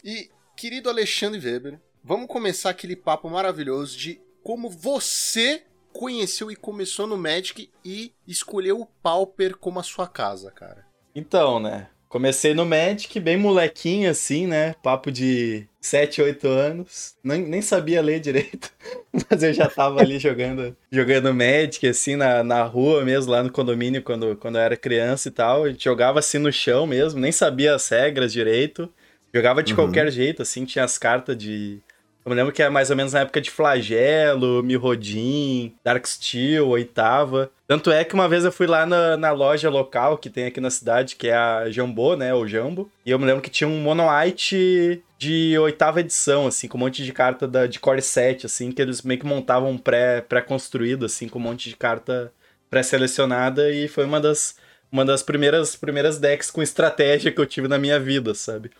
E, 0.04 0.30
querido 0.56 0.88
Alexandre 0.88 1.40
Weber, 1.40 1.80
vamos 2.02 2.26
começar 2.26 2.70
aquele 2.70 2.96
papo 2.96 3.30
maravilhoso 3.30 3.96
de 3.96 4.20
como 4.42 4.68
você 4.68 5.64
conheceu 5.92 6.50
e 6.50 6.56
começou 6.56 7.06
no 7.06 7.16
Magic 7.16 7.70
e 7.84 8.12
escolheu 8.26 8.80
o 8.80 8.86
Pauper 8.86 9.56
como 9.56 9.80
a 9.80 9.82
sua 9.82 10.06
casa, 10.06 10.50
cara. 10.50 10.86
Então, 11.14 11.58
né? 11.58 11.88
Comecei 12.08 12.54
no 12.54 12.64
Magic, 12.64 13.20
bem 13.20 13.36
molequinho 13.36 14.10
assim, 14.10 14.46
né? 14.46 14.74
Papo 14.82 15.12
de 15.12 15.66
7, 15.78 16.22
8 16.22 16.48
anos. 16.48 17.14
Nem, 17.22 17.42
nem 17.42 17.60
sabia 17.60 18.00
ler 18.00 18.18
direito. 18.18 18.70
Mas 19.30 19.42
eu 19.42 19.52
já 19.52 19.68
tava 19.68 20.00
ali 20.00 20.18
jogando, 20.18 20.74
jogando 20.90 21.34
Magic, 21.34 21.86
assim, 21.86 22.16
na, 22.16 22.42
na 22.42 22.62
rua 22.62 23.04
mesmo, 23.04 23.32
lá 23.32 23.42
no 23.42 23.52
condomínio, 23.52 24.02
quando, 24.02 24.36
quando 24.36 24.56
eu 24.56 24.62
era 24.62 24.76
criança 24.76 25.28
e 25.28 25.32
tal. 25.32 25.64
A 25.64 25.68
gente 25.70 25.84
jogava 25.84 26.18
assim 26.18 26.38
no 26.38 26.50
chão 26.50 26.86
mesmo, 26.86 27.20
nem 27.20 27.30
sabia 27.30 27.74
as 27.74 27.86
regras 27.88 28.32
direito. 28.32 28.88
Jogava 29.34 29.62
de 29.62 29.74
qualquer 29.74 30.10
jeito, 30.10 30.40
assim, 30.40 30.64
tinha 30.64 30.84
as 30.84 30.96
cartas 30.96 31.36
de. 31.36 31.80
Eu 32.24 32.30
me 32.30 32.36
lembro 32.36 32.52
que 32.52 32.62
é 32.62 32.68
mais 32.68 32.90
ou 32.90 32.96
menos 32.96 33.12
na 33.14 33.20
época 33.20 33.40
de 33.40 33.50
Flagelo, 33.50 34.62
Mirrodin, 34.62 35.74
Darksteel, 35.82 36.68
Oitava. 36.68 37.50
Tanto 37.66 37.90
é 37.90 38.04
que 38.04 38.12
uma 38.14 38.28
vez 38.28 38.44
eu 38.44 38.52
fui 38.52 38.66
lá 38.66 38.84
na, 38.84 39.16
na 39.16 39.30
loja 39.30 39.70
local 39.70 40.18
que 40.18 40.28
tem 40.28 40.44
aqui 40.46 40.60
na 40.60 40.70
cidade, 40.70 41.16
que 41.16 41.28
é 41.28 41.34
a 41.34 41.70
Jambô, 41.70 42.16
né? 42.16 42.34
O 42.34 42.46
Jambo. 42.46 42.90
E 43.06 43.10
eu 43.10 43.18
me 43.18 43.24
lembro 43.24 43.40
que 43.40 43.48
tinha 43.50 43.66
um 43.68 43.80
Mono 43.80 44.04
White 44.10 45.02
de 45.18 45.58
oitava 45.58 46.00
edição, 46.00 46.46
assim, 46.46 46.68
com 46.68 46.76
um 46.76 46.80
monte 46.80 47.02
de 47.02 47.12
carta 47.12 47.48
da, 47.48 47.66
de 47.66 47.80
Core 47.80 48.02
7, 48.02 48.46
assim, 48.46 48.70
que 48.72 48.80
eles 48.82 49.02
meio 49.02 49.18
que 49.20 49.26
montavam 49.26 49.76
pré- 49.78 50.20
pré-construído, 50.20 51.06
assim, 51.06 51.28
com 51.28 51.38
um 51.38 51.42
monte 51.42 51.70
de 51.70 51.76
carta 51.76 52.30
pré-selecionada. 52.70 53.70
E 53.70 53.88
foi 53.88 54.04
uma 54.04 54.20
das, 54.20 54.56
uma 54.92 55.04
das 55.04 55.22
primeiras, 55.22 55.74
primeiras 55.76 56.18
decks 56.18 56.50
com 56.50 56.62
estratégia 56.62 57.32
que 57.32 57.40
eu 57.40 57.46
tive 57.46 57.68
na 57.68 57.78
minha 57.78 57.98
vida, 57.98 58.34
sabe? 58.34 58.70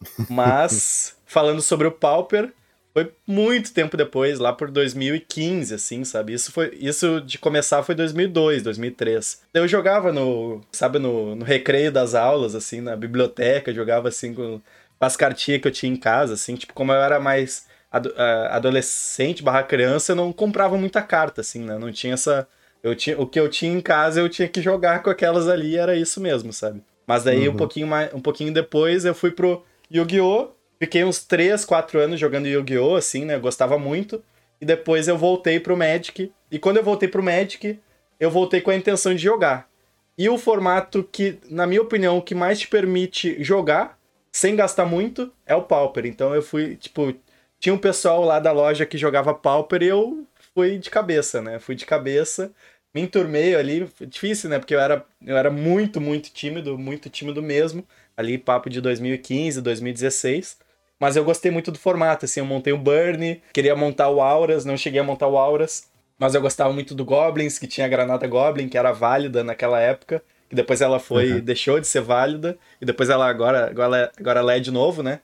Mas, 0.30 1.16
falando 1.26 1.60
sobre 1.60 1.86
o 1.86 1.92
Pauper, 1.92 2.52
foi 2.98 3.12
muito 3.26 3.72
tempo 3.72 3.96
depois, 3.96 4.38
lá 4.38 4.52
por 4.52 4.70
2015, 4.70 5.74
assim, 5.74 6.04
sabe? 6.04 6.32
Isso 6.32 6.50
foi 6.50 6.76
isso 6.80 7.20
de 7.20 7.38
começar 7.38 7.82
foi 7.82 7.94
2002, 7.94 8.62
2003. 8.62 9.42
Eu 9.54 9.68
jogava 9.68 10.12
no, 10.12 10.60
sabe, 10.72 10.98
no, 10.98 11.36
no 11.36 11.44
recreio 11.44 11.92
das 11.92 12.14
aulas, 12.14 12.54
assim, 12.54 12.80
na 12.80 12.96
biblioteca, 12.96 13.72
jogava 13.72 14.08
assim 14.08 14.34
com, 14.34 14.60
com 14.98 15.04
as 15.04 15.16
cartinhas 15.16 15.60
que 15.60 15.68
eu 15.68 15.72
tinha 15.72 15.92
em 15.92 15.96
casa, 15.96 16.34
assim, 16.34 16.56
tipo, 16.56 16.74
como 16.74 16.90
eu 16.92 16.96
era 17.00 17.20
mais 17.20 17.66
ado- 17.90 18.12
adolescente 18.50 19.42
barra 19.42 19.62
criança, 19.62 20.12
eu 20.12 20.16
não 20.16 20.32
comprava 20.32 20.76
muita 20.76 21.00
carta, 21.00 21.40
assim, 21.40 21.60
né? 21.60 21.78
Não 21.78 21.92
tinha 21.92 22.14
essa... 22.14 22.48
Eu 22.82 22.94
tinha, 22.94 23.20
o 23.20 23.26
que 23.26 23.38
eu 23.40 23.48
tinha 23.48 23.72
em 23.72 23.80
casa, 23.80 24.20
eu 24.20 24.28
tinha 24.28 24.46
que 24.48 24.60
jogar 24.60 25.02
com 25.02 25.10
aquelas 25.10 25.48
ali, 25.48 25.76
era 25.76 25.96
isso 25.96 26.20
mesmo, 26.20 26.52
sabe? 26.52 26.80
Mas 27.06 27.24
daí, 27.24 27.48
um 27.48 27.56
pouquinho 27.56 27.86
mais, 27.88 28.12
um 28.14 28.20
pouquinho 28.20 28.52
depois, 28.52 29.04
eu 29.04 29.14
fui 29.14 29.30
pro 29.32 29.64
Yu-Gi-Oh! 29.92 30.50
Fiquei 30.78 31.04
uns 31.04 31.24
3, 31.24 31.64
4 31.64 31.98
anos 31.98 32.20
jogando 32.20 32.46
Yu-Gi-Oh! 32.46 32.96
assim, 32.96 33.24
né? 33.24 33.38
Gostava 33.38 33.78
muito. 33.78 34.22
E 34.60 34.64
depois 34.64 35.08
eu 35.08 35.18
voltei 35.18 35.58
pro 35.58 35.76
Magic. 35.76 36.32
E 36.50 36.58
quando 36.58 36.78
eu 36.78 36.84
voltei 36.84 37.08
pro 37.08 37.22
Magic, 37.22 37.78
eu 38.18 38.30
voltei 38.30 38.60
com 38.60 38.70
a 38.70 38.76
intenção 38.76 39.14
de 39.14 39.22
jogar. 39.22 39.68
E 40.16 40.28
o 40.28 40.38
formato 40.38 41.04
que, 41.04 41.38
na 41.48 41.66
minha 41.66 41.82
opinião, 41.82 42.20
que 42.20 42.34
mais 42.34 42.58
te 42.58 42.66
permite 42.66 43.42
jogar 43.42 43.98
sem 44.32 44.56
gastar 44.56 44.84
muito 44.84 45.32
é 45.46 45.54
o 45.54 45.62
Pauper. 45.62 46.06
Então 46.06 46.34
eu 46.34 46.42
fui, 46.42 46.76
tipo, 46.76 47.14
tinha 47.58 47.74
um 47.74 47.78
pessoal 47.78 48.24
lá 48.24 48.38
da 48.40 48.52
loja 48.52 48.86
que 48.86 48.98
jogava 48.98 49.34
Pauper 49.34 49.82
e 49.82 49.88
eu 49.88 50.26
fui 50.54 50.78
de 50.78 50.90
cabeça, 50.90 51.40
né? 51.40 51.58
Fui 51.58 51.74
de 51.74 51.86
cabeça, 51.86 52.52
me 52.94 53.00
enturmei 53.00 53.54
ali, 53.54 53.88
difícil, 54.08 54.50
né? 54.50 54.58
Porque 54.58 54.74
eu 54.74 54.80
era, 54.80 55.04
eu 55.24 55.36
era 55.36 55.50
muito, 55.50 56.00
muito 56.00 56.32
tímido, 56.32 56.76
muito 56.78 57.08
tímido 57.08 57.42
mesmo. 57.42 57.86
Ali, 58.16 58.38
papo 58.38 58.68
de 58.68 58.80
2015, 58.80 59.60
2016. 59.60 60.58
Mas 61.00 61.16
eu 61.16 61.24
gostei 61.24 61.50
muito 61.50 61.70
do 61.70 61.78
formato, 61.78 62.24
assim, 62.24 62.40
eu 62.40 62.46
montei 62.46 62.72
o 62.72 62.78
Burn, 62.78 63.40
queria 63.52 63.76
montar 63.76 64.08
o 64.08 64.20
Auras, 64.20 64.64
não 64.64 64.76
cheguei 64.76 65.00
a 65.00 65.04
montar 65.04 65.28
o 65.28 65.36
Auras. 65.38 65.88
Mas 66.18 66.34
eu 66.34 66.40
gostava 66.40 66.72
muito 66.72 66.94
do 66.94 67.04
Goblins, 67.04 67.58
que 67.58 67.68
tinha 67.68 67.86
a 67.86 67.88
granada 67.88 68.26
Goblin, 68.26 68.68
que 68.68 68.76
era 68.76 68.90
válida 68.90 69.44
naquela 69.44 69.78
época. 69.80 70.20
Que 70.48 70.56
depois 70.56 70.80
ela 70.80 70.98
foi, 70.98 71.34
Uhum. 71.34 71.40
deixou 71.40 71.78
de 71.78 71.86
ser 71.86 72.00
válida. 72.00 72.58
E 72.80 72.84
depois 72.84 73.08
ela 73.08 73.28
agora, 73.28 73.66
agora, 73.68 74.10
agora 74.18 74.40
ela 74.40 74.56
é 74.56 74.58
de 74.58 74.72
novo, 74.72 75.02
né? 75.02 75.20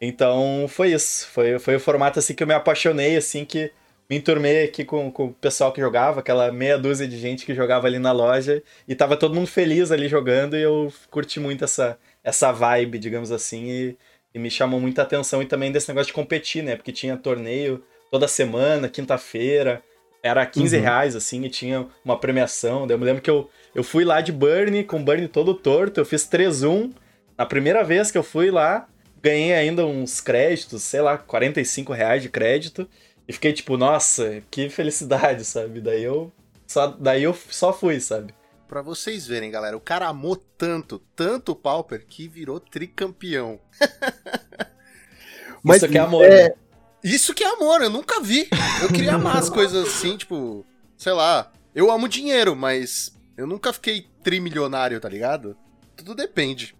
Então 0.00 0.66
foi 0.68 0.92
isso. 0.92 1.26
Foi, 1.28 1.58
foi 1.58 1.76
o 1.76 1.80
formato 1.80 2.18
assim 2.18 2.34
que 2.34 2.42
eu 2.42 2.46
me 2.46 2.52
apaixonei, 2.54 3.16
assim, 3.16 3.44
que 3.44 3.70
me 4.10 4.16
enturmei 4.16 4.64
aqui 4.64 4.84
com, 4.84 5.10
com 5.10 5.26
o 5.26 5.32
pessoal 5.32 5.72
que 5.72 5.80
jogava, 5.80 6.20
aquela 6.20 6.52
meia 6.52 6.76
dúzia 6.78 7.08
de 7.08 7.16
gente 7.16 7.46
que 7.46 7.54
jogava 7.54 7.86
ali 7.86 7.98
na 7.98 8.12
loja. 8.12 8.62
E 8.86 8.94
tava 8.94 9.16
todo 9.16 9.34
mundo 9.34 9.46
feliz 9.46 9.90
ali 9.90 10.08
jogando. 10.08 10.56
E 10.56 10.62
eu 10.62 10.92
curti 11.10 11.40
muito 11.40 11.64
essa, 11.64 11.96
essa 12.22 12.52
vibe, 12.52 12.98
digamos 12.98 13.30
assim. 13.32 13.64
E, 13.70 13.96
e 14.34 14.38
me 14.38 14.50
chamou 14.50 14.80
muita 14.80 15.02
atenção. 15.02 15.40
E 15.42 15.46
também 15.46 15.70
desse 15.70 15.88
negócio 15.88 16.08
de 16.08 16.12
competir, 16.12 16.62
né? 16.62 16.76
Porque 16.76 16.92
tinha 16.92 17.16
torneio 17.16 17.82
toda 18.10 18.26
semana, 18.28 18.88
quinta-feira. 18.88 19.82
Era 20.22 20.44
15 20.46 20.76
Uhum. 20.76 20.82
reais, 20.82 21.14
assim, 21.14 21.44
e 21.44 21.50
tinha 21.50 21.86
uma 22.04 22.18
premiação. 22.18 22.86
Daí 22.86 22.94
eu 22.94 22.98
me 22.98 23.04
lembro 23.04 23.20
que 23.22 23.30
eu, 23.30 23.50
eu 23.74 23.84
fui 23.84 24.04
lá 24.04 24.20
de 24.22 24.32
Burn, 24.32 24.82
com 24.84 24.96
o 24.98 25.04
Burn 25.04 25.28
todo 25.28 25.52
torto. 25.54 26.00
Eu 26.00 26.04
fiz 26.06 26.24
3-1. 26.26 26.92
Na 27.36 27.44
primeira 27.44 27.84
vez 27.84 28.10
que 28.10 28.16
eu 28.16 28.22
fui 28.22 28.50
lá, 28.50 28.88
ganhei 29.22 29.52
ainda 29.52 29.84
uns 29.86 30.20
créditos, 30.20 30.82
sei 30.82 31.00
lá, 31.02 31.18
45 31.18 31.92
reais 31.92 32.22
de 32.22 32.28
crédito. 32.30 32.88
E 33.28 33.32
fiquei 33.34 33.52
tipo, 33.52 33.76
nossa, 33.76 34.42
que 34.50 34.68
felicidade, 34.70 35.44
sabe? 35.44 35.80
Daí 35.80 36.02
eu 36.02 36.32
só, 36.66 36.86
daí 36.86 37.22
eu 37.22 37.34
só 37.50 37.72
fui, 37.72 38.00
sabe? 38.00 38.32
Pra 38.74 38.82
vocês 38.82 39.24
verem, 39.24 39.52
galera, 39.52 39.76
o 39.76 39.80
cara 39.80 40.08
amou 40.08 40.34
tanto, 40.34 41.00
tanto 41.14 41.52
o 41.52 41.54
Pauper, 41.54 42.04
que 42.04 42.26
virou 42.26 42.58
tricampeão. 42.58 43.60
Mas 45.62 45.76
Isso 45.76 45.86
aqui 45.86 45.96
é 45.96 46.00
amor, 46.00 46.24
é- 46.24 46.48
né? 46.48 46.54
Isso 47.04 47.32
que 47.34 47.44
é 47.44 47.54
amor, 47.54 47.82
eu 47.82 47.88
nunca 47.88 48.20
vi. 48.20 48.48
Eu 48.82 48.88
queria 48.88 49.14
amar 49.14 49.36
as 49.36 49.48
coisas 49.48 49.86
assim, 49.86 50.16
tipo, 50.16 50.66
sei 50.98 51.12
lá. 51.12 51.52
Eu 51.72 51.88
amo 51.88 52.08
dinheiro, 52.08 52.56
mas 52.56 53.16
eu 53.36 53.46
nunca 53.46 53.72
fiquei 53.72 54.08
trimilionário, 54.24 54.98
tá 54.98 55.08
ligado? 55.08 55.56
Tudo 55.94 56.12
depende 56.12 56.74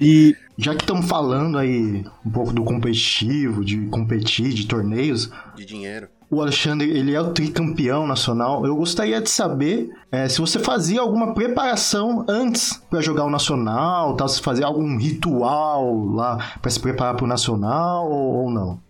E 0.00 0.34
já 0.56 0.74
que 0.74 0.82
estamos 0.82 1.06
falando 1.06 1.58
aí 1.58 2.06
um 2.24 2.30
pouco 2.30 2.54
do 2.54 2.64
competitivo, 2.64 3.62
de 3.62 3.86
competir, 3.88 4.54
de 4.54 4.66
torneios, 4.66 5.30
de 5.54 5.66
dinheiro. 5.66 6.08
O 6.30 6.40
Alexandre, 6.40 6.90
ele 6.90 7.14
é 7.14 7.20
o 7.20 7.32
tricampeão 7.32 8.06
nacional. 8.06 8.66
Eu 8.66 8.76
gostaria 8.76 9.20
de 9.20 9.30
saber 9.30 9.90
é, 10.12 10.28
se 10.28 10.40
você 10.40 10.58
fazia 10.58 11.00
alguma 11.00 11.34
preparação 11.34 12.24
antes 12.28 12.82
pra 12.90 13.00
jogar 13.00 13.24
o 13.24 13.30
nacional, 13.30 14.14
tal, 14.16 14.28
se 14.28 14.42
fazia 14.42 14.66
algum 14.66 14.98
ritual 14.98 15.94
lá 16.06 16.56
pra 16.60 16.70
se 16.70 16.78
preparar 16.78 17.16
pro 17.16 17.26
nacional 17.26 18.10
ou, 18.10 18.34
ou 18.44 18.50
não. 18.50 18.80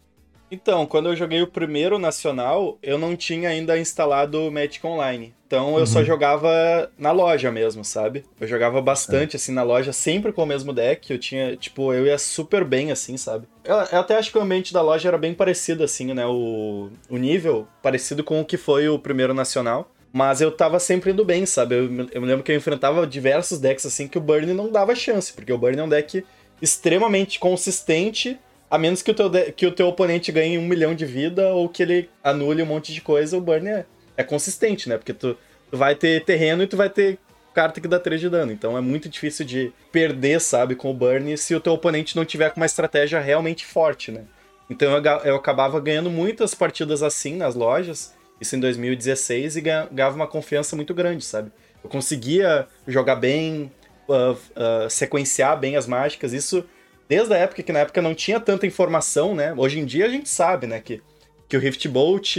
Então, 0.50 0.86
quando 0.86 1.10
eu 1.10 1.16
joguei 1.16 1.42
o 1.42 1.46
primeiro 1.46 1.98
nacional, 1.98 2.78
eu 2.82 2.98
não 2.98 3.14
tinha 3.14 3.50
ainda 3.50 3.78
instalado 3.78 4.40
o 4.40 4.50
Magic 4.50 4.84
Online. 4.86 5.34
Então 5.48 5.78
eu 5.78 5.86
só 5.86 6.04
jogava 6.04 6.90
na 6.98 7.10
loja 7.10 7.50
mesmo, 7.50 7.82
sabe? 7.82 8.22
Eu 8.38 8.46
jogava 8.46 8.82
bastante 8.82 9.34
assim 9.34 9.50
na 9.50 9.62
loja, 9.62 9.94
sempre 9.94 10.30
com 10.30 10.42
o 10.42 10.46
mesmo 10.46 10.74
deck. 10.74 11.10
Eu 11.10 11.18
tinha, 11.18 11.56
tipo, 11.56 11.90
eu 11.94 12.04
ia 12.06 12.18
super 12.18 12.64
bem 12.64 12.92
assim, 12.92 13.16
sabe? 13.16 13.48
Eu, 13.64 13.74
eu 13.76 13.98
até 14.00 14.16
acho 14.16 14.30
que 14.30 14.36
o 14.36 14.42
ambiente 14.42 14.74
da 14.74 14.82
loja 14.82 15.08
era 15.08 15.16
bem 15.16 15.32
parecido 15.32 15.82
assim, 15.82 16.12
né? 16.12 16.26
O, 16.26 16.90
o 17.08 17.16
nível 17.16 17.66
parecido 17.82 18.22
com 18.22 18.40
o 18.40 18.44
que 18.44 18.58
foi 18.58 18.90
o 18.90 18.98
primeiro 18.98 19.32
nacional. 19.32 19.90
Mas 20.12 20.40
eu 20.42 20.50
tava 20.50 20.78
sempre 20.78 21.12
indo 21.12 21.24
bem, 21.24 21.44
sabe? 21.46 21.76
Eu, 21.76 21.90
me- 21.90 22.08
eu 22.12 22.20
me 22.20 22.26
lembro 22.26 22.42
que 22.44 22.52
eu 22.52 22.56
enfrentava 22.56 23.06
diversos 23.06 23.58
decks 23.58 23.84
assim 23.86 24.06
que 24.06 24.18
o 24.18 24.20
Burn 24.20 24.52
não 24.52 24.70
dava 24.70 24.94
chance, 24.94 25.32
porque 25.32 25.52
o 25.52 25.56
Burn 25.58 25.78
é 25.78 25.82
um 25.82 25.88
deck 25.88 26.24
extremamente 26.60 27.38
consistente 27.38 28.38
a 28.70 28.76
menos 28.76 29.00
que 29.00 29.10
o, 29.10 29.14
teu 29.14 29.30
que 29.56 29.66
o 29.66 29.72
teu 29.72 29.86
oponente 29.88 30.30
ganhe 30.30 30.58
um 30.58 30.66
milhão 30.66 30.94
de 30.94 31.06
vida 31.06 31.48
ou 31.54 31.68
que 31.70 31.82
ele 31.82 32.10
anule 32.22 32.62
um 32.62 32.66
monte 32.66 32.92
de 32.92 33.00
coisa, 33.00 33.36
o 33.36 33.40
burn 33.40 33.66
é, 33.66 33.86
é 34.18 34.24
consistente, 34.24 34.88
né? 34.88 34.98
Porque 34.98 35.14
tu, 35.14 35.38
tu 35.70 35.76
vai 35.78 35.94
ter 35.94 36.24
terreno 36.24 36.62
e 36.62 36.66
tu 36.66 36.76
vai 36.76 36.90
ter 36.90 37.18
carta 37.54 37.80
que 37.80 37.88
dá 37.88 37.98
3 37.98 38.20
de 38.20 38.28
dano. 38.28 38.52
Então 38.52 38.76
é 38.76 38.80
muito 38.80 39.08
difícil 39.08 39.46
de 39.46 39.72
perder, 39.90 40.40
sabe, 40.40 40.74
com 40.74 40.90
o 40.90 40.94
burn 40.94 41.38
se 41.38 41.54
o 41.54 41.60
teu 41.60 41.72
oponente 41.72 42.16
não 42.16 42.24
tiver 42.24 42.50
com 42.50 42.60
uma 42.60 42.66
estratégia 42.66 43.20
realmente 43.20 43.64
forte, 43.64 44.10
né? 44.10 44.24
Então 44.68 44.92
eu, 44.92 45.02
eu 45.24 45.36
acabava 45.36 45.80
ganhando 45.80 46.10
muitas 46.10 46.52
partidas 46.52 47.02
assim 47.02 47.36
nas 47.36 47.54
lojas, 47.54 48.14
isso 48.40 48.54
em 48.54 48.60
2016, 48.60 49.56
e 49.56 49.60
ganha- 49.60 49.88
ganhava 49.90 50.16
uma 50.16 50.26
confiança 50.26 50.76
muito 50.76 50.92
grande, 50.92 51.24
sabe? 51.24 51.50
Eu 51.82 51.88
conseguia 51.88 52.66
jogar 52.86 53.16
bem, 53.16 53.72
ah, 54.10 54.34
ah, 54.56 54.90
sequenciar 54.90 55.58
bem 55.58 55.76
as 55.76 55.86
mágicas, 55.86 56.32
isso 56.32 56.64
desde 57.08 57.32
a 57.32 57.38
época 57.38 57.62
que 57.62 57.72
na 57.72 57.78
época 57.78 58.02
não 58.02 58.14
tinha 58.14 58.38
tanta 58.38 58.66
informação, 58.66 59.34
né? 59.34 59.54
Hoje 59.56 59.78
em 59.78 59.86
dia 59.86 60.06
a 60.06 60.10
gente 60.10 60.28
sabe, 60.28 60.66
né, 60.66 60.80
que, 60.80 61.00
que 61.48 61.56
o 61.56 61.60
Rift 61.60 61.88
Bolt 61.88 62.36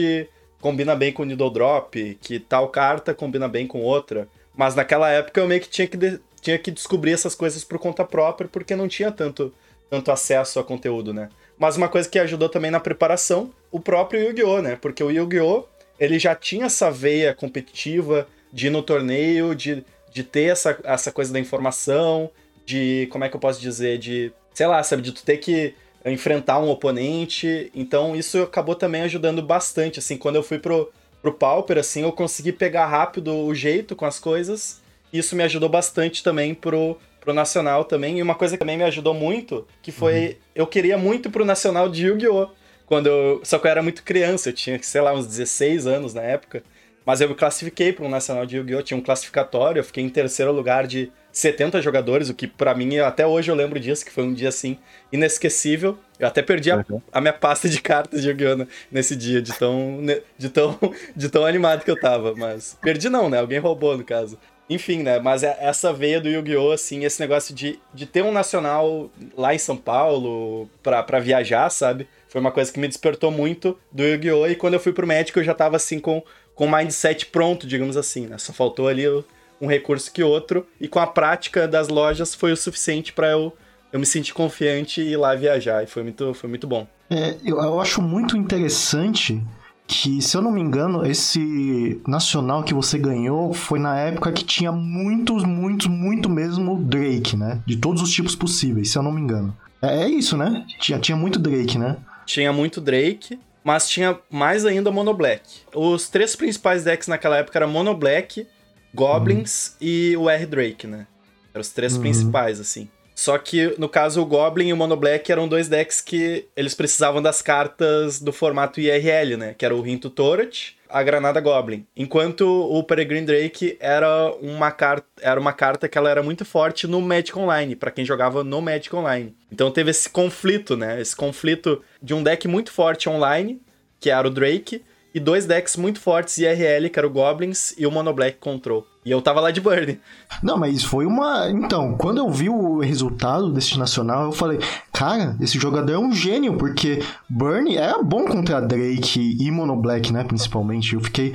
combina 0.62 0.96
bem 0.96 1.12
com 1.12 1.24
o 1.24 1.26
Needle 1.26 1.52
Drop, 1.52 2.18
que 2.22 2.40
tal 2.40 2.70
carta 2.70 3.14
combina 3.14 3.48
bem 3.48 3.66
com 3.68 3.82
outra. 3.82 4.28
Mas 4.56 4.76
naquela 4.76 5.10
época 5.10 5.40
eu 5.40 5.48
meio 5.48 5.62
que 5.62 5.70
tinha 5.70 5.88
que, 5.88 5.98
de- 5.98 6.20
tinha 6.42 6.58
que 6.58 6.72
descobrir 6.72 7.14
essas 7.14 7.36
coisas 7.36 7.64
por 7.64 7.80
conta 7.80 8.04
própria, 8.04 8.50
porque 8.52 8.76
não 8.76 8.88
tinha 8.88 9.12
tanto, 9.12 9.54
tanto 9.90 10.12
acesso 10.12 10.60
a 10.60 10.64
conteúdo, 10.64 11.14
né? 11.14 11.30
Mas 11.58 11.76
uma 11.78 11.90
coisa 11.90 12.10
que 12.10 12.20
ajudou 12.20 12.50
também 12.50 12.72
na 12.72 12.80
preparação, 12.80 13.52
o 13.72 13.80
próprio 13.80 14.22
Yu-Gi-Oh!, 14.22 14.62
né? 14.62 14.78
Porque 14.82 15.04
o 15.04 15.12
Yu-Gi-Oh! 15.12 15.66
ele 16.00 16.18
já 16.18 16.34
tinha 16.34 16.68
essa 16.68 16.90
veia 16.90 17.34
competitiva 17.34 18.26
de 18.54 18.68
ir 18.68 18.70
no 18.70 18.82
torneio, 18.82 19.54
de, 19.54 19.84
de 20.14 20.24
ter 20.24 20.52
essa, 20.52 20.80
essa 20.84 21.12
coisa 21.12 21.34
da 21.34 21.40
informação, 21.40 22.30
de, 22.66 23.08
como 23.12 23.26
é 23.26 23.30
que 23.30 23.36
eu 23.36 23.40
posso 23.40 23.60
dizer, 23.60 23.98
de, 23.98 24.32
sei 24.54 24.66
lá, 24.68 24.82
sabe, 24.82 25.02
de 25.02 25.12
tu 25.12 25.24
ter 25.24 25.38
que 25.38 25.74
enfrentar 26.06 26.60
um 26.60 26.70
oponente. 26.70 27.72
Então 27.74 28.16
isso 28.16 28.42
acabou 28.42 28.76
também 28.76 29.02
ajudando 29.02 29.42
bastante, 29.42 30.00
assim, 30.00 30.18
quando 30.18 30.36
eu 30.36 30.44
fui 30.44 30.60
pro, 30.60 30.92
pro 31.22 31.34
Pauper, 31.34 31.78
assim, 31.78 32.02
eu 32.02 32.12
consegui 32.12 32.52
pegar 32.52 32.86
rápido 32.86 33.34
o 33.34 33.54
jeito 33.54 33.96
com 33.96 34.06
as 34.06 34.20
coisas. 34.20 34.82
Isso 35.12 35.36
me 35.36 35.44
ajudou 35.44 35.70
bastante 35.70 36.24
também 36.24 36.54
pro, 36.54 36.98
pro 37.20 37.34
Nacional 37.34 37.84
também. 37.84 38.20
E 38.20 38.22
uma 38.22 38.36
coisa 38.36 38.56
que 38.56 38.60
também 38.60 38.78
me 38.78 38.84
ajudou 38.84 39.14
muito, 39.14 39.68
que 39.82 39.92
foi, 39.92 40.38
eu 40.56 40.68
queria 40.68 40.98
muito 40.98 41.30
pro 41.30 41.46
Nacional 41.46 41.90
de 41.90 42.06
Yu-Gi-Oh! 42.06 42.50
Quando 42.86 43.08
eu, 43.08 43.42
só 43.44 43.60
que 43.60 43.68
eu 43.68 43.72
era 43.72 43.84
muito 43.84 44.04
criança, 44.04 44.50
eu 44.50 44.54
tinha, 44.54 44.82
sei 44.82 45.02
lá, 45.02 45.14
uns 45.14 45.28
16 45.28 45.86
anos 45.86 46.14
na 46.14 46.22
época. 46.22 46.64
Mas 47.06 47.22
eu 47.22 47.30
me 47.30 47.36
classifiquei 47.36 47.94
para 47.94 48.06
um 48.06 48.10
nacional 48.10 48.46
de 48.46 48.58
Yu-Gi-Oh! 48.58 48.82
Tinha 48.82 48.98
um 48.98 49.02
classificatório, 49.02 49.80
eu 49.80 49.84
fiquei 49.84 50.04
em 50.04 50.10
terceiro 50.10 50.52
lugar 50.52 50.88
de 50.88 51.12
70 51.32 51.82
jogadores, 51.82 52.30
o 52.30 52.34
que 52.34 52.48
pra 52.48 52.74
mim, 52.74 52.98
até 53.00 53.26
hoje 53.26 53.52
eu 53.52 53.56
lembro 53.56 53.80
disso, 53.80 54.04
que 54.06 54.12
foi 54.12 54.24
um 54.24 54.34
dia 54.34 54.50
assim, 54.50 54.78
inesquecível. 55.12 55.98
Eu 56.20 56.28
até 56.28 56.42
perdi 56.42 56.72
a, 56.72 56.84
a 57.12 57.22
minha 57.22 57.34
pasta 57.34 57.70
de 57.70 57.82
cartas 57.82 58.22
de 58.22 58.30
Yu-Gi-Oh! 58.30 58.66
nesse 58.92 59.16
dia, 59.16 59.42
de 59.42 59.54
tão, 59.58 59.98
ne- 60.02 60.22
de, 60.38 60.50
tão, 60.50 60.78
de 61.16 61.30
tão 61.30 61.46
animado 61.46 61.84
que 61.84 61.92
eu 61.92 62.00
tava. 62.00 62.34
Mas 62.36 62.78
perdi 62.82 63.10
não, 63.10 63.30
né? 63.30 63.40
Alguém 63.40 63.60
roubou, 63.60 63.98
no 63.98 64.04
caso. 64.04 64.38
Enfim, 64.70 65.02
né? 65.02 65.20
Mas 65.20 65.42
é- 65.44 65.58
essa 65.62 65.94
veia 65.94 66.20
do 66.20 66.28
Yu-Gi-Oh! 66.30 66.72
assim, 66.72 67.06
esse 67.06 67.20
negócio 67.22 67.54
de, 67.56 67.80
de 67.94 68.06
ter 68.06 68.24
um 68.24 68.32
nacional 68.32 69.10
lá 69.38 69.54
em 69.54 69.58
São 69.58 69.78
Paulo 69.78 70.70
pra, 70.84 71.02
pra 71.04 71.20
viajar, 71.20 71.70
sabe? 71.70 72.08
Foi 72.28 72.40
uma 72.42 72.52
coisa 72.52 72.72
que 72.72 72.80
me 72.80 72.88
despertou 72.88 73.32
muito 73.32 73.78
do 73.92 74.04
Yu-Gi-Oh! 74.04 74.48
E 74.48 74.56
quando 74.56 74.74
eu 74.76 74.80
fui 74.80 74.92
pro 74.94 75.08
médico, 75.08 75.40
eu 75.40 75.44
já 75.44 75.54
tava 75.54 75.76
assim 75.78 76.00
com, 76.00 76.22
com 76.54 76.66
o 76.66 76.72
mindset 76.72 77.28
pronto, 77.28 77.66
digamos 77.66 77.96
assim, 77.98 78.28
né? 78.28 78.38
Só 78.38 78.52
faltou 78.52 78.88
ali 78.88 79.08
o- 79.08 79.24
um 79.62 79.68
recurso 79.68 80.12
que 80.12 80.24
outro. 80.24 80.66
E 80.80 80.88
com 80.88 81.00
a 81.00 81.08
prática 81.08 81.68
das 81.68 81.88
lojas 81.88 82.36
foi 82.36 82.52
o 82.52 82.58
suficiente 82.58 83.14
pra 83.14 83.32
eu, 83.32 83.54
eu 83.92 84.00
me 84.00 84.06
sentir 84.06 84.34
confiante 84.34 85.02
e 85.02 85.12
ir 85.12 85.18
lá 85.18 85.36
viajar. 85.36 85.84
E 85.84 85.88
foi 85.88 86.04
muito, 86.04 86.34
foi 86.34 86.50
muito 86.50 86.68
bom. 86.68 86.88
É, 87.10 87.36
eu, 87.44 87.58
eu 87.62 87.80
acho 87.80 88.02
muito 88.02 88.38
interessante 88.38 89.42
que, 89.88 90.22
se 90.22 90.38
eu 90.38 90.42
não 90.42 90.52
me 90.52 90.62
engano, 90.62 91.04
esse 91.04 92.00
nacional 92.08 92.64
que 92.64 92.76
você 92.76 93.00
ganhou 93.00 93.52
foi 93.54 93.80
na 93.80 94.00
época 94.00 94.32
que 94.32 94.44
tinha 94.44 94.72
muitos, 94.72 95.44
muitos, 95.44 95.88
muito 95.88 96.30
mesmo 96.30 96.78
Drake, 96.84 97.36
né? 97.36 97.60
De 97.66 97.76
todos 97.76 98.04
os 98.04 98.12
tipos 98.12 98.36
possíveis, 98.36 98.92
se 98.92 98.98
eu 98.98 99.02
não 99.02 99.12
me 99.12 99.20
engano. 99.20 99.58
É, 99.82 100.04
é 100.04 100.08
isso, 100.08 100.38
né? 100.38 100.64
Tinha, 100.80 101.00
tinha 101.00 101.18
muito 101.18 101.40
Drake, 101.40 101.80
né? 101.80 101.98
Tinha 102.26 102.54
muito 102.54 102.80
Drake, 102.80 103.40
mas 103.64 103.90
tinha 103.90 104.18
mais 104.30 104.64
ainda 104.64 104.92
Mono 104.92 105.14
Black. 105.14 105.42
Os 105.74 106.08
três 106.08 106.36
principais 106.36 106.84
decks 106.84 107.08
naquela 107.08 107.38
época 107.38 107.58
eram 107.58 107.70
Mono 107.70 107.96
Black, 107.96 108.46
Goblins 108.94 109.76
e 109.80 110.16
o 110.18 110.30
R 110.30 110.46
Drake, 110.46 110.88
né? 110.88 111.08
Eram 111.54 111.62
os 111.62 111.70
três 111.70 111.96
Uhum. 111.96 112.02
principais, 112.02 112.60
assim. 112.60 112.90
Só 113.16 113.38
que, 113.38 113.76
no 113.78 113.90
caso, 113.90 114.22
o 114.22 114.26
Goblin 114.26 114.70
e 114.70 114.74
o 114.74 114.78
Mono 114.78 114.96
Black 114.96 115.30
eram 115.30 115.46
dois 115.46 115.68
decks 115.68 116.00
que 116.00 116.46
eles 116.56 116.74
precisavam 116.74 117.22
das 117.22 117.42
cartas 117.42 118.22
do 118.22 118.32
formato 118.32 118.80
IRL, 118.80 119.36
né? 119.36 119.54
Que 119.58 119.66
era 119.66 119.76
o 119.76 119.82
Rinto 119.82 120.10
Torret, 120.10 120.78
a 120.88 121.04
Granada 121.04 121.42
Goblin. 121.42 121.86
Enquanto 121.98 122.44
o 122.48 122.82
Peregrine 122.82 123.26
Drake 123.26 123.76
era 123.82 124.32
uma, 124.42 124.72
carta, 124.72 125.06
era 125.22 125.38
uma 125.38 125.52
carta 125.52 125.90
que 125.90 125.98
ela 125.98 126.10
era 126.10 126.24
muito 126.24 126.46
forte 126.46 126.88
no 126.88 127.02
Magic 127.02 127.38
Online, 127.38 127.76
pra 127.76 127.92
quem 127.92 128.06
jogava 128.06 128.42
no 128.42 128.62
Magic 128.62 128.96
Online. 128.96 129.36
Então 129.52 129.70
teve 129.70 129.92
esse 129.92 130.10
conflito, 130.10 130.78
né? 130.78 131.02
Esse 131.02 131.14
conflito 131.16 131.84
de 132.02 132.14
um 132.14 132.24
deck 132.24 132.48
muito 132.48 132.72
forte 132.72 133.10
online, 133.10 133.62
que 134.00 134.10
era 134.10 134.26
o 134.30 134.32
Drake, 134.32 134.82
e 135.14 135.20
dois 135.20 135.46
decks 135.46 135.76
muito 135.76 136.00
fortes 136.00 136.38
IRL, 136.38 136.90
que 136.90 137.00
era 137.00 137.08
o 137.08 137.12
Goblins 137.12 137.74
e 137.78 137.86
o 137.86 137.92
Mono 137.92 138.14
Black 138.14 138.38
Control. 138.38 138.86
E 139.06 139.12
eu 139.12 139.22
tava 139.22 139.40
lá 139.40 139.50
de 139.50 139.62
Burn. 139.62 140.00
Não, 140.44 140.58
mas 140.58 140.84
foi 140.84 141.06
uma. 141.06 141.50
Então, 141.50 141.96
quando 141.98 142.20
eu 142.20 142.30
vi 142.30 142.50
o 142.50 142.80
resultado 142.80 143.52
desse 143.52 143.80
nacional, 143.80 144.26
eu 144.26 144.32
falei, 144.32 144.60
cara, 144.94 145.36
esse 145.42 145.58
jogador 145.58 145.94
é 145.94 145.98
um 145.98 146.12
gênio, 146.12 146.58
porque 146.58 147.02
Burn 147.30 147.76
era 147.76 148.04
bom 148.04 148.26
contra 148.26 148.62
Drake 148.62 149.38
e 149.40 149.50
Mono 149.50 149.76
Black, 149.76 150.14
né? 150.14 150.24
Principalmente. 150.24 150.94
Eu 150.94 151.02
fiquei. 151.02 151.34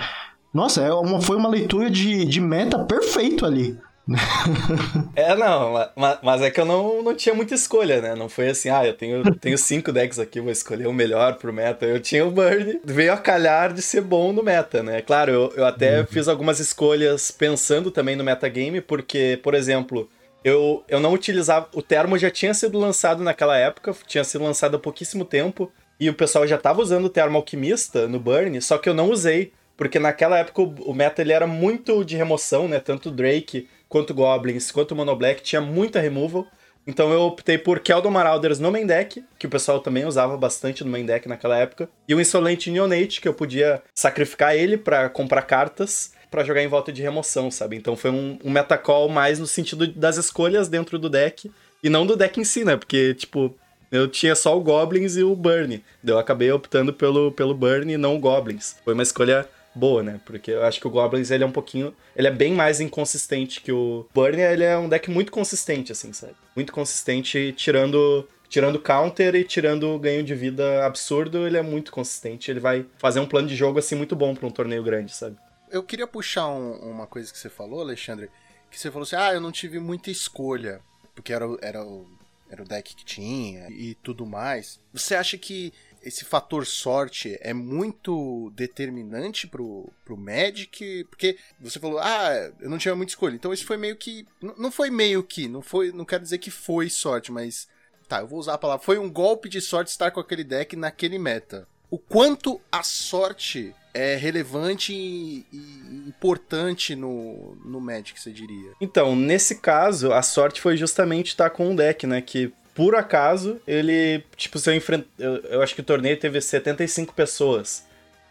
Nossa, 0.52 0.82
é 0.82 0.92
uma, 0.92 1.20
foi 1.20 1.36
uma 1.36 1.48
leitura 1.48 1.90
de, 1.90 2.24
de 2.24 2.40
meta 2.40 2.78
perfeito 2.84 3.44
ali. 3.44 3.76
É, 5.16 5.34
não, 5.34 5.72
ma- 5.96 6.18
mas, 6.22 6.42
é 6.42 6.50
que 6.50 6.60
eu 6.60 6.64
não, 6.64 7.02
não 7.02 7.14
tinha 7.14 7.34
muita 7.34 7.54
escolha, 7.54 8.00
né? 8.00 8.14
Não 8.14 8.28
foi 8.28 8.48
assim, 8.48 8.68
ah, 8.68 8.84
eu 8.84 8.94
tenho, 8.94 9.22
tenho 9.36 9.56
cinco 9.56 9.92
decks 9.92 10.18
aqui, 10.18 10.40
vou 10.40 10.50
escolher 10.50 10.86
o 10.86 10.92
melhor 10.92 11.36
pro 11.36 11.52
meta. 11.52 11.86
Eu 11.86 12.00
tinha 12.00 12.24
o 12.26 12.30
Burn, 12.30 12.80
veio 12.84 13.12
a 13.12 13.16
calhar 13.16 13.72
de 13.72 13.80
ser 13.80 14.02
bom 14.02 14.32
no 14.32 14.42
meta, 14.42 14.82
né? 14.82 15.00
Claro, 15.00 15.32
eu, 15.32 15.52
eu 15.56 15.64
até 15.64 16.04
fiz 16.04 16.28
algumas 16.28 16.60
escolhas 16.60 17.30
pensando 17.30 17.90
também 17.90 18.16
no 18.16 18.24
metagame, 18.24 18.80
porque, 18.80 19.38
por 19.42 19.54
exemplo, 19.54 20.08
eu, 20.44 20.84
eu 20.88 21.00
não 21.00 21.12
utilizava. 21.12 21.68
O 21.72 21.82
Termo 21.82 22.18
já 22.18 22.30
tinha 22.30 22.52
sido 22.52 22.78
lançado 22.78 23.22
naquela 23.22 23.56
época, 23.56 23.94
tinha 24.06 24.24
sido 24.24 24.44
lançado 24.44 24.76
há 24.76 24.78
pouquíssimo 24.78 25.24
tempo, 25.24 25.70
e 25.98 26.10
o 26.10 26.14
pessoal 26.14 26.46
já 26.46 26.58
tava 26.58 26.82
usando 26.82 27.06
o 27.06 27.10
Termo 27.10 27.36
Alquimista 27.36 28.06
no 28.08 28.18
Burn, 28.20 28.60
só 28.60 28.78
que 28.78 28.88
eu 28.88 28.94
não 28.94 29.10
usei. 29.10 29.52
Porque 29.76 29.98
naquela 29.98 30.38
época 30.38 30.62
o, 30.62 30.72
o 30.90 30.94
meta 30.94 31.20
ele 31.20 31.32
era 31.32 31.48
muito 31.48 32.04
de 32.04 32.16
remoção, 32.16 32.68
né? 32.68 32.78
Tanto 32.78 33.08
o 33.08 33.12
Drake 33.12 33.68
quanto 33.94 34.12
Goblins, 34.12 34.72
quanto 34.72 34.96
Mono 34.96 35.14
Black 35.14 35.40
tinha 35.40 35.60
muita 35.60 36.00
removal. 36.00 36.44
Então 36.84 37.12
eu 37.12 37.20
optei 37.20 37.56
por 37.56 37.78
Keldon 37.78 38.10
Marauders 38.10 38.58
no 38.58 38.72
main 38.72 38.84
deck, 38.84 39.24
que 39.38 39.46
o 39.46 39.48
pessoal 39.48 39.78
também 39.78 40.04
usava 40.04 40.36
bastante 40.36 40.82
no 40.82 40.90
main 40.90 41.06
deck 41.06 41.28
naquela 41.28 41.56
época, 41.56 41.88
e 42.08 42.12
o 42.12 42.20
Insolente 42.20 42.72
Neonate, 42.72 43.20
que 43.20 43.28
eu 43.28 43.32
podia 43.32 43.80
sacrificar 43.94 44.56
ele 44.56 44.76
pra 44.76 45.08
comprar 45.08 45.42
cartas 45.42 46.12
pra 46.28 46.42
jogar 46.42 46.64
em 46.64 46.66
volta 46.66 46.92
de 46.92 47.02
remoção, 47.02 47.52
sabe? 47.52 47.76
Então 47.76 47.94
foi 47.94 48.10
um, 48.10 48.36
um 48.44 48.50
metacall 48.50 49.08
mais 49.08 49.38
no 49.38 49.46
sentido 49.46 49.86
das 49.86 50.16
escolhas 50.16 50.66
dentro 50.66 50.98
do 50.98 51.08
deck, 51.08 51.48
e 51.80 51.88
não 51.88 52.04
do 52.04 52.16
deck 52.16 52.40
em 52.40 52.44
si, 52.44 52.64
né? 52.64 52.76
Porque, 52.76 53.14
tipo, 53.14 53.54
eu 53.92 54.08
tinha 54.08 54.34
só 54.34 54.58
o 54.58 54.60
Goblins 54.60 55.16
e 55.16 55.22
o 55.22 55.36
Burn. 55.36 55.84
Eu 56.04 56.18
acabei 56.18 56.50
optando 56.50 56.92
pelo, 56.92 57.30
pelo 57.30 57.54
Burn 57.54 57.92
e 57.92 57.96
não 57.96 58.16
o 58.16 58.18
Goblins. 58.18 58.74
Foi 58.84 58.92
uma 58.92 59.04
escolha 59.04 59.48
boa, 59.74 60.02
né? 60.02 60.20
Porque 60.24 60.50
eu 60.50 60.62
acho 60.64 60.80
que 60.80 60.86
o 60.86 60.90
Goblins 60.90 61.30
ele 61.30 61.44
é 61.44 61.46
um 61.46 61.52
pouquinho. 61.52 61.94
Ele 62.14 62.28
é 62.28 62.30
bem 62.30 62.52
mais 62.52 62.80
inconsistente 62.80 63.60
que 63.60 63.72
o 63.72 64.06
Burn. 64.14 64.40
Ele 64.40 64.64
é 64.64 64.76
um 64.78 64.88
deck 64.88 65.10
muito 65.10 65.32
consistente, 65.32 65.92
assim, 65.92 66.12
sabe? 66.12 66.34
Muito 66.54 66.72
consistente, 66.72 67.52
tirando. 67.56 68.28
Tirando 68.46 68.78
counter 68.78 69.34
e 69.34 69.42
tirando 69.42 69.98
ganho 69.98 70.22
de 70.22 70.32
vida 70.32 70.86
absurdo, 70.86 71.44
ele 71.44 71.56
é 71.56 71.62
muito 71.62 71.90
consistente. 71.90 72.50
Ele 72.52 72.60
vai 72.60 72.86
fazer 72.98 73.18
um 73.18 73.26
plano 73.26 73.48
de 73.48 73.56
jogo 73.56 73.80
assim 73.80 73.96
muito 73.96 74.14
bom 74.14 74.32
pra 74.32 74.46
um 74.46 74.50
torneio 74.50 74.82
grande, 74.84 75.12
sabe? 75.12 75.36
Eu 75.72 75.82
queria 75.82 76.06
puxar 76.06 76.46
um- 76.46 76.74
uma 76.88 77.04
coisa 77.04 77.32
que 77.32 77.38
você 77.38 77.48
falou, 77.48 77.80
Alexandre, 77.80 78.30
que 78.70 78.78
você 78.78 78.92
falou 78.92 79.02
assim, 79.04 79.16
ah, 79.16 79.32
eu 79.34 79.40
não 79.40 79.50
tive 79.50 79.80
muita 79.80 80.08
escolha, 80.08 80.80
porque 81.16 81.32
era, 81.32 81.46
era, 81.62 81.82
o, 81.84 82.06
era 82.48 82.62
o 82.62 82.64
deck 82.64 82.94
que 82.94 83.04
tinha 83.04 83.66
e 83.70 83.96
tudo 84.04 84.24
mais. 84.24 84.78
Você 84.92 85.16
acha 85.16 85.36
que 85.36 85.72
esse 86.04 86.24
fator 86.24 86.66
sorte 86.66 87.38
é 87.40 87.54
muito 87.54 88.52
determinante 88.54 89.46
pro, 89.46 89.90
pro 90.04 90.16
Magic? 90.16 91.04
Porque 91.10 91.36
você 91.60 91.78
falou, 91.78 91.98
ah, 91.98 92.52
eu 92.60 92.68
não 92.68 92.78
tinha 92.78 92.94
muita 92.94 93.12
escolha. 93.12 93.34
Então 93.34 93.52
isso 93.52 93.64
foi 93.64 93.76
meio 93.76 93.96
que... 93.96 94.26
Não 94.40 94.70
foi 94.70 94.90
meio 94.90 95.22
que, 95.22 95.48
não 95.48 95.62
foi, 95.62 95.92
não 95.92 96.04
quero 96.04 96.22
dizer 96.22 96.38
que 96.38 96.50
foi 96.50 96.88
sorte, 96.90 97.32
mas... 97.32 97.68
Tá, 98.06 98.20
eu 98.20 98.26
vou 98.26 98.38
usar 98.38 98.54
a 98.54 98.58
palavra. 98.58 98.84
Foi 98.84 98.98
um 98.98 99.10
golpe 99.10 99.48
de 99.48 99.60
sorte 99.60 99.88
estar 99.88 100.10
com 100.10 100.20
aquele 100.20 100.44
deck 100.44 100.76
naquele 100.76 101.18
meta. 101.18 101.66
O 101.90 101.98
quanto 101.98 102.60
a 102.70 102.82
sorte 102.82 103.74
é 103.94 104.16
relevante 104.16 104.92
e, 104.92 105.46
e 105.52 106.08
importante 106.08 106.96
no, 106.96 107.56
no 107.64 107.80
Magic, 107.80 108.20
você 108.20 108.32
diria? 108.32 108.72
Então, 108.80 109.14
nesse 109.14 109.54
caso, 109.54 110.12
a 110.12 110.20
sorte 110.20 110.60
foi 110.60 110.76
justamente 110.76 111.28
estar 111.28 111.48
com 111.50 111.70
um 111.70 111.76
deck, 111.76 112.06
né? 112.06 112.20
Que 112.20 112.52
por 112.74 112.94
acaso 112.94 113.60
ele. 113.66 114.22
Tipo, 114.36 114.58
se 114.58 114.68
eu 114.70 114.74
enfrent... 114.74 115.04
eu, 115.18 115.36
eu 115.44 115.62
acho 115.62 115.74
que 115.74 115.80
o 115.80 115.84
torneio 115.84 116.16
teve 116.18 116.40
75 116.40 117.14
pessoas. 117.14 117.84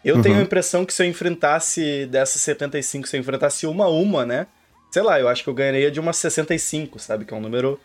Eu 0.04 0.20
tenho 0.20 0.36
a 0.38 0.42
impressão 0.42 0.84
que 0.84 0.92
se 0.92 1.02
eu 1.02 1.06
enfrentasse 1.08 2.04
dessas 2.06 2.42
75, 2.42 3.08
se 3.08 3.16
eu 3.16 3.20
enfrentasse 3.20 3.66
uma 3.66 3.86
a 3.86 3.88
uma, 3.90 4.26
né? 4.26 4.46
Sei 4.90 5.02
lá, 5.02 5.18
eu 5.18 5.28
acho 5.28 5.42
que 5.42 5.48
eu 5.48 5.54
ganharia 5.54 5.90
de 5.90 5.98
umas 5.98 6.16
65, 6.18 6.98
sabe? 6.98 7.24
Que 7.24 7.32
é 7.32 7.36
um 7.36 7.40
número 7.40 7.80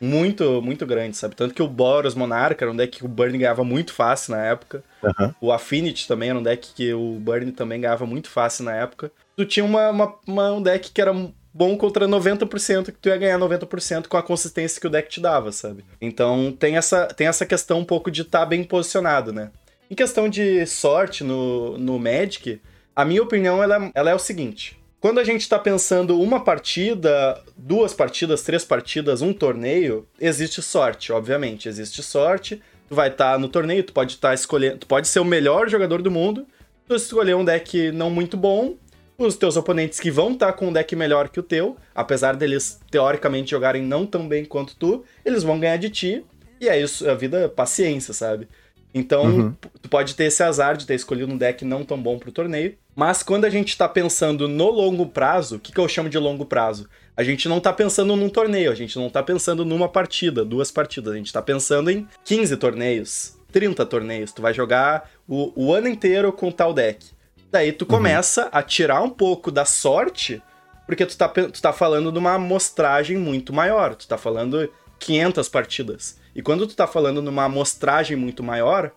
muito, 0.00 0.62
muito 0.62 0.86
grande, 0.86 1.16
sabe? 1.16 1.34
Tanto 1.34 1.52
que 1.54 1.62
o 1.62 1.68
Boros 1.68 2.14
Monarca 2.14 2.64
era 2.64 2.70
um 2.72 2.76
deck 2.76 2.98
que 2.98 3.04
o 3.04 3.08
Burn 3.08 3.36
ganhava 3.38 3.64
muito 3.64 3.92
fácil 3.92 4.34
na 4.36 4.44
época. 4.44 4.84
Aham. 5.02 5.34
O 5.40 5.50
Affinity 5.52 6.06
também 6.06 6.30
era 6.30 6.38
um 6.38 6.42
deck 6.42 6.68
que 6.74 6.92
o 6.94 7.18
Burn 7.20 7.50
também 7.52 7.80
ganhava 7.80 8.06
muito 8.06 8.30
fácil 8.30 8.64
na 8.64 8.74
época. 8.74 9.10
Tu 9.36 9.44
tinha 9.44 9.64
uma, 9.64 9.90
uma- 9.90 10.14
uma- 10.26 10.52
um 10.52 10.62
deck 10.62 10.90
que 10.92 11.00
era 11.00 11.12
bom 11.54 11.76
contra 11.76 12.08
90%, 12.08 12.86
que 12.86 12.98
tu 12.98 13.08
ia 13.08 13.16
ganhar 13.16 13.38
90% 13.38 14.08
com 14.08 14.16
a 14.16 14.22
consistência 14.22 14.80
que 14.80 14.86
o 14.88 14.90
deck 14.90 15.08
te 15.08 15.20
dava, 15.20 15.52
sabe? 15.52 15.84
Então 16.00 16.54
tem 16.58 16.76
essa, 16.76 17.06
tem 17.06 17.28
essa 17.28 17.46
questão 17.46 17.78
um 17.78 17.84
pouco 17.84 18.10
de 18.10 18.22
estar 18.22 18.44
bem 18.44 18.64
posicionado, 18.64 19.32
né? 19.32 19.52
Em 19.88 19.94
questão 19.94 20.28
de 20.28 20.66
sorte 20.66 21.22
no, 21.22 21.78
no 21.78 21.98
Magic, 21.98 22.60
a 22.96 23.04
minha 23.04 23.22
opinião 23.22 23.62
ela, 23.62 23.90
ela 23.94 24.10
é 24.10 24.14
o 24.14 24.18
seguinte. 24.18 24.76
Quando 25.04 25.20
a 25.20 25.24
gente 25.24 25.46
tá 25.46 25.58
pensando 25.58 26.18
uma 26.18 26.42
partida, 26.42 27.38
duas 27.56 27.92
partidas, 27.92 28.42
três 28.42 28.64
partidas, 28.64 29.20
um 29.20 29.34
torneio, 29.34 30.08
existe 30.18 30.62
sorte, 30.62 31.12
obviamente. 31.12 31.68
Existe 31.68 32.02
sorte. 32.02 32.62
Tu 32.88 32.94
vai 32.94 33.08
estar 33.08 33.38
no 33.38 33.48
torneio, 33.48 33.84
tu 33.84 33.92
pode 33.92 34.14
estar 34.14 34.32
escolhendo. 34.32 34.78
Tu 34.78 34.86
pode 34.86 35.06
ser 35.06 35.20
o 35.20 35.24
melhor 35.24 35.68
jogador 35.68 36.00
do 36.00 36.10
mundo. 36.10 36.46
Tu 36.88 36.94
escolher 36.94 37.36
um 37.36 37.44
deck 37.44 37.92
não 37.92 38.08
muito 38.08 38.36
bom. 38.36 38.76
Os 39.16 39.36
teus 39.36 39.56
oponentes 39.56 40.00
que 40.00 40.10
vão 40.10 40.32
estar 40.32 40.52
com 40.54 40.68
um 40.68 40.72
deck 40.72 40.94
melhor 40.96 41.28
que 41.28 41.38
o 41.38 41.42
teu, 41.42 41.76
apesar 41.94 42.34
deles 42.34 42.80
teoricamente 42.90 43.50
jogarem 43.52 43.82
não 43.82 44.04
tão 44.04 44.26
bem 44.26 44.44
quanto 44.44 44.74
tu, 44.76 45.04
eles 45.24 45.42
vão 45.42 45.58
ganhar 45.60 45.76
de 45.76 45.88
ti. 45.90 46.24
E 46.60 46.68
é 46.68 46.80
isso, 46.80 47.08
a 47.08 47.14
vida 47.14 47.38
é 47.38 47.48
paciência, 47.48 48.12
sabe? 48.12 48.48
Então, 48.92 49.24
Uhum. 49.24 49.54
tu 49.82 49.88
pode 49.88 50.14
ter 50.14 50.24
esse 50.24 50.42
azar 50.42 50.76
de 50.76 50.86
ter 50.86 50.94
escolhido 50.94 51.32
um 51.32 51.36
deck 51.36 51.64
não 51.64 51.84
tão 51.84 52.00
bom 52.00 52.18
pro 52.18 52.30
torneio. 52.32 52.76
Mas 52.94 53.22
quando 53.24 53.44
a 53.44 53.50
gente 53.50 53.76
tá 53.76 53.88
pensando 53.88 54.46
no 54.48 54.70
longo 54.70 55.06
prazo, 55.06 55.56
o 55.56 55.58
que, 55.58 55.72
que 55.72 55.80
eu 55.80 55.88
chamo 55.88 56.08
de 56.08 56.16
longo 56.18 56.44
prazo? 56.46 56.88
A 57.16 57.22
gente 57.24 57.48
não 57.48 57.58
tá 57.60 57.72
pensando 57.72 58.14
num 58.14 58.28
torneio, 58.28 58.70
a 58.70 58.74
gente 58.74 58.96
não 58.96 59.10
tá 59.10 59.20
pensando 59.22 59.64
numa 59.64 59.88
partida, 59.88 60.44
duas 60.44 60.70
partidas. 60.70 61.12
A 61.12 61.16
gente 61.16 61.32
tá 61.32 61.42
pensando 61.42 61.90
em 61.90 62.06
15 62.24 62.56
torneios, 62.56 63.36
30 63.52 63.84
torneios. 63.86 64.32
Tu 64.32 64.40
vai 64.40 64.54
jogar 64.54 65.10
o, 65.28 65.52
o 65.56 65.72
ano 65.72 65.88
inteiro 65.88 66.32
com 66.32 66.50
tal 66.52 66.72
deck. 66.72 67.06
Daí 67.54 67.70
tu 67.70 67.86
começa 67.86 68.48
a 68.50 68.64
tirar 68.64 69.00
um 69.00 69.08
pouco 69.08 69.48
da 69.48 69.64
sorte, 69.64 70.42
porque 70.86 71.06
tu 71.06 71.16
tá, 71.16 71.28
tu 71.28 71.62
tá 71.62 71.72
falando 71.72 72.10
de 72.10 72.18
uma 72.18 72.32
amostragem 72.32 73.16
muito 73.16 73.52
maior. 73.52 73.94
Tu 73.94 74.08
tá 74.08 74.18
falando 74.18 74.68
500 74.98 75.48
partidas. 75.48 76.18
E 76.34 76.42
quando 76.42 76.66
tu 76.66 76.74
tá 76.74 76.88
falando 76.88 77.22
numa 77.22 77.44
amostragem 77.44 78.16
muito 78.16 78.42
maior, 78.42 78.90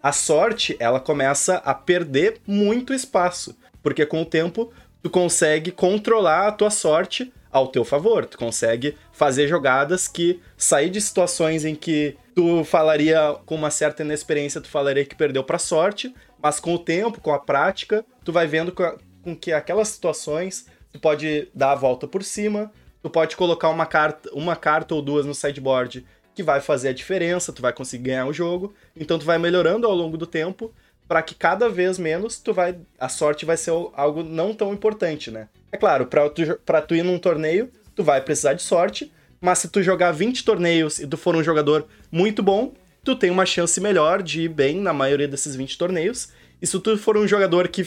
a 0.00 0.12
sorte 0.12 0.76
ela 0.78 1.00
começa 1.00 1.56
a 1.56 1.74
perder 1.74 2.40
muito 2.46 2.94
espaço, 2.94 3.58
porque 3.82 4.06
com 4.06 4.22
o 4.22 4.24
tempo 4.24 4.72
tu 5.02 5.10
consegue 5.10 5.72
controlar 5.72 6.46
a 6.46 6.52
tua 6.52 6.70
sorte 6.70 7.32
ao 7.50 7.66
teu 7.66 7.84
favor, 7.84 8.26
tu 8.26 8.38
consegue 8.38 8.96
fazer 9.12 9.48
jogadas 9.48 10.06
que 10.06 10.40
sair 10.56 10.88
de 10.88 11.00
situações 11.00 11.64
em 11.64 11.74
que 11.74 12.16
tu 12.32 12.62
falaria 12.62 13.36
com 13.44 13.56
uma 13.56 13.70
certa 13.70 14.04
inexperiência, 14.04 14.60
tu 14.60 14.68
falaria 14.68 15.04
que 15.04 15.16
perdeu 15.16 15.42
pra 15.42 15.58
sorte, 15.58 16.14
mas 16.44 16.60
com 16.60 16.74
o 16.74 16.78
tempo, 16.78 17.22
com 17.22 17.32
a 17.32 17.38
prática, 17.38 18.04
tu 18.22 18.30
vai 18.30 18.46
vendo 18.46 18.70
com, 18.70 19.34
que 19.34 19.50
aquelas 19.50 19.88
situações 19.88 20.66
tu 20.92 21.00
pode 21.00 21.48
dar 21.54 21.72
a 21.72 21.74
volta 21.74 22.06
por 22.06 22.22
cima, 22.22 22.70
tu 23.02 23.08
pode 23.08 23.34
colocar 23.34 23.70
uma 23.70 23.86
carta, 23.86 24.28
uma 24.34 24.54
carta 24.54 24.94
ou 24.94 25.00
duas 25.00 25.24
no 25.24 25.34
sideboard 25.34 26.04
que 26.34 26.42
vai 26.42 26.60
fazer 26.60 26.88
a 26.88 26.92
diferença, 26.92 27.50
tu 27.50 27.62
vai 27.62 27.72
conseguir 27.72 28.10
ganhar 28.10 28.26
o 28.26 28.32
jogo. 28.34 28.74
Então 28.94 29.18
tu 29.18 29.24
vai 29.24 29.38
melhorando 29.38 29.86
ao 29.86 29.94
longo 29.94 30.18
do 30.18 30.26
tempo 30.26 30.70
para 31.08 31.22
que 31.22 31.34
cada 31.34 31.66
vez 31.70 31.98
menos 31.98 32.38
tu 32.38 32.52
vai 32.52 32.76
a 33.00 33.08
sorte 33.08 33.46
vai 33.46 33.56
ser 33.56 33.70
algo 33.94 34.22
não 34.22 34.52
tão 34.52 34.70
importante, 34.74 35.30
né? 35.30 35.48
É 35.72 35.78
claro, 35.78 36.04
para 36.04 36.28
tu, 36.28 36.42
tu 36.86 36.94
ir 36.94 37.02
num 37.02 37.18
torneio, 37.18 37.70
tu 37.94 38.04
vai 38.04 38.20
precisar 38.20 38.52
de 38.52 38.62
sorte, 38.62 39.10
mas 39.40 39.60
se 39.60 39.68
tu 39.68 39.82
jogar 39.82 40.12
20 40.12 40.44
torneios 40.44 40.98
e 40.98 41.06
tu 41.06 41.16
for 41.16 41.34
um 41.34 41.42
jogador 41.42 41.86
muito 42.12 42.42
bom, 42.42 42.74
tu 43.04 43.14
tem 43.14 43.30
uma 43.30 43.46
chance 43.46 43.80
melhor 43.80 44.22
de 44.22 44.42
ir 44.42 44.48
bem 44.48 44.80
na 44.80 44.92
maioria 44.92 45.28
desses 45.28 45.54
20 45.54 45.76
torneios. 45.76 46.28
E 46.60 46.66
se 46.66 46.78
tu 46.80 46.96
for 46.96 47.16
um 47.16 47.28
jogador 47.28 47.68
que 47.68 47.86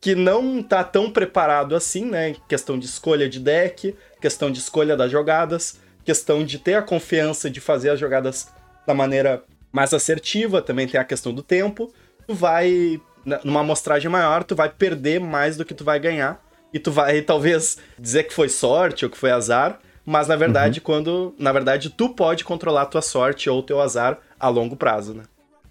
que 0.00 0.16
não 0.16 0.60
tá 0.60 0.82
tão 0.82 1.08
preparado 1.08 1.76
assim, 1.76 2.04
né? 2.04 2.34
Questão 2.48 2.76
de 2.76 2.86
escolha 2.86 3.28
de 3.28 3.38
deck, 3.38 3.94
questão 4.20 4.50
de 4.50 4.58
escolha 4.58 4.96
das 4.96 5.12
jogadas, 5.12 5.78
questão 6.04 6.44
de 6.44 6.58
ter 6.58 6.74
a 6.74 6.82
confiança 6.82 7.48
de 7.48 7.60
fazer 7.60 7.90
as 7.90 8.00
jogadas 8.00 8.48
da 8.84 8.92
maneira 8.94 9.44
mais 9.70 9.94
assertiva, 9.94 10.60
também 10.60 10.88
tem 10.88 11.00
a 11.00 11.04
questão 11.04 11.32
do 11.32 11.40
tempo. 11.40 11.94
Tu 12.26 12.34
vai, 12.34 13.00
numa 13.44 13.60
amostragem 13.60 14.10
maior, 14.10 14.42
tu 14.42 14.56
vai 14.56 14.68
perder 14.68 15.20
mais 15.20 15.56
do 15.56 15.64
que 15.64 15.72
tu 15.72 15.84
vai 15.84 16.00
ganhar. 16.00 16.44
E 16.74 16.80
tu 16.80 16.90
vai, 16.90 17.22
talvez, 17.22 17.78
dizer 17.96 18.24
que 18.24 18.34
foi 18.34 18.48
sorte 18.48 19.04
ou 19.04 19.10
que 19.10 19.16
foi 19.16 19.30
azar, 19.30 19.78
mas 20.04 20.28
na 20.28 20.36
verdade, 20.36 20.80
quando. 20.80 21.34
Na 21.38 21.52
verdade, 21.52 21.90
tu 21.90 22.08
pode 22.10 22.44
controlar 22.44 22.82
a 22.82 22.86
tua 22.86 23.02
sorte 23.02 23.48
ou 23.48 23.62
teu 23.62 23.80
azar 23.80 24.18
a 24.38 24.48
longo 24.48 24.76
prazo, 24.76 25.14
né? 25.14 25.24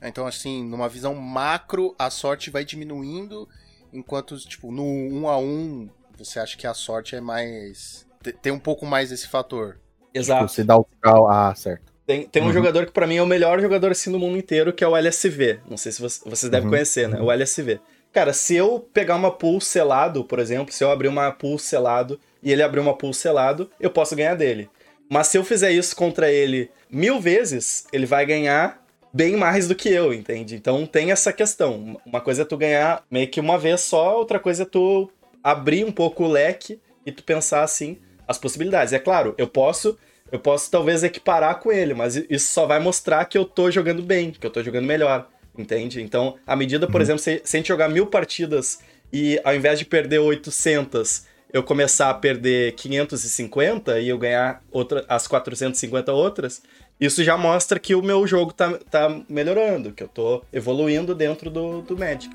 Então, 0.03 0.25
assim, 0.25 0.63
numa 0.63 0.89
visão 0.89 1.13
macro, 1.13 1.93
a 1.99 2.09
sorte 2.09 2.49
vai 2.49 2.65
diminuindo, 2.65 3.47
enquanto, 3.93 4.35
tipo, 4.39 4.71
no 4.71 4.83
1 4.83 5.27
a 5.29 5.37
1 5.37 5.89
você 6.17 6.39
acha 6.39 6.57
que 6.57 6.65
a 6.67 6.73
sorte 6.73 7.15
é 7.15 7.21
mais. 7.21 8.05
te- 8.23 8.33
Tem 8.33 8.51
um 8.51 8.59
pouco 8.59 8.85
mais 8.85 9.11
esse 9.11 9.27
fator. 9.27 9.77
Exato. 10.13 10.51
Você 10.51 10.63
dá 10.63 10.75
o 10.77 10.85
grau. 11.01 11.27
Ah, 11.29 11.53
certo. 11.55 11.91
Tem, 12.05 12.25
tem 12.27 12.41
um 12.41 12.47
Uhum. 12.47 12.53
jogador 12.53 12.85
que 12.85 12.91
pra 12.91 13.07
mim 13.07 13.17
é 13.17 13.23
o 13.23 13.27
melhor 13.27 13.61
jogador 13.61 13.91
assim 13.91 14.11
do 14.11 14.19
mundo 14.19 14.37
inteiro, 14.37 14.73
que 14.73 14.83
é 14.83 14.87
o 14.87 14.97
LSV. 14.97 15.59
Não 15.69 15.77
sei 15.77 15.91
se 15.91 16.01
você- 16.01 16.27
vocês 16.29 16.49
devem 16.49 16.65
Uhum. 16.65 16.71
conhecer, 16.71 17.07
né? 17.07 17.21
O 17.21 17.31
LSV. 17.31 17.79
Cara, 18.11 18.33
se 18.33 18.55
eu 18.55 18.79
pegar 18.93 19.15
uma 19.15 19.31
pool 19.31 19.61
selado, 19.61 20.25
por 20.25 20.39
exemplo, 20.39 20.73
se 20.73 20.83
eu 20.83 20.91
abrir 20.91 21.07
uma 21.07 21.31
pool 21.31 21.57
selado 21.57 22.19
e 22.41 22.51
ele 22.51 22.63
abrir 22.63 22.79
uma 22.79 22.97
pool 22.97 23.13
selado, 23.13 23.69
eu 23.79 23.89
posso 23.89 24.15
ganhar 24.15 24.35
dele. 24.35 24.69
Mas 25.09 25.27
se 25.27 25.37
eu 25.37 25.43
fizer 25.43 25.71
isso 25.71 25.95
contra 25.95 26.31
ele 26.31 26.69
mil 26.89 27.19
vezes, 27.19 27.85
ele 27.91 28.05
vai 28.05 28.25
ganhar 28.25 28.81
bem 29.13 29.35
mais 29.35 29.67
do 29.67 29.75
que 29.75 29.89
eu, 29.89 30.13
entende? 30.13 30.55
Então 30.55 30.85
tem 30.85 31.11
essa 31.11 31.33
questão. 31.33 31.99
Uma 32.05 32.21
coisa 32.21 32.43
é 32.43 32.45
tu 32.45 32.57
ganhar 32.57 33.03
meio 33.11 33.27
que 33.27 33.39
uma 33.39 33.57
vez 33.57 33.81
só, 33.81 34.17
outra 34.17 34.39
coisa 34.39 34.63
é 34.63 34.65
tu 34.65 35.11
abrir 35.43 35.83
um 35.83 35.91
pouco 35.91 36.23
o 36.23 36.31
leque 36.31 36.79
e 37.05 37.11
tu 37.11 37.23
pensar 37.23 37.63
assim 37.63 37.97
as 38.27 38.37
possibilidades. 38.37 38.93
É 38.93 38.99
claro, 38.99 39.35
eu 39.37 39.47
posso 39.47 39.97
eu 40.31 40.39
posso 40.39 40.71
talvez 40.71 41.03
equiparar 41.03 41.59
com 41.59 41.71
ele, 41.71 41.93
mas 41.93 42.15
isso 42.15 42.53
só 42.53 42.65
vai 42.65 42.79
mostrar 42.79 43.25
que 43.25 43.37
eu 43.37 43.43
tô 43.43 43.69
jogando 43.69 44.01
bem, 44.01 44.31
que 44.31 44.47
eu 44.47 44.49
tô 44.49 44.63
jogando 44.63 44.85
melhor, 44.85 45.27
entende? 45.57 46.01
Então, 46.01 46.37
à 46.47 46.55
medida, 46.55 46.87
por 46.87 47.01
exemplo, 47.01 47.19
se, 47.19 47.41
se 47.43 47.57
a 47.57 47.59
gente 47.59 47.67
jogar 47.67 47.89
mil 47.89 48.07
partidas 48.07 48.79
e 49.11 49.37
ao 49.43 49.53
invés 49.53 49.77
de 49.77 49.83
perder 49.83 50.19
800, 50.19 51.25
eu 51.53 51.61
começar 51.63 52.09
a 52.09 52.13
perder 52.13 52.73
550 52.73 53.99
e 53.99 54.09
eu 54.09 54.17
ganhar 54.17 54.63
outra, 54.71 55.05
as 55.07 55.27
450 55.27 56.11
outras, 56.13 56.61
isso 56.99 57.23
já 57.23 57.37
mostra 57.37 57.79
que 57.79 57.93
o 57.95 58.01
meu 58.01 58.25
jogo 58.25 58.53
tá, 58.53 58.77
tá 58.89 59.21
melhorando, 59.27 59.91
que 59.91 60.03
eu 60.03 60.07
tô 60.07 60.43
evoluindo 60.53 61.13
dentro 61.13 61.49
do, 61.49 61.81
do 61.81 61.97
Magic. 61.97 62.33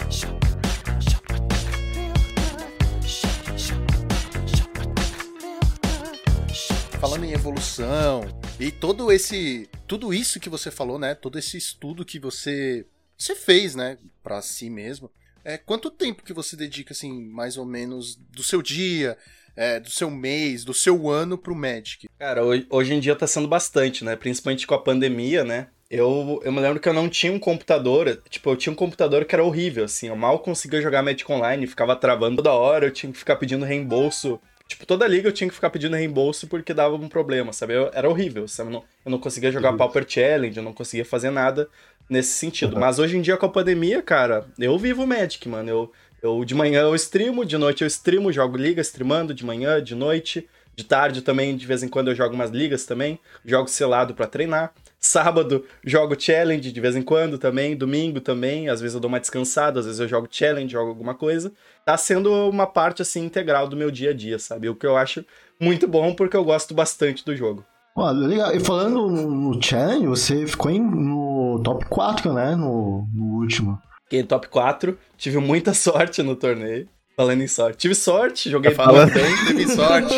Falando 7.04 7.26
em 7.26 7.34
evolução 7.34 8.24
e 8.58 8.72
todo 8.72 9.12
esse. 9.12 9.70
Tudo 9.86 10.14
isso 10.14 10.40
que 10.40 10.48
você 10.48 10.72
falou, 10.72 10.98
né? 10.98 11.14
Todo 11.14 11.38
esse 11.38 11.58
estudo 11.58 12.06
que 12.06 12.18
você. 12.18 12.86
Você 13.18 13.36
fez, 13.36 13.76
né? 13.76 13.98
Pra 14.24 14.42
si 14.42 14.70
mesmo. 14.70 15.12
É, 15.44 15.58
quanto 15.58 15.92
tempo 15.92 16.24
que 16.24 16.32
você 16.32 16.56
dedica, 16.56 16.94
assim, 16.94 17.12
mais 17.12 17.58
ou 17.58 17.66
menos, 17.66 18.16
do 18.16 18.42
seu 18.42 18.62
dia, 18.62 19.18
é, 19.54 19.82
do 19.82 19.90
seu 19.90 20.10
mês, 20.10 20.64
do 20.64 20.74
seu 20.74 21.10
ano 21.10 21.38
pro 21.38 21.54
Magic? 21.54 22.08
Cara, 22.18 22.42
hoje, 22.70 22.94
em 22.94 23.02
dia 23.02 23.18
tá 23.18 23.28
sendo 23.28 23.50
bastante, 23.50 24.06
né? 24.06 24.16
Principalmente 24.16 24.66
com 24.66 24.74
a 24.74 24.82
pandemia, 24.82 25.44
né? 25.44 25.68
Eu, 25.90 26.42
eu 26.42 26.54
me 26.54 26.62
lembro 26.62 26.80
que 26.80 26.88
eu 26.88 26.94
não 26.94 27.10
tinha 27.10 27.34
um 27.34 27.38
computador, 27.38 28.24
tipo, 28.30 28.50
eu 28.50 28.56
tinha 28.56 28.72
um 28.72 28.78
computador 28.78 29.26
que 29.26 29.36
era 29.36 29.44
horrível, 29.44 29.84
assim, 29.84 30.08
eu 30.08 30.16
mal 30.16 30.40
conseguia 30.40 30.82
jogar 30.82 31.04
Magic 31.04 31.30
Online, 31.30 31.68
ficava 31.68 31.96
travando 31.98 32.38
toda 32.38 32.54
hora, 32.54 32.86
eu 32.88 32.92
tinha 32.92 33.12
que 33.12 33.20
ficar 33.20 33.36
pedindo 33.36 33.66
reembolso. 33.66 34.40
Tipo, 34.68 34.86
toda 34.86 35.08
liga 35.08 35.28
eu 35.28 35.34
tinha 35.34 35.48
que 35.48 35.54
ficar 35.56 35.70
pedindo 35.70 35.96
reembolso 35.96 36.48
porque 36.48 36.74
dava 36.74 36.96
um 36.96 37.10
problema, 37.10 37.52
sabe? 37.54 37.74
Eu- 37.74 37.92
era 37.94 38.10
horrível, 38.10 38.48
sabe? 38.48 38.70
Eu 38.70 38.74
não, 38.74 38.84
eu 39.06 39.12
não 39.12 39.20
conseguia 39.20 39.52
jogar 39.52 39.74
Pauper 39.74 40.06
Challenge, 40.08 40.56
eu 40.58 40.64
não 40.64 40.74
conseguia 40.74 41.06
fazer 41.06 41.30
nada 41.30 41.70
nesse 42.10 42.32
sentido. 42.32 42.74
Uhum. 42.74 42.80
Mas 42.80 42.98
hoje 42.98 43.18
em 43.18 43.22
dia, 43.22 43.38
com 43.38 43.46
a 43.46 43.50
pandemia, 43.50 44.02
cara, 44.02 44.46
eu 44.58 44.78
vivo 44.78 45.06
Magic, 45.06 45.48
mano. 45.48 45.70
Eu, 45.70 45.92
eu 46.22 46.46
de 46.46 46.56
manhã 46.56 46.82
eu 46.82 46.96
streamo, 46.96 47.46
de 47.46 47.58
noite 47.58 47.82
eu 47.84 47.88
streamo, 47.88 48.32
jogo 48.32 48.58
liga 48.58 48.82
streamando, 48.82 49.34
de 49.34 49.46
manhã, 49.46 49.82
de 49.84 49.96
noite. 49.96 50.48
De 50.76 50.84
tarde 50.84 51.22
também, 51.22 51.56
de 51.56 51.68
vez 51.68 51.84
em 51.84 51.88
quando 51.88 52.08
eu 52.08 52.16
jogo 52.16 52.34
umas 52.34 52.50
ligas 52.50 52.84
também. 52.84 53.20
Jogo 53.46 53.68
selado 53.68 54.16
pra 54.16 54.26
treinar. 54.26 54.74
Sábado 55.06 55.66
jogo 55.86 56.16
challenge 56.18 56.72
de 56.72 56.80
vez 56.80 56.96
em 56.96 57.02
quando 57.02 57.38
também. 57.38 57.76
Domingo 57.76 58.22
também. 58.22 58.70
Às 58.70 58.80
vezes 58.80 58.96
eu 58.96 59.02
dou 59.02 59.10
uma 59.10 59.20
descansada, 59.20 59.82
às 59.82 59.86
vezes 59.86 60.00
eu 60.00 60.08
jogo 60.08 60.30
challenge, 60.32 60.72
jogo 60.72 60.90
alguma 60.90 61.14
coisa. 61.14 61.52
Tá 61.86 61.98
sendo 61.98 62.32
uma 62.50 62.66
parte 62.66 63.02
assim 63.02 63.26
integral 63.26 63.68
do 63.68 63.76
meu 63.76 63.92
dia 63.92 64.12
a 64.12 64.14
dia, 64.14 64.40
sabe? 64.40 64.70
O 64.70 64.76
que 64.76 64.86
eu 64.88 64.96
acho 64.96 65.26
muito 65.60 65.88
bom 65.90 66.16
porque 66.16 66.38
eu 66.38 66.44
gosto 66.46 66.74
bastante 66.74 67.26
do 67.26 67.36
jogo. 67.36 67.66
Ó, 67.98 68.10
legal. 68.12 68.56
E 68.56 68.62
falando 68.62 69.10
no 69.10 69.62
challenge, 69.62 70.08
você 70.08 70.48
ficou 70.48 70.72
em- 70.72 70.80
no 70.80 71.62
top 71.64 71.86
4, 71.90 72.32
né? 72.34 72.56
No, 72.56 73.06
no 73.14 73.40
último. 73.42 73.78
Fiquei 74.06 74.24
top 74.24 74.48
4, 74.48 74.98
tive 75.18 75.38
muita 75.38 75.74
sorte 75.76 76.24
no 76.24 76.36
torneio. 76.36 76.88
Falando 77.16 77.42
em 77.42 77.48
sorte. 77.48 77.78
Tive 77.78 77.94
sorte, 77.96 78.50
joguei 78.50 78.72
Tá 78.74 78.84
falando 78.86 79.14
bem. 79.14 79.46
teve 79.46 79.68
sorte. 79.70 80.16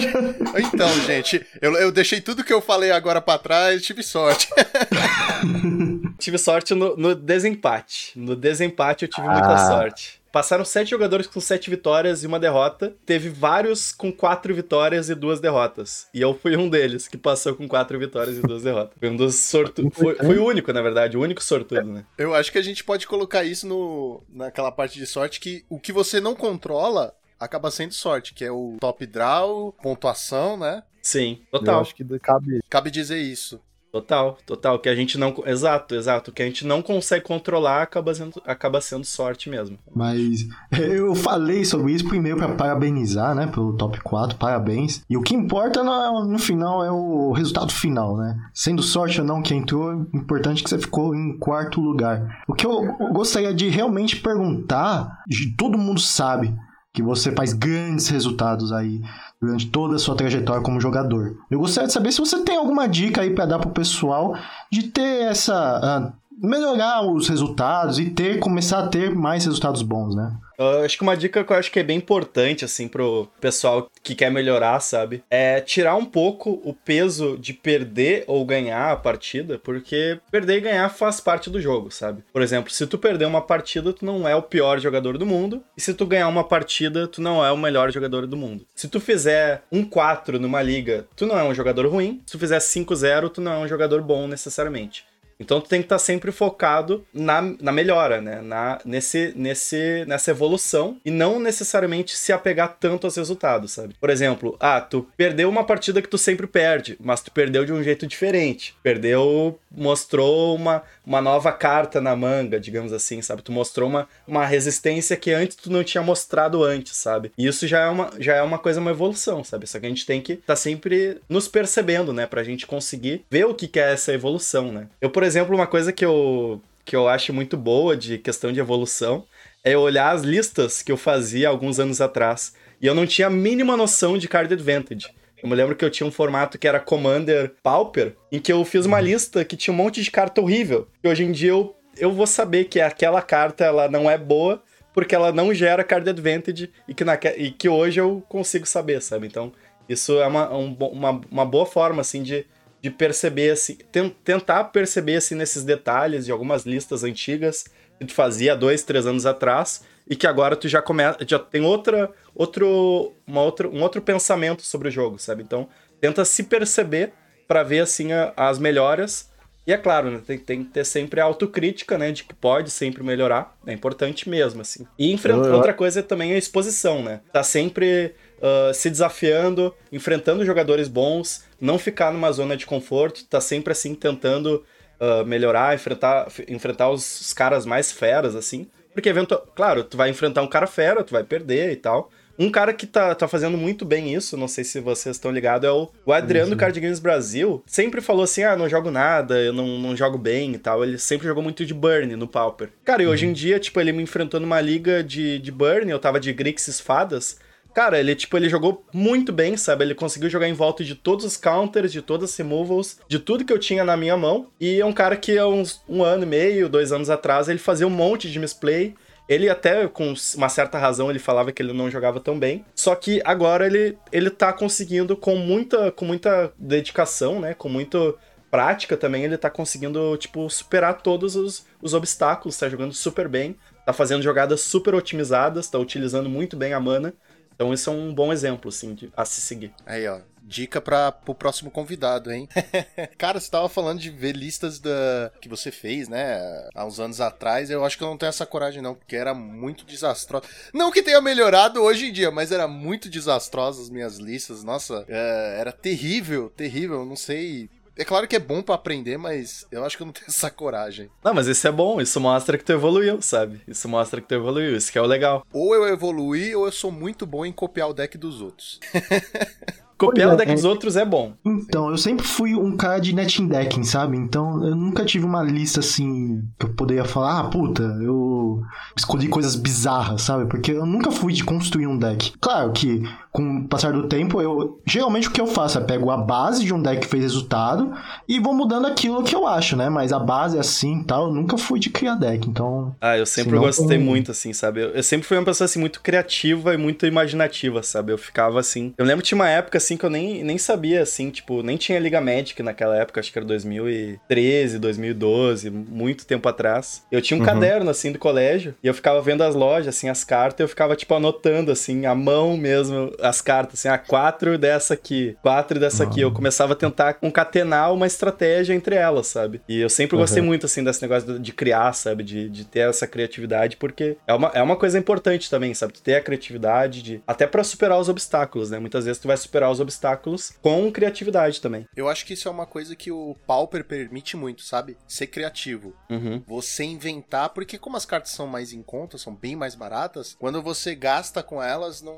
Então, 0.73 0.89
gente, 1.01 1.45
eu, 1.61 1.73
eu 1.75 1.91
deixei 1.91 2.21
tudo 2.21 2.43
que 2.43 2.53
eu 2.53 2.61
falei 2.61 2.91
agora 2.91 3.19
pra 3.19 3.37
trás, 3.37 3.81
tive 3.83 4.01
sorte. 4.01 4.47
Tive 6.17 6.37
sorte 6.37 6.73
no, 6.73 6.95
no 6.95 7.13
desempate. 7.13 8.11
No 8.15 8.35
desempate 8.35 9.03
eu 9.03 9.09
tive 9.09 9.27
muita 9.27 9.53
Ah. 9.53 9.67
sorte. 9.67 10.21
Passaram 10.35 10.65
sete 10.65 10.89
jogadores 10.89 11.27
com 11.27 11.39
sete 11.39 11.69
vitórias 11.69 12.21
e 12.21 12.27
uma 12.27 12.37
derrota. 12.37 12.93
Teve 13.05 13.29
vários 13.29 13.93
com 13.93 14.11
quatro 14.11 14.53
vitórias 14.53 15.09
e 15.09 15.15
duas 15.15 15.39
derrotas. 15.39 16.09
E 16.13 16.19
eu 16.19 16.37
fui 16.37 16.57
um 16.57 16.67
deles 16.67 17.07
que 17.07 17.17
passou 17.17 17.55
com 17.55 17.65
quatro 17.69 17.97
vitórias 17.97 18.37
e 18.37 18.41
duas 18.41 18.61
derrotas. 18.61 18.97
Foi 18.99 19.09
um 19.09 19.15
dos 19.15 19.35
sortudos. 19.35 19.97
Foi, 19.97 20.13
foi 20.13 20.37
o 20.37 20.43
único, 20.43 20.73
na 20.73 20.81
verdade, 20.81 21.15
o 21.15 21.21
único 21.21 21.41
sortudo, 21.41 21.85
né? 21.85 22.05
Eu 22.17 22.35
acho 22.35 22.51
que 22.51 22.57
a 22.57 22.61
gente 22.61 22.83
pode 22.83 23.07
colocar 23.07 23.45
isso 23.45 23.65
no, 23.65 24.23
naquela 24.27 24.73
parte 24.73 24.99
de 24.99 25.05
sorte 25.05 25.39
que 25.39 25.63
o 25.69 25.79
que 25.79 25.93
você 25.93 26.19
não 26.19 26.35
controla 26.35 27.15
acaba 27.39 27.71
sendo 27.71 27.93
sorte, 27.93 28.33
que 28.33 28.43
é 28.43 28.51
o 28.51 28.75
top 28.81 29.05
draw, 29.05 29.71
pontuação, 29.81 30.57
né? 30.57 30.83
Sim, 31.01 31.43
Eu 31.49 31.59
total. 31.59 31.79
acho 31.79 31.95
que 31.95 32.03
cabe. 32.19 32.59
Cabe 32.69 32.91
dizer 32.91 33.19
isso. 33.19 33.61
Total, 33.95 34.37
total. 34.45 34.77
Que 34.79 34.89
a 34.89 34.95
gente 34.95 35.17
não. 35.17 35.33
Exato, 35.45 35.95
exato. 35.95 36.29
Que 36.29 36.43
a 36.43 36.45
gente 36.45 36.67
não 36.67 36.81
consegue 36.81 37.23
controlar 37.23 37.83
acaba 37.83 38.13
sendo, 38.13 38.41
acaba 38.45 38.81
sendo 38.81 39.05
sorte 39.05 39.49
mesmo. 39.49 39.79
Mas 39.95 40.45
eu 40.77 41.15
falei 41.15 41.63
sobre 41.63 41.93
isso 41.93 42.05
primeiro 42.05 42.37
pra 42.37 42.49
parabenizar, 42.49 43.33
né? 43.33 43.47
Pelo 43.47 43.71
top 43.77 44.01
4, 44.01 44.37
parabéns. 44.37 45.01
E 45.09 45.15
o 45.15 45.21
que 45.21 45.33
importa 45.33 45.81
no, 45.81 46.25
no 46.25 46.37
final 46.37 46.83
é 46.83 46.91
o 46.91 47.31
resultado 47.31 47.71
final, 47.71 48.17
né? 48.17 48.37
Sendo 48.53 48.83
sorte 48.83 49.21
ou 49.21 49.25
não 49.25 49.41
que 49.41 49.55
entrou, 49.55 49.93
é 49.93 50.17
importante 50.17 50.61
que 50.61 50.69
você 50.69 50.77
ficou 50.77 51.15
em 51.15 51.37
quarto 51.37 51.79
lugar. 51.79 52.43
O 52.49 52.53
que 52.53 52.65
eu 52.65 52.97
gostaria 53.13 53.53
de 53.53 53.69
realmente 53.69 54.17
perguntar, 54.17 55.23
todo 55.57 55.77
mundo 55.77 56.01
sabe 56.01 56.53
que 56.95 57.03
você 57.03 57.31
faz 57.33 57.51
grandes 57.51 58.07
resultados 58.07 58.71
aí 58.71 59.01
durante 59.41 59.67
toda 59.67 59.95
a 59.95 59.99
sua 59.99 60.15
trajetória 60.15 60.63
como 60.63 60.79
jogador. 60.79 61.37
Eu 61.49 61.59
gostaria 61.59 61.87
de 61.87 61.93
saber 61.93 62.11
se 62.11 62.19
você 62.19 62.43
tem 62.43 62.57
alguma 62.57 62.87
dica 62.87 63.21
aí 63.21 63.33
pra 63.33 63.45
dar 63.45 63.59
pro 63.59 63.69
pessoal 63.69 64.37
de 64.71 64.83
ter 64.83 65.23
essa 65.23 65.53
ah, 65.53 66.13
melhorar 66.37 67.01
os 67.01 67.27
resultados 67.27 67.99
e 67.99 68.09
ter 68.09 68.39
começar 68.39 68.79
a 68.79 68.87
ter 68.87 69.13
mais 69.13 69.45
resultados 69.45 69.81
bons, 69.81 70.15
né? 70.15 70.35
Eu 70.57 70.85
acho 70.85 70.97
que 70.97 71.03
uma 71.03 71.17
dica 71.17 71.43
que 71.43 71.51
eu 71.51 71.57
acho 71.57 71.71
que 71.71 71.79
é 71.79 71.83
bem 71.83 71.97
importante, 71.97 72.63
assim, 72.63 72.87
pro 72.87 73.27
pessoal 73.41 73.89
que 74.01 74.15
quer 74.15 74.31
melhorar, 74.31 74.79
sabe? 74.79 75.23
É 75.29 75.59
tirar 75.59 75.95
um 75.95 76.05
pouco 76.05 76.61
o 76.63 76.73
peso 76.73 77.37
de 77.37 77.53
perder 77.53 78.23
ou 78.27 78.45
ganhar 78.45 78.91
a 78.91 78.95
partida, 78.95 79.59
porque 79.59 80.17
perder 80.31 80.57
e 80.57 80.61
ganhar 80.61 80.89
faz 80.89 81.19
parte 81.19 81.49
do 81.49 81.59
jogo, 81.59 81.91
sabe? 81.91 82.23
Por 82.31 82.41
exemplo, 82.41 82.71
se 82.71 82.87
tu 82.87 82.97
perder 82.97 83.25
uma 83.25 83.41
partida, 83.41 83.91
tu 83.91 84.05
não 84.05 84.27
é 84.27 84.35
o 84.35 84.41
pior 84.41 84.79
jogador 84.79 85.17
do 85.17 85.25
mundo, 85.25 85.61
e 85.75 85.81
se 85.81 85.93
tu 85.93 86.05
ganhar 86.05 86.27
uma 86.29 86.43
partida, 86.43 87.07
tu 87.07 87.21
não 87.21 87.43
é 87.43 87.51
o 87.51 87.57
melhor 87.57 87.91
jogador 87.91 88.25
do 88.25 88.37
mundo. 88.37 88.65
Se 88.73 88.87
tu 88.87 88.99
fizer 88.99 89.63
um 89.69 89.83
4 89.83 90.39
numa 90.39 90.61
liga, 90.61 91.05
tu 91.15 91.25
não 91.25 91.37
é 91.37 91.43
um 91.43 91.53
jogador 91.53 91.85
ruim, 91.87 92.21
se 92.25 92.31
tu 92.31 92.39
fizer 92.39 92.59
5-0, 92.59 93.29
tu 93.29 93.41
não 93.41 93.51
é 93.51 93.57
um 93.57 93.67
jogador 93.67 94.01
bom 94.01 94.25
necessariamente. 94.25 95.03
Então 95.39 95.59
tu 95.59 95.69
tem 95.69 95.81
que 95.81 95.85
estar 95.85 95.99
sempre 95.99 96.31
focado 96.31 97.05
na, 97.13 97.41
na 97.41 97.71
melhora, 97.71 98.21
né? 98.21 98.41
Na, 98.41 98.79
nesse, 98.85 99.33
nesse, 99.35 100.05
nessa 100.07 100.31
evolução 100.31 100.97
e 101.03 101.11
não 101.11 101.39
necessariamente 101.39 102.15
se 102.15 102.31
apegar 102.31 102.77
tanto 102.79 103.05
aos 103.05 103.15
resultados, 103.15 103.73
sabe? 103.73 103.95
Por 103.99 104.09
exemplo, 104.09 104.55
ah, 104.59 104.79
tu 104.79 105.07
perdeu 105.17 105.49
uma 105.49 105.63
partida 105.63 106.01
que 106.01 106.07
tu 106.07 106.17
sempre 106.17 106.47
perde, 106.47 106.97
mas 106.99 107.21
tu 107.21 107.31
perdeu 107.31 107.65
de 107.65 107.73
um 107.73 107.83
jeito 107.83 108.07
diferente. 108.07 108.75
Perdeu, 108.81 109.59
mostrou 109.75 110.55
uma, 110.55 110.83
uma 111.05 111.21
nova 111.21 111.51
carta 111.51 111.99
na 111.99 112.15
manga, 112.15 112.59
digamos 112.59 112.93
assim, 112.93 113.21
sabe? 113.21 113.41
Tu 113.41 113.51
mostrou 113.51 113.89
uma, 113.89 114.07
uma 114.27 114.45
resistência 114.45 115.15
que 115.15 115.31
antes 115.31 115.55
tu 115.55 115.71
não 115.71 115.83
tinha 115.83 116.01
mostrado 116.01 116.63
antes, 116.63 116.95
sabe? 116.95 117.31
E 117.37 117.45
isso 117.45 117.67
já 117.67 117.81
é 117.81 117.89
uma, 117.89 118.11
já 118.19 118.35
é 118.35 118.41
uma 118.41 118.57
coisa, 118.57 118.79
uma 118.79 118.91
evolução, 118.91 119.43
sabe? 119.43 119.67
Só 119.67 119.79
que 119.79 119.85
a 119.85 119.89
gente 119.89 120.05
tem 120.05 120.21
que 120.21 120.33
estar 120.33 120.45
tá 120.47 120.55
sempre 120.55 121.17
nos 121.27 121.47
percebendo, 121.47 122.13
né? 122.13 122.25
Pra 122.25 122.43
gente 122.43 122.65
conseguir 122.65 123.23
ver 123.29 123.45
o 123.45 123.53
que, 123.53 123.67
que 123.67 123.79
é 123.79 123.93
essa 123.93 124.13
evolução, 124.13 124.71
né? 124.71 124.87
Eu, 125.01 125.09
por 125.09 125.23
exemplo, 125.23 125.55
uma 125.55 125.67
coisa 125.67 125.91
que 125.91 126.05
eu, 126.05 126.61
que 126.83 126.95
eu 126.95 127.07
acho 127.07 127.33
muito 127.33 127.57
boa 127.57 127.97
de 127.97 128.17
questão 128.17 128.51
de 128.51 128.59
evolução 128.59 129.25
é 129.63 129.75
olhar 129.75 130.11
as 130.11 130.21
listas 130.21 130.81
que 130.81 130.91
eu 130.91 130.97
fazia 130.97 131.49
alguns 131.49 131.79
anos 131.79 131.99
atrás 131.99 132.53
e 132.81 132.87
eu 132.87 132.93
não 132.93 133.07
tinha 133.07 133.27
a 133.27 133.31
mínima 133.31 133.75
noção 133.75 134.17
de 134.17 134.27
card 134.27 134.53
advantage. 134.53 135.09
Eu 135.41 135.49
me 135.49 135.55
lembro 135.55 135.75
que 135.75 135.83
eu 135.83 135.89
tinha 135.89 136.07
um 136.07 136.11
formato 136.11 136.57
que 136.57 136.67
era 136.67 136.79
Commander 136.79 137.53
Pauper, 137.61 138.15
em 138.31 138.39
que 138.39 138.51
eu 138.51 138.63
fiz 138.65 138.85
uma 138.85 138.99
lista 139.01 139.43
que 139.45 139.55
tinha 139.55 139.73
um 139.73 139.77
monte 139.77 140.01
de 140.01 140.09
carta 140.09 140.41
horrível. 140.41 140.87
E 141.03 141.07
hoje 141.07 141.23
em 141.23 141.31
dia 141.31 141.51
eu, 141.51 141.75
eu 141.97 142.11
vou 142.11 142.25
saber 142.25 142.65
que 142.65 142.79
aquela 142.81 143.21
carta 143.21 143.63
ela 143.63 143.87
não 143.87 144.09
é 144.09 144.17
boa 144.17 144.63
porque 144.93 145.13
ela 145.13 145.31
não 145.33 145.53
gera 145.53 145.83
card 145.83 146.09
advantage 146.09 146.71
e 146.87 146.93
que, 146.93 147.03
naque, 147.03 147.27
e 147.27 147.51
que 147.51 147.67
hoje 147.67 147.99
eu 147.99 148.23
consigo 148.29 148.65
saber, 148.65 149.01
sabe? 149.01 149.27
Então, 149.27 149.51
isso 149.89 150.13
é 150.19 150.25
uma, 150.25 150.55
um, 150.55 150.73
uma, 150.73 151.21
uma 151.29 151.45
boa 151.45 151.65
forma, 151.65 151.99
assim, 151.99 152.23
de, 152.23 152.45
de 152.81 152.89
perceber, 152.89 153.51
assim, 153.51 153.77
ten, 153.91 154.09
tentar 154.23 154.63
perceber, 154.65 155.17
assim, 155.17 155.35
nesses 155.35 155.65
detalhes 155.65 156.25
de 156.25 156.31
algumas 156.31 156.65
listas 156.65 157.03
antigas, 157.03 157.65
que 157.99 158.05
tu 158.05 158.13
fazia 158.13 158.55
dois, 158.55 158.83
três 158.83 159.05
anos 159.05 159.25
atrás 159.25 159.83
e 160.09 160.15
que 160.15 160.27
agora 160.27 160.55
tu 160.55 160.67
já 160.67 160.81
começa, 160.81 161.17
já 161.27 161.39
tem 161.39 161.61
outra, 161.63 162.11
outro, 162.33 163.13
uma 163.25 163.41
outra, 163.41 163.67
um 163.67 163.81
outro 163.81 164.01
pensamento 164.01 164.61
sobre 164.61 164.87
o 164.89 164.91
jogo, 164.91 165.17
sabe? 165.19 165.43
Então, 165.43 165.67
tenta 165.99 166.23
se 166.25 166.43
perceber 166.43 167.13
pra 167.47 167.63
ver 167.63 167.79
assim 167.79 168.11
a- 168.11 168.33
as 168.35 168.59
melhoras. 168.59 169.29
E 169.67 169.73
é 169.73 169.77
claro, 169.77 170.11
né, 170.11 170.21
tem, 170.25 170.37
tem 170.37 170.63
que 170.63 170.69
ter 170.69 170.85
sempre 170.85 171.19
a 171.19 171.23
autocrítica, 171.23 171.97
né, 171.97 172.11
de 172.11 172.23
que 172.23 172.35
pode 172.35 172.69
sempre 172.69 173.03
melhorar. 173.03 173.55
É 173.65 173.73
importante 173.73 174.29
mesmo, 174.29 174.61
assim. 174.61 174.85
E 174.97 175.11
enfrentar 175.11 175.55
outra 175.55 175.73
coisa 175.73 176.03
também 176.03 176.33
é 176.33 176.35
a 176.35 176.37
exposição, 176.37 177.01
né? 177.01 177.21
Tá 177.33 177.41
sempre 177.41 178.13
ah, 178.41 178.71
se 178.73 178.91
desafiando, 178.91 179.73
enfrentando 179.91 180.45
jogadores 180.45 180.87
bons, 180.87 181.45
não 181.59 181.79
ficar 181.79 182.13
numa 182.13 182.31
zona 182.31 182.55
de 182.55 182.65
conforto, 182.67 183.25
tá 183.25 183.41
sempre 183.41 183.71
assim 183.71 183.95
tentando 183.95 184.63
ah, 184.99 185.23
melhorar, 185.23 185.73
enfrentar, 185.73 186.27
enfrentar 186.47 186.91
os, 186.91 187.21
os 187.21 187.33
caras 187.33 187.65
mais 187.65 187.91
feras, 187.91 188.35
assim. 188.35 188.67
Porque, 188.95 189.09
eventual, 189.09 189.45
claro, 189.53 189.83
tu 189.83 189.97
vai 189.97 190.09
enfrentar 190.09 190.41
um 190.41 190.47
cara 190.47 190.65
fera, 190.65 191.03
tu 191.03 191.11
vai 191.11 191.23
perder 191.23 191.73
e 191.73 191.75
tal. 191.75 192.09
Um 192.37 192.49
cara 192.49 192.73
que 192.73 192.85
tá, 192.85 193.15
tá 193.15 193.27
fazendo 193.27 193.57
muito 193.57 193.85
bem 193.85 194.13
isso, 194.13 194.35
não 194.35 194.47
sei 194.47 194.63
se 194.63 194.79
vocês 194.79 195.15
estão 195.15 195.31
ligados, 195.31 195.67
é 195.67 195.71
o, 195.71 195.89
o 196.05 196.11
Adriano 196.11 196.51
do 196.51 196.57
Card 196.57 196.77
Games 196.79 196.99
Brasil. 196.99 197.63
Sempre 197.65 198.01
falou 198.01 198.23
assim: 198.23 198.43
ah, 198.43 198.55
não 198.55 198.67
jogo 198.67 198.91
nada, 198.91 199.41
eu 199.41 199.53
não, 199.53 199.79
não 199.79 199.95
jogo 199.95 200.17
bem 200.17 200.53
e 200.53 200.57
tal. 200.57 200.83
Ele 200.83 200.97
sempre 200.97 201.27
jogou 201.27 201.43
muito 201.43 201.65
de 201.65 201.73
Burn 201.73 202.15
no 202.15 202.27
Pauper. 202.27 202.69
Cara, 202.83 203.03
e 203.03 203.07
hoje 203.07 203.25
em 203.25 203.33
dia, 203.33 203.59
tipo, 203.59 203.79
ele 203.79 203.91
me 203.91 204.03
enfrentou 204.03 204.39
numa 204.39 204.59
liga 204.59 205.03
de, 205.03 205.39
de 205.39 205.51
Burn, 205.51 205.89
eu 205.89 205.99
tava 205.99 206.19
de 206.19 206.31
Grixis 206.33 206.79
Fadas. 206.79 207.37
Cara, 207.75 207.99
ele, 207.99 208.15
tipo, 208.15 208.37
ele 208.37 208.47
jogou 208.47 208.85
muito 208.93 209.33
bem, 209.33 209.57
sabe? 209.57 209.83
Ele 209.83 209.93
conseguiu 209.93 210.29
jogar 210.29 210.47
em 210.47 210.53
volta 210.53 210.81
de 210.81 210.95
todos 210.95 211.25
os 211.25 211.35
counters, 211.35 211.91
de 211.91 212.01
todas 212.01 212.31
as 212.31 212.37
removals, 212.37 212.99
de 213.05 213.19
tudo 213.19 213.43
que 213.43 213.51
eu 213.51 213.59
tinha 213.59 213.83
na 213.83 213.97
minha 213.97 214.15
mão. 214.15 214.47
E 214.61 214.79
é 214.79 214.85
um 214.85 214.93
cara 214.93 215.17
que 215.17 215.37
há 215.37 215.45
uns 215.45 215.83
um 215.87 216.01
ano 216.01 216.23
e 216.23 216.25
meio, 216.25 216.69
dois 216.69 216.93
anos 216.93 217.09
atrás, 217.09 217.49
ele 217.49 217.59
fazia 217.59 217.85
um 217.85 217.89
monte 217.89 218.31
de 218.31 218.39
misplay. 218.39 218.95
Ele 219.27 219.49
até, 219.49 219.89
com 219.89 220.13
uma 220.37 220.47
certa 220.47 220.77
razão, 220.77 221.09
ele 221.09 221.19
falava 221.19 221.51
que 221.51 221.61
ele 221.61 221.73
não 221.73 221.91
jogava 221.91 222.21
tão 222.21 222.39
bem. 222.39 222.63
Só 222.73 222.95
que 222.95 223.21
agora 223.25 223.65
ele, 223.65 223.97
ele 224.09 224.29
tá 224.29 224.53
conseguindo, 224.53 225.17
com 225.17 225.35
muita, 225.35 225.91
com 225.91 226.05
muita 226.05 226.53
dedicação, 226.57 227.41
né? 227.41 227.53
Com 227.53 227.67
muita 227.67 228.13
prática 228.49 228.95
também, 228.95 229.25
ele 229.25 229.37
tá 229.37 229.49
conseguindo, 229.49 230.15
tipo, 230.15 230.49
superar 230.49 231.01
todos 231.01 231.35
os, 231.35 231.65
os 231.81 231.93
obstáculos. 231.93 232.57
Tá 232.57 232.69
jogando 232.69 232.93
super 232.93 233.27
bem. 233.27 233.57
Tá 233.85 233.91
fazendo 233.91 234.23
jogadas 234.23 234.61
super 234.61 234.95
otimizadas, 234.95 235.67
tá 235.67 235.77
utilizando 235.77 236.29
muito 236.29 236.55
bem 236.55 236.71
a 236.71 236.79
mana. 236.79 237.13
Então 237.55 237.73
isso 237.73 237.89
é 237.89 237.93
um 237.93 238.13
bom 238.13 238.31
exemplo, 238.31 238.69
assim, 238.69 238.93
de, 238.93 239.11
a 239.15 239.25
se 239.25 239.41
seguir. 239.41 239.73
Aí, 239.85 240.07
ó. 240.07 240.19
Dica 240.47 240.79
para 240.79 241.11
pro 241.11 241.33
próximo 241.33 241.71
convidado, 241.71 242.31
hein? 242.31 242.47
Cara, 243.17 243.39
você 243.39 243.49
tava 243.49 243.67
falando 243.67 243.99
de 243.99 244.11
ver 244.11 244.35
listas 244.35 244.77
da 244.79 245.31
que 245.41 245.49
você 245.49 245.71
fez, 245.71 246.07
né? 246.07 246.37
Há 246.75 246.85
uns 246.85 246.99
anos 246.99 247.19
atrás. 247.19 247.71
Eu 247.71 247.83
acho 247.83 247.97
que 247.97 248.03
eu 248.03 248.07
não 248.09 248.17
tenho 248.17 248.29
essa 248.29 248.45
coragem, 248.45 248.79
não, 248.79 248.93
porque 248.93 249.15
era 249.15 249.33
muito 249.33 249.83
desastrosa. 249.85 250.45
Não 250.71 250.91
que 250.91 251.01
tenha 251.01 251.19
melhorado 251.19 251.81
hoje 251.81 252.09
em 252.09 252.13
dia, 252.13 252.29
mas 252.29 252.51
era 252.51 252.67
muito 252.67 253.09
desastrosa 253.09 253.81
as 253.81 253.89
minhas 253.89 254.17
listas. 254.17 254.63
Nossa, 254.63 255.03
é, 255.07 255.57
era 255.59 255.71
terrível, 255.71 256.51
terrível. 256.55 256.99
Eu 256.99 257.05
Não 257.07 257.15
sei. 257.15 257.67
É 257.97 258.03
claro 258.03 258.27
que 258.27 258.35
é 258.35 258.39
bom 258.39 258.61
pra 258.61 258.75
aprender, 258.75 259.17
mas 259.17 259.65
eu 259.71 259.85
acho 259.85 259.95
que 259.95 260.03
eu 260.03 260.05
não 260.05 260.13
tenho 260.13 260.27
essa 260.27 260.49
coragem. 260.49 261.09
Não, 261.23 261.33
mas 261.33 261.47
isso 261.47 261.65
é 261.65 261.71
bom, 261.71 262.01
isso 262.01 262.19
mostra 262.19 262.57
que 262.57 262.63
tu 262.65 262.73
evoluiu, 262.73 263.21
sabe? 263.21 263.61
Isso 263.65 263.87
mostra 263.87 264.19
que 264.19 264.27
tu 264.27 264.35
evoluiu, 264.35 264.75
isso 264.75 264.91
que 264.91 264.97
é 264.97 265.01
o 265.01 265.05
legal. 265.05 265.45
Ou 265.53 265.73
eu 265.73 265.87
evoluí, 265.87 266.53
ou 266.53 266.65
eu 266.65 266.71
sou 266.73 266.91
muito 266.91 267.25
bom 267.25 267.45
em 267.45 267.53
copiar 267.53 267.89
o 267.89 267.93
deck 267.93 268.17
dos 268.17 268.41
outros. 268.41 268.79
Copiar 269.97 270.33
o 270.33 270.37
deck 270.37 270.53
dos 270.53 270.65
outros 270.65 270.95
é 270.95 271.05
bom. 271.05 271.33
Então, 271.45 271.89
eu 271.89 271.97
sempre 271.97 272.25
fui 272.25 272.53
um 272.55 272.75
cara 272.75 272.99
de 272.99 273.13
netting 273.13 273.47
decking, 273.47 273.83
sabe? 273.83 274.17
Então, 274.17 274.65
eu 274.65 274.75
nunca 274.75 275.05
tive 275.05 275.25
uma 275.25 275.41
lista 275.41 275.79
assim 275.79 276.43
que 276.59 276.65
eu 276.65 276.73
poderia 276.73 277.05
falar, 277.05 277.39
ah, 277.39 277.43
puta, 277.45 277.83
eu 278.01 278.61
escolhi 278.95 279.27
coisas 279.27 279.55
bizarras, 279.55 280.23
sabe? 280.23 280.45
Porque 280.47 280.71
eu 280.71 280.85
nunca 280.85 281.11
fui 281.11 281.33
de 281.33 281.43
construir 281.43 281.87
um 281.87 281.97
deck. 281.97 282.33
Claro 282.39 282.71
que 282.71 283.03
com 283.35 283.57
o 283.57 283.67
passar 283.67 283.91
do 283.91 284.07
tempo, 284.07 284.41
eu 284.41 284.81
geralmente 284.85 285.27
o 285.27 285.31
que 285.31 285.41
eu 285.41 285.47
faço 285.47 285.77
é 285.77 285.81
pego 285.81 286.09
a 286.09 286.15
base 286.15 286.63
de 286.63 286.73
um 286.73 286.81
deck 286.81 287.01
que 287.01 287.07
fez 287.07 287.21
resultado 287.21 287.93
e 288.29 288.39
vou 288.39 288.53
mudando 288.53 288.87
aquilo 288.87 289.23
que 289.23 289.35
eu 289.35 289.45
acho, 289.45 289.75
né? 289.75 289.89
Mas 289.89 290.13
a 290.13 290.19
base 290.19 290.55
é 290.55 290.61
assim 290.61 291.01
e 291.01 291.03
tal, 291.03 291.27
eu 291.27 291.33
nunca 291.33 291.57
fui 291.57 291.77
de 291.77 291.89
criar 291.89 292.15
deck, 292.15 292.49
então. 292.49 292.95
Ah, 293.01 293.17
eu 293.17 293.25
sempre 293.25 293.51
Senão, 293.51 293.63
gostei 293.63 293.97
hum. 293.97 294.01
muito, 294.01 294.31
assim, 294.31 294.53
sabe? 294.53 294.81
Eu, 294.81 294.89
eu 294.91 295.03
sempre 295.03 295.27
fui 295.27 295.37
uma 295.37 295.43
pessoa, 295.43 295.65
assim, 295.65 295.79
muito 295.79 295.99
criativa 296.01 296.73
e 296.73 296.77
muito 296.77 297.05
imaginativa, 297.05 297.83
sabe? 297.83 298.13
Eu 298.13 298.17
ficava, 298.17 298.57
assim... 298.57 298.93
Eu 298.97 299.05
lembro 299.05 299.21
que 299.21 299.27
tinha 299.27 299.37
uma 299.37 299.49
época, 299.49 299.77
assim, 299.85 299.97
que 299.97 300.05
eu 300.05 300.09
nem, 300.09 300.43
nem 300.43 300.57
sabia, 300.57 301.01
assim, 301.01 301.29
tipo... 301.29 301.61
Nem 301.63 301.77
tinha 301.77 301.99
Liga 301.99 302.19
Magic 302.19 302.61
naquela 302.63 302.97
época, 302.97 303.19
acho 303.19 303.31
que 303.31 303.37
era 303.39 303.45
2013, 303.45 304.79
2012, 304.79 305.69
muito 305.69 306.25
tempo 306.25 306.47
atrás. 306.49 307.03
Eu 307.11 307.21
tinha 307.21 307.37
um 307.37 307.39
Uhum. 307.39 307.45
caderno, 307.45 307.89
assim, 307.89 308.11
do 308.11 308.19
colégio 308.19 308.75
e 308.83 308.87
eu 308.87 308.93
ficava 308.93 309.21
vendo 309.21 309.43
as 309.43 309.53
lojas, 309.55 309.95
assim, 309.95 310.09
as 310.09 310.23
cartas 310.23 310.59
e 310.59 310.63
eu 310.63 310.67
ficava, 310.67 310.95
tipo, 310.95 311.13
anotando, 311.13 311.71
assim, 311.71 312.05
à 312.05 312.15
mão 312.15 312.57
mesmo, 312.57 313.11
as 313.21 313.41
cartas, 313.41 313.79
assim, 313.79 313.87
ah, 313.89 313.97
quatro 313.97 314.57
dessa 314.57 314.93
aqui, 314.93 315.37
quatro 315.41 315.79
dessa 315.79 316.03
aqui. 316.03 316.21
Eu 316.21 316.31
começava 316.31 316.73
a 316.73 316.75
tentar 316.75 317.13
concatenar 317.15 317.93
uma 317.93 318.07
estratégia 318.07 318.73
entre 318.73 318.95
elas, 318.95 319.27
sabe? 319.27 319.61
E 319.67 319.79
eu 319.79 319.89
sempre 319.89 320.17
gostei 320.17 320.41
Uhum. 320.41 320.47
muito, 320.47 320.65
assim, 320.65 320.83
desse 320.83 321.01
negócio 321.01 321.39
de- 321.39 321.53
criar, 321.53 321.93
sabe? 321.93 322.23
De, 322.23 322.49
de 322.49 322.65
ter 322.65 322.89
essa 322.89 323.05
criatividade, 323.07 323.77
porque 323.77 324.17
é 324.27 324.33
uma, 324.33 324.51
é 324.53 324.61
uma 324.61 324.75
coisa 324.75 324.97
importante 324.97 325.49
também, 325.49 325.73
sabe? 325.73 325.93
Tu 325.93 326.01
ter 326.01 326.15
a 326.15 326.21
criatividade, 326.21 327.01
de, 327.01 327.21
até 327.27 327.45
pra 327.47 327.63
superar 327.63 327.99
os 327.99 328.09
obstáculos, 328.09 328.71
né? 328.71 328.79
Muitas 328.79 329.05
vezes 329.05 329.21
tu 329.21 329.27
vai 329.27 329.37
superar 329.37 329.71
os 329.71 329.74
obstáculos 329.79 330.51
com 330.61 330.91
criatividade 330.91 331.59
também. 331.61 331.87
Eu 331.95 332.07
acho 332.09 332.25
que 332.25 332.33
isso 332.33 332.47
é 332.47 332.51
uma 332.51 332.65
coisa 332.65 332.95
que 332.95 333.11
o 333.11 333.35
Pauper 333.45 333.83
permite 333.85 334.35
muito, 334.37 334.61
sabe? 334.63 334.97
Ser 335.07 335.27
criativo. 335.27 335.95
Uhum. 336.09 336.43
Você 336.47 336.83
inventar, 336.83 337.49
porque 337.49 337.77
como 337.77 337.97
as 337.97 338.05
cartas 338.05 338.31
são 338.31 338.47
mais 338.47 338.73
em 338.73 338.81
conta, 338.81 339.17
são 339.17 339.35
bem 339.35 339.55
mais 339.55 339.75
baratas, 339.75 340.35
quando 340.39 340.61
você 340.61 340.95
gasta 340.95 341.41
com 341.43 341.61
elas, 341.61 342.01
não, 342.01 342.17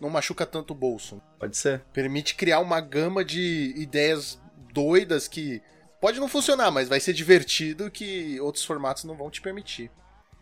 não 0.00 0.10
machuca 0.10 0.44
tanto 0.46 0.72
o 0.72 0.76
bolso. 0.76 1.20
Pode 1.38 1.56
ser. 1.56 1.80
Permite 1.92 2.34
criar 2.34 2.60
uma 2.60 2.80
gama 2.80 3.24
de 3.24 3.72
ideias 3.76 4.40
doidas 4.72 5.28
que 5.28 5.60
pode 6.00 6.18
não 6.18 6.28
funcionar, 6.28 6.70
mas 6.70 6.88
vai 6.88 6.98
ser 6.98 7.12
divertido 7.12 7.90
que 7.90 8.40
outros 8.40 8.64
formatos 8.64 9.04
não 9.04 9.16
vão 9.16 9.30
te 9.30 9.40
permitir. 9.40 9.90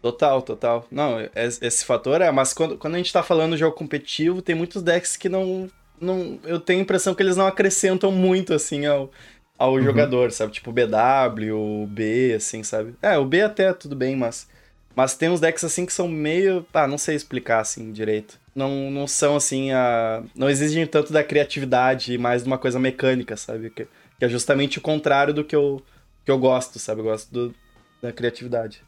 Total, 0.00 0.40
total. 0.40 0.86
Não, 0.90 1.20
es- 1.34 1.60
esse 1.60 1.84
fator 1.84 2.22
é, 2.22 2.30
mas 2.30 2.54
quando, 2.54 2.78
quando 2.78 2.94
a 2.94 2.96
gente 2.96 3.12
tá 3.12 3.22
falando 3.22 3.52
de 3.52 3.58
jogo 3.60 3.76
competitivo, 3.76 4.40
tem 4.40 4.54
muitos 4.54 4.82
decks 4.82 5.14
que 5.16 5.28
não. 5.28 5.70
Não 6.00 6.38
eu 6.44 6.58
tenho 6.60 6.80
a 6.80 6.82
impressão 6.82 7.14
que 7.14 7.22
eles 7.22 7.36
não 7.36 7.46
acrescentam 7.46 8.10
muito, 8.12 8.52
assim, 8.54 8.86
ao, 8.86 9.10
ao 9.58 9.80
jogador, 9.82 10.32
sabe? 10.32 10.52
Tipo 10.52 10.72
BW, 10.72 11.52
o 11.52 11.86
B, 11.86 12.34
assim, 12.36 12.62
sabe? 12.62 12.94
É, 13.02 13.18
o 13.18 13.24
B 13.24 13.42
até 13.42 13.72
tudo 13.72 13.94
bem, 13.96 14.16
mas. 14.16 14.48
Mas 14.96 15.14
tem 15.14 15.28
uns 15.28 15.38
decks 15.40 15.62
assim 15.64 15.86
que 15.86 15.92
são 15.92 16.08
meio. 16.08 16.66
Ah, 16.74 16.86
não 16.86 16.98
sei 16.98 17.14
explicar 17.14 17.60
assim 17.60 17.92
direito. 17.92 18.38
Não, 18.54 18.90
não 18.90 19.06
são 19.06 19.36
assim. 19.36 19.70
A... 19.70 20.22
Não 20.34 20.50
exigem 20.50 20.84
tanto 20.86 21.12
da 21.12 21.22
criatividade 21.22 22.12
e 22.12 22.18
mais 22.18 22.42
de 22.42 22.48
uma 22.48 22.58
coisa 22.58 22.78
mecânica, 22.78 23.36
sabe? 23.36 23.70
Que, 23.70 23.84
que 24.18 24.24
é 24.24 24.28
justamente 24.28 24.78
o 24.78 24.82
contrário 24.82 25.32
do 25.32 25.44
que 25.44 25.54
eu, 25.54 25.80
que 26.24 26.30
eu 26.30 26.38
gosto, 26.38 26.78
sabe? 26.78 27.00
Eu 27.00 27.04
gosto 27.04 27.32
do- 27.32 27.54
da 28.02 28.12
criatividade. 28.12 28.82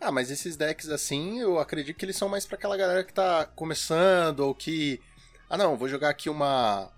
Ah, 0.00 0.10
mas 0.10 0.30
esses 0.30 0.56
decks 0.56 0.90
assim, 0.90 1.40
eu 1.40 1.58
acredito 1.58 1.96
que 1.96 2.04
eles 2.04 2.16
são 2.16 2.28
mais 2.28 2.44
pra 2.44 2.56
aquela 2.56 2.76
galera 2.76 3.04
que 3.04 3.12
tá 3.12 3.46
começando 3.54 4.40
ou 4.40 4.54
que. 4.54 5.00
Ah, 5.48 5.56
não, 5.56 5.76
vou 5.76 5.88
jogar 5.88 6.10
aqui 6.10 6.28
uma. 6.28 6.90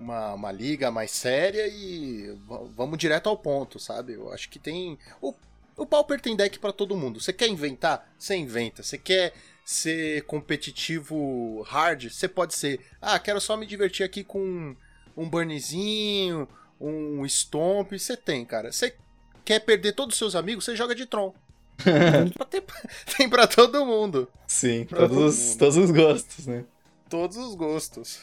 Uma, 0.00 0.32
uma 0.34 0.50
liga 0.50 0.90
mais 0.90 1.12
séria 1.12 1.68
e 1.68 2.36
vamos 2.74 2.98
direto 2.98 3.28
ao 3.28 3.36
ponto, 3.36 3.78
sabe? 3.78 4.14
Eu 4.14 4.32
acho 4.32 4.48
que 4.48 4.58
tem. 4.58 4.98
O, 5.20 5.32
o 5.76 5.86
Pauper 5.86 6.20
tem 6.20 6.34
deck 6.34 6.58
pra 6.58 6.72
todo 6.72 6.96
mundo. 6.96 7.20
Você 7.20 7.32
quer 7.32 7.46
inventar? 7.46 8.12
Você 8.18 8.34
inventa. 8.34 8.82
Você 8.82 8.98
quer 8.98 9.32
ser 9.64 10.22
competitivo 10.24 11.62
hard? 11.68 12.10
Você 12.10 12.26
pode 12.26 12.54
ser. 12.54 12.80
Ah, 13.00 13.16
quero 13.20 13.40
só 13.40 13.56
me 13.56 13.64
divertir 13.64 14.04
aqui 14.04 14.24
com 14.24 14.74
um 15.16 15.28
burnzinho, 15.28 16.48
um 16.80 17.24
stomp. 17.26 17.92
Você 17.92 18.16
tem, 18.16 18.44
cara. 18.44 18.72
Você 18.72 18.96
quer 19.44 19.60
perder 19.60 19.92
todos 19.92 20.14
os 20.14 20.18
seus 20.18 20.34
amigos? 20.34 20.64
Você 20.64 20.74
joga 20.74 20.96
de 20.96 21.06
Tron. 21.06 21.32
tem, 23.16 23.28
pra 23.28 23.46
todo 23.46 23.86
mundo. 23.86 24.28
Sim, 24.48 24.84
Pra 24.84 25.00
todos 25.00 25.14
todo 25.16 25.26
os, 25.28 25.38
mundo. 25.38 25.58
todos 25.58 25.76
os 25.76 25.90
gostos, 25.92 26.46
né? 26.46 26.64
Todos 27.12 27.36
os 27.36 27.54
gostos. 27.54 28.20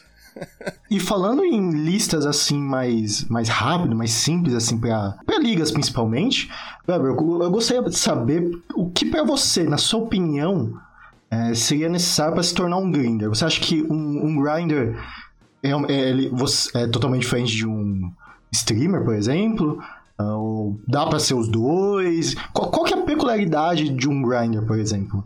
E 0.90 0.98
falando 0.98 1.44
em 1.44 1.70
listas 1.70 2.26
assim 2.26 2.58
mais, 2.58 3.24
mais 3.28 3.48
rápido, 3.48 3.94
mais 3.94 4.10
simples 4.10 4.52
assim 4.52 4.76
para 4.78 5.16
ligas 5.40 5.70
principalmente, 5.70 6.50
Weber, 6.88 7.12
eu, 7.12 7.42
eu 7.42 7.50
gostaria 7.52 7.80
de 7.88 7.96
saber 7.96 8.50
o 8.74 8.90
que 8.90 9.06
pra 9.06 9.22
você, 9.22 9.62
na 9.62 9.78
sua 9.78 10.00
opinião, 10.00 10.74
é, 11.30 11.54
seria 11.54 11.88
necessário 11.88 12.34
para 12.34 12.42
se 12.42 12.52
tornar 12.52 12.78
um 12.78 12.90
grinder. 12.90 13.28
Você 13.28 13.44
acha 13.44 13.60
que 13.60 13.80
um, 13.84 14.26
um 14.26 14.42
grinder 14.42 14.98
é, 15.62 15.70
é- 15.70 16.82
é 16.82 16.86
totalmente 16.88 17.22
diferente 17.22 17.54
de 17.54 17.66
um 17.68 18.10
streamer, 18.50 19.04
por 19.04 19.14
exemplo? 19.14 19.80
Ah, 20.18 20.34
Ou 20.36 20.80
dá 20.88 21.06
para 21.06 21.20
ser 21.20 21.34
os 21.34 21.46
dois? 21.48 22.34
Qual, 22.52 22.72
qual 22.72 22.84
que 22.84 22.92
é 22.94 22.98
a 22.98 23.04
peculiaridade 23.04 23.88
de 23.88 24.08
um 24.08 24.20
grinder, 24.20 24.66
por 24.66 24.80
exemplo? 24.80 25.24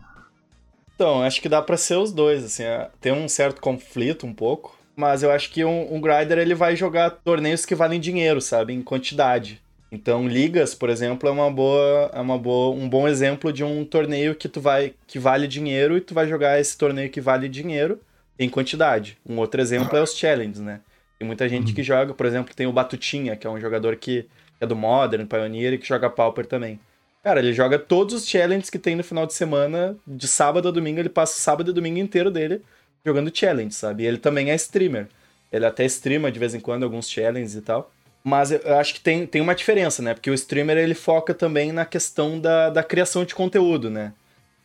Então, 0.95 1.21
acho 1.21 1.41
que 1.41 1.49
dá 1.49 1.61
pra 1.61 1.75
ser 1.75 1.97
os 1.97 2.11
dois, 2.11 2.43
assim, 2.43 2.63
é, 2.63 2.89
tem 3.01 3.11
um 3.11 3.27
certo 3.27 3.59
conflito 3.59 4.25
um 4.25 4.33
pouco, 4.33 4.77
mas 4.95 5.23
eu 5.23 5.31
acho 5.31 5.51
que 5.51 5.65
um, 5.65 5.93
um 5.93 5.99
grinder 5.99 6.37
ele 6.37 6.55
vai 6.55 6.75
jogar 6.75 7.09
torneios 7.09 7.65
que 7.65 7.75
valem 7.75 7.99
dinheiro, 7.99 8.39
sabe, 8.39 8.73
em 8.73 8.81
quantidade. 8.81 9.61
Então, 9.91 10.27
ligas, 10.27 10.73
por 10.73 10.89
exemplo, 10.89 11.27
é 11.27 11.31
uma 11.31 11.51
boa, 11.51 12.09
é 12.13 12.19
uma 12.19 12.37
boa, 12.37 12.75
um 12.75 12.87
bom 12.87 13.07
exemplo 13.07 13.51
de 13.51 13.63
um 13.63 13.83
torneio 13.85 14.35
que 14.35 14.47
tu 14.47 14.59
vai 14.59 14.93
que 15.05 15.19
vale 15.19 15.47
dinheiro 15.47 15.97
e 15.97 16.01
tu 16.01 16.13
vai 16.13 16.27
jogar 16.27 16.59
esse 16.59 16.77
torneio 16.77 17.09
que 17.09 17.21
vale 17.21 17.47
dinheiro 17.47 17.99
em 18.39 18.49
quantidade. 18.49 19.17
Um 19.27 19.37
outro 19.37 19.61
exemplo 19.61 19.95
é 19.97 20.01
os 20.01 20.17
challenges, 20.17 20.59
né? 20.59 20.81
Tem 21.19 21.25
muita 21.25 21.47
gente 21.47 21.73
que 21.73 21.83
joga, 21.83 22.13
por 22.13 22.25
exemplo, 22.25 22.53
tem 22.53 22.67
o 22.67 22.73
Batutinha, 22.73 23.35
que 23.35 23.47
é 23.47 23.49
um 23.49 23.59
jogador 23.59 23.95
que 23.95 24.27
é 24.59 24.65
do 24.65 24.75
Modern, 24.75 25.25
Pioneer 25.25 25.73
e 25.73 25.77
que 25.77 25.87
joga 25.87 26.09
Pauper 26.09 26.45
também. 26.45 26.79
Cara, 27.25 27.39
ele 27.39 27.53
joga 27.53 27.79
todos 27.79 28.13
os 28.13 28.27
challenges 28.29 28.69
que 28.69 28.77
tem 28.77 28.95
no 28.95 29.03
final 29.03 29.25
de 29.25 29.33
semana, 29.33 29.97
de 30.05 30.27
sábado 30.27 30.67
a 30.67 30.71
domingo, 30.71 30.99
ele 30.99 31.09
passa 31.09 31.33
o 31.33 31.41
sábado 31.41 31.71
e 31.71 31.73
domingo 31.73 31.97
inteiro 31.97 32.29
dele 32.29 32.61
jogando 33.03 33.35
challenge, 33.35 33.73
sabe? 33.73 34.03
E 34.03 34.05
ele 34.05 34.19
também 34.19 34.51
é 34.51 34.55
streamer. 34.55 35.07
Ele 35.51 35.65
até 35.65 35.83
streama 35.85 36.31
de 36.31 36.37
vez 36.37 36.53
em 36.53 36.59
quando 36.59 36.83
alguns 36.83 37.09
challenges 37.09 37.55
e 37.55 37.61
tal. 37.61 37.91
Mas 38.23 38.51
eu 38.51 38.75
acho 38.77 38.93
que 38.93 38.99
tem, 39.01 39.25
tem 39.25 39.41
uma 39.41 39.55
diferença, 39.55 40.03
né? 40.03 40.13
Porque 40.13 40.29
o 40.29 40.35
streamer 40.35 40.77
ele 40.77 40.93
foca 40.93 41.33
também 41.33 41.71
na 41.71 41.83
questão 41.83 42.39
da, 42.39 42.69
da 42.69 42.83
criação 42.83 43.25
de 43.25 43.33
conteúdo, 43.33 43.89
né? 43.89 44.13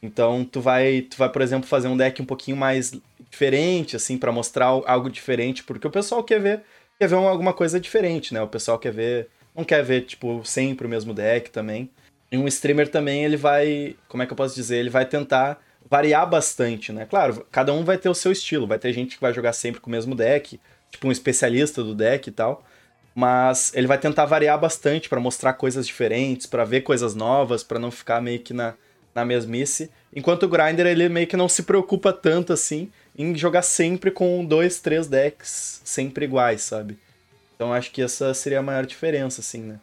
Então 0.02 0.44
tu 0.44 0.60
vai, 0.60 1.00
tu 1.00 1.16
vai, 1.16 1.30
por 1.30 1.40
exemplo, 1.40 1.66
fazer 1.66 1.88
um 1.88 1.96
deck 1.96 2.20
um 2.20 2.26
pouquinho 2.26 2.58
mais 2.58 2.92
diferente, 3.30 3.96
assim, 3.96 4.18
pra 4.18 4.32
mostrar 4.32 4.66
al- 4.66 4.84
algo 4.86 5.08
diferente, 5.08 5.64
porque 5.64 5.86
o 5.86 5.90
pessoal 5.90 6.22
quer 6.22 6.40
ver, 6.40 6.60
quer 6.98 7.08
ver 7.08 7.14
uma- 7.14 7.30
alguma 7.30 7.54
coisa 7.54 7.80
diferente, 7.80 8.34
né? 8.34 8.42
O 8.42 8.48
pessoal 8.48 8.78
quer 8.78 8.92
ver, 8.92 9.28
não 9.56 9.64
quer 9.64 9.82
ver, 9.82 10.02
tipo, 10.02 10.42
sempre 10.44 10.86
o 10.86 10.90
mesmo 10.90 11.14
deck 11.14 11.50
também. 11.50 11.88
E 12.30 12.38
um 12.38 12.46
streamer 12.46 12.88
também, 12.88 13.24
ele 13.24 13.36
vai, 13.36 13.96
como 14.08 14.22
é 14.22 14.26
que 14.26 14.32
eu 14.32 14.36
posso 14.36 14.54
dizer? 14.54 14.76
Ele 14.76 14.90
vai 14.90 15.04
tentar 15.04 15.60
variar 15.88 16.28
bastante, 16.28 16.92
né? 16.92 17.04
Claro, 17.04 17.44
cada 17.50 17.72
um 17.72 17.84
vai 17.84 17.98
ter 17.98 18.08
o 18.08 18.14
seu 18.14 18.30
estilo, 18.30 18.66
vai 18.66 18.78
ter 18.78 18.92
gente 18.92 19.16
que 19.16 19.20
vai 19.20 19.34
jogar 19.34 19.52
sempre 19.52 19.80
com 19.80 19.88
o 19.88 19.90
mesmo 19.90 20.14
deck, 20.14 20.60
tipo 20.90 21.08
um 21.08 21.12
especialista 21.12 21.82
do 21.82 21.94
deck 21.94 22.28
e 22.28 22.32
tal. 22.32 22.64
Mas 23.12 23.72
ele 23.74 23.88
vai 23.88 23.98
tentar 23.98 24.24
variar 24.24 24.58
bastante 24.58 25.08
pra 25.08 25.18
mostrar 25.18 25.54
coisas 25.54 25.84
diferentes, 25.84 26.46
pra 26.46 26.64
ver 26.64 26.82
coisas 26.82 27.14
novas, 27.14 27.64
pra 27.64 27.78
não 27.78 27.90
ficar 27.90 28.22
meio 28.22 28.38
que 28.38 28.54
na, 28.54 28.74
na 29.12 29.24
mesmice. 29.24 29.90
Enquanto 30.14 30.44
o 30.44 30.48
Grinder, 30.48 30.86
ele 30.86 31.08
meio 31.08 31.26
que 31.26 31.36
não 31.36 31.48
se 31.48 31.64
preocupa 31.64 32.12
tanto 32.12 32.52
assim 32.52 32.90
em 33.18 33.34
jogar 33.34 33.62
sempre 33.62 34.12
com 34.12 34.44
dois, 34.44 34.80
três 34.80 35.08
decks 35.08 35.80
sempre 35.84 36.24
iguais, 36.24 36.62
sabe? 36.62 36.96
Então 37.56 37.74
acho 37.74 37.90
que 37.90 38.00
essa 38.00 38.32
seria 38.32 38.60
a 38.60 38.62
maior 38.62 38.86
diferença, 38.86 39.40
assim, 39.40 39.62
né? 39.62 39.80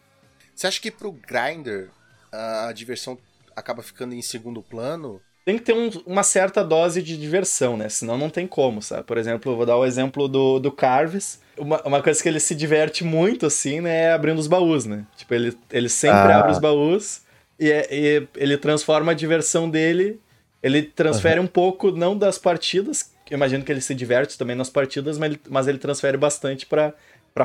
Você 0.55 0.65
acha 0.65 0.81
que 0.81 0.89
pro 0.89 1.11
Grinder 1.11 1.89
a 2.31 2.71
diversão 2.73 3.17
acaba 3.55 3.81
ficando 3.83 4.13
em 4.13 4.21
segundo 4.21 4.61
plano? 4.61 5.21
Tem 5.45 5.57
que 5.57 5.63
ter 5.63 5.73
um- 5.73 5.89
uma 6.05 6.23
certa 6.23 6.61
dose 6.63 7.01
de 7.01 7.15
diversão, 7.17 7.77
né? 7.77 7.87
Senão 7.87 8.17
não 8.17 8.29
tem 8.29 8.45
como, 8.45 8.81
sabe? 8.81 9.03
Por 9.03 9.17
exemplo, 9.17 9.55
vou 9.55 9.65
dar 9.65 9.77
o 9.77 9.85
exemplo 9.85 10.27
do, 10.27 10.59
do 10.59 10.71
Carves. 10.71 11.39
Uma, 11.57 11.81
uma 11.83 12.03
coisa 12.03 12.21
que 12.21 12.27
ele 12.27 12.39
se 12.39 12.53
diverte 12.53 13.03
muito, 13.05 13.45
assim, 13.45 13.79
né? 13.79 14.01
É 14.03 14.11
abrindo 14.11 14.39
os 14.39 14.47
baús, 14.47 14.85
né? 14.85 15.05
Tipo, 15.15 15.33
ele, 15.33 15.57
ele 15.71 15.87
sempre 15.89 16.33
Ah. 16.33 16.39
abre 16.39 16.51
os 16.51 16.59
baús 16.59 17.21
e, 17.57 17.71
é- 17.71 17.87
e 17.89 18.27
ele 18.35 18.57
transforma 18.57 19.13
a 19.13 19.15
diversão 19.15 19.69
dele. 19.69 20.19
Ele 20.61 20.81
transfere 20.83 21.39
um 21.39 21.47
pouco, 21.47 21.91
não 21.91 22.17
das 22.17 22.37
partidas, 22.37 23.09
que 23.25 23.33
eu 23.33 23.37
imagino 23.37 23.63
que 23.63 23.71
ele 23.71 23.79
se 23.81 23.95
diverte 23.95 24.37
também 24.37 24.55
nas 24.55 24.69
partidas, 24.69 25.17
mas 25.17 25.31
ele, 25.31 25.41
mas 25.49 25.67
ele 25.67 25.77
transfere 25.77 26.17
bastante 26.17 26.65
pra 26.65 26.93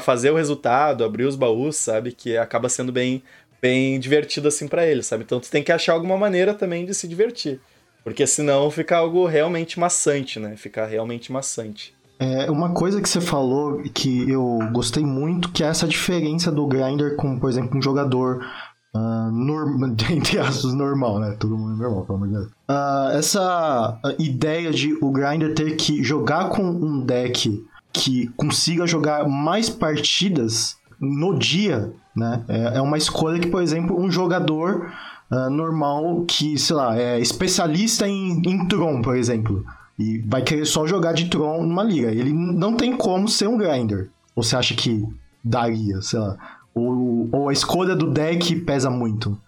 fazer 0.00 0.30
o 0.30 0.36
resultado, 0.36 1.04
abrir 1.04 1.24
os 1.24 1.36
baús, 1.36 1.76
sabe? 1.76 2.10
Que 2.12 2.36
acaba 2.36 2.68
sendo 2.68 2.90
bem, 2.90 3.22
bem 3.62 4.00
divertido 4.00 4.48
assim 4.48 4.66
pra 4.66 4.84
ele, 4.84 5.02
sabe? 5.04 5.22
Então 5.22 5.38
tu 5.38 5.48
tem 5.48 5.62
que 5.62 5.70
achar 5.70 5.92
alguma 5.92 6.18
maneira 6.18 6.52
também 6.52 6.84
de 6.84 6.92
se 6.92 7.06
divertir. 7.06 7.60
Porque 8.02 8.26
senão 8.26 8.68
fica 8.68 8.96
algo 8.96 9.24
realmente 9.26 9.78
maçante, 9.78 10.40
né? 10.40 10.56
Fica 10.56 10.84
realmente 10.84 11.30
maçante. 11.30 11.94
É 12.18 12.50
uma 12.50 12.72
coisa 12.72 13.00
que 13.00 13.08
você 13.08 13.20
falou 13.20 13.80
que 13.94 14.28
eu 14.28 14.58
gostei 14.72 15.04
muito, 15.04 15.50
que 15.50 15.62
é 15.62 15.68
essa 15.68 15.86
diferença 15.86 16.50
do 16.50 16.66
Grinder 16.66 17.14
com, 17.16 17.38
por 17.38 17.48
exemplo, 17.48 17.78
um 17.78 17.82
jogador 17.82 18.44
ah, 18.94 19.30
norm- 19.32 19.94
entre 20.10 20.38
aspas, 20.38 20.74
normal, 20.74 21.20
né? 21.20 21.36
Todo 21.38 21.56
mundo 21.56 21.74
é 21.74 21.82
normal, 21.84 22.04
pelo 22.04 22.16
amor 22.18 22.28
de 22.28 22.34
Deus. 22.34 22.48
Ah, 22.68 23.10
essa 23.14 24.00
ideia 24.18 24.72
de 24.72 24.92
o 25.00 25.10
Grinder 25.12 25.54
ter 25.54 25.76
que 25.76 26.02
jogar 26.02 26.48
com 26.48 26.62
um 26.64 27.00
deck 27.04 27.64
que 27.92 28.26
consiga 28.36 28.86
jogar 28.86 29.28
mais 29.28 29.68
partidas 29.68 30.76
no 31.02 31.36
dia, 31.36 31.92
né? 32.14 32.44
É, 32.48 32.78
é 32.78 32.80
uma 32.80 32.96
escolha 32.96 33.40
que, 33.40 33.48
por 33.48 33.60
exemplo, 33.60 34.00
um 34.00 34.08
jogador 34.08 34.92
ah, 35.28 35.50
normal 35.50 36.24
que, 36.26 36.58
sei 36.58 36.76
lá, 36.76 36.96
é 36.96 37.18
especialista 37.18 38.06
em, 38.06 38.40
em 38.46 38.68
Tron, 38.68 39.02
por 39.02 39.16
exemplo, 39.16 39.66
e 39.98 40.18
vai 40.18 40.42
querer 40.42 40.66
só 40.66 40.86
jogar 40.86 41.12
de 41.12 41.28
Tron 41.30 41.64
numa 41.64 41.82
liga. 41.82 42.10
Ele 42.10 42.32
não 42.32 42.76
tem 42.76 42.96
como 42.96 43.26
ser 43.26 43.48
um 43.48 43.56
grinder. 43.56 44.10
Você 44.36 44.54
acha 44.54 44.74
que 44.74 45.02
daria, 45.42 46.00
sei 46.02 46.20
lá? 46.20 46.36
Ou, 46.74 47.28
ou 47.32 47.48
a 47.48 47.52
escolha 47.52 47.96
do 47.96 48.10
deck 48.10 48.54
pesa 48.60 48.90
muito? 48.90 49.40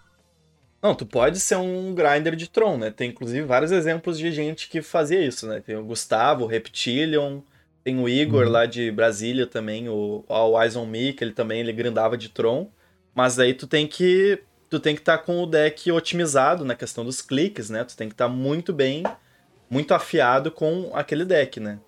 Não, 0.81 0.93
tu 0.93 1.05
pode 1.05 1.39
ser 1.39 1.57
um 1.57 1.93
grinder 1.93 2.35
de 2.35 2.49
Tron, 2.49 2.77
né? 2.77 2.91
Tem 2.91 3.11
inclusive 3.11 3.45
vários 3.45 3.71
exemplos 3.71 4.17
de 4.17 4.31
gente 4.31 4.67
que 4.67 4.81
fazia 4.81 5.25
isso, 5.25 5.47
né? 5.47 5.59
Tem 5.59 5.75
o 5.75 5.85
Gustavo, 5.85 6.43
o 6.43 6.47
Reptilion, 6.47 7.39
tem 7.85 7.99
o 7.99 8.09
Igor 8.09 8.49
lá 8.49 8.65
de 8.65 8.91
Brasília 8.91 9.45
também, 9.45 9.87
o 9.87 10.25
All 10.27 10.59
Eyes 10.59 10.75
on 10.75 10.87
Me, 10.87 11.13
que 11.13 11.23
ele 11.23 11.33
também 11.33 11.59
ele 11.59 11.71
grindava 11.71 12.17
de 12.17 12.29
Tron. 12.29 12.67
Mas 13.13 13.35
daí 13.35 13.53
tu 13.53 13.67
tem 13.67 13.87
que 13.87 14.41
tu 14.67 14.79
tem 14.79 14.95
que 14.95 15.01
estar 15.01 15.19
com 15.19 15.41
o 15.41 15.45
deck 15.45 15.91
otimizado 15.91 16.65
na 16.65 16.73
questão 16.73 17.05
dos 17.05 17.21
cliques, 17.21 17.69
né? 17.69 17.83
Tu 17.83 17.95
tem 17.95 18.09
que 18.09 18.15
estar 18.15 18.27
muito 18.27 18.73
bem, 18.73 19.03
muito 19.69 19.93
afiado 19.93 20.49
com 20.51 20.89
aquele 20.95 21.23
deck, 21.23 21.59
né? 21.59 21.79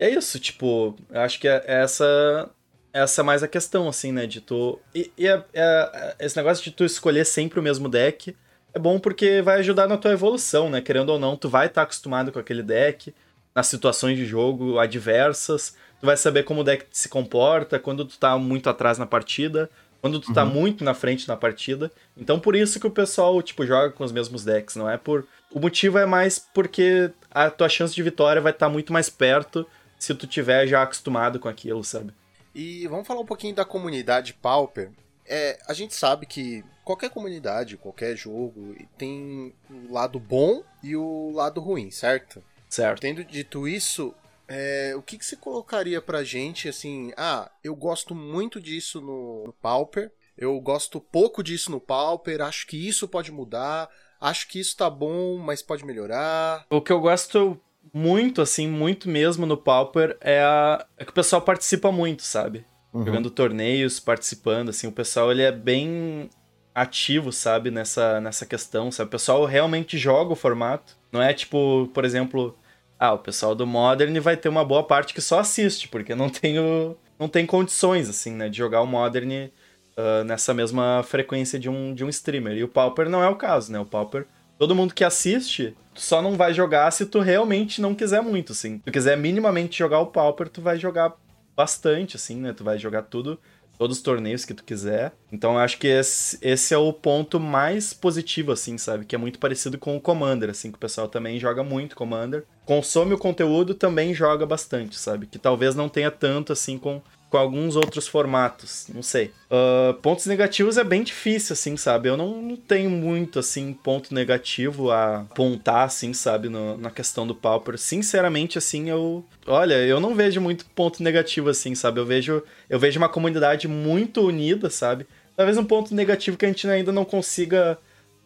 E 0.00 0.04
é 0.06 0.10
isso, 0.10 0.40
tipo, 0.40 0.96
eu 1.08 1.20
acho 1.20 1.38
que 1.38 1.46
é 1.46 1.62
essa 1.64 2.50
essa 2.92 3.20
é 3.20 3.24
mais 3.24 3.42
a 3.44 3.48
questão, 3.48 3.88
assim, 3.88 4.10
né? 4.10 4.26
De 4.26 4.40
tu. 4.40 4.80
E, 4.92 5.12
e 5.16 5.28
é- 5.28 5.44
é- 5.54 6.16
esse 6.18 6.36
negócio 6.36 6.64
de 6.64 6.72
tu 6.72 6.84
escolher 6.84 7.24
sempre 7.24 7.60
o 7.60 7.62
mesmo 7.62 7.88
deck 7.88 8.36
é 8.74 8.78
bom 8.80 8.98
porque 8.98 9.40
vai 9.42 9.60
ajudar 9.60 9.86
na 9.86 9.96
tua 9.96 10.10
evolução, 10.10 10.68
né? 10.68 10.80
Querendo 10.80 11.10
ou 11.10 11.20
não, 11.20 11.36
tu 11.36 11.48
vai 11.48 11.66
estar 11.68 11.82
acostumado 11.82 12.32
com 12.32 12.38
aquele 12.40 12.64
deck, 12.64 13.14
nas 13.56 13.68
situações 13.68 14.18
de 14.18 14.26
jogo 14.26 14.78
adversas, 14.78 15.74
tu 15.98 16.04
vai 16.04 16.16
saber 16.18 16.42
como 16.42 16.60
o 16.60 16.64
deck 16.64 16.84
se 16.92 17.08
comporta, 17.08 17.78
quando 17.78 18.04
tu 18.04 18.18
tá 18.18 18.36
muito 18.36 18.68
atrás 18.68 18.98
na 18.98 19.06
partida, 19.06 19.70
quando 20.02 20.20
tu 20.20 20.30
tá 20.34 20.44
muito 20.44 20.84
na 20.84 20.92
frente 20.92 21.26
na 21.26 21.38
partida. 21.38 21.90
Então 22.14 22.38
por 22.38 22.54
isso 22.54 22.78
que 22.78 22.86
o 22.86 22.90
pessoal, 22.90 23.40
tipo, 23.40 23.64
joga 23.64 23.90
com 23.90 24.04
os 24.04 24.12
mesmos 24.12 24.44
decks, 24.44 24.76
não 24.76 24.90
é 24.90 24.98
por. 24.98 25.26
O 25.50 25.58
motivo 25.58 25.96
é 25.96 26.04
mais 26.04 26.38
porque 26.38 27.10
a 27.30 27.48
tua 27.48 27.70
chance 27.70 27.94
de 27.94 28.02
vitória 28.02 28.42
vai 28.42 28.52
estar 28.52 28.68
muito 28.68 28.92
mais 28.92 29.08
perto 29.08 29.66
se 29.98 30.14
tu 30.14 30.26
tiver 30.26 30.66
já 30.66 30.82
acostumado 30.82 31.40
com 31.40 31.48
aquilo, 31.48 31.82
sabe? 31.82 32.12
E 32.54 32.86
vamos 32.88 33.06
falar 33.06 33.20
um 33.20 33.26
pouquinho 33.26 33.54
da 33.54 33.64
comunidade 33.64 34.34
Pauper. 34.34 34.90
É, 35.24 35.58
a 35.66 35.72
gente 35.72 35.94
sabe 35.94 36.26
que 36.26 36.62
qualquer 36.84 37.08
comunidade, 37.08 37.78
qualquer 37.78 38.16
jogo, 38.16 38.76
tem 38.98 39.54
o 39.70 39.92
lado 39.94 40.20
bom 40.20 40.62
e 40.82 40.94
o 40.94 41.32
lado 41.32 41.58
ruim, 41.58 41.90
certo? 41.90 42.42
Certo. 42.68 43.00
Tendo 43.00 43.24
dito 43.24 43.66
isso, 43.66 44.14
é, 44.48 44.94
o 44.96 45.02
que, 45.02 45.18
que 45.18 45.24
você 45.24 45.36
colocaria 45.36 46.00
pra 46.00 46.24
gente 46.24 46.68
assim? 46.68 47.12
Ah, 47.16 47.50
eu 47.62 47.74
gosto 47.74 48.14
muito 48.14 48.60
disso 48.60 49.00
no, 49.00 49.44
no 49.46 49.52
Pauper, 49.52 50.12
eu 50.36 50.58
gosto 50.60 51.00
pouco 51.00 51.42
disso 51.42 51.70
no 51.70 51.80
Pauper, 51.80 52.42
acho 52.42 52.66
que 52.66 52.76
isso 52.76 53.08
pode 53.08 53.32
mudar, 53.32 53.88
acho 54.20 54.48
que 54.48 54.60
isso 54.60 54.76
tá 54.76 54.90
bom, 54.90 55.38
mas 55.38 55.62
pode 55.62 55.84
melhorar. 55.84 56.66
O 56.70 56.80
que 56.80 56.92
eu 56.92 57.00
gosto 57.00 57.60
muito, 57.92 58.42
assim, 58.42 58.68
muito 58.68 59.08
mesmo 59.08 59.46
no 59.46 59.56
Pauper 59.56 60.16
é, 60.20 60.40
a... 60.40 60.86
é 60.96 61.04
que 61.04 61.10
o 61.10 61.14
pessoal 61.14 61.40
participa 61.42 61.90
muito, 61.90 62.22
sabe? 62.22 62.64
Jogando 62.94 63.30
torneios, 63.30 64.00
participando, 64.00 64.70
assim, 64.70 64.86
o 64.86 64.92
pessoal 64.92 65.30
ele 65.30 65.42
é 65.42 65.52
bem 65.52 66.30
ativo, 66.76 67.32
sabe, 67.32 67.70
nessa, 67.70 68.20
nessa 68.20 68.44
questão, 68.44 68.92
sabe? 68.92 69.08
O 69.08 69.10
pessoal 69.10 69.46
realmente 69.46 69.96
joga 69.96 70.34
o 70.34 70.36
formato. 70.36 70.94
Não 71.10 71.22
é 71.22 71.32
tipo, 71.32 71.88
por 71.94 72.04
exemplo, 72.04 72.54
ah, 73.00 73.14
o 73.14 73.18
pessoal 73.18 73.54
do 73.54 73.66
Modern 73.66 74.20
vai 74.20 74.36
ter 74.36 74.50
uma 74.50 74.62
boa 74.62 74.82
parte 74.82 75.14
que 75.14 75.22
só 75.22 75.40
assiste, 75.40 75.88
porque 75.88 76.14
não 76.14 76.28
tem, 76.30 76.58
o... 76.58 76.94
não 77.18 77.28
tem 77.28 77.46
condições, 77.46 78.10
assim, 78.10 78.32
né, 78.32 78.50
de 78.50 78.58
jogar 78.58 78.82
o 78.82 78.86
Modern 78.86 79.48
ah, 79.96 80.22
nessa 80.24 80.52
mesma 80.52 81.02
frequência 81.02 81.58
de 81.58 81.70
um, 81.70 81.94
de 81.94 82.04
um 82.04 82.10
streamer. 82.10 82.58
E 82.58 82.62
o 82.64 82.68
Pauper 82.68 83.08
não 83.08 83.22
é 83.22 83.28
o 83.28 83.36
caso, 83.36 83.72
né? 83.72 83.80
O 83.80 83.86
Pauper, 83.86 84.26
todo 84.58 84.74
mundo 84.74 84.92
que 84.92 85.02
assiste, 85.02 85.74
tu 85.94 86.02
só 86.02 86.20
não 86.20 86.36
vai 86.36 86.52
jogar 86.52 86.90
se 86.90 87.06
tu 87.06 87.20
realmente 87.20 87.80
não 87.80 87.94
quiser 87.94 88.20
muito, 88.20 88.52
assim. 88.52 88.76
Se 88.76 88.82
tu 88.84 88.92
quiser 88.92 89.16
minimamente 89.16 89.78
jogar 89.78 90.00
o 90.00 90.08
Pauper, 90.08 90.50
tu 90.50 90.60
vai 90.60 90.78
jogar 90.78 91.14
bastante, 91.56 92.16
assim, 92.16 92.36
né? 92.36 92.52
Tu 92.52 92.62
vai 92.62 92.76
jogar 92.78 93.02
tudo, 93.02 93.40
todos 93.78 93.98
os 93.98 94.02
torneios 94.02 94.44
que 94.44 94.54
tu 94.54 94.64
quiser. 94.64 95.12
Então 95.32 95.54
eu 95.54 95.58
acho 95.58 95.78
que 95.78 95.86
esse, 95.86 96.38
esse 96.40 96.74
é 96.74 96.78
o 96.78 96.92
ponto 96.92 97.38
mais 97.38 97.92
positivo, 97.92 98.52
assim, 98.52 98.78
sabe? 98.78 99.04
Que 99.04 99.14
é 99.14 99.18
muito 99.18 99.38
parecido 99.38 99.78
com 99.78 99.96
o 99.96 100.00
Commander, 100.00 100.50
assim, 100.50 100.70
que 100.70 100.76
o 100.76 100.80
pessoal 100.80 101.08
também 101.08 101.38
joga 101.38 101.62
muito 101.62 101.96
Commander. 101.96 102.44
Consome 102.64 103.14
o 103.14 103.18
conteúdo, 103.18 103.74
também 103.74 104.12
joga 104.12 104.44
bastante, 104.44 104.98
sabe? 104.98 105.26
Que 105.26 105.38
talvez 105.38 105.74
não 105.74 105.88
tenha 105.88 106.10
tanto, 106.10 106.52
assim, 106.52 106.78
com, 106.78 107.00
com 107.36 107.42
alguns 107.42 107.76
outros 107.76 108.08
formatos, 108.08 108.86
não 108.92 109.02
sei. 109.02 109.30
Ah, 109.50 109.94
pontos 110.00 110.24
negativos 110.26 110.78
é 110.78 110.84
bem 110.84 111.02
difícil, 111.02 111.52
assim, 111.52 111.76
sabe? 111.76 112.08
Eu 112.08 112.16
não, 112.16 112.40
não 112.40 112.56
tenho 112.56 112.88
muito, 112.88 113.38
assim, 113.38 113.74
ponto 113.74 114.14
negativo 114.14 114.90
a 114.90 115.18
apontar, 115.20 115.84
assim, 115.84 116.14
sabe? 116.14 116.48
no- 116.48 116.78
na 116.78 116.90
questão 116.90 117.26
do 117.26 117.34
Pauper. 117.34 117.76
Sinceramente, 117.78 118.56
assim, 118.56 118.88
eu... 118.88 119.22
Olha, 119.46 119.74
eu 119.74 120.00
não 120.00 120.14
vejo 120.14 120.40
muito 120.40 120.64
ponto 120.74 121.02
negativo, 121.02 121.50
assim, 121.50 121.74
sabe? 121.74 122.00
Eu 122.00 122.06
vejo, 122.06 122.42
eu 122.70 122.78
vejo 122.78 122.98
uma 122.98 123.08
comunidade 123.08 123.68
muito 123.68 124.22
unida, 124.26 124.70
sabe? 124.70 125.06
Talvez 125.36 125.58
um 125.58 125.64
ponto 125.64 125.94
negativo 125.94 126.36
que 126.38 126.46
a 126.46 126.48
gente 126.48 126.66
ainda 126.66 126.90
não 126.92 127.04
consiga 127.04 127.78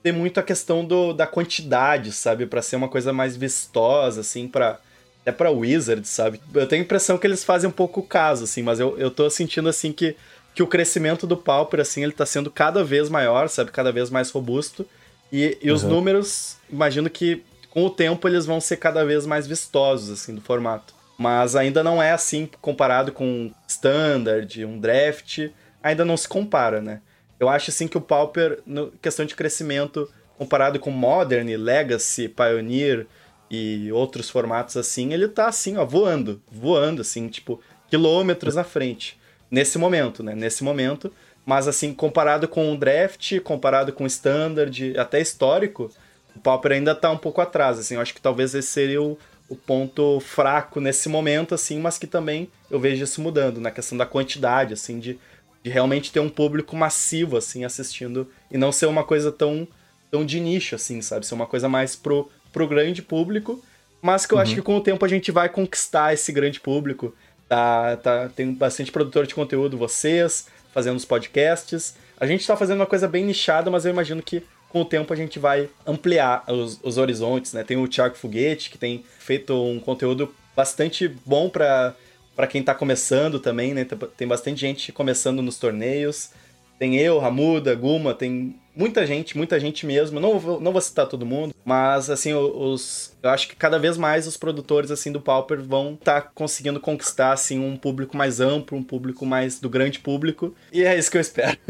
ter 0.02 0.12
muito 0.12 0.38
a 0.38 0.42
questão 0.42 0.84
do, 0.84 1.12
da 1.12 1.26
quantidade, 1.26 2.12
sabe? 2.12 2.46
Pra 2.46 2.62
ser 2.62 2.76
uma 2.76 2.88
coisa 2.88 3.12
mais 3.12 3.36
vistosa, 3.36 4.20
assim, 4.20 4.46
pra. 4.46 4.78
Até 5.22 5.32
pra 5.32 5.50
Wizard, 5.50 6.06
sabe? 6.08 6.40
Eu 6.54 6.66
tenho 6.66 6.82
a 6.82 6.84
impressão 6.84 7.18
que 7.18 7.26
eles 7.26 7.44
fazem 7.44 7.68
um 7.68 7.72
pouco 7.72 8.00
o 8.00 8.06
caso, 8.06 8.44
assim, 8.44 8.62
mas 8.62 8.80
eu, 8.80 8.98
eu 8.98 9.10
tô 9.10 9.28
sentindo, 9.28 9.68
assim, 9.68 9.92
que, 9.92 10.16
que 10.54 10.62
o 10.62 10.66
crescimento 10.66 11.26
do 11.26 11.36
Pauper, 11.36 11.80
assim, 11.80 12.02
ele 12.02 12.12
tá 12.12 12.24
sendo 12.24 12.50
cada 12.50 12.82
vez 12.82 13.08
maior, 13.10 13.48
sabe? 13.48 13.70
Cada 13.70 13.92
vez 13.92 14.08
mais 14.10 14.30
robusto. 14.30 14.86
E, 15.32 15.58
e 15.62 15.70
os 15.70 15.82
Uhum. 15.82 15.90
números, 15.90 16.56
imagino 16.70 17.08
que 17.10 17.42
com 17.70 17.84
o 17.84 17.90
tempo 17.90 18.26
eles 18.26 18.46
vão 18.46 18.60
ser 18.60 18.78
cada 18.78 19.04
vez 19.04 19.26
mais 19.26 19.46
vistosos, 19.46 20.10
assim, 20.10 20.34
do 20.34 20.40
formato. 20.40 20.94
Mas 21.18 21.54
ainda 21.54 21.84
não 21.84 22.02
é 22.02 22.12
assim 22.12 22.48
comparado 22.60 23.12
com 23.12 23.52
Standard, 23.68 24.64
um 24.64 24.78
Draft, 24.78 25.50
ainda 25.82 26.04
não 26.04 26.16
se 26.16 26.26
compara, 26.26 26.80
né? 26.80 27.00
Eu 27.38 27.48
acho 27.48 27.70
assim 27.70 27.86
que 27.86 27.96
o 27.96 28.00
Pauper, 28.00 28.58
no 28.66 28.90
questão 29.02 29.24
de 29.24 29.34
crescimento, 29.36 30.10
comparado 30.38 30.78
com 30.80 30.90
Modern, 30.90 31.46
Legacy, 31.56 32.28
Pioneer 32.28 33.06
e 33.51 33.90
outros 33.90 34.30
formatos 34.30 34.76
assim, 34.76 35.12
ele 35.12 35.26
tá 35.26 35.48
assim, 35.48 35.76
ó, 35.76 35.84
voando, 35.84 36.40
voando, 36.51 37.03
assim, 37.03 37.26
tipo, 37.28 37.61
quilômetros 37.88 38.55
na 38.55 38.62
frente. 38.62 39.18
Nesse 39.51 39.76
momento, 39.76 40.22
né? 40.22 40.34
Nesse 40.34 40.62
momento. 40.62 41.12
Mas 41.44 41.66
assim, 41.66 41.92
comparado 41.92 42.46
com 42.46 42.72
o 42.72 42.76
Draft, 42.76 43.40
comparado 43.40 43.92
com 43.92 44.05
o 44.05 44.07
Standard, 44.07 44.96
até 44.96 45.20
histórico, 45.20 45.90
o 46.36 46.38
Pauper 46.38 46.72
ainda 46.72 46.94
tá 46.94 47.11
um 47.11 47.16
pouco 47.16 47.40
atrás, 47.40 47.78
assim. 47.78 47.94
Eu 47.94 48.01
acho 48.01 48.14
que 48.14 48.20
talvez 48.20 48.55
esse 48.55 48.68
seria 48.68 49.03
o, 49.03 49.18
o 49.48 49.57
ponto 49.57 50.20
fraco 50.20 50.80
nesse 50.80 51.09
momento, 51.09 51.55
assim, 51.55 51.80
mas 51.80 51.98
que 51.98 52.07
também 52.07 52.48
eu 52.70 52.78
vejo 52.78 53.03
isso 53.03 53.20
mudando, 53.20 53.61
na 53.61 53.72
questão 53.72 53.98
da 53.98 54.07
quantidade, 54.07 54.74
assim, 54.74 55.01
de, 55.01 55.18
de 55.62 55.70
realmente 55.70 56.12
ter 56.12 56.20
um 56.20 56.28
público 56.28 56.76
massivo, 56.76 57.36
assim, 57.36 57.64
assistindo, 57.64 58.30
e 58.48 58.57
não 58.57 58.70
ser 58.70 58.86
uma 58.86 59.03
coisa 59.03 59.32
tão, 59.32 59.66
tão 60.09 60.24
de 60.24 60.38
nicho, 60.38 60.76
assim, 60.76 61.03
sabe? 61.03 61.26
Ser 61.26 61.34
uma 61.34 61.46
coisa 61.46 61.68
mais 61.68 61.96
pro, 61.96 62.30
pro 62.53 62.68
grande 62.68 63.03
público, 63.03 63.62
mas 64.03 64.26
que 64.26 64.34
eu 64.34 64.38
acho 64.38 64.55
que 64.55 64.62
com 64.62 64.76
o 64.76 64.80
tempo 64.80 65.05
a 65.05 65.09
gente 65.09 65.30
vai 65.30 65.48
conquistar 65.48 66.12
esse 66.12 66.32
grande 66.32 66.61
público. 66.61 67.14
Tá, 67.48 67.96
tá, 67.96 68.28
tem 68.28 68.53
bastante 68.53 68.92
produtor 68.92 69.26
de 69.26 69.34
conteúdo, 69.34 69.76
vocês, 69.76 70.46
fazendo 70.72 70.96
os 70.96 71.05
podcasts. 71.05 71.96
A 72.18 72.26
gente 72.26 72.46
tá 72.46 72.57
fazendo 72.57 72.78
uma 72.78 72.86
coisa 72.86 73.09
bem 73.09 73.24
nichada, 73.24 73.70
mas 73.70 73.84
eu 73.84 73.90
imagino 73.90 74.22
que 74.22 74.42
com 74.68 74.82
o 74.82 74.84
tempo 74.84 75.12
a 75.12 75.16
gente 75.16 75.38
vai 75.38 75.68
ampliar 75.86 76.44
os, 76.48 76.78
os 76.82 76.96
horizontes, 76.96 77.53
né? 77.53 77.64
Tem 77.64 77.76
o 77.76 77.88
Thiago 77.88 78.14
Foguete, 78.14 78.70
que 78.70 78.78
tem 78.78 79.05
feito 79.18 79.53
um 79.53 79.80
conteúdo 79.80 80.32
bastante 80.57 81.09
bom 81.26 81.48
para 81.48 81.94
para 82.36 82.46
quem 82.46 82.62
tá 82.62 82.74
começando 82.74 83.38
também, 83.38 83.74
né? 83.74 83.86
Tem 84.16 84.26
bastante 84.26 84.61
gente 84.61 84.92
começando 84.92 85.42
nos 85.42 85.59
torneios. 85.59 86.30
Tem 86.78 86.96
eu, 86.96 87.18
Ramuda, 87.18 87.74
Guma, 87.74 88.14
tem 88.14 88.57
muita 88.80 89.06
gente, 89.06 89.36
muita 89.36 89.60
gente 89.60 89.84
mesmo. 89.84 90.18
Não 90.18 90.38
vou, 90.38 90.58
não 90.58 90.72
vou 90.72 90.80
citar 90.80 91.06
todo 91.06 91.26
mundo, 91.26 91.54
mas 91.62 92.08
assim, 92.08 92.32
os, 92.32 93.14
eu 93.22 93.28
acho 93.28 93.46
que 93.46 93.54
cada 93.54 93.78
vez 93.78 93.98
mais 93.98 94.26
os 94.26 94.38
produtores 94.38 94.90
assim 94.90 95.12
do 95.12 95.20
Pauper 95.20 95.62
vão 95.62 95.94
estar 95.94 96.32
conseguindo 96.34 96.80
conquistar 96.80 97.32
assim 97.32 97.58
um 97.58 97.76
público 97.76 98.16
mais 98.16 98.40
amplo, 98.40 98.78
um 98.78 98.82
público 98.82 99.26
mais 99.26 99.60
do 99.60 99.68
grande 99.68 99.98
público. 99.98 100.54
E 100.72 100.82
é 100.82 100.98
isso 100.98 101.10
que 101.10 101.18
eu 101.18 101.20
espero. 101.20 101.58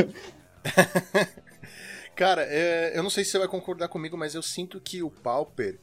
Cara, 2.14 2.46
é, 2.48 2.96
eu 2.96 3.02
não 3.02 3.10
sei 3.10 3.24
se 3.24 3.32
você 3.32 3.38
vai 3.38 3.48
concordar 3.48 3.88
comigo, 3.88 4.16
mas 4.16 4.34
eu 4.34 4.42
sinto 4.42 4.80
que 4.80 5.02
o 5.02 5.10
Pauper 5.10 5.78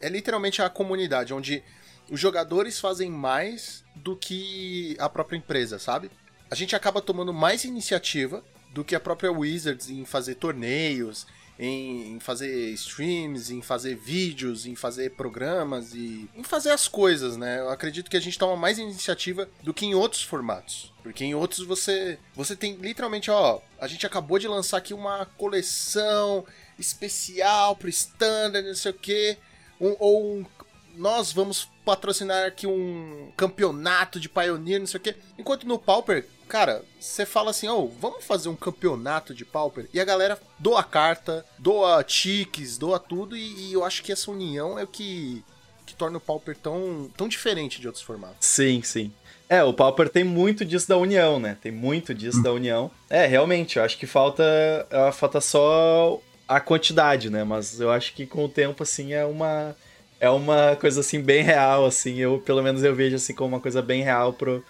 é 0.00 0.08
literalmente 0.08 0.62
a 0.62 0.70
comunidade, 0.70 1.34
onde 1.34 1.62
os 2.10 2.18
jogadores 2.18 2.80
fazem 2.80 3.10
mais 3.10 3.84
do 3.94 4.16
que 4.16 4.96
a 4.98 5.08
própria 5.08 5.36
empresa, 5.36 5.78
sabe? 5.78 6.10
A 6.50 6.54
gente 6.54 6.74
acaba 6.74 7.02
tomando 7.02 7.32
mais 7.32 7.64
iniciativa 7.64 8.42
do 8.72 8.84
que 8.84 8.94
a 8.94 9.00
própria 9.00 9.30
Wizards 9.32 9.90
em 9.90 10.04
fazer 10.04 10.36
torneios, 10.36 11.26
em, 11.58 12.14
em 12.14 12.20
fazer 12.20 12.70
streams, 12.72 13.52
em 13.52 13.60
fazer 13.60 13.94
vídeos, 13.94 14.64
em 14.66 14.74
fazer 14.74 15.10
programas 15.10 15.94
e 15.94 16.28
em 16.34 16.42
fazer 16.42 16.70
as 16.70 16.88
coisas, 16.88 17.36
né? 17.36 17.60
Eu 17.60 17.68
acredito 17.68 18.10
que 18.10 18.16
a 18.16 18.20
gente 18.20 18.38
toma 18.38 18.56
mais 18.56 18.78
iniciativa 18.78 19.48
do 19.62 19.74
que 19.74 19.84
em 19.84 19.94
outros 19.94 20.22
formatos. 20.22 20.92
Porque 21.02 21.24
em 21.24 21.34
outros 21.34 21.64
você 21.66 22.18
você 22.34 22.56
tem 22.56 22.74
literalmente, 22.76 23.30
ó, 23.30 23.60
a 23.78 23.86
gente 23.86 24.06
acabou 24.06 24.38
de 24.38 24.48
lançar 24.48 24.78
aqui 24.78 24.94
uma 24.94 25.26
coleção 25.36 26.44
especial 26.78 27.76
pro 27.76 27.88
standard, 27.88 28.66
não 28.66 28.74
sei 28.74 28.90
o 28.90 28.94
quê, 28.94 29.36
um- 29.80 29.96
ou 29.98 30.36
um 30.38 30.46
nós 30.94 31.32
vamos 31.32 31.68
patrocinar 31.86 32.46
aqui 32.46 32.66
um 32.66 33.32
campeonato 33.34 34.20
de 34.20 34.28
Pioneer, 34.28 34.78
não 34.78 34.86
sei 34.86 34.98
o 34.98 35.02
quê. 35.02 35.16
Enquanto 35.38 35.66
no 35.66 35.78
Pauper, 35.78 36.26
cara, 36.52 36.84
você 37.00 37.24
fala 37.24 37.50
assim, 37.50 37.66
ô, 37.66 37.88
vamos 37.98 38.22
fazer 38.26 38.50
um 38.50 38.54
campeonato 38.54 39.34
de 39.34 39.42
Pauper? 39.42 39.88
E 39.90 39.98
a 39.98 40.04
galera 40.04 40.38
doa 40.58 40.84
carta, 40.84 41.46
doa 41.58 42.04
tickets, 42.04 42.76
doa 42.76 42.98
tudo, 42.98 43.34
e, 43.34 43.70
e 43.70 43.72
eu 43.72 43.82
acho 43.82 44.02
que 44.02 44.12
essa 44.12 44.30
união 44.30 44.78
é 44.78 44.82
o 44.82 44.86
que, 44.86 45.42
que 45.86 45.94
torna 45.94 46.18
o 46.18 46.20
Pauper 46.20 46.54
tão, 46.54 47.10
tão 47.16 47.26
diferente 47.26 47.80
de 47.80 47.86
outros 47.86 48.04
formatos. 48.04 48.36
Sim, 48.40 48.82
sim. 48.82 49.10
É, 49.48 49.64
o 49.64 49.72
Pauper 49.72 50.10
tem 50.10 50.24
muito 50.24 50.62
disso 50.62 50.86
da 50.86 50.98
união, 50.98 51.40
né? 51.40 51.56
Tem 51.58 51.72
muito 51.72 52.14
disso 52.14 52.42
da 52.42 52.52
união. 52.52 52.90
É, 53.08 53.24
realmente, 53.24 53.78
eu 53.78 53.82
acho 53.82 53.96
que 53.96 54.06
falta, 54.06 54.44
é, 54.90 55.10
falta 55.10 55.40
só 55.40 56.20
a 56.46 56.60
quantidade, 56.60 57.30
né? 57.30 57.44
Mas 57.44 57.80
eu 57.80 57.90
acho 57.90 58.12
que 58.12 58.26
com 58.26 58.44
o 58.44 58.48
tempo, 58.48 58.82
assim, 58.82 59.14
é 59.14 59.24
uma, 59.24 59.74
é 60.20 60.28
uma 60.28 60.76
coisa, 60.76 61.00
assim, 61.00 61.18
bem 61.18 61.42
real, 61.42 61.86
assim. 61.86 62.18
Eu, 62.18 62.42
pelo 62.44 62.62
menos, 62.62 62.84
eu 62.84 62.94
vejo, 62.94 63.16
assim, 63.16 63.32
como 63.32 63.54
uma 63.54 63.60
coisa 63.60 63.80
bem 63.80 64.02
real 64.02 64.34
pro, 64.34 64.62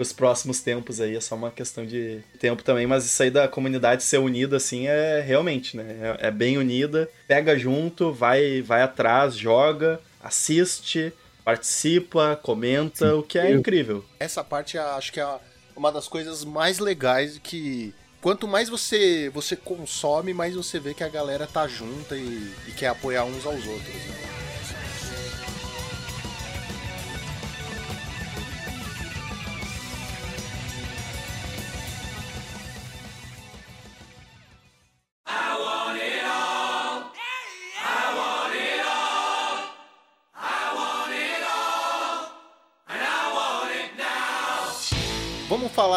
pros 0.00 0.14
próximos 0.14 0.60
tempos 0.60 0.98
aí. 0.98 1.14
É 1.14 1.20
só 1.20 1.34
uma 1.34 1.50
questão 1.50 1.84
de 1.84 2.20
tempo 2.38 2.62
também. 2.62 2.86
Mas 2.86 3.04
isso 3.04 3.22
aí 3.22 3.30
da 3.30 3.46
comunidade 3.46 4.02
ser 4.02 4.16
unida, 4.16 4.56
assim, 4.56 4.86
é 4.86 5.20
realmente, 5.20 5.76
né? 5.76 6.16
É, 6.22 6.28
é 6.28 6.30
bem 6.30 6.56
unida. 6.56 7.06
Pega 7.28 7.58
junto, 7.58 8.10
vai, 8.10 8.62
vai 8.62 8.80
atrás, 8.80 9.36
joga, 9.36 10.00
assiste, 10.22 11.12
participa, 11.44 12.34
comenta, 12.42 13.14
o 13.14 13.22
que 13.22 13.38
é 13.38 13.52
Eu- 13.52 13.58
incrível. 13.58 14.02
Essa 14.18 14.42
parte 14.42 14.78
acho 14.78 15.12
que 15.12 15.20
é 15.20 15.28
uma 15.76 15.92
das 15.92 16.08
coisas 16.08 16.46
mais 16.46 16.78
legais 16.78 17.38
que 17.42 17.94
quanto 18.22 18.48
mais 18.48 18.70
você 18.70 19.28
você 19.34 19.54
consome, 19.54 20.32
mais 20.32 20.54
você 20.54 20.80
vê 20.80 20.94
que 20.94 21.04
a 21.04 21.08
galera 21.10 21.46
tá 21.46 21.68
junta 21.68 22.16
e, 22.16 22.50
e 22.68 22.72
quer 22.72 22.88
apoiar 22.88 23.24
uns 23.24 23.44
aos 23.44 23.66
outros. 23.66 23.94
né? 23.94 24.39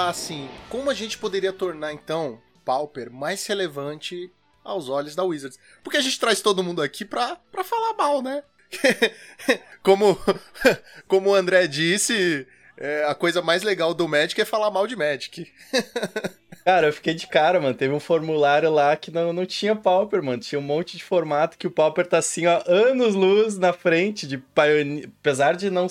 Falar 0.03 0.09
assim, 0.09 0.49
como 0.69 0.89
a 0.89 0.93
gente 0.93 1.17
poderia 1.17 1.53
tornar 1.53 1.93
então 1.93 2.41
Pauper 2.65 3.09
mais 3.09 3.45
relevante 3.45 4.29
aos 4.63 4.89
olhos 4.89 5.15
da 5.15 5.23
Wizards? 5.23 5.57
Porque 5.81 5.97
a 5.97 6.01
gente 6.01 6.19
traz 6.19 6.41
todo 6.41 6.63
mundo 6.63 6.81
aqui 6.81 7.05
pra, 7.05 7.37
pra 7.51 7.63
falar 7.63 7.93
mal, 7.93 8.21
né? 8.21 8.43
como, 9.81 10.17
como 11.07 11.29
o 11.29 11.33
André 11.33 11.67
disse, 11.67 12.45
é, 12.75 13.05
a 13.05 13.15
coisa 13.15 13.41
mais 13.41 13.63
legal 13.63 13.93
do 13.93 14.07
Magic 14.07 14.39
é 14.41 14.45
falar 14.45 14.69
mal 14.71 14.87
de 14.87 14.95
Magic. 14.95 15.49
Cara, 16.65 16.87
eu 16.87 16.93
fiquei 16.93 17.13
de 17.13 17.27
cara, 17.27 17.59
mano. 17.59 17.75
Teve 17.75 17.93
um 17.93 17.99
formulário 17.99 18.71
lá 18.71 18.95
que 18.95 19.11
não, 19.11 19.33
não 19.33 19.45
tinha 19.45 19.75
Pauper, 19.75 20.23
mano. 20.23 20.41
Tinha 20.41 20.59
um 20.59 20.63
monte 20.63 20.95
de 20.95 21.03
formato 21.03 21.57
que 21.57 21.67
o 21.67 21.71
Pauper 21.71 22.07
tá 22.07 22.19
assim, 22.19 22.45
ó, 22.47 22.61
anos 22.65 23.15
luz 23.15 23.57
na 23.57 23.73
frente 23.73 24.25
de 24.25 24.37
Pioneer. 24.37 25.09
Apesar 25.19 25.57
de 25.57 25.69
não. 25.69 25.87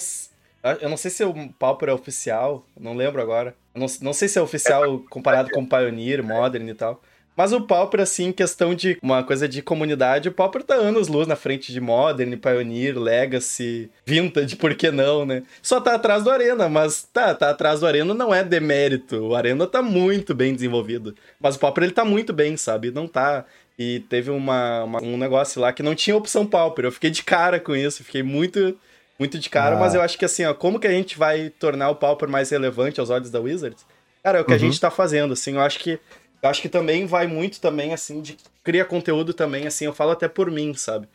S- 0.63 0.79
Eu 0.83 0.89
não 0.89 0.97
sei 0.97 1.11
se 1.11 1.25
o 1.25 1.35
Pauper 1.59 1.89
é 1.89 1.93
oficial, 1.93 2.65
não 2.79 2.95
lembro 2.95 3.21
agora. 3.21 3.55
Não, 3.75 3.87
não 4.01 4.13
sei 4.13 4.29
se 4.29 4.39
é 4.39 4.43
oficial 4.43 4.99
comparado 5.11 5.51
com 5.51 5.65
Pioneer, 5.67 6.23
Modern 6.23 6.69
e 6.69 6.75
tal. 6.75 7.03
Mas 7.35 7.51
o 7.55 7.63
Pauper, 7.63 8.01
assim, 8.03 8.27
em 8.27 8.33
questão 8.33 8.75
de 8.75 8.99
uma 9.03 9.25
coisa 9.25 9.49
de 9.49 9.63
comunidade, 9.63 10.29
o 10.29 10.33
Pauper 10.33 10.63
tá 10.63 10.75
anos 10.75 11.09
luz 11.09 11.27
na 11.27 11.35
frente 11.35 11.73
de 11.73 11.81
Modern, 11.81 12.37
Pioneer, 12.37 12.99
Legacy, 12.99 13.91
Vintage, 14.05 14.55
por 14.57 14.75
que 14.75 14.91
não, 14.91 15.25
né? 15.25 15.43
Só 15.63 15.81
tá 15.81 15.95
atrás 15.95 16.23
do 16.25 16.31
Arena, 16.31 16.69
mas 16.69 17.05
tá, 17.11 17.35
tá 17.35 17.49
atrás 17.49 17.81
do 17.81 17.87
Arena 17.87 18.13
não 18.13 18.35
é 18.35 18.45
demérito. 18.45 19.17
O 19.17 19.35
Arena 19.35 19.67
tá 19.67 19.81
muito 19.81 20.35
bem 20.35 20.55
desenvolvido. 20.55 21.15
Mas 21.41 21.57
o 21.57 21.59
Pauper, 21.59 21.85
ele 21.85 21.93
tá 21.95 22.05
muito 22.05 22.33
bem, 22.35 22.57
sabe? 22.57 22.91
Não 22.91 23.07
tá... 23.09 23.47
E 23.79 24.01
teve 24.11 24.31
uma, 24.31 24.85
uma- 24.85 25.03
um 25.03 25.17
negócio 25.17 25.59
lá 25.59 25.73
que 25.73 25.83
não 25.83 25.95
tinha 25.95 26.15
opção 26.15 26.47
Pauper. 26.47 26.85
Eu 26.85 26.93
fiquei 26.93 27.09
de 27.11 27.23
cara 27.25 27.59
com 27.59 27.75
isso, 27.75 28.05
fiquei 28.05 28.23
muito... 28.23 28.77
Muito 29.23 29.39
de 29.39 29.49
cara, 29.49 29.77
Ah. 29.77 29.79
mas 29.79 29.95
eu 29.95 30.03
acho 30.03 30.19
que 30.19 30.25
assim, 30.25 30.45
ó, 30.45 30.53
como 30.53 30.81
que 30.81 30.87
a 30.89 30.91
gente 30.91 31.17
vai 31.17 31.49
tornar 31.49 31.91
o 31.91 31.95
Pauper 31.95 32.29
mais 32.29 32.51
relevante 32.51 32.99
aos 32.99 33.09
olhos 33.09 33.31
da 33.31 33.39
Wizards? 33.39 33.87
Cara, 34.21 34.39
é 34.39 34.41
o 34.41 34.45
que 34.45 34.51
a 34.53 34.55
Uhum. 34.55 34.59
gente 34.59 34.81
tá 34.81 34.91
fazendo, 34.91 35.33
assim, 35.33 35.55
eu 35.55 35.61
acho 35.61 35.79
que 35.79 36.01
eu 36.43 36.49
acho 36.51 36.61
que 36.61 36.69
também 36.69 37.07
vai 37.07 37.29
muito 37.29 37.61
também, 37.61 37.95
assim, 37.95 38.21
de 38.21 38.37
cria 38.65 38.85
conteúdo 38.85 39.33
também, 39.33 39.65
assim, 39.69 39.85
eu 39.85 39.93
falo 39.93 40.11
até 40.11 40.27
por 40.27 40.51
mim, 40.51 40.75
sabe? 40.75 41.07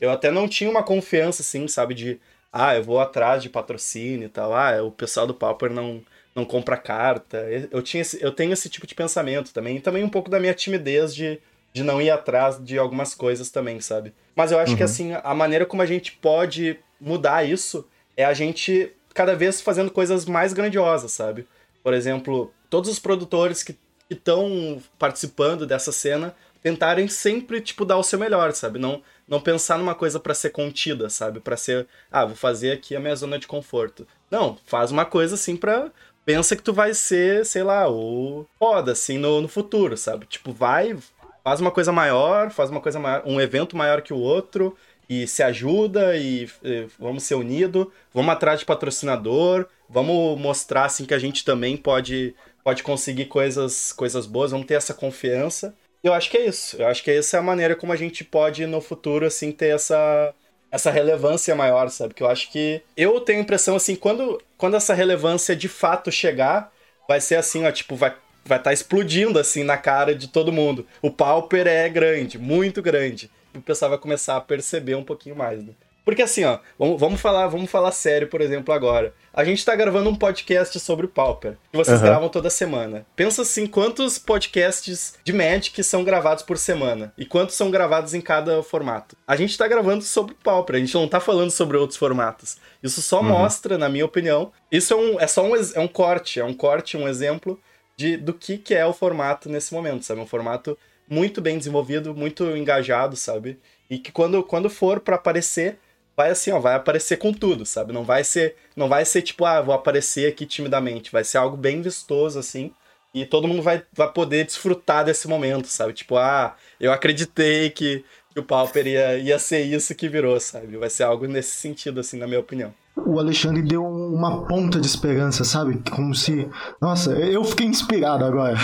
Eu 0.00 0.12
até 0.12 0.30
não 0.30 0.46
tinha 0.46 0.70
uma 0.70 0.80
confiança, 0.84 1.42
assim, 1.42 1.66
sabe, 1.66 1.92
de, 1.92 2.20
ah, 2.52 2.76
eu 2.76 2.84
vou 2.84 3.00
atrás 3.00 3.42
de 3.42 3.48
patrocínio 3.50 4.26
e 4.26 4.28
tal, 4.28 4.54
ah, 4.54 4.80
o 4.84 4.92
pessoal 4.92 5.26
do 5.26 5.34
Pauper 5.34 5.72
não, 5.72 6.00
não 6.36 6.44
compra 6.44 6.76
carta. 6.76 7.38
Eu, 7.72 7.82
tinha 7.82 8.00
esse- 8.02 8.22
eu 8.22 8.30
tenho 8.30 8.52
esse 8.52 8.68
tipo 8.68 8.86
de 8.86 8.94
pensamento 8.94 9.52
também. 9.52 9.76
E 9.76 9.80
também 9.80 10.04
um 10.04 10.08
pouco 10.08 10.30
da 10.30 10.38
minha 10.38 10.54
timidez 10.54 11.12
de, 11.12 11.40
de 11.72 11.82
não 11.82 12.00
ir 12.00 12.10
atrás 12.10 12.56
de 12.64 12.78
algumas 12.78 13.12
coisas 13.12 13.50
também, 13.50 13.80
sabe? 13.80 14.14
Mas 14.36 14.52
eu 14.52 14.58
acho 14.60 14.76
que, 14.76 14.82
assim, 14.84 15.14
a 15.20 15.34
maneira 15.34 15.66
como 15.66 15.82
a 15.82 15.86
gente 15.86 16.12
pode 16.12 16.78
mudar 17.00 17.44
isso 17.44 17.86
é 18.16 18.24
a 18.24 18.34
gente 18.34 18.92
cada 19.14 19.34
vez 19.34 19.60
fazendo 19.60 19.90
coisas 19.90 20.26
mais 20.26 20.52
grandiosas, 20.52 21.12
sabe? 21.12 21.46
Por 21.82 21.94
exemplo, 21.94 22.52
todos 22.68 22.90
os 22.90 22.98
produtores 22.98 23.62
que 23.62 23.76
estão 24.10 24.82
participando 24.98 25.66
dessa 25.66 25.90
cena 25.92 26.34
tentarem 26.62 27.06
sempre, 27.06 27.60
tipo, 27.60 27.84
dar 27.84 27.96
o 27.96 28.02
seu 28.02 28.18
melhor, 28.18 28.52
sabe? 28.52 28.78
Não, 28.78 29.00
não 29.28 29.40
pensar 29.40 29.78
numa 29.78 29.94
coisa 29.94 30.18
pra 30.18 30.34
ser 30.34 30.50
contida, 30.50 31.08
sabe? 31.08 31.40
Pra 31.40 31.56
ser, 31.56 31.86
ah, 32.10 32.24
vou 32.24 32.36
fazer 32.36 32.72
aqui 32.72 32.96
a 32.96 33.00
minha 33.00 33.14
zona 33.14 33.38
de 33.38 33.46
conforto. 33.46 34.06
Não, 34.30 34.58
faz 34.66 34.90
uma 34.90 35.04
coisa 35.04 35.36
assim 35.36 35.56
pra. 35.56 35.90
Pensa 36.24 36.56
que 36.56 36.62
tu 36.62 36.72
vai 36.72 36.92
ser, 36.92 37.46
sei 37.46 37.62
lá, 37.62 37.88
o 37.88 38.44
foda, 38.58 38.92
assim, 38.92 39.16
no, 39.16 39.40
no 39.40 39.46
futuro, 39.46 39.96
sabe? 39.96 40.26
Tipo, 40.26 40.52
vai, 40.52 40.96
faz 41.44 41.60
uma 41.60 41.70
coisa 41.70 41.92
maior, 41.92 42.50
faz 42.50 42.68
uma 42.68 42.80
coisa 42.80 42.98
maior, 42.98 43.22
um 43.24 43.40
evento 43.40 43.76
maior 43.76 44.02
que 44.02 44.12
o 44.12 44.18
outro, 44.18 44.76
e 45.08 45.26
se 45.26 45.42
ajuda, 45.42 46.16
e, 46.16 46.48
eh, 46.64 46.86
vamos 46.98 47.22
ser 47.22 47.34
unidos, 47.36 47.86
vamos 48.12 48.32
atrás 48.32 48.60
de 48.60 48.66
patrocinador, 48.66 49.66
vamos 49.88 50.38
mostrar, 50.38 50.84
assim, 50.86 51.04
que 51.04 51.14
a 51.14 51.18
gente 51.18 51.44
também 51.44 51.76
pode, 51.76 52.34
pode 52.64 52.82
conseguir 52.82 53.26
coisas, 53.26 53.92
coisas 53.92 54.26
boas, 54.26 54.50
vamos 54.50 54.66
ter 54.66 54.74
essa 54.74 54.92
confiança. 54.92 55.74
Eu 56.02 56.12
acho 56.12 56.30
que 56.30 56.36
é 56.36 56.46
isso. 56.46 56.76
Eu 56.76 56.86
acho 56.86 57.02
que 57.02 57.10
essa 57.10 57.36
é 57.36 57.40
a 57.40 57.42
maneira 57.42 57.76
como 57.76 57.92
a 57.92 57.96
gente 57.96 58.24
pode, 58.24 58.66
no 58.66 58.80
futuro, 58.80 59.26
assim, 59.26 59.52
ter 59.52 59.74
essa, 59.74 60.34
essa 60.70 60.90
relevância 60.90 61.54
maior, 61.54 61.88
sabe? 61.88 62.14
Que 62.14 62.22
eu 62.22 62.28
acho 62.28 62.50
que. 62.50 62.82
Eu 62.96 63.20
tenho 63.20 63.38
a 63.38 63.42
impressão, 63.42 63.76
assim, 63.76 63.94
quando, 63.94 64.40
quando 64.56 64.76
essa 64.76 64.94
relevância 64.94 65.54
de 65.54 65.68
fato 65.68 66.10
chegar, 66.10 66.72
vai 67.08 67.20
ser 67.20 67.36
assim, 67.36 67.64
ó, 67.64 67.70
tipo, 67.70 67.94
vai 67.96 68.14
vai 68.46 68.58
estar 68.58 68.72
explodindo, 68.72 69.38
assim, 69.38 69.64
na 69.64 69.76
cara 69.76 70.14
de 70.14 70.28
todo 70.28 70.52
mundo. 70.52 70.86
O 71.02 71.10
Pauper 71.10 71.66
é 71.66 71.88
grande, 71.88 72.38
muito 72.38 72.80
grande. 72.80 73.30
O 73.58 73.62
pessoal 73.62 73.90
vai 73.90 73.98
começar 73.98 74.36
a 74.36 74.40
perceber 74.40 74.94
um 74.94 75.04
pouquinho 75.04 75.36
mais, 75.36 75.64
né? 75.64 75.72
Porque 76.06 76.22
assim, 76.22 76.44
ó, 76.44 76.60
vamos, 76.78 77.00
vamos 77.00 77.20
falar, 77.20 77.48
vamos 77.48 77.68
falar 77.68 77.90
sério, 77.90 78.28
por 78.28 78.40
exemplo, 78.40 78.72
agora. 78.72 79.12
A 79.34 79.42
gente 79.42 79.64
tá 79.64 79.74
gravando 79.74 80.08
um 80.08 80.14
podcast 80.14 80.78
sobre 80.78 81.04
o 81.04 81.08
Pauper, 81.08 81.56
que 81.72 81.76
vocês 81.76 81.98
Aham. 81.98 82.06
gravam 82.06 82.28
toda 82.28 82.48
semana. 82.48 83.04
Pensa 83.16 83.42
assim, 83.42 83.66
quantos 83.66 84.16
podcasts 84.16 85.14
de 85.24 85.32
Magic 85.32 85.82
são 85.82 86.04
gravados 86.04 86.44
por 86.44 86.58
semana? 86.58 87.12
E 87.18 87.26
quantos 87.26 87.56
são 87.56 87.72
gravados 87.72 88.14
em 88.14 88.20
cada 88.20 88.62
formato? 88.62 89.16
A 89.26 89.34
gente 89.34 89.58
tá 89.58 89.66
gravando 89.66 90.04
sobre 90.04 90.32
o 90.32 90.36
Pauper, 90.36 90.76
a 90.76 90.78
gente 90.78 90.94
não 90.94 91.08
tá 91.08 91.18
falando 91.18 91.50
sobre 91.50 91.76
outros 91.76 91.98
formatos. 91.98 92.56
Isso 92.80 93.02
só 93.02 93.20
mostra, 93.20 93.76
na 93.76 93.88
minha 93.88 94.04
opinião, 94.04 94.52
isso 94.70 94.94
é, 94.94 94.96
um, 94.96 95.20
é 95.20 95.26
só 95.26 95.44
um, 95.44 95.56
é 95.56 95.80
um 95.80 95.88
corte, 95.88 96.38
é 96.38 96.44
um 96.44 96.54
corte, 96.54 96.96
um 96.96 97.08
exemplo 97.08 97.60
de, 97.96 98.16
do 98.16 98.32
que, 98.32 98.58
que 98.58 98.74
é 98.76 98.86
o 98.86 98.92
formato 98.92 99.48
nesse 99.48 99.74
momento, 99.74 100.04
sabe? 100.04 100.20
Um 100.20 100.26
formato 100.26 100.78
muito 101.08 101.40
bem 101.40 101.58
desenvolvido, 101.58 102.14
muito 102.14 102.44
engajado, 102.56 103.16
sabe? 103.16 103.58
E 103.88 103.98
que 103.98 104.12
quando, 104.12 104.42
quando 104.42 104.68
for 104.70 105.00
pra 105.00 105.16
aparecer, 105.16 105.78
vai 106.16 106.30
assim, 106.30 106.50
ó, 106.50 106.58
vai 106.58 106.74
aparecer 106.74 107.18
com 107.18 107.32
tudo, 107.32 107.66
sabe? 107.66 107.92
Não 107.92 108.04
vai 108.04 108.24
ser, 108.24 108.56
não 108.74 108.88
vai 108.88 109.04
ser 109.04 109.22
tipo, 109.22 109.44
ah, 109.44 109.60
vou 109.60 109.74
aparecer 109.74 110.30
aqui 110.32 110.46
timidamente, 110.46 111.12
vai 111.12 111.24
ser 111.24 111.38
algo 111.38 111.56
bem 111.56 111.82
vistoso 111.82 112.38
assim, 112.38 112.72
e 113.14 113.24
todo 113.26 113.48
mundo 113.48 113.62
vai, 113.62 113.82
vai 113.92 114.12
poder 114.12 114.44
desfrutar 114.44 115.04
desse 115.04 115.28
momento, 115.28 115.68
sabe? 115.68 115.92
Tipo, 115.92 116.16
ah, 116.16 116.56
eu 116.80 116.92
acreditei 116.92 117.70
que, 117.70 118.04
que 118.32 118.40
o 118.40 118.44
Pauper 118.44 118.86
ia, 118.86 119.18
ia 119.18 119.38
ser 119.38 119.62
isso 119.62 119.94
que 119.94 120.08
virou, 120.08 120.38
sabe? 120.40 120.76
Vai 120.76 120.90
ser 120.90 121.04
algo 121.04 121.26
nesse 121.26 121.52
sentido 121.52 122.00
assim, 122.00 122.18
na 122.18 122.26
minha 122.26 122.40
opinião. 122.40 122.74
O 122.96 123.18
Alexandre 123.18 123.62
deu 123.62 123.84
uma 123.84 124.46
ponta 124.46 124.80
de 124.80 124.86
esperança, 124.86 125.44
sabe? 125.44 125.82
Como 125.90 126.14
se. 126.14 126.48
Nossa, 126.80 127.12
eu 127.12 127.44
fiquei 127.44 127.66
inspirado 127.66 128.24
agora. 128.24 128.56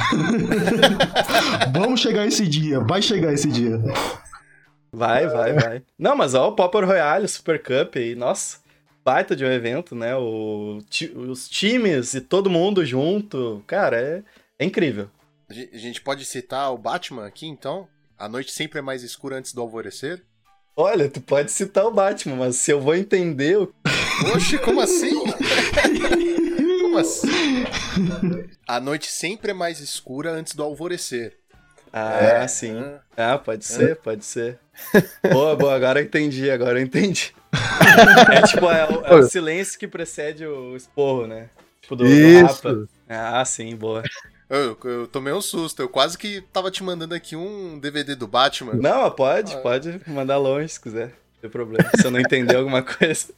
Vamos 1.73 2.01
chegar 2.01 2.27
esse 2.27 2.49
dia, 2.49 2.81
vai 2.81 3.03
chegar 3.03 3.33
esse 3.33 3.49
dia. 3.49 3.79
Vai, 4.91 5.27
vai, 5.27 5.53
vai. 5.53 5.83
Não, 5.99 6.17
mas 6.17 6.35
ó, 6.35 6.49
o 6.49 6.53
Pauper 6.53 6.87
Royale, 6.87 7.27
o 7.27 7.29
Super 7.29 7.63
Cup 7.63 7.97
aí, 7.97 8.15
nossa, 8.15 8.59
baita 9.05 9.37
de 9.37 9.45
um 9.45 9.51
evento, 9.51 9.95
né? 9.95 10.17
O, 10.17 10.79
os 11.29 11.49
times 11.49 12.15
e 12.15 12.21
todo 12.21 12.51
mundo 12.51 12.85
junto, 12.85 13.63
cara, 13.67 14.01
é, 14.01 14.23
é 14.59 14.65
incrível. 14.65 15.11
A 15.49 15.77
gente 15.77 16.01
pode 16.01 16.25
citar 16.25 16.73
o 16.73 16.79
Batman 16.79 17.27
aqui, 17.27 17.47
então? 17.47 17.87
A 18.19 18.29
noite 18.29 18.53
sempre 18.53 18.79
é 18.79 18.83
mais 18.83 19.03
escura 19.03 19.37
antes 19.37 19.53
do 19.53 19.61
alvorecer? 19.61 20.23
Olha, 20.75 21.09
tu 21.11 21.21
pode 21.21 21.51
citar 21.51 21.85
o 21.85 21.91
Batman, 21.91 22.37
mas 22.37 22.57
se 22.57 22.71
eu 22.71 22.81
vou 22.81 22.95
entender 22.95 23.59
o 23.59 23.67
Oxe, 24.35 24.59
como 24.59 24.81
assim? 24.81 25.13
como 26.83 26.99
assim? 26.99 27.65
A 28.67 28.81
noite 28.81 29.11
sempre 29.11 29.51
é 29.51 29.55
mais 29.55 29.81
escura 29.81 30.31
antes 30.31 30.55
do 30.55 30.63
alvorecer. 30.63 31.37
Ah, 31.93 32.47
sim. 32.49 32.77
Ah, 33.17 33.37
pode 33.37 33.65
ser, 33.65 33.97
pode 33.97 34.25
ser. 34.25 34.59
Boa, 35.31 35.55
boa, 35.55 35.75
agora 35.75 36.01
eu 36.01 36.05
entendi, 36.05 36.51
agora 36.51 36.79
eu 36.79 36.83
entendi. 36.83 37.35
É 38.33 38.43
tipo, 38.43 38.67
é 38.71 38.89
o, 38.89 39.05
é 39.05 39.15
o 39.17 39.23
silêncio 39.25 39.79
que 39.79 39.87
precede 39.87 40.47
o 40.47 40.75
esporro, 40.75 41.27
né? 41.27 41.51
Tipo, 41.83 41.97
do, 41.97 42.05
do. 42.05 42.43
Rafa. 42.43 42.89
Ah, 43.09 43.45
sim, 43.45 43.77
boa. 43.77 44.03
Eu, 44.49 44.77
eu 44.85 45.07
tomei 45.07 45.33
um 45.33 45.41
susto, 45.41 45.83
eu 45.83 45.89
quase 45.89 46.17
que 46.17 46.43
tava 46.53 46.71
te 46.71 46.83
mandando 46.83 47.15
aqui 47.15 47.37
um 47.37 47.79
DVD 47.79 48.15
do 48.15 48.27
Batman. 48.27 48.75
Não, 48.75 49.11
pode, 49.11 49.57
pode 49.63 50.01
mandar 50.07 50.39
longe 50.39 50.69
se 50.69 50.81
quiser. 50.81 51.07
Não 51.07 51.41
tem 51.43 51.51
problema. 51.51 51.91
Se 51.99 52.07
eu 52.07 52.11
não 52.11 52.21
entender 52.21 52.57
alguma 52.57 52.81
coisa. 52.85 53.33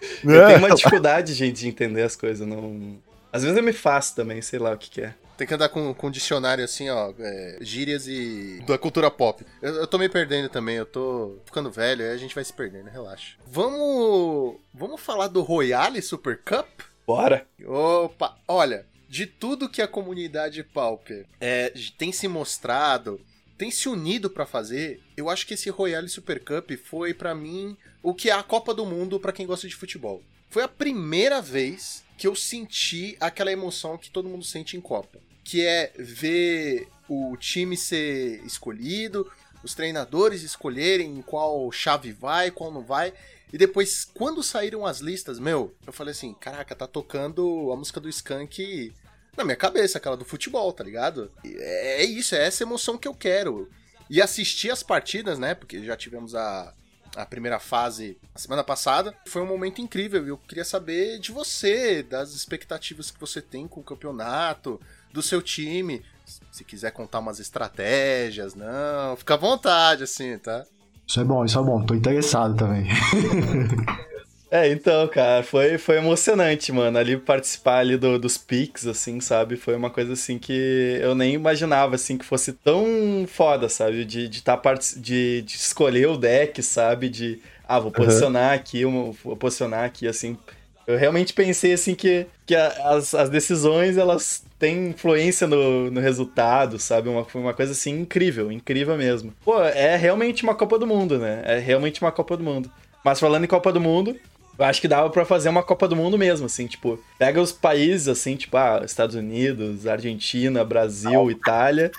Eu 0.24 0.46
tenho 0.46 0.58
uma 0.58 0.74
dificuldade, 0.74 1.34
gente, 1.34 1.60
de 1.60 1.68
entender 1.68 2.02
as 2.02 2.16
coisas. 2.16 2.46
Não... 2.46 2.98
Às 3.32 3.42
vezes 3.42 3.56
eu 3.56 3.62
me 3.62 3.72
faço 3.72 4.14
também, 4.14 4.40
sei 4.40 4.58
lá 4.58 4.72
o 4.72 4.78
que, 4.78 4.88
que 4.90 5.02
é. 5.02 5.14
Tem 5.36 5.46
que 5.46 5.54
andar 5.54 5.68
com, 5.68 5.94
com 5.94 6.08
um 6.08 6.10
dicionário 6.10 6.64
assim, 6.64 6.88
ó, 6.90 7.12
é, 7.16 7.58
gírias 7.60 8.08
e 8.08 8.60
da 8.66 8.76
cultura 8.76 9.08
pop. 9.10 9.44
Eu, 9.62 9.74
eu 9.76 9.86
tô 9.86 9.96
me 9.96 10.08
perdendo 10.08 10.48
também, 10.48 10.76
eu 10.76 10.86
tô 10.86 11.36
ficando 11.44 11.70
velho, 11.70 12.04
aí 12.04 12.10
a 12.10 12.16
gente 12.16 12.34
vai 12.34 12.42
se 12.42 12.52
perdendo, 12.52 12.88
relaxa. 12.88 13.36
Vamos, 13.46 14.56
vamos 14.74 15.00
falar 15.00 15.28
do 15.28 15.42
Royale 15.42 16.02
Super 16.02 16.40
Cup? 16.42 16.66
Bora! 17.06 17.46
Opa, 17.64 18.36
olha, 18.48 18.84
de 19.08 19.26
tudo 19.26 19.68
que 19.68 19.80
a 19.80 19.88
comunidade 19.88 20.64
Pauper 20.64 21.24
é, 21.40 21.72
tem 21.96 22.10
se 22.10 22.26
mostrado, 22.26 23.20
tem 23.58 23.72
se 23.72 23.88
unido 23.88 24.30
pra 24.30 24.46
fazer, 24.46 25.02
eu 25.16 25.28
acho 25.28 25.44
que 25.44 25.54
esse 25.54 25.68
Royale 25.68 26.08
Super 26.08 26.38
Cup 26.38 26.70
foi 26.84 27.12
pra 27.12 27.34
mim 27.34 27.76
o 28.00 28.14
que 28.14 28.30
é 28.30 28.32
a 28.32 28.42
Copa 28.42 28.72
do 28.72 28.86
Mundo 28.86 29.18
pra 29.18 29.32
quem 29.32 29.46
gosta 29.46 29.66
de 29.66 29.74
futebol. 29.74 30.22
Foi 30.48 30.62
a 30.62 30.68
primeira 30.68 31.42
vez 31.42 32.04
que 32.16 32.26
eu 32.26 32.36
senti 32.36 33.16
aquela 33.18 33.52
emoção 33.52 33.98
que 33.98 34.10
todo 34.10 34.28
mundo 34.28 34.44
sente 34.44 34.76
em 34.76 34.80
Copa, 34.80 35.18
que 35.42 35.66
é 35.66 35.92
ver 35.98 36.88
o 37.08 37.36
time 37.36 37.76
ser 37.76 38.40
escolhido, 38.44 39.30
os 39.62 39.74
treinadores 39.74 40.42
escolherem 40.42 41.18
em 41.18 41.22
qual 41.22 41.70
chave 41.72 42.12
vai, 42.12 42.52
qual 42.52 42.72
não 42.72 42.82
vai. 42.82 43.12
E 43.52 43.58
depois, 43.58 44.04
quando 44.04 44.42
saíram 44.42 44.86
as 44.86 45.00
listas, 45.00 45.38
meu, 45.38 45.74
eu 45.86 45.92
falei 45.92 46.12
assim: 46.12 46.32
caraca, 46.34 46.76
tá 46.76 46.86
tocando 46.86 47.72
a 47.72 47.76
música 47.76 47.98
do 47.98 48.08
Skank 48.08 48.92
na 49.38 49.44
minha 49.44 49.56
cabeça, 49.56 49.98
aquela 49.98 50.16
do 50.16 50.24
futebol, 50.24 50.72
tá 50.72 50.84
ligado? 50.84 51.30
É 51.44 52.04
isso, 52.04 52.34
é 52.34 52.44
essa 52.44 52.64
emoção 52.64 52.98
que 52.98 53.08
eu 53.08 53.14
quero. 53.14 53.70
E 54.10 54.20
assistir 54.20 54.70
as 54.70 54.82
partidas, 54.82 55.38
né? 55.38 55.54
Porque 55.54 55.82
já 55.84 55.96
tivemos 55.96 56.34
a, 56.34 56.74
a 57.14 57.24
primeira 57.24 57.58
fase 57.58 58.18
a 58.34 58.38
semana 58.38 58.64
passada. 58.64 59.14
Foi 59.26 59.40
um 59.40 59.46
momento 59.46 59.80
incrível. 59.80 60.26
Eu 60.26 60.36
queria 60.36 60.64
saber 60.64 61.18
de 61.18 61.30
você, 61.30 62.02
das 62.02 62.34
expectativas 62.34 63.10
que 63.10 63.20
você 63.20 63.40
tem 63.40 63.68
com 63.68 63.80
o 63.80 63.84
campeonato, 63.84 64.80
do 65.12 65.22
seu 65.22 65.40
time. 65.40 66.02
Se 66.50 66.64
quiser 66.64 66.90
contar 66.90 67.20
umas 67.20 67.38
estratégias, 67.38 68.54
não. 68.54 69.16
Fica 69.16 69.34
à 69.34 69.36
vontade, 69.38 70.04
assim, 70.04 70.36
tá? 70.38 70.64
Isso 71.06 71.20
é 71.20 71.24
bom, 71.24 71.44
isso 71.44 71.58
é 71.58 71.62
bom. 71.62 71.84
Tô 71.84 71.94
interessado 71.94 72.56
também. 72.56 72.86
É, 74.50 74.66
então, 74.72 75.06
cara, 75.08 75.42
foi, 75.42 75.76
foi 75.76 75.98
emocionante, 75.98 76.72
mano, 76.72 76.96
ali 76.96 77.18
participar 77.18 77.80
ali 77.80 77.98
do- 77.98 78.18
dos 78.18 78.38
picks, 78.38 78.86
assim, 78.86 79.20
sabe? 79.20 79.56
Foi 79.58 79.76
uma 79.76 79.90
coisa, 79.90 80.14
assim, 80.14 80.38
que 80.38 80.98
eu 81.02 81.14
nem 81.14 81.34
imaginava, 81.34 81.96
assim, 81.96 82.16
que 82.16 82.24
fosse 82.24 82.54
tão 82.54 83.26
foda, 83.28 83.68
sabe? 83.68 84.06
De, 84.06 84.26
de, 84.26 84.42
tá 84.42 84.56
partici- 84.56 84.98
de, 85.00 85.42
de 85.42 85.54
escolher 85.56 86.08
o 86.08 86.16
deck, 86.16 86.62
sabe? 86.62 87.10
De, 87.10 87.42
ah, 87.66 87.78
vou 87.78 87.90
posicionar 87.92 88.54
aqui, 88.54 88.86
um- 88.86 89.12
vou 89.22 89.36
posicionar 89.36 89.84
aqui, 89.84 90.08
assim. 90.08 90.38
Eu 90.86 90.96
realmente 90.96 91.34
pensei, 91.34 91.74
assim, 91.74 91.94
que, 91.94 92.26
que 92.46 92.54
as, 92.54 93.14
as 93.14 93.28
decisões, 93.28 93.98
elas 93.98 94.42
têm 94.58 94.88
influência 94.88 95.46
no, 95.46 95.90
no 95.90 96.00
resultado, 96.00 96.78
sabe? 96.78 97.10
Uma, 97.10 97.22
foi 97.26 97.42
uma 97.42 97.52
coisa, 97.52 97.72
assim, 97.72 97.90
incrível, 98.00 98.50
incrível 98.50 98.96
mesmo. 98.96 99.34
Pô, 99.44 99.62
é 99.62 99.94
realmente 99.96 100.42
uma 100.42 100.54
Copa 100.54 100.78
do 100.78 100.86
Mundo, 100.86 101.18
né? 101.18 101.42
É 101.44 101.58
realmente 101.58 102.00
uma 102.00 102.10
Copa 102.10 102.34
do 102.34 102.42
Mundo. 102.42 102.70
Mas 103.04 103.20
falando 103.20 103.44
em 103.44 103.48
Copa 103.48 103.70
do 103.72 103.80
Mundo, 103.80 104.16
eu 104.58 104.64
acho 104.64 104.80
que 104.80 104.88
dava 104.88 105.08
pra 105.10 105.24
fazer 105.24 105.48
uma 105.48 105.62
Copa 105.62 105.86
do 105.86 105.94
Mundo 105.96 106.18
mesmo, 106.18 106.46
assim, 106.46 106.66
tipo, 106.66 106.98
pega 107.18 107.40
os 107.40 107.52
países, 107.52 108.08
assim, 108.08 108.36
tipo, 108.36 108.56
ah, 108.56 108.82
Estados 108.84 109.14
Unidos, 109.14 109.86
Argentina, 109.86 110.64
Brasil, 110.64 111.30
Itália, 111.30 111.90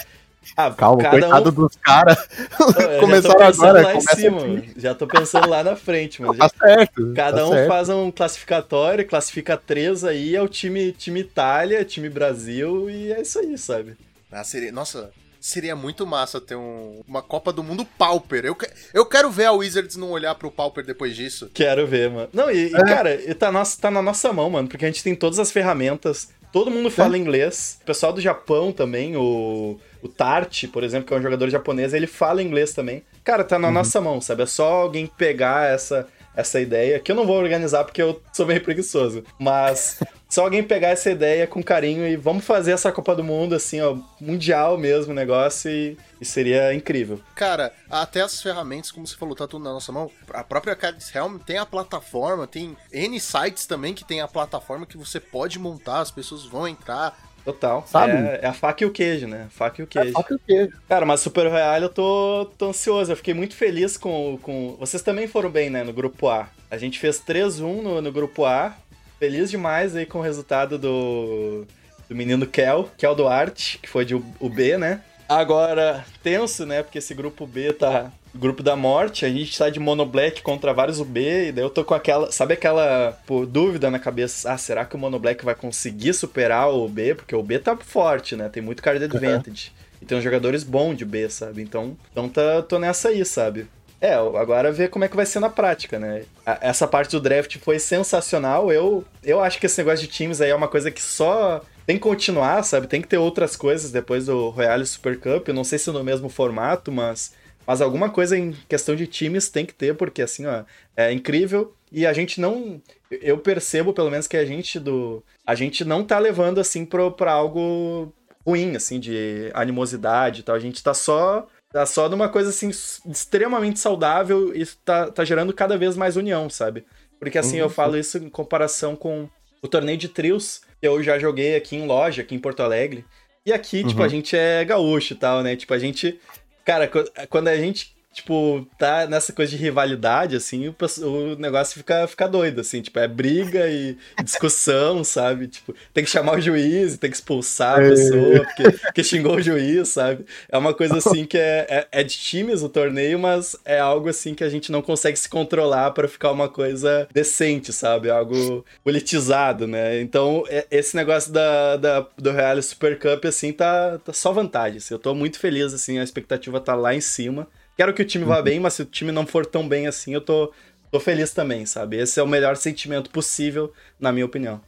Ah, 0.58 0.72
Calma, 0.72 1.02
cada 1.04 1.20
coitado 1.20 1.50
um... 1.50 1.54
dos 1.54 1.76
caras. 1.76 2.28
Começaram 3.00 3.36
tô 3.36 3.46
pensando 3.46 3.66
agora, 3.78 3.82
lá 3.82 3.96
em 3.96 4.02
cima, 4.02 4.40
mano. 4.40 4.64
Já 4.78 4.96
tô 4.96 5.06
pensando 5.06 5.50
lá 5.50 5.64
na 5.64 5.76
frente, 5.76 6.22
mas 6.22 6.38
Tá 6.38 6.50
certo. 6.50 7.14
cada 7.16 7.38
tá 7.38 7.46
um 7.48 7.52
certo. 7.52 7.68
faz 7.68 7.90
um 7.90 8.10
classificatório, 8.12 9.06
classifica 9.08 9.56
três 9.58 10.04
aí, 10.04 10.36
é 10.36 10.42
o 10.42 10.48
time, 10.48 10.92
time 10.92 11.20
Itália, 11.20 11.86
time 11.86 12.10
Brasil, 12.10 12.90
e 12.90 13.12
é 13.12 13.22
isso 13.22 13.38
aí, 13.40 13.58
sabe? 13.58 13.96
Ah, 14.32 14.44
seria, 14.44 14.72
nossa, 14.72 15.12
seria 15.40 15.76
muito 15.76 16.06
massa 16.06 16.40
ter 16.42 16.56
um- 16.56 17.02
uma 17.08 17.22
Copa 17.22 17.52
do 17.54 17.64
Mundo 17.64 17.86
Pauper. 17.98 18.46
Eu, 18.46 18.56
que- 18.56 18.70
eu 18.94 19.06
quero 19.06 19.30
ver 19.32 19.46
a 19.46 19.52
Wizards 19.54 19.96
não 19.96 20.12
olhar 20.12 20.36
pro 20.36 20.52
Pauper 20.52 20.86
depois 20.86 21.16
disso. 21.16 21.50
Quero 21.54 21.88
ver, 21.88 22.10
mano. 22.10 22.30
Não, 22.34 22.52
e, 22.52 22.70
e, 22.72 22.76
É. 22.76 22.84
cara, 22.84 23.16
e 23.16 23.34
tá, 23.34 23.52
nossa, 23.52 23.80
tá 23.80 23.90
na 23.90 24.02
nossa 24.02 24.32
mão, 24.34 24.50
mano, 24.50 24.68
porque 24.68 24.86
a 24.86 24.88
gente 24.88 25.04
tem 25.04 25.16
todas 25.16 25.40
as 25.40 25.52
ferramentas, 25.52 26.30
todo 26.52 26.72
mundo 26.72 26.90
fala 26.92 27.18
inglês, 27.18 27.78
o 27.82 27.86
pessoal 27.86 28.12
do 28.12 28.20
Japão 28.22 28.72
também, 28.72 29.16
o, 29.16 29.80
o 30.02 30.08
Tart, 30.10 30.66
por 30.68 30.84
exemplo, 30.84 31.08
que 31.08 31.14
é 31.14 31.18
um 31.18 31.22
jogador 31.22 31.50
japonês, 31.50 31.94
ele 31.94 32.08
fala 32.08 32.44
inglês 32.44 32.74
também. 32.74 33.04
Cara, 33.24 33.44
tá 33.44 33.60
na 33.60 33.70
nossa 33.72 34.02
mão, 34.02 34.20
sabe? 34.20 34.44
É 34.44 34.46
só 34.46 34.68
alguém 34.82 35.06
pegar 35.06 35.70
essa, 35.72 36.08
essa 36.40 36.60
ideia, 36.60 37.00
que 37.00 37.12
eu 37.12 37.16
não 37.16 37.26
vou 37.26 37.38
organizar 37.38 37.84
porque 37.84 38.02
eu 38.02 38.22
sou 38.34 38.46
meio 38.46 38.62
preguiçoso, 38.62 39.24
mas 39.38 40.00
só 40.30 40.44
alguém 40.44 40.64
pegar 40.64 40.90
essa 40.90 41.10
ideia 41.10 41.48
com 41.48 41.64
carinho 41.64 42.08
e 42.08 42.16
vamos 42.16 42.46
fazer 42.46 42.72
essa 42.72 42.92
Copa 42.92 43.16
do 43.16 43.24
Mundo, 43.24 43.56
assim, 43.56 43.82
ó, 43.82 43.98
mundial 44.22 44.78
mesmo 44.78 45.12
o 45.12 45.16
negócio 45.16 45.72
e, 45.72 45.98
e 46.22 46.26
seria 46.26 46.72
incrível. 46.74 47.20
Cara, 47.34 47.74
até 47.90 48.22
as 48.22 48.40
ferramentas, 48.40 48.92
como 48.92 49.08
você 49.08 49.16
falou, 49.16 49.36
tá 49.36 49.48
tudo 49.48 49.64
na 49.64 49.74
nossa 49.74 49.92
mão. 49.92 50.12
A 50.32 50.44
própria 50.44 50.76
Cards 50.76 51.14
Helm 51.14 51.38
tem 51.40 51.58
a 51.58 51.66
plataforma, 51.66 52.46
tem 52.46 52.78
N 52.92 53.20
sites 53.20 53.66
também 53.66 53.96
que 53.96 54.06
tem 54.06 54.22
a 54.22 54.28
plataforma 54.28 54.86
que 54.86 54.98
você 54.98 55.20
pode 55.20 55.58
montar, 55.58 56.00
as 56.00 56.12
pessoas 56.12 56.46
vão 56.46 56.68
entrar. 56.68 57.18
Total. 57.44 57.86
Sabe? 57.88 58.14
É, 58.14 58.40
é 58.44 58.48
a 58.48 58.54
faca 58.54 58.84
e 58.84 58.88
o 58.88 58.92
queijo, 58.92 59.28
né? 59.28 59.46
A 59.48 59.50
faca 59.50 59.82
e 59.82 59.84
o 59.84 59.88
queijo. 59.88 60.12
Só 60.14 60.24
que 60.24 60.34
o 60.34 60.40
quê? 60.40 60.70
Cara, 60.88 61.06
mas 61.06 61.20
Super 61.22 61.48
Royale 61.48 61.86
eu 61.86 61.90
tô, 61.90 62.50
tô 62.58 62.70
ansioso. 62.70 63.12
Eu 63.12 63.18
fiquei 63.18 63.34
muito 63.34 63.56
feliz 63.56 63.98
com, 63.98 64.38
com. 64.42 64.76
Vocês 64.80 65.02
também 65.02 65.28
foram 65.28 65.50
bem, 65.50 65.70
né? 65.70 65.84
No 65.84 65.94
grupo 65.94 66.28
A. 66.28 66.50
A 66.70 66.78
gente 66.78 67.00
fez 67.00 67.22
3-1 67.22 67.82
no, 67.82 68.02
no 68.02 68.12
grupo 68.12 68.46
A. 68.46 68.76
Feliz 69.18 69.50
demais 69.50 69.96
aí 69.96 70.06
com 70.06 70.20
o 70.20 70.24
resultado 70.24 70.78
do. 70.78 71.66
Do 72.08 72.16
menino 72.16 72.48
Kel, 72.48 72.90
Kel 72.98 73.14
Duarte, 73.14 73.78
que 73.78 73.88
foi 73.88 74.04
de 74.04 74.16
UB, 74.16 74.78
né? 74.80 75.04
Agora, 75.28 76.04
tenso, 76.24 76.66
né? 76.66 76.82
Porque 76.82 76.98
esse 76.98 77.14
grupo 77.14 77.46
B 77.46 77.72
tá. 77.72 78.12
Grupo 78.34 78.62
da 78.62 78.76
morte, 78.76 79.26
a 79.26 79.30
gente 79.30 79.58
tá 79.58 79.70
de 79.70 79.80
Mono 79.80 80.06
Black 80.06 80.42
contra 80.44 80.72
vários 80.74 81.00
UB, 81.00 81.20
e 81.48 81.52
daí 81.52 81.64
eu 81.64 81.70
tô 81.70 81.84
com 81.84 81.96
aquela. 81.96 82.32
Sabe 82.32 82.54
aquela 82.54 83.18
pô, 83.26 83.46
dúvida 83.46 83.90
na 83.90 83.98
cabeça? 83.98 84.52
Ah, 84.54 84.58
será 84.58 84.86
que 84.86 84.96
o 84.96 85.00
Mono 85.00 85.18
Black 85.18 85.44
vai 85.44 85.56
conseguir 85.56 86.14
superar 86.14 86.70
o 86.70 86.86
UB? 86.86 87.16
Porque 87.16 87.36
o 87.36 87.40
UB 87.40 87.58
tá 87.60 87.76
forte, 87.76 88.36
né? 88.36 88.48
Tem 88.48 88.62
muito 88.62 88.84
card 88.84 89.04
advantage. 89.04 89.72
E 90.02 90.06
tem 90.06 90.18
uns 90.18 90.24
jogadores 90.24 90.64
bons 90.64 90.96
de 90.96 91.04
B, 91.06 91.28
sabe? 91.30 91.62
Então, 91.62 91.98
então 92.12 92.30
tá, 92.30 92.62
tô 92.62 92.78
nessa 92.78 93.10
aí, 93.10 93.26
sabe? 93.26 93.68
É, 94.00 94.14
agora 94.14 94.72
ver 94.72 94.90
como 94.90 95.04
é 95.04 95.10
que 95.10 95.16
vai 95.16 95.26
ser 95.26 95.42
na 95.42 95.50
prática, 95.50 96.00
né? 96.00 96.24
A- 96.46 96.60
Essa 96.62 96.88
parte 96.88 97.12
do 97.12 97.20
draft 97.20 97.58
foi 97.58 97.80
sensacional. 97.80 98.72
Eu, 98.72 99.04
eu 99.24 99.42
acho 99.42 99.60
que 99.60 99.66
esse 99.66 99.78
negócio 99.80 100.06
de 100.06 100.08
times 100.08 100.40
aí 100.40 100.52
é 100.52 100.56
uma 100.56 100.70
coisa 100.70 100.90
que 100.90 101.02
só 101.02 101.62
tem 101.86 101.98
que 101.98 102.02
continuar, 102.04 102.64
sabe? 102.64 102.88
Tem 102.88 103.02
que 103.02 103.08
ter 103.08 103.18
outras 103.18 103.56
coisas 103.58 103.92
depois 103.92 104.28
do 104.28 104.50
Royale 104.50 104.86
Super 104.86 105.20
Cup. 105.20 105.48
Eu 105.48 105.54
não 105.54 105.64
sei 105.66 105.78
se 105.80 105.92
no 105.92 106.02
mesmo 106.04 106.30
formato, 106.30 106.92
mas, 106.94 107.34
mas 107.66 107.82
alguma 107.82 108.10
coisa 108.10 108.38
em 108.38 108.52
questão 108.68 108.96
de 108.96 109.06
times 109.08 109.50
tem 109.50 109.66
que 109.66 109.74
ter, 109.74 109.96
porque 109.96 110.22
assim, 110.22 110.46
ó, 110.46 110.64
é 110.96 111.12
incrível. 111.12 111.74
E 111.92 112.06
a 112.06 112.14
gente 112.14 112.40
não. 112.40 112.82
Eu 113.10 113.38
percebo, 113.40 113.94
pelo 113.94 114.12
menos, 114.12 114.28
que 114.28 114.38
a 114.38 114.46
gente 114.46 114.80
do. 114.80 115.24
A 115.46 115.56
gente 115.56 115.84
não 115.84 116.04
tá 116.04 116.20
levando 116.20 116.60
assim 116.60 116.86
pro, 116.86 117.12
pra 117.12 117.32
algo 117.32 118.14
ruim, 118.46 118.76
assim, 118.76 119.00
de 119.00 119.50
animosidade 119.54 120.42
e 120.42 120.44
tal. 120.44 120.56
A 120.56 120.60
gente 120.60 120.84
tá 120.84 120.94
só. 120.94 121.48
Tá 121.72 121.86
só 121.86 122.10
numa 122.10 122.28
coisa 122.28 122.50
assim 122.50 122.70
extremamente 122.70 123.80
saudável 123.80 124.56
e 124.56 124.66
tá, 124.66 125.12
tá 125.12 125.24
gerando 125.24 125.54
cada 125.54 125.78
vez 125.78 125.96
mais 125.96 126.16
união, 126.18 126.50
sabe? 126.50 126.84
Porque 127.20 127.38
assim, 127.38 127.58
eu 127.58 127.70
falo 127.70 127.96
isso 127.96 128.18
em 128.18 128.28
comparação 128.28 128.96
com 128.96 129.30
o 129.62 129.68
torneio 129.68 129.98
de 129.98 130.10
trios 130.10 130.62
que 130.82 130.88
eu 130.88 131.04
já 131.04 131.20
joguei 131.20 131.56
aqui 131.56 131.76
em 131.76 131.86
loja, 131.86 132.22
aqui 132.24 132.34
em 132.34 132.40
Porto 132.40 132.62
Alegre. 132.62 133.06
E 133.46 133.54
aqui, 133.54 133.84
tipo, 133.84 134.04
a 134.04 134.08
gente 134.08 134.36
é 134.36 134.64
gaúcho 134.64 135.14
e 135.14 135.16
tal, 135.16 135.42
né? 135.42 135.56
Tipo, 135.56 135.74
a 135.74 135.80
gente. 135.80 136.20
Cara, 136.66 136.88
qu- 136.88 137.06
quando 137.30 137.48
a 137.48 137.56
gente, 137.58 137.96
tipo, 138.12 138.66
tá 138.78 139.08
nessa 139.08 139.32
coisa 139.32 139.52
de 139.52 139.58
rivalidade, 139.58 140.36
assim, 140.36 140.68
o, 140.68 140.76
o 141.06 141.36
negócio 141.38 141.76
fica, 141.78 142.08
fica 142.08 142.28
doido, 142.28 142.62
assim, 142.62 142.82
tipo, 142.82 142.98
é 143.00 143.08
briga 143.08 143.70
e 143.70 143.98
discussão, 144.20 145.04
sabe? 145.06 145.48
Tipo, 145.48 145.74
tem 145.94 146.04
que 146.04 146.10
chamar 146.10 146.34
o 146.38 146.42
juiz, 146.42 146.98
tem 146.98 147.10
que 147.10 147.16
expulsar 147.16 147.78
a 147.78 147.82
É. 147.82 147.86
pessoa, 147.86 148.46
porque, 148.46 148.72
porque 148.88 149.04
xingou 149.04 149.36
o 149.38 149.42
juiz, 149.42 149.90
sabe? 149.90 150.26
É 150.50 150.58
uma 150.58 150.74
coisa 150.74 150.98
assim 151.00 151.26
que 151.26 151.38
é, 151.38 151.66
é, 151.70 151.88
é 152.02 152.04
de 152.04 152.18
times 152.18 152.62
o 152.64 152.70
torneio, 152.70 153.18
mas 153.20 153.56
é 153.64 153.80
algo 153.80 154.10
assim 154.10 154.34
que 154.36 154.44
a 154.44 154.50
gente 154.50 154.72
não 154.72 154.82
consegue 154.82 155.18
se 155.18 155.30
controlar 155.30 155.92
pra 155.92 156.08
ficar 156.08 156.32
uma 156.32 156.50
coisa 156.50 157.08
decente, 157.14 157.72
sabe? 157.72 158.10
Algo 158.10 158.66
politizado, 158.84 159.68
né? 159.68 160.02
Então, 160.02 160.44
é- 160.50 160.66
esse 160.72 160.96
negócio 160.96 161.32
da, 161.32 161.78
da- 161.78 162.08
do 162.18 162.32
Real 162.32 162.62
Super 162.62 162.98
Cup, 163.00 163.26
assim, 163.26 163.52
tá, 163.54 163.98
tá 164.00 164.14
só 164.14 164.32
vantagem. 164.32 164.78
assim. 164.78 164.94
Eu 164.94 165.00
tô 165.00 165.14
muito 165.16 165.40
feliz, 165.40 165.74
assim, 165.74 166.00
a 166.00 166.04
expectativa 166.04 166.60
tá 166.60 166.76
lá 166.76 166.94
em 166.94 167.02
cima. 167.02 167.48
Quero 167.80 167.94
que 167.94 168.02
o 168.02 168.06
time 168.06 168.26
vá 168.26 168.42
bem, 168.42 168.60
mas 168.60 168.74
se 168.74 168.82
o 168.82 168.86
time 168.86 169.10
não 169.10 169.26
for 169.26 169.46
tão 169.46 169.66
bem 169.66 169.88
assim, 169.88 170.14
eu 170.14 170.20
tô, 170.20 170.52
tô 170.92 171.00
feliz 171.00 171.32
também, 171.32 171.66
sabe? 171.66 171.96
Esse 171.96 172.20
é 172.20 172.24
o 172.24 172.28
melhor 172.28 172.58
sentimento 172.58 173.10
possível, 173.10 173.72
na 173.98 174.12
minha 174.12 174.26
opinião. 174.26 174.60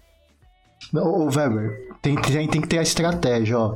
Ô, 0.94 1.26
Weber, 1.26 1.90
tem, 2.02 2.16
tem, 2.16 2.48
tem 2.48 2.62
que 2.62 2.70
ter 2.70 2.78
a 2.78 2.82
estratégia, 2.82 3.60
ó. 3.60 3.76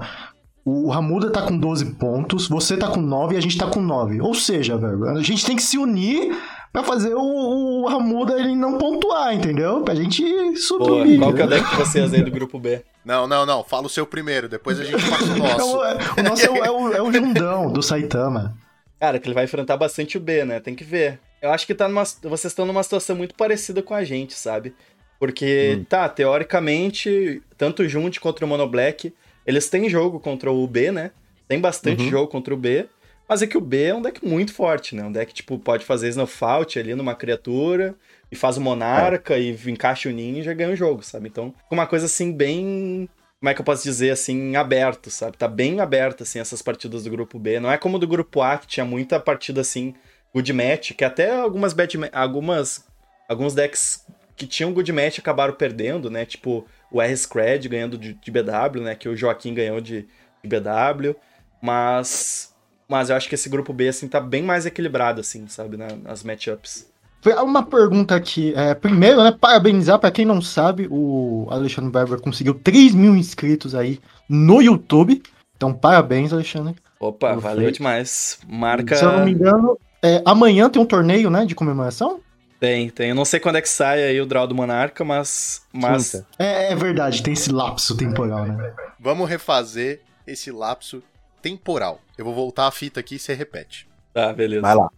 O 0.64 0.90
Ramuda 0.90 1.30
tá 1.30 1.42
com 1.42 1.58
12 1.58 1.96
pontos, 1.96 2.48
você 2.48 2.78
tá 2.78 2.88
com 2.88 3.02
9 3.02 3.36
e 3.36 3.38
a 3.38 3.42
gente 3.42 3.58
tá 3.58 3.68
com 3.68 3.82
9. 3.82 4.22
Ou 4.22 4.34
seja, 4.34 4.78
Weber, 4.78 5.10
a 5.10 5.22
gente 5.22 5.46
tem 5.46 5.58
que 5.58 5.64
se 5.64 5.78
unir 5.78 6.34
pra 6.72 6.82
fazer 6.82 7.14
o, 7.14 7.20
o 7.22 7.88
Ramuda 7.90 8.40
ele 8.40 8.56
não 8.56 8.78
pontuar, 8.78 9.36
entendeu? 9.36 9.82
Pra 9.82 9.96
gente 9.96 10.24
subir. 10.56 10.88
Boa. 10.88 11.04
o 11.06 11.20
Qual 11.20 11.34
que 11.34 11.42
é 11.42 11.46
o 11.46 11.50
deck 11.50 11.70
de 11.72 11.76
vocês 11.76 12.14
aí 12.14 12.24
do 12.24 12.32
grupo 12.32 12.58
B? 12.58 12.86
Não, 13.04 13.28
não, 13.28 13.46
não. 13.46 13.66
Fala 13.66 13.86
o 13.88 13.90
seu 13.90 14.06
primeiro, 14.08 14.48
depois 14.48 14.80
a 14.80 14.86
gente 14.86 15.10
passa 15.10 15.26
o 15.26 15.36
É 15.46 15.58
nosso. 15.58 15.78
o, 15.78 15.84
é- 15.84 15.98
o 16.20 16.24
nosso 16.24 16.46
é 16.46 16.50
o, 16.50 16.56
é 16.64 16.72
o, 16.72 16.94
é 16.94 17.02
o 17.02 17.12
Jundão 17.12 17.70
do 17.70 17.84
Saitama. 17.84 18.56
Cara, 19.00 19.20
que 19.20 19.28
ele 19.28 19.36
vai 19.36 19.44
enfrentar 19.44 19.78
bastante 19.78 20.18
o 20.18 20.22
B, 20.22 20.46
né? 20.46 20.60
Tem 20.60 20.76
que 20.76 20.84
ver. 20.84 21.20
Eu 21.42 21.52
acho 21.52 21.68
que 21.68 21.76
tá 21.76 21.88
numa, 21.88 22.04
vocês 22.06 22.52
estão 22.52 22.66
numa 22.66 22.82
situação 22.82 23.16
muito 23.16 23.36
parecida 23.36 23.82
com 23.82 23.94
a 23.94 24.04
gente, 24.04 24.34
sabe? 24.34 24.74
Porque, 25.20 25.84
tá, 25.88 26.10
teoricamente, 26.10 27.42
tanto 27.58 27.84
o 27.84 27.88
Junt 27.88 28.20
contra 28.20 28.46
o 28.46 28.48
Mono 28.48 28.68
Black, 28.68 29.14
eles 29.46 29.70
têm 29.70 29.90
jogo 29.90 30.20
contra 30.20 30.52
o 30.52 30.68
B, 30.68 30.92
né? 30.92 31.12
Tem 31.48 31.60
bastante 31.60 32.10
jogo 32.10 32.28
contra 32.28 32.54
o 32.54 32.58
B. 32.58 32.88
Mas 33.28 33.42
é 33.42 33.48
que 33.48 33.58
o 33.58 33.62
B 33.62 33.84
é 33.86 33.96
um 33.96 34.02
deck 34.02 34.26
muito 34.26 34.54
forte, 34.54 34.96
né? 34.96 35.04
Um 35.04 35.12
deck, 35.12 35.34
tipo, 35.34 35.58
pode 35.58 35.84
fazer 35.84 36.10
Snowfault 36.10 36.78
ali 36.78 36.94
numa 36.94 37.16
criatura, 37.16 37.96
e 38.32 38.36
faz 38.36 38.58
o 38.58 38.62
Monarca, 38.62 39.38
e 39.38 39.58
encaixa 39.68 40.10
o 40.10 40.12
Ninja 40.12 40.52
e 40.52 40.56
ganha 40.56 40.72
o 40.72 40.76
jogo, 40.76 41.04
sabe? 41.04 41.28
Então, 41.28 41.54
uma 41.72 41.88
coisa 41.88 42.06
assim, 42.06 42.32
bem. 42.32 43.10
Como 43.46 43.52
é 43.52 43.54
que 43.54 43.62
eu 43.62 43.66
posso 43.66 43.84
dizer 43.84 44.10
assim, 44.10 44.56
aberto, 44.56 45.12
sabe? 45.12 45.38
Tá 45.38 45.48
bem 45.48 45.80
aberto, 45.80 46.24
assim, 46.24 46.40
essas 46.40 46.64
partidas 46.64 47.04
do 47.04 47.12
grupo 47.12 47.38
B. 47.38 47.60
Não 47.60 47.72
é 47.72 47.78
como 47.78 48.00
do 48.00 48.08
grupo 48.08 48.42
A, 48.42 48.58
que 48.58 48.66
tinha 48.66 48.84
muita 48.84 49.20
partida 49.20 49.62
assim, 49.62 49.94
good 50.34 50.52
match, 50.52 50.94
que 50.94 51.06
até 51.06 51.30
algumas 51.30 51.72
bad 51.72 51.96
ma- 51.96 52.10
algumas 52.12 52.84
alguns 53.30 53.54
decks 53.54 54.04
que 54.36 54.48
tinham 54.48 54.74
good 54.74 54.92
match 54.92 55.20
acabaram 55.20 55.54
perdendo, 55.54 56.10
né? 56.10 56.26
Tipo 56.26 56.66
o 56.92 57.00
R-Scred 57.00 57.70
ganhando 57.70 58.00
de, 58.00 58.16
de 58.16 58.32
BW, 58.32 58.82
né? 58.82 58.96
Que 58.96 59.08
o 59.08 59.16
Joaquim 59.16 59.54
ganhou 59.54 59.80
de, 59.80 60.08
de 60.44 60.50
BW. 60.50 61.16
Mas. 61.62 62.52
Mas 62.88 63.12
eu 63.12 63.16
acho 63.16 63.30
que 63.30 63.36
esse 63.36 63.48
grupo 63.48 63.72
B, 63.72 63.90
assim, 63.90 64.08
tá 64.08 64.20
bem 64.20 64.42
mais 64.42 64.66
equilibrado, 64.66 65.22
assim, 65.22 65.48
sabe? 65.48 65.78
na- 65.78 65.96
nas 65.96 66.24
matchups. 66.24 66.92
Uma 67.42 67.64
pergunta 67.64 68.16
aqui. 68.16 68.54
É, 68.56 68.74
primeiro, 68.74 69.24
né, 69.24 69.32
parabenizar 69.32 70.00
pra 70.00 70.12
quem 70.12 70.26
não 70.26 70.42
sabe, 70.42 70.88
o 70.92 71.48
Alexandre 71.50 71.92
Barber 71.92 72.20
conseguiu 72.20 72.54
3 72.54 72.94
mil 72.94 73.16
inscritos 73.16 73.74
aí 73.74 74.00
no 74.30 74.62
YouTube. 74.62 75.22
Então, 75.56 75.74
parabéns, 75.74 76.34
Alexandre. 76.34 76.76
Opa, 77.00 77.34
Perfeito. 77.34 77.44
valeu 77.44 77.72
demais. 77.72 78.40
Marca. 78.48 78.96
Se 78.96 79.04
eu 79.04 79.12
não 79.12 79.26
me 79.26 79.32
engano, 79.32 79.78
é, 80.02 80.22
amanhã 80.26 80.70
tem 80.70 80.82
um 80.82 80.86
torneio, 80.86 81.30
né, 81.30 81.46
de 81.46 81.56
comemoração? 81.56 82.20
Tem, 82.60 82.90
tem. 82.90 83.10
Eu 83.10 83.16
não 83.16 83.26
sei 83.26 83.40
quando 83.40 83.58
é 83.58 83.62
que 83.62 83.70
sai 83.70 84.04
aí 84.04 84.20
o 84.20 84.26
draw 84.26 84.48
do 84.48 84.56
Monarca, 84.56 85.04
mas. 85.04 85.64
Mas. 85.74 86.16
É, 86.40 86.72
é 86.72 86.76
verdade, 86.76 87.22
tem 87.22 87.34
esse 87.34 87.52
lapso 87.52 87.96
temporal, 87.98 88.46
né? 88.46 88.74
Vamos 89.00 89.30
refazer 89.30 90.02
esse 90.26 90.52
lapso 90.52 91.04
temporal. 91.42 92.00
Eu 92.18 92.26
vou 92.26 92.34
voltar 92.34 92.68
a 92.68 92.72
fita 92.72 93.00
aqui 93.00 93.16
e 93.16 93.20
você 93.20 93.34
repete. 93.34 93.88
Tá, 94.14 94.32
beleza. 94.34 94.62
Vai 94.62 94.76
lá. 94.76 94.90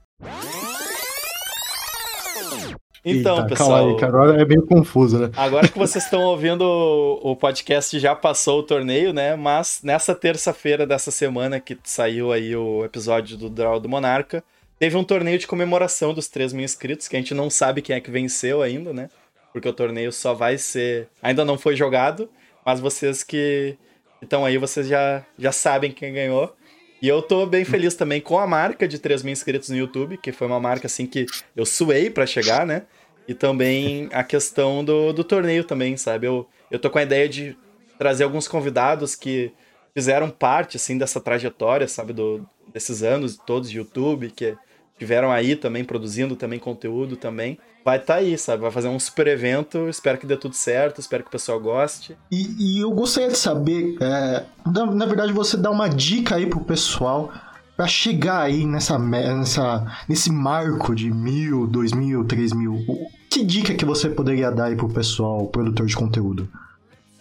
Então, 3.03 3.37
Eita, 3.37 3.49
pessoal. 3.49 3.69
Calma 3.69 3.97
aí, 3.97 4.03
agora 4.03 4.41
é 4.41 4.45
meio 4.45 4.65
confuso, 4.65 5.19
né? 5.19 5.31
Agora 5.35 5.67
que 5.67 5.77
vocês 5.77 6.03
estão 6.03 6.21
ouvindo 6.23 6.61
o, 6.61 7.31
o 7.31 7.35
podcast, 7.35 7.97
já 7.99 8.15
passou 8.15 8.59
o 8.59 8.63
torneio, 8.63 9.13
né? 9.13 9.35
Mas 9.35 9.81
nessa 9.83 10.13
terça-feira 10.15 10.85
dessa 10.85 11.11
semana 11.11 11.59
que 11.59 11.77
saiu 11.83 12.31
aí 12.31 12.55
o 12.55 12.83
episódio 12.83 13.37
do 13.37 13.49
Draw 13.49 13.79
do 13.79 13.89
Monarca, 13.89 14.43
teve 14.79 14.95
um 14.97 15.03
torneio 15.03 15.39
de 15.39 15.47
comemoração 15.47 16.13
dos 16.13 16.27
3 16.27 16.53
mil 16.53 16.65
inscritos, 16.65 17.07
que 17.07 17.15
a 17.15 17.19
gente 17.19 17.33
não 17.33 17.49
sabe 17.49 17.81
quem 17.81 17.95
é 17.95 18.01
que 18.01 18.11
venceu 18.11 18.61
ainda, 18.61 18.93
né? 18.93 19.09
Porque 19.53 19.67
o 19.67 19.73
torneio 19.73 20.11
só 20.11 20.33
vai 20.33 20.57
ser. 20.57 21.07
Ainda 21.21 21.43
não 21.43 21.57
foi 21.57 21.75
jogado, 21.75 22.29
mas 22.65 22.79
vocês 22.79 23.23
que 23.23 23.77
estão 24.21 24.45
aí, 24.45 24.57
vocês 24.57 24.87
já, 24.87 25.23
já 25.37 25.51
sabem 25.51 25.91
quem 25.91 26.13
ganhou. 26.13 26.55
E 27.01 27.07
eu 27.07 27.21
tô 27.21 27.45
bem 27.45 27.63
feliz 27.63 27.95
também 27.95 28.19
com 28.19 28.39
a 28.39 28.47
marca 28.47 28.87
de 28.87 28.97
3 28.97 29.23
mil 29.23 29.31
inscritos 29.31 29.69
no 29.69 29.77
YouTube, 29.77 30.17
que 30.17 30.31
foi 30.31 30.47
uma 30.47 30.59
marca 30.59 30.87
assim 30.87 31.05
que 31.05 31.25
eu 31.55 31.65
suei 31.65 32.09
pra 32.09 32.25
chegar, 32.25 32.65
né? 32.65 32.83
E 33.27 33.33
também 33.33 34.09
a 34.11 34.23
questão 34.23 34.83
do, 34.83 35.13
do 35.13 35.23
torneio 35.23 35.63
também, 35.63 35.95
sabe? 35.97 36.27
Eu, 36.27 36.47
eu 36.71 36.79
tô 36.79 36.89
com 36.89 36.97
a 36.97 37.03
ideia 37.03 37.27
de 37.27 37.57
trazer 37.97 38.23
alguns 38.23 38.47
convidados 38.47 39.15
que 39.15 39.51
fizeram 39.93 40.29
parte, 40.29 40.77
assim, 40.77 40.97
dessa 40.97 41.19
trajetória, 41.19 41.87
sabe? 41.87 42.13
Do, 42.13 42.47
desses 42.73 43.03
anos 43.03 43.37
todos 43.45 43.69
de 43.69 43.77
YouTube, 43.77 44.31
que 44.31 44.55
tiveram 44.97 45.31
aí 45.31 45.55
também, 45.55 45.83
produzindo 45.83 46.35
também 46.35 46.59
conteúdo 46.59 47.15
também. 47.15 47.57
Vai 47.83 47.97
estar 47.97 48.15
tá 48.15 48.19
aí, 48.19 48.37
sabe? 48.37 48.61
Vai 48.61 48.71
fazer 48.71 48.87
um 48.87 48.99
super 48.99 49.27
evento, 49.27 49.87
espero 49.87 50.17
que 50.17 50.25
dê 50.25 50.35
tudo 50.35 50.55
certo, 50.55 50.99
espero 50.99 51.23
que 51.23 51.29
o 51.29 51.31
pessoal 51.31 51.59
goste. 51.59 52.17
E, 52.31 52.77
e 52.77 52.81
eu 52.81 52.91
gostaria 52.91 53.29
de 53.29 53.37
saber, 53.37 53.95
é, 54.01 54.43
na, 54.65 54.85
na 54.87 55.05
verdade, 55.05 55.31
você 55.31 55.55
dá 55.55 55.71
uma 55.71 55.87
dica 55.87 56.35
aí 56.35 56.45
pro 56.47 56.59
pessoal 56.61 57.31
pra 57.77 57.87
chegar 57.87 58.41
aí 58.41 58.65
nessa, 58.65 58.97
nessa, 58.97 59.85
nesse 60.09 60.31
marco 60.31 60.95
de 60.95 61.11
mil, 61.11 61.67
dois 61.67 61.93
mil, 61.93 62.25
três 62.25 62.51
mil. 62.51 62.83
Que 63.29 63.45
dica 63.45 63.75
que 63.75 63.85
você 63.85 64.09
poderia 64.09 64.51
dar 64.51 64.65
aí 64.65 64.75
pro 64.75 64.89
pessoal, 64.89 65.45
produtor 65.47 65.85
de 65.85 65.95
conteúdo? 65.95 66.49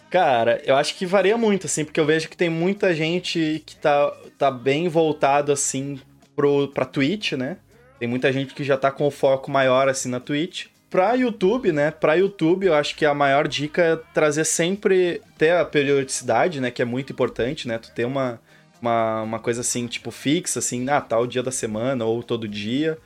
Cara, 0.09 0.61
eu 0.65 0.75
acho 0.75 0.95
que 0.95 1.05
varia 1.05 1.37
muito, 1.37 1.67
assim, 1.67 1.85
porque 1.85 1.99
eu 1.99 2.05
vejo 2.05 2.27
que 2.27 2.37
tem 2.37 2.49
muita 2.49 2.93
gente 2.95 3.61
que 3.65 3.75
tá, 3.75 4.11
tá 4.37 4.49
bem 4.49 4.87
voltado, 4.87 5.51
assim, 5.51 5.99
pro, 6.35 6.69
pra 6.69 6.85
Twitch, 6.85 7.33
né? 7.33 7.57
Tem 7.99 8.07
muita 8.07 8.31
gente 8.31 8.53
que 8.53 8.63
já 8.63 8.77
tá 8.77 8.91
com 8.91 9.07
o 9.07 9.11
foco 9.11 9.49
maior, 9.49 9.89
assim, 9.89 10.09
na 10.09 10.19
Twitch. 10.19 10.67
Pra 10.89 11.13
YouTube, 11.13 11.71
né? 11.71 11.91
Pra 11.91 12.13
YouTube, 12.13 12.67
eu 12.67 12.73
acho 12.73 12.95
que 12.95 13.05
a 13.05 13.13
maior 13.13 13.47
dica 13.47 13.81
é 13.81 13.95
trazer 14.13 14.45
sempre, 14.45 15.21
ter 15.37 15.51
a 15.51 15.65
periodicidade, 15.65 16.61
né? 16.61 16.71
Que 16.71 16.81
é 16.81 16.85
muito 16.85 17.11
importante, 17.11 17.67
né? 17.67 17.77
Tu 17.77 17.91
ter 17.91 18.05
uma, 18.05 18.39
uma, 18.81 19.21
uma 19.23 19.39
coisa, 19.39 19.61
assim, 19.61 19.85
tipo, 19.87 20.11
fixa, 20.11 20.59
assim, 20.59 20.89
ah, 20.89 21.01
tal 21.01 21.27
dia 21.27 21.43
da 21.43 21.51
semana 21.51 22.05
ou 22.05 22.23
todo 22.23 22.47
dia. 22.47 22.97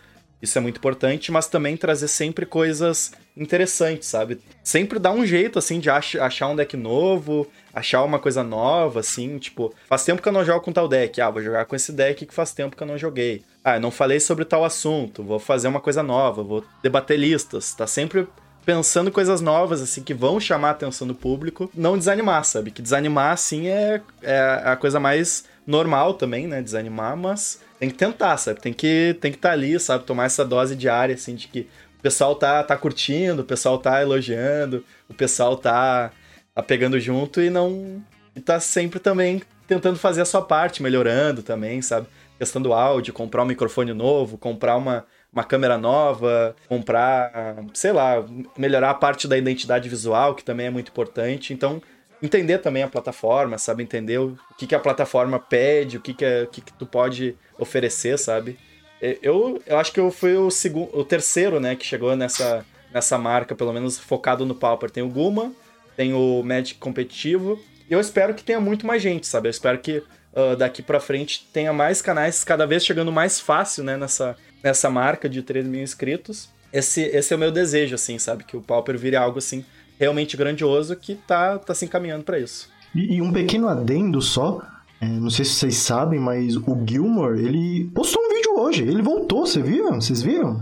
Isso 0.42 0.58
é 0.58 0.62
muito 0.62 0.78
importante, 0.78 1.32
mas 1.32 1.48
também 1.48 1.78
trazer 1.78 2.08
sempre 2.08 2.46
coisas 2.46 3.14
interessantes, 3.38 4.08
sabe? 4.08 4.40
Sempre 4.64 5.00
dar 5.00 5.12
um 5.12 5.26
jeito, 5.26 5.60
assim, 5.60 5.80
de 5.80 5.90
ach 5.90 6.16
achar 6.16 6.48
um 6.48 6.56
deck 6.56 6.76
novo, 6.76 7.48
achar 7.73 8.03
uma 8.03 8.19
coisa 8.19 8.43
nova, 8.43 8.99
assim, 8.99 9.38
tipo, 9.38 9.73
faz 9.88 10.03
tempo 10.03 10.22
que 10.22 10.27
eu 10.27 10.34
não 10.34 10.45
jogo 10.45 10.61
com 10.61 10.72
tal 10.72 10.88
deck. 10.88 11.19
Ah, 11.22 11.30
vou 11.30 11.41
jogar 11.41 11.65
com 11.65 11.76
esse 11.76 11.91
deck 11.91 12.26
que 12.26 12.34
faz 12.34 12.53
tempo 12.53 12.76
que 12.76 12.84
eu 12.84 12.88
não 12.88 12.98
joguei. 12.98 13.43
Ah, 13.64 13.76
eu 13.76 13.81
não 13.81 13.91
falei 13.91 14.19
sobre 14.19 14.45
tal 14.45 14.65
assunto, 14.65 15.23
vou 15.23 15.39
fazer 15.39 15.68
uma 15.68 15.80
coisa 15.80 16.02
nova, 16.02 16.43
vou 16.43 16.64
debater 16.81 17.18
listas. 17.18 17.73
Tá 17.73 17.88
sempre 17.88 18.27
pensando 18.65 19.11
coisas 19.11 19.41
novas, 19.41 19.81
assim, 19.81 20.03
que 20.03 20.14
vão 20.14 20.39
chamar 20.39 20.69
a 20.69 20.72
atenção 20.72 21.07
do 21.07 21.15
público. 21.15 21.69
Não 21.73 21.98
desanimar, 21.98 22.43
sabe? 22.43 22.72
Que 22.72 22.81
desanimar, 22.81 23.34
assim, 23.34 23.68
é, 23.68 24.02
é 24.22 24.61
a 24.65 24.76
coisa 24.76 24.99
mais 24.99 25.45
normal 25.65 26.15
também, 26.15 26.48
né? 26.48 26.61
Desanimar, 26.61 27.15
mas 27.15 27.60
tem 27.80 27.89
que 27.89 27.95
tentar, 27.95 28.38
sabe? 28.38 28.60
Tem 28.60 28.73
que 28.73 29.18
tem 29.19 29.31
que 29.31 29.38
estar 29.38 29.52
ali, 29.52 29.80
sabe? 29.80 30.03
Tomar 30.03 30.26
essa 30.26 30.45
dose 30.45 30.76
diária, 30.76 31.15
assim, 31.15 31.35
de 31.35 31.48
que 31.48 31.68
o 31.98 32.02
pessoal 32.02 32.35
tá, 32.35 32.64
tá 32.64 32.76
curtindo, 32.76 33.41
o 33.41 33.45
pessoal 33.45 33.77
tá 33.77 34.02
elogiando, 34.02 34.84
o 35.07 35.14
pessoal 35.14 35.56
tá, 35.56 36.11
tá 36.53 36.64
pegando 36.64 36.99
junto 36.99 37.41
e 37.41 37.49
não. 37.49 38.03
E 38.36 38.40
tá 38.40 38.60
sempre 38.60 38.99
também 38.99 39.41
tentando 39.68 39.98
fazer 39.98 40.22
a 40.22 40.26
sua 40.26 40.41
parte, 40.41 40.84
melhorando 40.84 41.41
também, 41.41 41.82
sabe? 41.82 42.07
Questão 42.38 42.61
do 42.61 42.73
áudio, 42.73 43.14
comprar 43.14 43.44
um 43.44 43.45
microfone 43.45 43.94
novo, 43.94 44.38
comprar 44.38 44.76
uma, 44.76 45.06
uma 45.32 45.44
câmera 45.44 45.78
nova, 45.78 46.56
comprar, 46.68 47.56
sei 47.73 47.91
lá, 47.91 48.23
melhorar 48.57 48.90
a 48.90 48.94
parte 48.94 49.28
da 49.28 49.38
identidade 49.38 49.88
visual, 49.88 50.36
que 50.36 50.44
também 50.44 50.68
é 50.68 50.69
muito 50.69 50.90
importante. 50.90 51.53
Então, 51.53 51.82
entender 52.22 52.57
também 52.57 52.84
a 52.84 52.88
plataforma, 52.88 53.57
sabe? 53.57 53.84
Entender 53.84 54.19
o 54.19 54.38
que, 54.57 54.68
que 54.68 54.76
a 54.76 54.80
plataforma 54.80 55.40
pede, 55.40 55.98
o 55.98 56.02
que, 56.02 56.14
que, 56.14 56.26
é, 56.26 56.44
o 56.44 56.48
que, 56.48 56.61
que 56.61 56.73
tu 56.73 56.86
pode 56.86 57.36
oferecer, 57.57 58.18
sabe? 58.18 58.57
Eu, 59.02 59.60
eu 59.65 59.80
acho 59.80 59.91
que 59.91 59.99
eu 59.99 60.11
fui 60.11 60.36
o, 60.36 60.52
segundo, 60.52 60.95
o 60.95 61.03
terceiro, 61.03 61.60
né, 61.60 61.76
que 61.76 61.86
chegou 61.86 62.15
nessa, 62.15 62.64
nessa 62.94 63.18
marca, 63.18 63.56
pelo 63.56 63.73
menos 63.73 63.98
focado 63.98 64.45
no 64.45 64.53
Pauper. 64.53 64.91
Tem 64.91 65.02
o 65.02 65.10
Guma, 65.10 65.52
tem 65.96 66.14
o 66.14 66.42
Magic 66.44 66.80
competitivo, 66.80 67.60
e 67.90 67.94
eu 67.94 68.00
espero 68.00 68.34
que 68.34 68.44
tenha 68.44 68.60
muito 68.60 68.86
mais 68.86 69.02
gente, 69.02 69.28
sabe? 69.28 69.48
Eu 69.48 69.52
espero 69.52 69.78
que 69.80 70.04
ah, 70.36 70.56
daqui 70.56 70.82
pra 70.82 71.00
frente 71.00 71.48
tenha 71.52 71.74
mais 71.74 72.02
canais, 72.02 72.44
cada 72.44 72.66
vez 72.66 72.86
chegando 72.86 73.12
mais 73.12 73.40
fácil, 73.40 73.84
né, 73.84 73.98
nessa, 73.98 74.36
nessa 74.64 74.90
marca 74.90 75.28
de 75.28 75.42
3 75.42 75.66
mil 75.66 75.82
inscritos. 75.82 76.50
Esse, 76.72 77.02
esse 77.02 77.34
é 77.34 77.36
o 77.36 77.40
meu 77.40 77.52
desejo, 77.52 77.96
assim, 77.96 78.18
sabe? 78.18 78.46
Que 78.46 78.56
o 78.56 78.62
Pauper 78.62 78.98
vire 78.98 79.16
algo, 79.18 79.40
assim, 79.40 79.66
realmente 80.00 80.38
grandioso 80.38 80.96
que 80.96 81.16
tá, 81.16 81.60
tá 81.60 81.76
se 81.76 81.84
encaminhando 81.86 82.24
pra 82.24 82.40
isso. 82.40 82.70
E, 82.96 83.16
e 83.16 83.22
um 83.22 83.32
pequeno 83.32 83.68
adendo 83.68 84.22
só, 84.22 84.62
é, 85.02 85.06
não 85.06 85.30
sei 85.30 85.44
se 85.44 85.56
vocês 85.56 85.76
sabem, 85.76 86.20
mas 86.20 86.56
o 86.56 86.84
Gilmore, 86.88 87.40
ele 87.44 87.90
postou 87.94 88.24
um 88.24 88.30
vídeo 88.34 88.58
hoje, 88.58 88.84
ele 88.84 89.02
voltou, 89.02 89.46
você 89.46 89.62
viram? 89.62 90.00
Vocês 90.00 90.22
viram? 90.22 90.62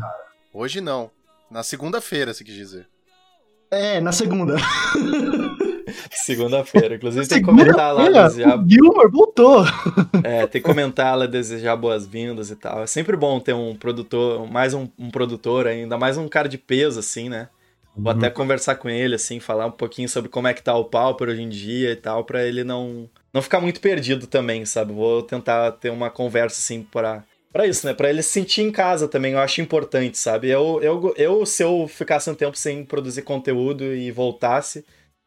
Hoje 0.52 0.82
não. 0.82 1.12
Na 1.50 1.62
segunda-feira, 1.62 2.34
se 2.34 2.44
quis 2.44 2.56
dizer. 2.56 2.88
É, 3.72 4.00
na 4.02 4.12
segunda. 4.12 4.56
Segunda-feira. 6.12 6.96
Inclusive, 6.96 7.28
tem 7.28 7.40
que 7.40 7.46
comentar 7.46 7.94
lá, 7.94 8.28
desejar, 8.28 8.60
O 8.60 8.70
Gilmore 8.70 9.12
voltou. 9.12 9.66
é, 10.24 10.46
tem 10.48 10.62
que 10.62 10.68
comentar 10.68 11.18
lá, 11.18 11.26
desejar 11.26 11.76
boas-vindas 11.76 12.52
e 12.52 12.56
tal. 12.56 12.84
É 12.84 12.88
sempre 12.88 13.16
bom 13.18 13.40
ter 13.40 13.54
um 13.54 13.76
produtor, 13.76 14.50
mais 14.50 14.74
um, 14.74 14.88
um 14.98 15.10
produtor 15.10 15.68
ainda, 15.68 15.98
mais 15.98 16.18
um 16.18 16.28
cara 16.28 16.48
de 16.48 16.58
peso, 16.58 17.00
assim, 17.00 17.30
né? 17.30 17.50
Vou 17.96 18.12
até 18.12 18.30
conversar 18.30 18.76
com 18.76 18.88
ele, 18.90 19.16
assim, 19.16 19.40
falar 19.41 19.66
um 19.66 19.72
pouquinho 19.72 20.08
sobre 20.08 20.30
como 20.30 20.48
é 20.48 20.54
que 20.54 20.64
tá 20.64 20.74
o 20.76 20.86
Pauper 20.86 21.30
hoje 21.30 21.41
em 21.41 21.50
dia 21.50 21.91
e 21.91 21.96
tal, 21.96 22.24
pra 22.24 22.46
ele 22.46 22.64
não, 22.64 23.10
não 23.34 23.41
ficar 23.41 23.60
muito 23.60 23.82
perdido 23.82 24.26
também, 24.26 24.66
sabe? 24.66 24.94
Vou 24.94 25.22
tentar 25.22 25.72
ter 25.74 25.90
uma 25.90 26.10
conversa, 26.10 26.60
assim, 26.60 26.82
pra, 26.84 27.24
pra 27.52 27.68
isso, 27.68 27.86
né? 27.86 27.94
Pra 27.94 28.10
ele 28.10 28.22
se 28.22 28.30
sentir 28.30 28.62
em 28.62 28.72
casa 28.72 29.08
também, 29.08 29.34
eu 29.34 29.40
acho 29.40 29.62
importante, 29.62 30.18
sabe? 30.18 30.50
Eu, 30.50 30.80
eu, 30.82 31.14
eu, 31.18 31.46
se 31.46 31.64
eu 31.64 31.88
ficasse 31.88 32.30
um 32.30 32.36
tempo 32.36 32.58
sem 32.58 32.84
produzir 32.86 33.24
conteúdo 33.24 33.84
e 33.84 34.12
voltasse, 34.12 34.86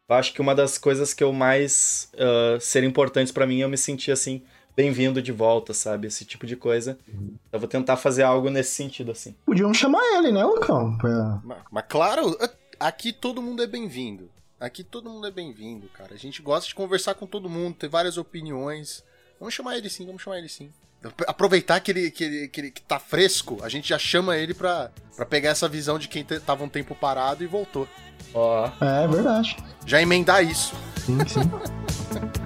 eu 0.09 0.15
acho 0.15 0.33
que 0.33 0.41
uma 0.41 0.53
das 0.53 0.77
coisas 0.77 1.13
que 1.13 1.23
eu 1.23 1.31
mais 1.31 2.09
uh, 2.15 2.59
ser 2.59 2.83
importantes 2.83 3.31
pra 3.31 3.47
mim 3.47 3.61
é 3.61 3.63
eu 3.63 3.69
me 3.69 3.77
sentir 3.77 4.11
assim 4.11 4.41
bem-vindo 4.75 5.21
de 5.21 5.31
volta, 5.31 5.73
sabe? 5.73 6.07
Esse 6.07 6.25
tipo 6.25 6.45
de 6.45 6.55
coisa. 6.55 6.97
Eu 7.51 7.59
vou 7.59 7.67
tentar 7.67 7.95
fazer 7.95 8.23
algo 8.23 8.49
nesse 8.49 8.71
sentido 8.71 9.11
assim. 9.11 9.35
Podiam 9.45 9.73
chamar 9.73 10.03
ele, 10.17 10.31
né, 10.31 10.43
Lucão? 10.43 10.97
Pra... 10.97 11.41
Mas, 11.43 11.57
mas 11.71 11.85
claro, 11.87 12.37
aqui 12.79 13.13
todo 13.13 13.41
mundo 13.41 13.61
é 13.63 13.67
bem-vindo. 13.67 14.29
Aqui 14.59 14.83
todo 14.83 15.09
mundo 15.09 15.27
é 15.27 15.31
bem-vindo, 15.31 15.87
cara. 15.89 16.13
A 16.13 16.17
gente 16.17 16.41
gosta 16.41 16.67
de 16.67 16.75
conversar 16.75 17.15
com 17.15 17.27
todo 17.27 17.49
mundo, 17.49 17.75
ter 17.75 17.89
várias 17.89 18.17
opiniões. 18.17 19.03
Vamos 19.43 19.55
chamar 19.55 19.77
ele 19.77 19.89
sim, 19.89 20.05
vamos 20.05 20.21
chamar 20.21 20.37
ele 20.37 20.47
sim. 20.47 20.69
Aproveitar 21.27 21.81
que 21.81 21.91
ele, 21.91 22.09
que 22.09 22.23
ele, 22.23 22.47
que 22.47 22.61
ele 22.61 22.71
que 22.71 22.81
tá 22.81 22.97
fresco, 22.97 23.59
a 23.61 23.67
gente 23.67 23.89
já 23.89 23.99
chama 23.99 24.37
ele 24.37 24.53
pra, 24.53 24.89
pra 25.17 25.25
pegar 25.25 25.49
essa 25.49 25.67
visão 25.67 25.99
de 25.99 26.07
quem 26.07 26.23
tava 26.23 26.63
um 26.63 26.69
tempo 26.69 26.95
parado 26.95 27.43
e 27.43 27.47
voltou. 27.47 27.85
Ó, 28.33 28.71
É 28.79 29.05
verdade. 29.05 29.57
Já 29.85 30.01
emendar 30.01 30.45
isso. 30.45 30.73
Sim, 31.05 31.17
sim. 31.27 31.41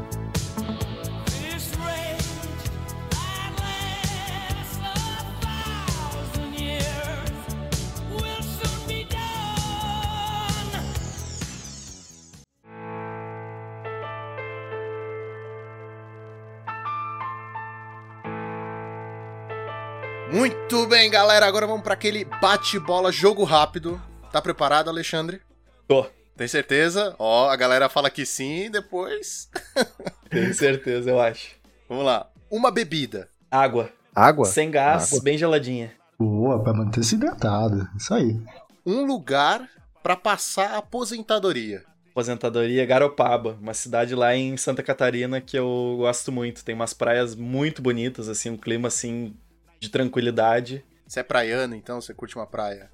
Muito 20.37 20.85
bem, 20.85 21.09
galera. 21.09 21.47
Agora 21.47 21.65
vamos 21.65 21.81
pra 21.81 21.95
aquele 21.95 22.23
bate-bola, 22.23 23.11
jogo 23.11 23.43
rápido. 23.43 23.99
Tá 24.31 24.39
preparado, 24.39 24.87
Alexandre? 24.87 25.41
tô. 25.87 26.05
Tem 26.35 26.47
certeza? 26.47 27.15
Ó, 27.17 27.49
a 27.49 27.55
galera 27.55 27.89
fala 27.89 28.11
que 28.11 28.23
sim, 28.23 28.69
depois. 28.69 29.49
Tenho 30.29 30.53
certeza, 30.53 31.09
eu 31.09 31.19
acho. 31.19 31.55
Vamos 31.89 32.05
lá. 32.05 32.29
Uma 32.51 32.69
bebida. 32.69 33.27
Água. 33.49 33.89
Água? 34.13 34.45
Sem 34.45 34.69
gás, 34.69 35.07
Água. 35.11 35.23
bem 35.23 35.39
geladinha. 35.39 35.91
Boa, 36.19 36.61
pra 36.61 36.71
manter-se 36.71 37.15
hidratado. 37.15 37.89
Isso 37.97 38.13
aí. 38.13 38.39
Um 38.85 39.07
lugar 39.07 39.67
pra 40.03 40.15
passar 40.15 40.73
a 40.73 40.77
aposentadoria. 40.77 41.83
Aposentadoria 42.11 42.85
Garopaba, 42.85 43.57
uma 43.59 43.73
cidade 43.73 44.13
lá 44.13 44.35
em 44.35 44.55
Santa 44.55 44.83
Catarina 44.83 45.41
que 45.41 45.57
eu 45.57 45.95
gosto 45.97 46.31
muito. 46.31 46.63
Tem 46.63 46.75
umas 46.75 46.93
praias 46.93 47.33
muito 47.33 47.81
bonitas, 47.81 48.29
assim, 48.29 48.51
um 48.51 48.57
clima 48.57 48.87
assim 48.89 49.35
de 49.79 49.89
tranquilidade. 49.89 50.83
Você 51.07 51.19
é 51.19 51.23
praiano, 51.23 51.75
então 51.75 52.01
você 52.01 52.13
curte 52.13 52.35
uma 52.35 52.47
praia. 52.47 52.89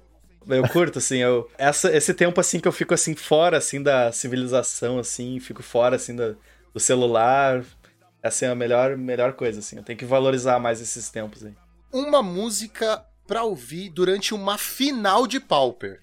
Eu 0.46 0.68
curto, 0.68 0.98
assim, 0.98 1.18
eu, 1.18 1.50
essa, 1.56 1.90
esse 1.96 2.12
tempo, 2.12 2.38
assim, 2.40 2.60
que 2.60 2.68
eu 2.68 2.72
fico, 2.72 2.92
assim, 2.92 3.14
fora, 3.14 3.56
assim, 3.56 3.82
da 3.82 4.12
civilização, 4.12 4.98
assim, 4.98 5.40
fico 5.40 5.62
fora, 5.62 5.96
assim, 5.96 6.14
da- 6.14 6.34
do 6.72 6.78
celular, 6.78 7.64
essa 8.22 8.44
é 8.44 8.48
a 8.50 8.54
melhor, 8.54 8.96
melhor 8.96 9.32
coisa, 9.32 9.60
assim, 9.60 9.76
eu 9.76 9.82
tenho 9.82 9.98
que 9.98 10.04
valorizar 10.04 10.58
mais 10.58 10.80
esses 10.82 11.08
tempos 11.08 11.44
aí. 11.44 11.54
Uma 11.92 12.22
música 12.22 13.02
pra 13.26 13.42
ouvir 13.42 13.88
durante 13.88 14.34
uma 14.34 14.58
final 14.58 15.26
de 15.26 15.40
Pauper. 15.40 16.00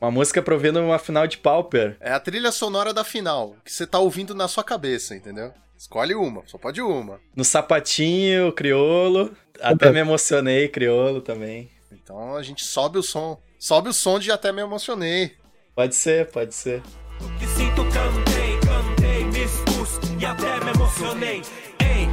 Uma 0.00 0.10
música 0.10 0.40
pra 0.42 0.54
ouvir 0.54 0.72
numa 0.72 0.98
final 0.98 1.26
de 1.26 1.36
Pauper, 1.38 1.96
É 2.00 2.12
a 2.12 2.18
trilha 2.20 2.50
sonora 2.50 2.92
da 2.94 3.04
final, 3.04 3.54
que 3.64 3.70
você 3.72 3.86
tá 3.86 3.98
ouvindo 3.98 4.34
na 4.34 4.48
sua 4.48 4.64
cabeça, 4.64 5.14
entendeu? 5.14 5.52
Escolhe 5.82 6.14
uma, 6.14 6.44
só 6.46 6.56
pode 6.58 6.80
uma. 6.80 7.18
No 7.34 7.44
sapatinho, 7.44 8.52
criolo. 8.52 9.36
Até 9.60 9.90
me 9.90 9.98
emocionei, 9.98 10.68
criolo 10.68 11.20
também. 11.20 11.68
Então 11.90 12.36
a 12.36 12.42
gente 12.44 12.64
sobe 12.64 12.98
o 12.98 13.02
som. 13.02 13.42
Sobe 13.58 13.88
o 13.88 13.92
som 13.92 14.20
de 14.20 14.30
até 14.30 14.52
me 14.52 14.62
emocionei. 14.62 15.32
Pode 15.74 15.96
ser, 15.96 16.30
pode 16.30 16.54
ser. 16.54 16.80
que 17.36 17.46
sinto 17.48 17.82
cantei, 17.86 18.60
cantei, 18.60 19.24
me 19.24 19.44
expus 19.44 19.98
e 20.20 20.24
até 20.24 20.64
me 20.64 20.70
emocionei. 20.70 21.42
Ei, 21.80 22.06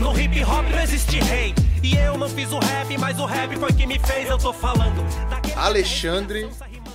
no 0.00 0.18
hip 0.18 0.42
hop 0.42 0.64
não 0.70 0.80
existe 0.80 1.20
rei. 1.20 1.54
E 1.82 1.94
eu 1.94 2.16
não 2.16 2.30
fiz 2.30 2.50
o 2.50 2.58
rap, 2.58 2.96
mas 2.96 3.20
o 3.20 3.26
rap 3.26 3.54
foi 3.56 3.72
que 3.74 3.86
me 3.86 3.98
fez. 3.98 4.30
Eu 4.30 4.38
tô 4.38 4.54
falando 4.54 5.04
Alexandre 5.54 6.48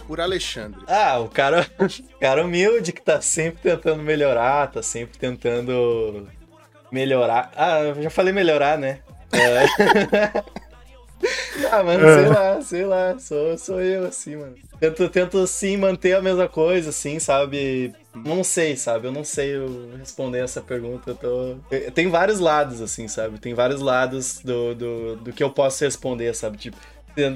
por 0.07 0.21
Alexandre. 0.21 0.79
Ah, 0.87 1.19
o 1.19 1.27
cara, 1.27 1.67
o 1.77 1.87
cara 2.19 2.43
humilde 2.43 2.93
que 2.93 3.01
tá 3.01 3.19
sempre 3.19 3.61
tentando 3.61 4.01
melhorar, 4.01 4.71
tá 4.71 4.81
sempre 4.81 5.17
tentando 5.17 6.27
melhorar. 6.89 7.51
Ah, 7.55 7.79
eu 7.79 8.01
já 8.03 8.09
falei 8.09 8.33
melhorar, 8.33 8.77
né? 8.77 8.99
É. 9.33 9.65
ah, 11.69 11.83
mano, 11.83 12.07
sei 12.07 12.29
lá, 12.29 12.61
sei 12.61 12.85
lá, 12.85 13.19
sou, 13.19 13.57
sou 13.57 13.81
eu 13.81 14.05
assim, 14.05 14.37
mano. 14.37 14.55
Tento, 14.79 15.09
tento 15.09 15.47
sim 15.47 15.75
manter 15.75 16.13
a 16.13 16.21
mesma 16.21 16.47
coisa, 16.47 16.91
assim, 16.91 17.19
sabe? 17.19 17.93
Não 18.13 18.43
sei, 18.43 18.77
sabe? 18.77 19.07
Eu 19.07 19.11
não 19.11 19.23
sei 19.23 19.55
responder 19.97 20.39
essa 20.39 20.61
pergunta. 20.61 21.11
Eu 21.11 21.15
tô... 21.15 21.55
Tem 21.91 22.07
vários 22.09 22.39
lados, 22.39 22.81
assim, 22.81 23.07
sabe? 23.07 23.39
Tem 23.39 23.53
vários 23.53 23.81
lados 23.81 24.39
do, 24.43 24.75
do, 24.75 25.15
do 25.17 25.33
que 25.33 25.43
eu 25.43 25.49
posso 25.49 25.83
responder, 25.83 26.33
sabe? 26.35 26.57
Tipo, 26.57 26.77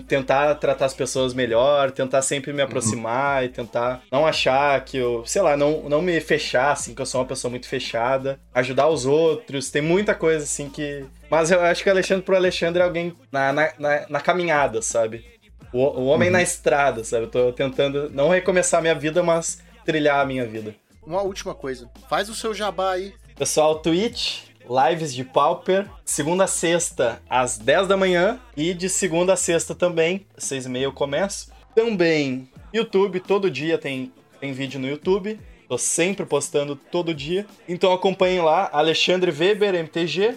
tentar 0.08 0.56
tratar 0.56 0.86
as 0.86 0.94
pessoas 0.94 1.34
melhor, 1.34 1.92
tentar 1.92 2.22
sempre 2.22 2.54
me 2.54 2.62
aproximar 2.62 3.44
e 3.44 3.50
tentar 3.50 4.02
não 4.12 4.26
achar 4.26 4.84
que 4.86 4.98
eu, 4.98 5.26
sei 5.26 5.42
lá, 5.42 5.58
não, 5.58 5.90
não 5.90 6.02
me 6.02 6.20
fechar, 6.22 6.72
assim, 6.72 6.94
que 6.94 7.02
eu 7.02 7.06
sou 7.06 7.22
uma 7.22 7.28
pessoa 7.28 7.50
muito 7.50 7.68
fechada, 7.68 8.40
ajudar 8.54 8.88
os 8.88 9.06
outros, 9.06 9.72
tem 9.72 9.82
muita 9.82 10.14
coisa, 10.14 10.44
assim, 10.44 10.70
que. 10.70 11.06
Mas 11.30 11.52
eu 11.52 11.62
acho 11.62 11.84
que 11.84 11.90
o 11.90 11.92
Alexandre 11.92 12.24
pro 12.24 12.36
Alexandre 12.36 12.82
é 12.82 12.86
alguém 12.86 13.16
na, 13.32 13.52
na, 13.52 13.74
na, 13.80 14.06
na 14.10 14.20
caminhada, 14.20 14.82
sabe? 14.82 15.26
O, 15.74 15.80
o 15.80 16.06
homem 16.06 16.30
na 16.30 16.42
estrada, 16.42 17.04
sabe? 17.04 17.26
Eu 17.26 17.30
tô 17.30 17.54
tentando 17.54 18.10
não 18.10 18.30
recomeçar 18.30 18.82
minha 18.82 18.96
vida, 18.96 19.24
mas 19.24 19.60
trilhar 19.86 20.20
a 20.20 20.26
minha 20.26 20.46
vida. 20.46 20.76
Uma 21.02 21.22
última 21.22 21.56
coisa. 21.56 21.90
Faz 22.10 22.30
o 22.30 22.36
seu 22.36 22.54
jabá 22.54 22.92
aí. 22.92 23.14
Pessoal, 23.36 23.80
Twitch, 23.80 24.51
lives 24.70 25.14
de 25.14 25.24
Pauper, 25.24 25.90
segunda 26.06 26.46
a 26.46 26.48
sexta 26.48 27.22
às 27.30 27.58
10 27.58 27.88
da 27.88 27.98
manhã 27.98 28.40
e 28.56 28.74
de 28.74 28.90
segunda 28.90 29.34
a 29.34 29.38
sexta 29.38 29.76
também, 29.76 30.26
às 30.36 30.44
6 30.46 30.66
e 30.66 30.70
meia 30.70 30.84
eu 30.86 30.94
começo. 30.94 31.52
Também 31.76 32.50
YouTube, 32.74 33.20
todo 33.20 33.52
dia 33.52 33.78
tem, 33.78 34.12
tem 34.40 34.54
vídeo 34.54 34.80
no 34.80 34.88
YouTube. 34.88 35.40
Tô 35.68 35.78
sempre 35.78 36.26
postando 36.26 36.76
todo 36.76 37.14
dia. 37.14 37.46
Então 37.68 37.94
acompanhem 37.94 38.42
lá, 38.42 38.70
Alexandre 38.74 39.32
Weber, 39.32 39.74
MTG. 39.74 40.36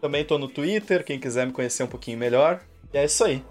Também 0.00 0.24
tô 0.24 0.38
no 0.38 0.48
Twitter, 0.48 1.04
quem 1.04 1.18
quiser 1.18 1.46
me 1.46 1.52
conhecer 1.52 1.82
um 1.82 1.86
pouquinho 1.86 2.16
melhor. 2.16 2.62
E 2.92 2.96
é 2.96 3.04
isso 3.04 3.22
aí. 3.22 3.44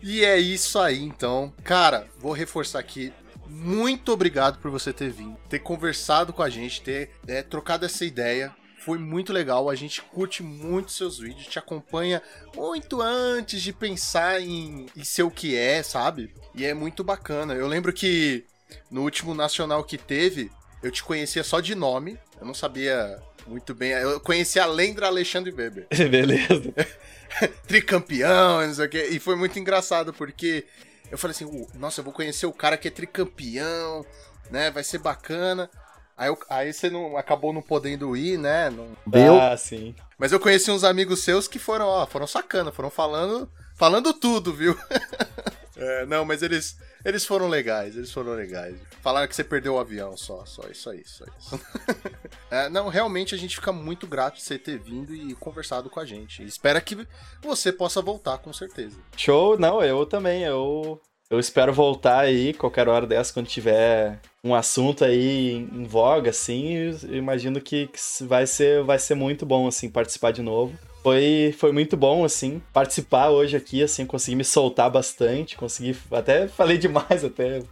E 0.00 0.24
é 0.24 0.38
isso 0.38 0.78
aí, 0.78 1.02
então. 1.02 1.52
Cara, 1.64 2.06
vou 2.18 2.32
reforçar 2.32 2.78
aqui. 2.78 3.12
Muito 3.48 4.12
obrigado 4.12 4.58
por 4.58 4.70
você 4.70 4.92
ter 4.92 5.10
vindo, 5.10 5.36
ter 5.48 5.58
conversado 5.58 6.32
com 6.32 6.42
a 6.42 6.48
gente, 6.48 6.80
ter 6.80 7.10
é, 7.26 7.42
trocado 7.42 7.84
essa 7.84 8.04
ideia. 8.04 8.54
Foi 8.84 8.98
muito 8.98 9.32
legal. 9.32 9.70
A 9.70 9.74
gente 9.74 10.02
curte 10.02 10.42
muito 10.42 10.90
seus 10.90 11.18
vídeos, 11.18 11.46
te 11.46 11.58
acompanha 11.58 12.20
muito 12.54 13.00
antes 13.00 13.62
de 13.62 13.72
pensar 13.72 14.40
em, 14.40 14.86
em 14.96 15.04
ser 15.04 15.22
o 15.22 15.30
que 15.30 15.56
é, 15.56 15.82
sabe? 15.82 16.34
E 16.54 16.64
é 16.64 16.74
muito 16.74 17.04
bacana. 17.04 17.54
Eu 17.54 17.68
lembro 17.68 17.92
que 17.92 18.44
no 18.90 19.02
último 19.02 19.34
nacional 19.34 19.84
que 19.84 19.96
teve, 19.96 20.50
eu 20.82 20.90
te 20.90 21.02
conhecia 21.02 21.44
só 21.44 21.60
de 21.60 21.74
nome. 21.74 22.18
Eu 22.40 22.46
não 22.46 22.54
sabia 22.54 23.22
muito 23.46 23.72
bem. 23.74 23.92
Eu 23.92 24.18
conhecia 24.20 24.64
além 24.64 24.94
do 24.94 25.04
Alexandre 25.04 25.52
Weber 25.52 25.86
Beleza. 26.10 26.74
tricampeão, 27.66 28.66
não 28.66 28.74
sei 28.74 28.86
o 28.86 28.88
quê. 28.88 29.08
E 29.12 29.18
foi 29.20 29.36
muito 29.36 29.58
engraçado, 29.58 30.12
porque 30.12 30.66
eu 31.10 31.16
falei 31.16 31.34
assim, 31.34 31.44
"Uh, 31.44 31.68
nossa, 31.74 32.00
eu 32.00 32.04
vou 32.04 32.12
conhecer 32.12 32.46
o 32.46 32.52
cara 32.52 32.76
que 32.76 32.88
é 32.88 32.90
tricampeão, 32.90 34.04
né? 34.50 34.70
Vai 34.70 34.82
ser 34.82 34.98
bacana. 34.98 35.70
Aí, 36.16 36.28
eu- 36.28 36.38
aí 36.48 36.72
você 36.72 36.88
não 36.90 37.16
acabou 37.16 37.52
não 37.52 37.62
podendo 37.62 38.16
ir, 38.16 38.38
né? 38.38 38.70
Não- 38.70 38.96
Deu. 39.06 39.40
Ah, 39.40 39.56
sim. 39.56 39.94
Mas 40.18 40.30
eu 40.32 40.38
conheci 40.40 40.70
uns 40.70 40.84
amigos 40.84 41.20
seus 41.24 41.48
que 41.48 41.58
foram, 41.58 41.86
ó, 41.86 42.06
foram 42.06 42.26
sacana, 42.26 42.70
foram 42.70 42.90
falando, 42.90 43.50
falando 43.76 44.12
tudo, 44.14 44.52
viu? 44.52 44.76
É, 45.74 46.04
não, 46.06 46.24
mas 46.24 46.42
eles, 46.42 46.76
eles 47.04 47.24
foram 47.24 47.48
legais, 47.48 47.96
eles 47.96 48.12
foram 48.12 48.34
legais. 48.34 48.76
Falaram 49.00 49.26
que 49.26 49.34
você 49.34 49.42
perdeu 49.42 49.74
o 49.74 49.78
avião 49.80 50.16
só, 50.16 50.44
só 50.44 50.62
isso 50.68 50.90
aí, 50.90 51.02
só 51.04 51.24
isso. 51.38 51.58
É, 52.50 52.68
não, 52.68 52.88
realmente 52.88 53.34
a 53.34 53.38
gente 53.38 53.56
fica 53.56 53.72
muito 53.72 54.06
grato 54.06 54.36
de 54.36 54.42
você 54.42 54.58
ter 54.58 54.78
vindo 54.78 55.14
e 55.14 55.34
conversado 55.34 55.88
com 55.88 55.98
a 55.98 56.04
gente. 56.04 56.42
Espera 56.44 56.78
que 56.82 57.08
você 57.40 57.72
possa 57.72 58.02
voltar, 58.02 58.36
com 58.38 58.52
certeza. 58.52 58.98
Show, 59.16 59.58
não, 59.58 59.82
eu 59.82 60.04
também. 60.04 60.42
Eu, 60.44 61.00
eu 61.32 61.40
espero 61.40 61.72
voltar 61.72 62.18
aí 62.20 62.52
qualquer 62.52 62.90
hora 62.90 63.06
dessa, 63.06 63.32
quando 63.32 63.46
tiver 63.46 64.20
um 64.44 64.54
assunto 64.54 65.02
aí 65.02 65.66
em, 65.72 65.84
voga, 65.84 66.28
assim. 66.28 66.94
Imagino 67.10 67.58
que, 67.58 67.86
que 67.86 68.24
vai, 68.24 68.46
ser, 68.46 68.84
vai 68.84 68.98
ser 68.98 69.14
muito 69.14 69.46
bom, 69.46 69.66
assim, 69.66 69.88
participar 69.88 70.30
de 70.30 70.42
novo. 70.42 70.78
Foi, 71.02 71.54
foi 71.56 71.72
muito 71.72 71.96
bom, 71.96 72.22
assim, 72.22 72.60
participar 72.70 73.30
hoje 73.30 73.56
aqui, 73.56 73.82
assim, 73.82 74.04
consegui 74.04 74.36
me 74.36 74.44
soltar 74.44 74.90
bastante, 74.90 75.56
consegui. 75.56 75.96
Até 76.10 76.48
falei 76.48 76.76
demais, 76.76 77.24
até. 77.24 77.62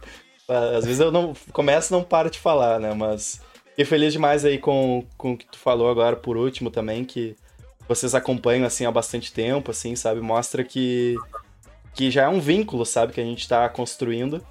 Às 0.75 0.83
vezes 0.83 0.99
eu 0.99 1.11
não 1.11 1.35
começo 1.53 1.93
e 1.93 1.95
não 1.95 2.03
paro 2.03 2.31
de 2.31 2.39
falar, 2.39 2.79
né? 2.79 2.95
Mas 2.95 3.41
fiquei 3.69 3.85
feliz 3.85 4.11
demais 4.11 4.43
aí 4.43 4.57
com, 4.57 5.05
com 5.15 5.33
o 5.33 5.37
que 5.37 5.45
tu 5.45 5.59
falou 5.59 5.87
agora 5.87 6.15
por 6.15 6.35
último 6.35 6.71
também, 6.71 7.05
que 7.05 7.35
vocês 7.87 8.15
acompanham, 8.15 8.65
assim, 8.65 8.85
há 8.85 8.91
bastante 8.91 9.31
tempo, 9.31 9.69
assim, 9.69 9.95
sabe? 9.95 10.19
Mostra 10.19 10.63
que 10.63 11.15
que 11.93 12.09
já 12.09 12.23
é 12.23 12.27
um 12.27 12.39
vínculo, 12.39 12.85
sabe, 12.85 13.13
que 13.13 13.21
a 13.21 13.23
gente 13.23 13.47
tá 13.47 13.67
construindo. 13.69 14.43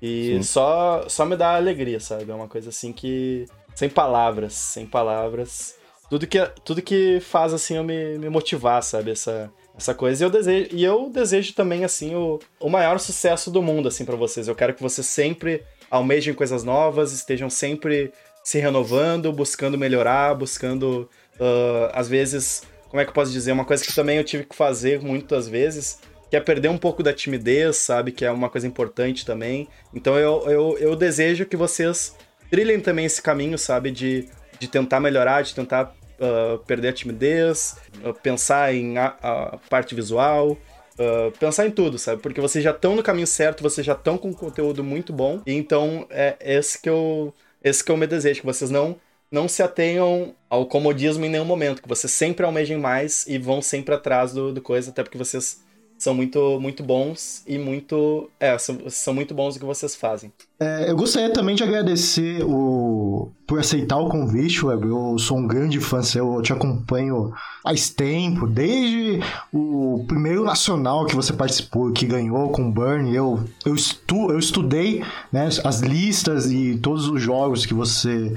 E 0.00 0.34
Sim. 0.34 0.42
só, 0.42 1.04
só 1.08 1.24
me 1.24 1.36
dá 1.36 1.56
alegria, 1.56 1.98
sabe? 1.98 2.30
É 2.30 2.34
uma 2.34 2.48
coisa 2.48 2.68
assim 2.68 2.92
que. 2.92 3.46
Sem 3.74 3.88
palavras, 3.88 4.52
sem 4.52 4.86
palavras. 4.86 5.76
Tudo 6.08 6.26
que, 6.26 6.38
tudo 6.64 6.82
que 6.82 7.18
faz, 7.20 7.52
assim, 7.52 7.76
eu 7.76 7.82
me, 7.82 8.18
me 8.18 8.28
motivar, 8.28 8.82
sabe? 8.82 9.10
Essa, 9.10 9.50
essa 9.76 9.94
coisa. 9.94 10.22
E 10.22 10.26
eu 10.26 10.30
desejo, 10.30 10.68
e 10.72 10.84
eu 10.84 11.10
desejo 11.10 11.54
também, 11.54 11.84
assim, 11.84 12.14
o, 12.14 12.38
o 12.60 12.68
maior 12.68 12.98
sucesso 13.00 13.50
do 13.50 13.62
mundo, 13.62 13.88
assim, 13.88 14.04
para 14.04 14.14
vocês. 14.14 14.46
Eu 14.46 14.54
quero 14.54 14.74
que 14.74 14.82
vocês 14.82 15.06
sempre 15.06 15.64
almejem 15.90 16.34
coisas 16.34 16.62
novas, 16.62 17.12
estejam 17.12 17.48
sempre 17.48 18.12
se 18.44 18.58
renovando, 18.58 19.32
buscando 19.32 19.78
melhorar, 19.78 20.34
buscando, 20.34 21.08
ah, 21.40 21.90
às 21.94 22.08
vezes, 22.08 22.62
como 22.88 23.00
é 23.00 23.04
que 23.04 23.10
eu 23.10 23.14
posso 23.14 23.32
dizer? 23.32 23.52
Uma 23.52 23.64
coisa 23.64 23.84
que 23.84 23.94
também 23.94 24.18
eu 24.18 24.24
tive 24.24 24.44
que 24.44 24.54
fazer 24.54 25.00
muitas 25.00 25.48
vezes, 25.48 25.98
que 26.34 26.38
é 26.38 26.40
perder 26.40 26.68
um 26.68 26.76
pouco 26.76 27.00
da 27.00 27.12
timidez, 27.12 27.76
sabe? 27.76 28.10
Que 28.10 28.24
é 28.24 28.30
uma 28.32 28.50
coisa 28.50 28.66
importante 28.66 29.24
também. 29.24 29.68
Então 29.94 30.18
eu, 30.18 30.42
eu, 30.50 30.78
eu 30.80 30.96
desejo 30.96 31.46
que 31.46 31.56
vocês 31.56 32.16
trilhem 32.50 32.80
também 32.80 33.04
esse 33.04 33.22
caminho, 33.22 33.56
sabe? 33.56 33.92
De, 33.92 34.28
de 34.58 34.66
tentar 34.66 34.98
melhorar, 34.98 35.42
de 35.42 35.54
tentar 35.54 35.94
ah, 36.20 36.58
perder 36.66 36.88
a 36.88 36.92
timidez, 36.92 37.76
ah, 38.04 38.12
pensar 38.12 38.74
em 38.74 38.98
a, 38.98 39.14
a 39.22 39.58
parte 39.70 39.94
visual. 39.94 40.58
ah, 40.98 41.30
pensar 41.38 41.68
em 41.68 41.70
tudo, 41.70 42.00
sabe? 42.00 42.20
Porque 42.20 42.40
vocês 42.40 42.64
já 42.64 42.72
estão 42.72 42.96
no 42.96 43.02
caminho 43.02 43.28
certo, 43.28 43.62
vocês 43.62 43.86
já 43.86 43.92
estão 43.92 44.18
com 44.18 44.34
conteúdo 44.34 44.82
muito 44.82 45.12
bom. 45.12 45.40
E 45.46 45.52
então 45.52 46.04
é 46.10 46.36
esse 46.40 46.82
que 46.82 46.88
eu, 46.90 47.32
esse 47.62 47.84
que 47.84 47.92
eu 47.92 47.96
me 47.96 48.08
desejo, 48.08 48.40
que 48.40 48.46
vocês 48.46 48.72
não 48.72 48.96
não 49.30 49.48
se 49.48 49.62
atenham 49.62 50.34
ao 50.50 50.66
comodismo 50.66 51.24
em 51.24 51.28
nenhum 51.28 51.44
momento, 51.44 51.82
que 51.82 51.88
vocês 51.88 52.12
sempre 52.12 52.44
almejem 52.44 52.78
mais 52.78 53.24
e 53.26 53.38
vão 53.38 53.62
sempre 53.62 53.94
atrás 53.94 54.32
do, 54.32 54.52
do 54.52 54.60
coisa, 54.60 54.90
até 54.90 55.02
porque 55.02 55.18
vocês 55.18 55.63
são 56.04 56.12
muito, 56.12 56.60
muito 56.60 56.82
bons 56.82 57.42
e 57.46 57.56
muito. 57.56 58.28
É, 58.38 58.58
são, 58.58 58.78
são 58.90 59.14
muito 59.14 59.32
bons 59.32 59.54
no 59.54 59.60
que 59.60 59.66
vocês 59.66 59.96
fazem. 59.96 60.30
É, 60.60 60.90
eu 60.90 60.96
gostaria 60.96 61.32
também 61.32 61.56
de 61.56 61.62
agradecer 61.62 62.44
o, 62.44 63.30
por 63.46 63.58
aceitar 63.58 63.96
o 63.96 64.10
convite, 64.10 64.66
Web. 64.66 64.86
Eu 64.86 65.18
sou 65.18 65.38
um 65.38 65.46
grande 65.46 65.80
fã 65.80 66.00
eu 66.14 66.42
te 66.42 66.52
acompanho 66.52 67.32
faz 67.62 67.88
tempo, 67.88 68.46
desde 68.46 69.20
o 69.50 70.04
primeiro 70.06 70.44
nacional 70.44 71.06
que 71.06 71.16
você 71.16 71.32
participou, 71.32 71.90
que 71.92 72.04
ganhou 72.04 72.50
com 72.50 72.68
o 72.68 72.70
Burn. 72.70 73.14
Eu, 73.14 73.42
eu, 73.64 73.74
estu, 73.74 74.30
eu 74.30 74.38
estudei 74.38 75.02
né, 75.32 75.48
as 75.64 75.80
listas 75.80 76.52
e 76.52 76.76
todos 76.76 77.08
os 77.08 77.22
jogos 77.22 77.64
que 77.64 77.72
você 77.72 78.34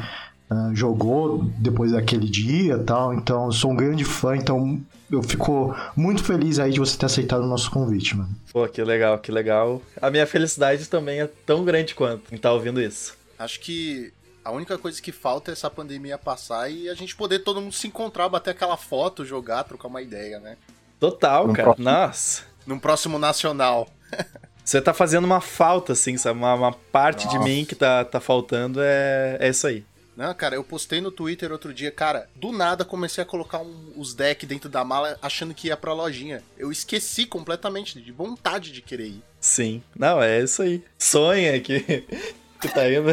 ah, 0.50 0.72
jogou 0.74 1.44
depois 1.58 1.92
daquele 1.92 2.28
dia 2.28 2.76
e 2.76 2.84
tal. 2.84 3.14
Então, 3.14 3.46
eu 3.46 3.52
sou 3.52 3.72
um 3.72 3.76
grande 3.76 4.04
fã, 4.06 4.36
então 4.36 4.80
eu 5.12 5.22
fico 5.24 5.76
muito 5.96 6.24
feliz 6.24 6.60
aí 6.60 6.72
de 6.72 6.80
você 6.80 6.98
ter 6.98 7.06
aceitado 7.06 7.42
o 7.44 7.48
nosso 7.48 7.70
convite, 7.72 8.16
mano. 8.16 8.30
Pô, 8.52 8.68
que 8.68 8.82
legal, 8.84 9.18
que 9.20 9.32
legal. 9.32 9.82
A 10.02 10.10
minha 10.10 10.26
felicidade 10.28 10.88
também 10.88 11.22
é 11.22 11.28
tão 11.46 11.64
grande 11.66 11.94
quanto 11.96 12.32
em 12.32 12.36
estar 12.36 12.52
ouvindo 12.54 12.82
isso. 12.82 13.16
Acho 13.40 13.60
que 13.60 14.12
a 14.44 14.52
única 14.52 14.78
coisa 14.78 15.02
que 15.02 15.12
falta 15.12 15.52
é 15.52 15.54
essa 15.54 15.70
pandemia 15.70 16.18
passar 16.18 16.70
e 16.72 16.90
a 16.90 16.94
gente 16.94 17.16
poder 17.16 17.40
todo 17.40 17.62
mundo 17.62 17.74
se 17.74 17.88
encontrar, 17.88 18.30
bater 18.30 18.52
aquela 18.52 18.78
foto, 18.78 19.26
jogar, 19.26 19.64
trocar 19.66 19.88
uma 19.90 20.02
ideia, 20.02 20.40
né? 20.40 20.56
Total, 21.00 21.46
No 21.48 21.54
cara. 21.54 21.64
próximo- 21.74 21.86
Nossa. 21.90 22.42
Num 22.66 22.80
próximo 22.80 23.20
nacional. 23.20 23.88
Você 24.64 24.82
tá 24.82 24.94
fazendo 24.94 25.24
uma 25.24 25.40
falta, 25.40 25.94
assim, 25.94 26.18
sabe? 26.18 26.38
Uma, 26.40 26.54
uma 26.54 26.74
parte 26.74 27.28
de 27.30 27.36
Nossa. 27.36 27.48
mim 27.48 27.64
que 27.64 27.76
tá, 27.76 28.04
tá 28.04 28.20
faltando 28.20 28.80
é, 28.82 29.38
é 29.40 29.48
isso 29.50 29.66
aí. 29.68 29.86
Não, 30.18 30.34
cara, 30.34 30.56
eu 30.56 30.64
postei 30.64 31.00
no 31.00 31.12
Twitter 31.12 31.52
outro 31.52 31.72
dia, 31.74 31.92
cara, 31.92 32.28
do 32.36 32.52
nada 32.52 32.84
comecei 32.84 33.22
a 33.22 33.26
colocar 33.26 33.60
um- 33.60 33.94
os 33.96 34.16
decks 34.16 34.50
dentro 34.50 34.68
da 34.68 34.84
mala 34.84 35.16
achando 35.22 35.54
que 35.54 35.68
ia 35.68 35.78
pra 35.78 35.94
lojinha. 35.94 36.42
Eu 36.58 36.72
esqueci 36.72 37.26
completamente 37.28 38.02
de 38.02 38.12
vontade 38.12 38.72
de 38.72 38.82
querer 38.82 39.06
ir. 39.10 39.24
Sim. 39.40 39.84
Não, 39.96 40.20
é 40.22 40.42
isso 40.42 40.64
aí. 40.64 40.84
Sonha 40.98 41.60
que, 41.62 41.80
que 42.60 42.68
tá 42.68 42.90
indo. 42.92 43.12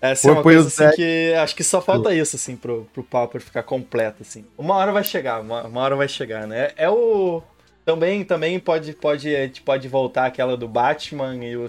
Essa 0.00 0.28
é 0.28 0.32
uma 0.32 0.42
coisa 0.42 0.66
assim 0.66 0.84
deck- 0.84 0.96
que 0.96 1.34
acho 1.34 1.54
que 1.54 1.62
só 1.62 1.82
falta 1.82 2.14
isso, 2.14 2.34
assim, 2.36 2.56
pro, 2.56 2.88
pro 2.94 3.04
Pauper 3.04 3.42
ficar 3.42 3.62
completo, 3.62 4.22
assim. 4.22 4.46
Uma 4.56 4.76
hora 4.76 4.92
vai 4.92 5.04
chegar, 5.04 5.42
uma, 5.42 5.64
uma 5.64 5.80
hora 5.82 5.94
vai 5.94 6.08
chegar, 6.08 6.46
né? 6.46 6.72
É 6.74 6.88
o. 6.88 7.42
Também, 7.84 8.24
também 8.24 8.60
pode, 8.60 8.92
pode, 8.92 9.30
gente 9.30 9.62
pode 9.62 9.88
voltar 9.88 10.26
aquela 10.26 10.56
do 10.56 10.68
Batman 10.68 11.36
e 11.44 11.56
o 11.56 11.66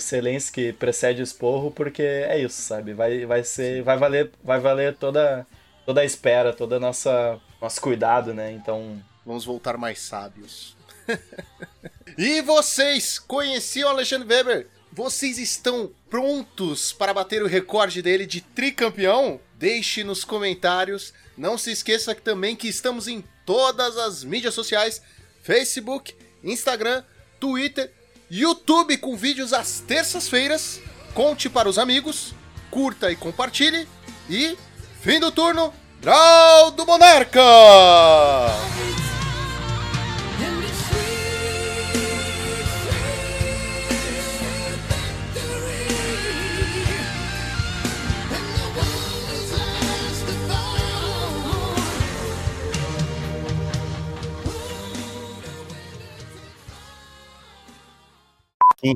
que 0.54 0.74
precede 0.74 1.22
o 1.22 1.24
esporro, 1.24 1.72
porque 1.72 2.04
é 2.04 2.40
isso, 2.40 2.62
sabe? 2.62 2.94
Vai, 2.94 3.26
vai 3.26 3.44
ser. 3.44 3.82
Vai 3.82 3.98
valer, 3.98 4.32
vai 4.44 4.60
valer 4.60 4.96
toda, 4.96 5.48
toda 5.86 6.02
a 6.02 6.06
espera, 6.06 6.54
toda 6.54 6.76
a 6.76 6.80
nossa 6.80 7.40
nosso 7.62 7.80
cuidado, 7.80 8.34
né? 8.34 8.52
Então. 8.52 9.02
Vamos 9.26 9.46
voltar 9.46 9.78
mais 9.78 10.00
sábios. 10.00 10.76
e 12.18 12.42
vocês 12.42 13.20
conheciam 13.20 13.90
Alexandre 13.90 14.28
Weber? 14.28 14.68
Vocês 14.92 15.38
estão 15.38 15.92
prontos 16.10 16.92
para 16.92 17.14
bater 17.14 17.42
o 17.42 17.48
recorde 17.48 18.02
dele 18.02 18.26
de 18.26 18.42
tricampeão? 18.42 19.40
Deixe 19.56 20.04
nos 20.04 20.24
comentários. 20.24 21.14
Não 21.38 21.58
se 21.58 21.72
esqueça 21.72 22.16
que 22.16 22.22
também 22.22 22.56
que 22.56 22.68
estamos 22.68 23.08
em 23.08 23.24
todas 23.46 23.96
as 23.98 24.24
mídias 24.24 24.54
sociais: 24.54 25.02
Facebook, 25.41 26.15
Instagram, 26.43 27.03
Twitter, 27.39 27.91
YouTube 28.30 28.97
com 28.97 29.15
vídeos 29.18 29.53
às 29.53 29.80
terças-feiras. 29.80 30.80
Conte 31.13 31.49
para 31.49 31.68
os 31.68 31.77
amigos, 31.77 32.34
curta 32.69 33.11
e 33.11 33.15
compartilhe. 33.15 33.88
E 34.30 34.57
fim 35.01 35.19
do 35.19 35.31
turno, 35.31 35.73
Draw 36.01 36.72
do 36.72 36.85
Monarca! 36.85 37.41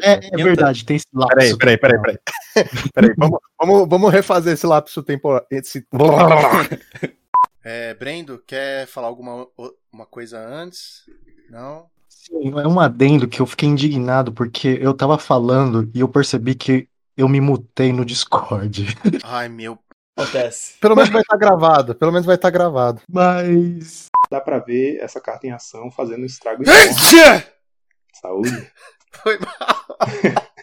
É, 0.01 0.19
é 0.31 0.43
verdade, 0.43 0.83
tem 0.85 0.95
esse 0.95 1.07
lapso. 1.13 1.57
Peraí, 1.57 1.77
peraí, 1.77 1.77
peraí, 1.77 2.01
peraí. 2.01 2.17
peraí, 2.93 3.13
vamos, 3.17 3.39
vamos, 3.59 3.89
vamos 3.89 4.11
refazer 4.11 4.53
esse 4.53 4.65
lapso 4.65 5.03
temporal. 5.03 5.45
Esse... 5.51 5.85
É, 7.63 7.93
Brendo, 7.95 8.43
quer 8.45 8.87
falar 8.87 9.07
alguma 9.07 9.47
uma 9.91 10.05
coisa 10.05 10.39
antes? 10.39 11.03
Não? 11.49 11.87
Sim, 12.07 12.59
é 12.59 12.67
um 12.67 12.79
adendo 12.79 13.27
que 13.27 13.39
eu 13.39 13.45
fiquei 13.45 13.69
indignado 13.69 14.31
porque 14.31 14.79
eu 14.81 14.93
tava 14.93 15.17
falando 15.17 15.89
e 15.93 15.99
eu 15.99 16.07
percebi 16.07 16.55
que 16.55 16.87
eu 17.15 17.29
me 17.29 17.39
mutei 17.39 17.93
no 17.93 18.05
Discord. 18.05 18.85
Ai, 19.23 19.47
meu. 19.47 19.79
Acontece. 20.17 20.77
Pelo 20.79 20.95
menos 20.95 21.09
vai 21.09 21.21
estar 21.21 21.37
gravado. 21.37 21.95
Pelo 21.95 22.11
menos 22.11 22.25
vai 22.25 22.35
estar 22.35 22.49
gravado. 22.49 23.01
Mas. 23.09 24.07
Dá 24.29 24.39
pra 24.39 24.59
ver 24.59 24.97
essa 25.01 25.19
carta 25.19 25.45
em 25.45 25.51
ação 25.51 25.91
fazendo 25.91 26.25
estrago! 26.25 26.63
Saúde. 28.21 28.71
Foi 29.21 29.37
mal. 29.39 29.85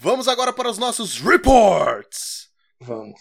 Vamos 0.00 0.28
agora 0.28 0.52
para 0.52 0.68
os 0.68 0.78
nossos 0.78 1.18
reports. 1.18 2.50
Vamos. 2.80 3.20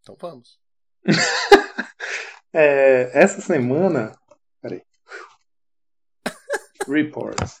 Então 0.00 0.16
vamos. 0.20 0.58
É, 2.56 3.10
essa 3.20 3.40
semana. 3.40 4.16
Peraí. 4.62 4.80
Reports. 6.86 7.60